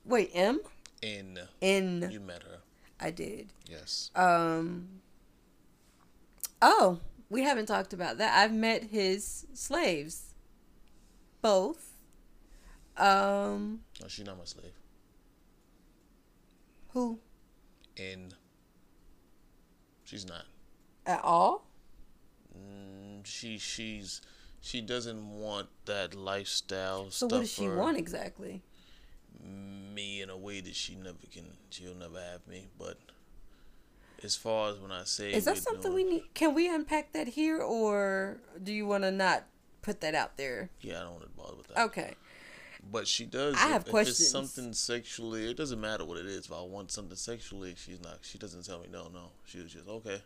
Wait, 0.04 0.32
M? 0.34 0.60
N. 1.04 1.40
N. 1.62 2.10
You 2.12 2.20
met 2.20 2.44
her. 2.44 2.60
I 3.00 3.12
did. 3.12 3.52
Yes. 3.68 4.12
Um. 4.16 4.88
Oh, 6.62 7.00
we 7.30 7.42
haven't 7.44 7.66
talked 7.66 7.94
about 7.94 8.18
that. 8.20 8.38
I've 8.38 8.54
met 8.54 8.84
his 8.84 9.48
slaves, 9.54 10.36
both. 11.42 11.88
Um, 12.98 13.80
No, 14.02 14.08
she's 14.08 14.26
not 14.26 14.38
my 14.38 14.44
slave. 14.46 14.74
who 16.90 17.20
In. 17.96 18.34
She's 20.04 20.26
not. 20.28 20.44
at 21.06 21.22
all? 21.24 21.66
Mm, 22.56 23.26
she 23.26 23.58
she's 23.58 24.22
she 24.60 24.82
doesn't 24.82 25.26
want 25.40 25.70
that 25.86 26.14
lifestyle 26.14 27.06
So 27.10 27.28
stuff. 27.28 27.32
what 27.32 27.40
does 27.42 27.52
she 27.52 27.70
want 27.70 27.98
exactly? 27.98 28.62
Me 29.40 30.22
in 30.22 30.30
a 30.30 30.38
way 30.38 30.62
that 30.62 30.76
she 30.76 30.96
never 30.96 31.18
can. 31.32 31.46
She'll 31.70 31.96
never 31.96 32.20
have 32.20 32.48
me. 32.48 32.68
But 32.78 32.98
as 34.24 34.36
far 34.36 34.70
as 34.72 34.80
when 34.80 34.92
I 34.92 35.04
say, 35.04 35.34
Is 35.34 35.46
that 35.46 35.58
something 35.58 35.92
doing- 35.92 36.06
we 36.08 36.12
need? 36.14 36.34
Can 36.34 36.54
we 36.54 36.74
unpack 36.74 37.14
that 37.14 37.30
here, 37.30 37.60
or 37.62 38.40
do 38.62 38.72
you 38.72 38.86
want 38.86 39.04
to 39.04 39.12
not 39.12 39.46
put 39.82 40.02
that 40.02 40.16
out 40.16 40.38
there? 40.38 40.70
Yeah, 40.82 41.00
I 41.00 41.04
don't 41.04 41.14
want 41.14 41.24
to 41.24 41.30
bother 41.30 41.56
with 41.58 41.68
that. 41.70 41.78
Okay. 41.86 42.16
But 42.92 43.08
she 43.08 43.26
does. 43.26 43.56
I 43.58 43.66
if, 43.66 43.72
have 43.74 43.82
if 43.86 43.90
questions. 43.92 44.20
it's 44.22 44.32
something 44.32 44.74
sexually, 44.74 45.50
it 45.50 45.56
doesn't 45.58 45.80
matter 45.80 46.04
what 46.04 46.18
it 46.18 46.26
is. 46.26 46.46
If 46.46 46.52
I 46.52 46.62
want 46.62 46.92
something 46.92 47.16
sexually, 47.16 47.76
she's 47.78 48.02
not. 48.02 48.20
She 48.22 48.38
doesn't 48.40 48.66
tell 48.66 48.80
me 48.80 48.88
no, 48.92 49.08
no. 49.10 49.30
She 49.46 49.60
was 49.60 49.72
just 49.72 49.88
okay. 49.88 50.22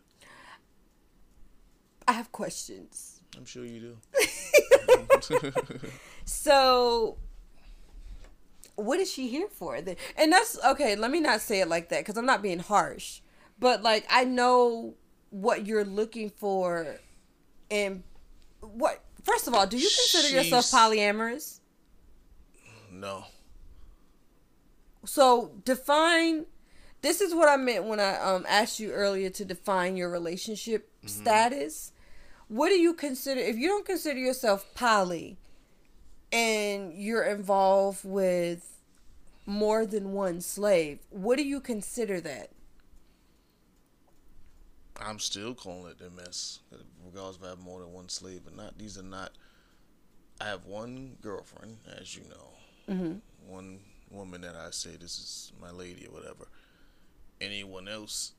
I 2.08 2.14
have 2.14 2.32
questions. 2.32 3.20
I'm 3.36 3.46
sure 3.46 3.66
you 3.66 3.80
do. 3.80 3.98
So, 6.28 7.18
what 8.76 9.00
is 9.00 9.12
she 9.12 9.28
here 9.28 9.48
for? 9.48 9.76
And 9.76 10.32
that's 10.32 10.58
okay. 10.66 10.96
Let 10.96 11.12
me 11.12 11.20
not 11.20 11.42
say 11.42 11.62
it 11.62 11.68
like 11.68 11.90
that 11.90 12.02
because 12.02 12.18
I'm 12.18 12.26
not 12.26 12.42
being 12.42 12.60
harsh. 12.60 13.22
But 13.60 13.82
like, 13.84 14.06
I 14.10 14.26
know 14.26 14.96
what 15.30 15.66
you're 15.66 15.86
looking 15.86 16.30
for, 16.30 16.98
and 17.72 18.04
what. 18.62 19.02
First 19.24 19.48
of 19.48 19.56
all, 19.56 19.66
do 19.66 19.78
you 19.78 19.90
consider 19.90 20.36
yourself 20.36 20.66
polyamorous? 20.66 21.60
no. 22.92 23.26
So 25.06 25.52
define. 25.64 26.46
This 27.02 27.22
is 27.22 27.36
what 27.36 27.48
I 27.48 27.58
meant 27.58 27.86
when 27.86 28.00
I 28.00 28.18
um 28.20 28.46
asked 28.50 28.80
you 28.80 28.92
earlier 28.92 29.30
to 29.32 29.46
define 29.46 29.96
your 29.96 30.10
relationship 30.10 30.90
status. 31.06 31.92
What 32.48 32.70
do 32.70 32.76
you 32.76 32.94
consider 32.94 33.40
if 33.42 33.58
you 33.58 33.68
don't 33.68 33.86
consider 33.86 34.20
yourself 34.20 34.66
poly 34.76 35.38
and 36.36 36.94
you're 36.94 37.24
involved 37.24 38.02
with 38.04 38.78
more 39.46 39.86
than 39.86 40.12
one 40.12 40.42
slave? 40.42 41.00
What 41.10 41.38
do 41.38 41.44
you 41.46 41.62
consider 41.62 42.20
that? 42.22 42.50
I'm 45.00 45.20
still 45.20 45.54
calling 45.54 45.92
it 45.92 46.06
a 46.06 46.10
mess, 46.10 46.60
regardless 47.06 47.38
if 47.38 47.44
I 47.44 47.50
have 47.50 47.60
more 47.60 47.82
than 47.82 47.92
one 47.94 48.10
slave 48.10 48.42
or 48.48 48.56
not. 48.56 48.78
These 48.78 48.98
are 48.98 49.04
not. 49.04 49.32
I 50.42 50.46
have 50.46 50.66
one 50.66 51.16
girlfriend, 51.22 51.78
as 52.00 52.16
you 52.16 52.24
know, 52.30 52.50
Mm-hmm. 52.94 53.14
one 53.48 53.80
woman 54.12 54.42
that 54.42 54.56
I 54.56 54.70
say 54.70 54.92
this 54.92 55.18
is 55.18 55.52
my 55.60 55.72
lady 55.72 56.06
or 56.08 56.12
whatever. 56.14 56.48
Anyone 57.42 57.88
else, 57.88 58.34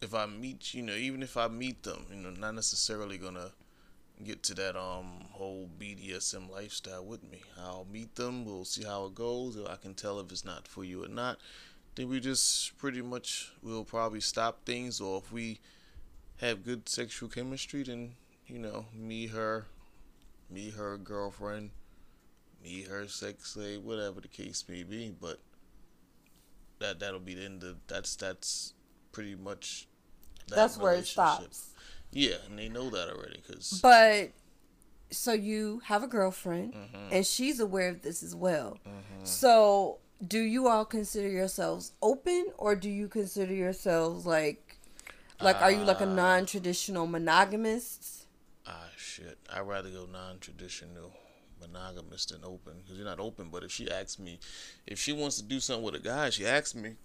if 0.00 0.14
I 0.14 0.26
meet, 0.26 0.72
you 0.74 0.82
know, 0.82 0.94
even 0.94 1.22
if 1.22 1.36
I 1.36 1.48
meet 1.48 1.82
them, 1.82 2.06
you 2.10 2.16
know, 2.16 2.30
not 2.30 2.54
necessarily 2.54 3.18
gonna 3.18 3.50
get 4.24 4.42
to 4.44 4.54
that 4.54 4.76
um 4.76 5.24
whole 5.32 5.68
BDSM 5.78 6.50
lifestyle 6.50 7.04
with 7.04 7.22
me. 7.30 7.42
I'll 7.58 7.86
meet 7.90 8.14
them, 8.14 8.44
we'll 8.44 8.64
see 8.64 8.84
how 8.84 9.06
it 9.06 9.14
goes. 9.14 9.58
I 9.68 9.76
can 9.76 9.94
tell 9.94 10.20
if 10.20 10.30
it's 10.32 10.44
not 10.44 10.66
for 10.66 10.84
you 10.84 11.04
or 11.04 11.08
not. 11.08 11.38
Then 11.94 12.08
we 12.08 12.20
just 12.20 12.76
pretty 12.78 13.02
much 13.02 13.52
we'll 13.62 13.84
probably 13.84 14.20
stop 14.20 14.64
things, 14.64 15.00
or 15.00 15.18
if 15.18 15.32
we 15.32 15.60
have 16.38 16.64
good 16.64 16.88
sexual 16.88 17.28
chemistry, 17.28 17.82
then 17.82 18.12
you 18.46 18.58
know, 18.58 18.86
me, 18.94 19.26
her, 19.26 19.66
me, 20.50 20.70
her 20.70 20.96
girlfriend, 20.96 21.70
me, 22.62 22.82
her 22.82 23.08
sex 23.08 23.52
slave, 23.52 23.82
whatever 23.82 24.20
the 24.20 24.28
case 24.28 24.64
may 24.68 24.82
be. 24.82 25.12
But 25.20 25.40
that 26.78 27.00
that'll 27.00 27.20
be 27.20 27.34
the 27.34 27.44
end 27.44 27.64
of 27.64 27.76
that's 27.86 28.14
that's 28.16 28.74
pretty 29.12 29.34
much. 29.34 29.88
that 30.48 30.56
That's 30.56 30.78
where 30.78 30.94
it 30.94 31.06
stops. 31.06 31.70
Yeah, 32.16 32.36
and 32.48 32.58
they 32.58 32.68
know 32.68 32.88
that 32.90 33.08
already 33.10 33.42
because 33.46 33.80
But 33.82 34.30
so 35.10 35.32
you 35.32 35.80
have 35.84 36.02
a 36.02 36.06
girlfriend 36.08 36.72
Mhm. 36.74 37.08
and 37.12 37.26
she's 37.26 37.60
aware 37.60 37.90
of 37.90 38.02
this 38.02 38.22
as 38.22 38.34
well. 38.34 38.78
Mm-hmm. 38.86 39.24
So 39.24 39.98
do 40.26 40.40
you 40.40 40.66
all 40.66 40.84
consider 40.86 41.28
yourselves 41.28 41.92
open 42.00 42.46
or 42.56 42.74
do 42.74 42.88
you 42.90 43.06
consider 43.06 43.52
yourselves 43.54 44.24
like 44.24 44.78
like 45.42 45.56
are 45.60 45.70
you 45.70 45.84
like 45.84 46.00
a 46.00 46.04
Uh, 46.10 46.14
non-traditional 46.24 47.06
monogamist? 47.06 48.26
ah 48.66 48.88
shit, 48.96 49.36
I'd 49.52 49.60
rather 49.60 49.90
go 49.90 50.06
non-traditional, 50.06 51.12
monogamous 51.60 52.24
than 52.26 52.42
open 52.44 52.80
because 52.80 52.96
you're 52.96 53.06
not 53.06 53.20
open. 53.20 53.50
But 53.50 53.62
if 53.62 53.70
she 53.70 53.90
asks 53.90 54.18
me, 54.18 54.38
if 54.86 54.98
she 54.98 55.12
wants 55.12 55.36
to 55.36 55.42
do 55.42 55.60
something 55.60 55.84
with 55.84 55.94
a 55.94 56.00
guy, 56.00 56.30
she 56.30 56.46
asks 56.46 56.74
me. 56.74 56.96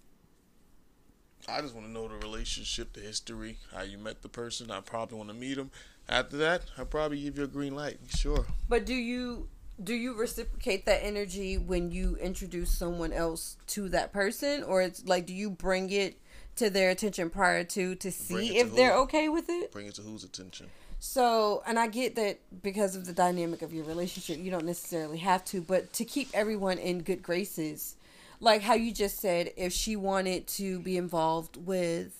I 1.48 1.60
just 1.60 1.74
want 1.74 1.86
to 1.86 1.92
know 1.92 2.08
the 2.08 2.14
relationship, 2.16 2.92
the 2.92 3.00
history, 3.00 3.58
how 3.74 3.82
you 3.82 3.98
met 3.98 4.22
the 4.22 4.28
person. 4.28 4.70
I 4.70 4.80
probably 4.80 5.18
want 5.18 5.30
to 5.30 5.34
meet 5.34 5.54
them. 5.54 5.70
After 6.08 6.36
that, 6.38 6.62
I 6.78 6.84
probably 6.84 7.22
give 7.22 7.38
you 7.38 7.44
a 7.44 7.48
green 7.48 7.74
light. 7.74 7.98
Sure. 8.08 8.46
But 8.68 8.86
do 8.86 8.94
you 8.94 9.48
do 9.82 9.94
you 9.94 10.14
reciprocate 10.14 10.84
that 10.86 11.02
energy 11.02 11.58
when 11.58 11.90
you 11.90 12.16
introduce 12.16 12.70
someone 12.70 13.12
else 13.12 13.56
to 13.68 13.88
that 13.88 14.12
person 14.12 14.62
or 14.62 14.82
it's 14.82 15.04
like 15.06 15.26
do 15.26 15.34
you 15.34 15.50
bring 15.50 15.90
it 15.90 16.18
to 16.56 16.70
their 16.70 16.90
attention 16.90 17.30
prior 17.30 17.64
to 17.64 17.94
to 17.96 18.12
see 18.12 18.48
to 18.50 18.54
if 18.54 18.74
they're 18.74 18.96
okay 18.98 19.28
with 19.28 19.48
it? 19.48 19.72
Bring 19.72 19.86
it 19.86 19.94
to 19.94 20.02
whose 20.02 20.24
attention? 20.24 20.68
So, 21.04 21.64
and 21.66 21.80
I 21.80 21.88
get 21.88 22.14
that 22.14 22.38
because 22.62 22.94
of 22.94 23.06
the 23.06 23.12
dynamic 23.12 23.62
of 23.62 23.72
your 23.72 23.84
relationship, 23.84 24.38
you 24.38 24.52
don't 24.52 24.64
necessarily 24.64 25.18
have 25.18 25.44
to, 25.46 25.60
but 25.60 25.92
to 25.94 26.04
keep 26.04 26.28
everyone 26.32 26.78
in 26.78 27.02
good 27.02 27.24
graces, 27.24 27.96
like 28.42 28.62
how 28.62 28.74
you 28.74 28.92
just 28.92 29.20
said, 29.20 29.52
if 29.56 29.72
she 29.72 29.94
wanted 29.94 30.48
to 30.48 30.80
be 30.80 30.96
involved 30.96 31.56
with 31.56 32.18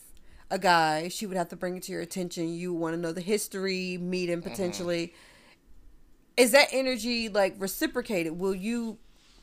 a 0.50 0.58
guy, 0.58 1.08
she 1.08 1.26
would 1.26 1.36
have 1.36 1.48
to 1.48 1.56
bring 1.56 1.76
it 1.76 1.82
to 1.84 1.92
your 1.92 2.00
attention. 2.00 2.54
You 2.54 2.72
want 2.72 2.94
to 2.94 3.00
know 3.00 3.10
the 3.12 3.20
history, 3.20 3.98
meet 3.98 4.30
him 4.30 4.40
mm-hmm. 4.40 4.48
potentially. 4.48 5.14
Is 6.36 6.52
that 6.52 6.68
energy 6.70 7.28
like 7.28 7.56
reciprocated? 7.58 8.38
Will 8.38 8.54
you, 8.54 8.98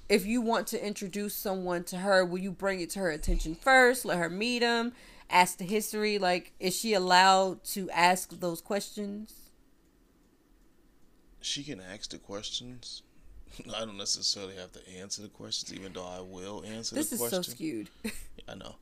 if 0.07 0.25
you 0.25 0.39
want 0.39 0.67
to 0.67 0.83
introduce 0.83 1.35
someone 1.35 1.83
to 1.83 1.97
her, 1.97 2.23
will 2.23 2.39
you 2.39 2.51
bring 2.51 2.79
it 2.79 2.89
to 2.91 2.99
her 2.99 3.11
attention 3.11 3.55
first, 3.55 4.05
let 4.05 4.17
her 4.17 4.29
meet 4.29 4.63
him? 4.63 4.93
ask 5.31 5.59
the 5.59 5.63
history 5.63 6.17
like 6.17 6.53
is 6.59 6.75
she 6.75 6.95
allowed 6.95 7.63
to 7.63 7.87
ask 7.91 8.39
those 8.39 8.61
questions 8.61 9.51
She 11.39 11.63
can 11.63 11.79
ask 11.79 12.09
the 12.09 12.17
questions. 12.17 13.03
I 13.75 13.79
don't 13.85 13.97
necessarily 13.97 14.55
have 14.55 14.71
to 14.73 14.79
answer 14.99 15.21
the 15.21 15.27
questions, 15.29 15.73
even 15.73 15.93
though 15.93 16.05
I 16.05 16.21
will 16.21 16.63
answer 16.65 16.95
this 16.95 17.09
the 17.09 17.15
is 17.15 17.21
question. 17.21 17.43
so 17.43 17.51
skewed 17.51 17.89
I 18.47 18.55
know. 18.55 18.75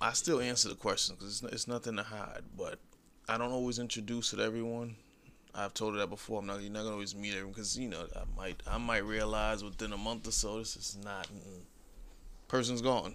I 0.00 0.12
still 0.12 0.40
answer 0.40 0.68
the 0.68 0.74
questions 0.74 1.18
because 1.18 1.42
it's, 1.42 1.52
it's 1.54 1.68
nothing 1.68 1.96
to 1.96 2.02
hide, 2.02 2.42
but 2.56 2.78
I 3.28 3.38
don't 3.38 3.52
always 3.52 3.78
introduce 3.78 4.32
it 4.32 4.36
to 4.36 4.42
everyone. 4.42 4.96
I've 5.54 5.72
told 5.72 5.94
her 5.94 6.00
that 6.00 6.08
before. 6.10 6.40
I'm 6.40 6.46
not. 6.46 6.60
You're 6.60 6.70
not 6.70 6.80
gonna 6.82 6.92
always 6.92 7.14
meet 7.14 7.30
everyone 7.32 7.52
because 7.52 7.78
you 7.78 7.88
know 7.88 8.06
I 8.14 8.22
might. 8.36 8.62
I 8.66 8.76
might 8.78 9.04
realize 9.04 9.64
within 9.64 9.92
a 9.92 9.96
month 9.96 10.28
or 10.28 10.32
so 10.32 10.58
this 10.58 10.76
is 10.76 10.98
not. 11.02 11.26
mm, 11.28 11.60
Person's 12.48 12.82
gone. 12.82 13.14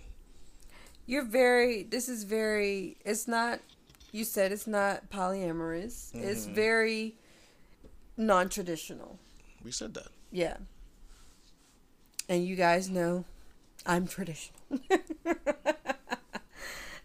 you're 1.06 1.24
very 1.26 1.84
this 1.84 2.10
is 2.10 2.24
very 2.24 2.98
it's 3.06 3.28
not 3.28 3.60
you 4.12 4.24
said 4.24 4.52
it's 4.52 4.68
not 4.68 5.10
polyamorous 5.10 6.14
it's 6.14 6.46
Mhm. 6.48 6.54
very 6.54 7.16
non-traditional 8.18 9.18
We 9.64 9.72
said 9.72 9.94
that. 9.96 10.08
yeah. 10.32 10.58
And 12.30 12.46
you 12.46 12.56
guys 12.56 12.90
know 12.90 13.26
i'm 13.86 14.08
traditional. 14.08 14.60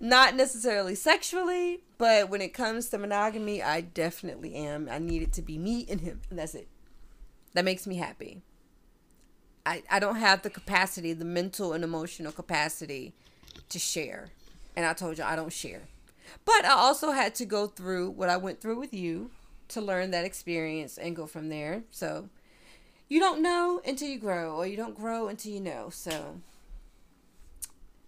Not 0.00 0.34
necessarily 0.36 0.94
sexually 0.94 1.80
but 1.98 2.28
when 2.28 2.40
it 2.42 2.52
comes 2.52 2.88
to 2.90 2.98
monogamy 2.98 3.62
i 3.62 3.80
definitely 3.80 4.54
am. 4.54 4.88
I 4.90 4.98
need 4.98 5.22
it 5.22 5.32
to 5.34 5.42
be 5.42 5.58
me 5.58 5.86
and 5.88 6.00
him 6.00 6.20
and 6.30 6.38
that's 6.38 6.54
it. 6.54 6.68
That 7.54 7.64
makes 7.64 7.86
me 7.86 7.96
happy. 7.96 8.42
I 9.64 9.82
i 9.90 9.98
don't 9.98 10.16
have 10.16 10.42
the 10.42 10.50
capacity 10.50 11.12
the 11.12 11.24
mental 11.24 11.72
and 11.72 11.82
emotional 11.82 12.32
capacity 12.32 13.14
to 13.70 13.78
share. 13.78 14.28
And 14.76 14.84
i 14.84 14.92
told 14.92 15.18
you 15.18 15.24
i 15.24 15.34
don't 15.34 15.52
share. 15.52 15.82
But 16.44 16.64
i 16.66 16.72
also 16.72 17.12
had 17.12 17.34
to 17.36 17.46
go 17.46 17.66
through 17.66 18.10
what 18.10 18.28
i 18.28 18.36
went 18.36 18.60
through 18.60 18.78
with 18.78 18.92
you 18.94 19.30
to 19.68 19.80
learn 19.80 20.10
that 20.12 20.24
experience 20.24 20.98
and 20.98 21.16
go 21.16 21.26
from 21.26 21.48
there. 21.48 21.82
So 21.90 22.28
you 23.08 23.20
don't 23.20 23.42
know 23.42 23.80
until 23.86 24.08
you 24.08 24.18
grow 24.18 24.56
or 24.56 24.66
you 24.66 24.76
don't 24.76 24.96
grow 24.96 25.28
until 25.28 25.52
you 25.52 25.60
know 25.60 25.88
so. 25.90 26.40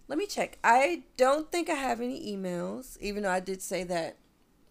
Let 0.07 0.17
me 0.17 0.25
check. 0.25 0.57
I 0.63 1.03
don't 1.17 1.51
think 1.51 1.69
i 1.69 1.75
have 1.75 2.01
any 2.01 2.35
emails 2.35 2.97
even 2.99 3.23
though 3.23 3.31
i 3.31 3.39
did 3.39 3.61
say 3.61 3.83
that 3.83 4.17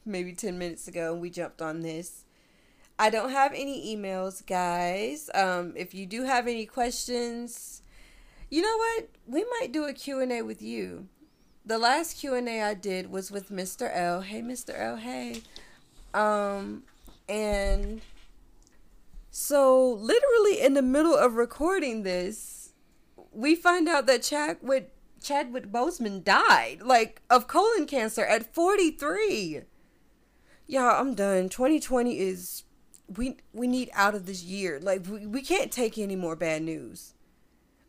maybe 0.05 0.33
10 0.33 0.59
minutes 0.59 0.89
ago 0.89 1.13
and 1.13 1.23
we 1.23 1.31
jumped 1.31 1.63
on 1.63 1.81
this. 1.81 2.25
I 2.99 3.11
don't 3.11 3.31
have 3.31 3.53
any 3.53 3.95
emails 3.97 4.45
guys. 4.45 5.31
Um, 5.35 5.73
if 5.77 5.95
you 5.95 6.07
do 6.07 6.25
have 6.25 6.49
any 6.49 6.67
questions 6.67 7.83
you 8.51 8.63
know 8.63 8.77
what? 8.77 9.09
We 9.27 9.45
might 9.61 9.73
do 9.73 9.85
a 9.85 9.93
q&a 9.93 10.43
with 10.43 10.63
you. 10.63 11.09
The 11.67 11.77
last 11.79 12.19
q&a 12.19 12.63
i 12.63 12.73
did 12.73 13.11
was 13.11 13.31
with 13.31 13.51
mr 13.51 13.91
l. 13.93 14.23
Hey 14.23 14.41
mr 14.41 14.73
l. 14.75 14.97
Hey. 14.97 15.43
Um 16.15 16.85
and 17.29 18.01
so 19.31 19.93
literally 19.93 20.61
in 20.61 20.75
the 20.75 20.83
middle 20.83 21.15
of 21.15 21.35
recording 21.35 22.03
this, 22.03 22.73
we 23.33 23.55
find 23.55 23.89
out 23.89 24.07
that 24.07 24.23
Chadwick 24.23 24.93
Chadwick 25.23 25.71
Boseman 25.71 26.23
died, 26.25 26.81
like 26.83 27.23
of 27.29 27.47
colon 27.47 27.87
cancer 27.87 28.25
at 28.25 28.55
43. 28.55 29.63
Y'all, 30.67 31.01
I'm 31.01 31.15
done. 31.15 31.49
2020 31.49 32.19
is 32.19 32.65
we 33.17 33.37
we 33.53 33.67
need 33.67 33.91
out 33.95 34.15
of 34.15 34.27
this 34.27 34.43
year. 34.43 34.79
Like 34.81 35.07
we, 35.07 35.27
we 35.27 35.43
can't 35.43 35.73
take 35.73 35.99
any 35.99 36.17
more 36.17 36.37
bad 36.37 36.63
news. 36.63 37.15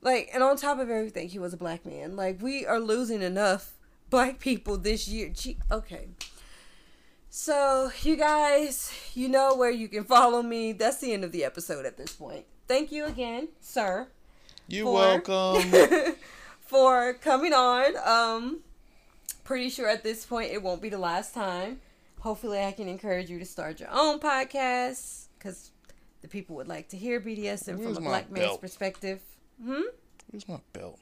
Like 0.02 0.30
and 0.34 0.44
on 0.44 0.58
top 0.58 0.80
of 0.80 0.90
everything, 0.90 1.30
he 1.30 1.40
was 1.40 1.54
a 1.54 1.58
black 1.58 1.86
man. 1.86 2.16
Like 2.16 2.42
we 2.42 2.66
are 2.66 2.80
losing 2.80 3.22
enough 3.22 3.78
black 4.10 4.40
people 4.40 4.78
this 4.78 5.08
year. 5.08 5.30
Gee, 5.34 5.58
okay. 5.72 6.10
So, 7.30 7.92
you 8.02 8.16
guys, 8.16 8.92
you 9.14 9.30
know 9.30 9.56
where 9.56 9.70
you 9.70 9.88
can 9.88 10.04
follow 10.04 10.42
me. 10.42 10.72
That's 10.72 10.98
the 10.98 11.14
end 11.14 11.24
of 11.24 11.32
the 11.32 11.44
episode 11.44 11.86
at 11.86 11.96
this 11.98 12.14
point. 12.14 12.46
Thank 12.68 12.92
you 12.92 13.06
again, 13.06 13.50
sir. 13.62 14.08
You're 14.68 14.86
for- 14.86 14.94
welcome. 14.94 16.16
for 16.62 17.14
coming 17.14 17.54
on. 17.54 17.96
Um, 18.04 18.60
pretty 19.44 19.70
sure 19.70 19.88
at 19.88 20.04
this 20.04 20.26
point 20.26 20.52
it 20.52 20.62
won't 20.64 20.82
be 20.82 20.90
the 20.90 20.98
last 20.98 21.34
time. 21.34 21.82
Hopefully, 22.22 22.60
I 22.64 22.72
can 22.72 22.88
encourage 22.88 23.30
you 23.30 23.40
to 23.40 23.46
start 23.46 23.80
your 23.80 23.90
own 23.92 24.20
podcast 24.20 25.28
because 25.38 25.72
the 26.22 26.28
people 26.28 26.56
would 26.58 26.68
like 26.68 26.90
to 26.90 26.98
hear 26.98 27.22
BDSM 27.22 27.78
Where's 27.78 27.96
from 27.96 28.06
a 28.06 28.10
black 28.10 28.30
man's 28.32 28.46
belt? 28.48 28.62
perspective. 28.62 29.22
Hmm. 29.64 29.82
Where's 30.30 30.48
my 30.48 30.60
belt? 30.74 31.00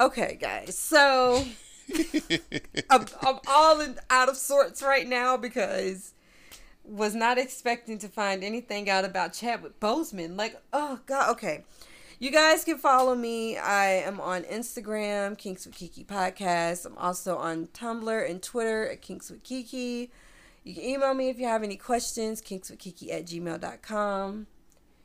Okay, 0.00 0.36
guys. 0.40 0.76
So 0.76 1.44
I'm, 2.90 3.06
I'm 3.22 3.38
all 3.46 3.80
in, 3.80 3.98
out 4.10 4.28
of 4.28 4.36
sorts 4.36 4.82
right 4.82 5.06
now 5.06 5.36
because 5.36 6.12
was 6.84 7.14
not 7.14 7.38
expecting 7.38 7.98
to 7.98 8.08
find 8.08 8.44
anything 8.44 8.88
out 8.88 9.04
about 9.04 9.32
Chadwick 9.32 9.78
Boseman. 9.80 10.36
Like, 10.36 10.60
oh 10.72 11.00
god. 11.06 11.30
Okay, 11.32 11.64
you 12.18 12.30
guys 12.30 12.64
can 12.64 12.78
follow 12.78 13.14
me. 13.14 13.56
I 13.56 13.86
am 13.86 14.20
on 14.20 14.42
Instagram, 14.44 15.36
Kinks 15.36 15.66
with 15.66 15.74
Kiki 15.74 16.04
Podcast. 16.04 16.86
I'm 16.86 16.96
also 16.96 17.36
on 17.36 17.66
Tumblr 17.68 18.30
and 18.30 18.42
Twitter 18.42 18.88
at 18.88 19.02
Kinks 19.02 19.30
with 19.30 19.42
Kiki. 19.42 20.10
You 20.64 20.74
can 20.74 20.82
email 20.82 21.14
me 21.14 21.28
if 21.28 21.38
you 21.38 21.46
have 21.46 21.62
any 21.62 21.76
questions, 21.76 22.42
kinkswithkiki 22.42 23.12
at 23.12 23.26
gmail.com. 23.26 24.48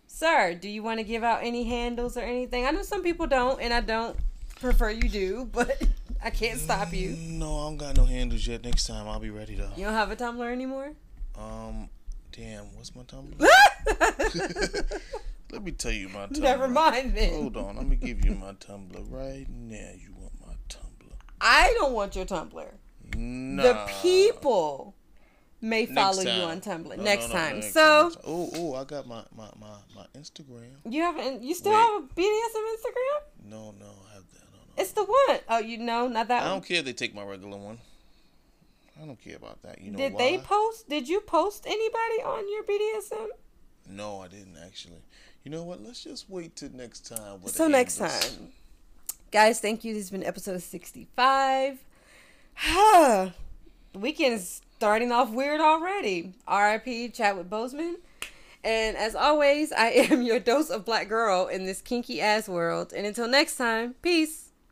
Sir, 0.08 0.56
do 0.56 0.68
you 0.68 0.82
want 0.82 1.00
to 1.00 1.04
give 1.04 1.24
out 1.24 1.42
any 1.44 1.66
handles 1.66 2.18
or 2.18 2.22
anything? 2.22 2.66
I 2.66 2.72
know 2.72 2.82
some 2.82 3.04
people 3.04 3.28
don't, 3.28 3.62
and 3.62 3.72
I 3.72 3.82
don't 3.82 4.18
prefer 4.60 4.90
you 4.90 5.08
do, 5.08 5.50
but 5.52 5.84
I 6.24 6.30
can't 6.30 6.60
stop 6.60 6.94
you. 6.94 7.10
No, 7.18 7.60
I 7.60 7.64
don't 7.64 7.78
got 7.78 7.98
no 7.98 8.06
handles 8.06 8.46
yet. 8.46 8.64
Next 8.64 8.86
time 8.88 9.08
I'll 9.08 9.20
be 9.20 9.30
ready 9.30 9.56
though. 9.56 9.72
You 9.76 9.86
don't 9.86 9.94
have 9.94 10.12
a 10.12 10.16
Tumblr 10.16 10.52
anymore? 10.52 10.92
Um, 11.38 11.90
damn, 12.32 12.76
what's 12.76 12.96
my 12.96 13.04
Tumblr? 13.04 13.40
Let 15.52 15.64
me 15.64 15.72
tell 15.72 15.92
you 15.92 16.10
my 16.10 16.28
Tumblr. 16.28 16.40
Never 16.40 16.68
mind 16.68 17.16
then. 17.16 17.34
Hold 17.34 17.58
on, 17.58 17.76
let 17.76 17.88
me 17.88 17.96
give 17.98 18.24
you 18.24 18.34
my 18.36 18.54
Tumblr 18.54 19.04
right 19.12 19.48
now. 19.50 19.90
You 19.98 20.14
want 20.18 20.34
my 20.40 20.54
Tumblr? 20.70 21.12
I 21.42 21.74
don't 21.78 21.94
want 21.94 22.16
your 22.16 22.26
Tumblr. 22.26 22.68
Nah. 23.18 23.64
The 23.64 23.92
people 24.02 24.96
may 25.60 25.86
Next 25.86 25.94
follow 25.94 26.22
you 26.22 26.44
on 26.44 26.62
Tumblr 26.62 26.98
No, 26.98 27.04
next 27.04 27.28
no, 27.30 27.34
no, 27.34 27.40
time. 27.40 27.60
next 27.60 27.74
so 27.74 28.12
oh, 28.26 28.50
oh, 28.56 28.76
I 28.76 28.84
got 28.84 29.08
my 29.08 29.24
my 29.36 29.50
my, 29.60 29.76
my 29.96 30.06
Instagram. 30.18 30.72
you 30.90 31.02
haven't 31.02 31.44
you 31.44 31.54
still 31.54 31.72
Wait. 31.74 31.78
have 31.80 32.04
a 32.04 32.08
BDSM 32.08 32.76
Instagram? 32.76 33.50
No, 33.50 33.72
no, 33.80 33.92
It's 34.78 34.92
the 34.92 35.04
one. 35.04 35.40
Oh, 35.50 35.60
you 35.60 35.78
know, 35.78 36.08
not 36.08 36.28
that 36.30 36.44
I 36.44 36.46
one. 36.46 36.56
don't 36.56 36.66
care 36.66 36.78
if 36.78 36.86
they 36.86 36.94
take 36.94 37.14
my 37.14 37.24
regular 37.24 37.58
one. 37.58 37.80
I 39.02 39.06
don't 39.06 39.20
care 39.22 39.36
about 39.36 39.62
that. 39.64 39.82
You 39.82 39.92
know 39.92 39.98
Did 39.98 40.14
why? 40.14 40.20
they 40.20 40.38
post? 40.40 40.90
Did 40.90 41.08
you 41.08 41.22
post 41.22 41.66
anybody 41.66 42.22
on 42.24 42.50
your 42.52 42.64
BDSM? 42.64 43.28
No, 43.90 44.22
I 44.22 44.28
didn't 44.28 44.58
actually. 44.64 45.02
You 45.44 45.52
know 45.52 45.64
what? 45.64 45.82
Let's 45.84 46.04
just 46.04 46.30
wait 46.30 46.56
till 46.56 46.70
next 46.74 47.08
time. 47.08 47.42
with 47.42 47.54
So 47.54 47.68
next 47.68 47.98
time, 47.98 48.50
guys, 49.32 49.60
thank 49.60 49.84
you. 49.84 49.94
This 49.94 50.04
has 50.04 50.12
been 50.12 50.24
episode 50.24 50.62
sixty-five. 50.62 51.80
the 52.74 53.34
weekend 53.96 54.36
is 54.36 54.62
starting 54.78 55.12
off 55.12 55.32
weird 55.32 55.62
already. 55.62 56.34
R.I.P. 56.48 57.10
Chadwick 57.10 57.50
Boseman. 57.50 57.96
And 58.64 58.96
as 58.96 59.16
always, 59.16 59.72
I 59.72 59.88
am 59.88 60.22
your 60.22 60.40
dose 60.40 60.70
of 60.70 60.86
black 60.86 61.10
girl 61.10 61.48
in 61.48 61.66
this 61.66 61.82
kinky 61.82 62.22
ass 62.22 62.48
world. 62.48 62.94
And 62.94 63.08
until 63.08 63.28
next 63.28 63.58
time, 63.58 63.96
peace. 64.04 64.51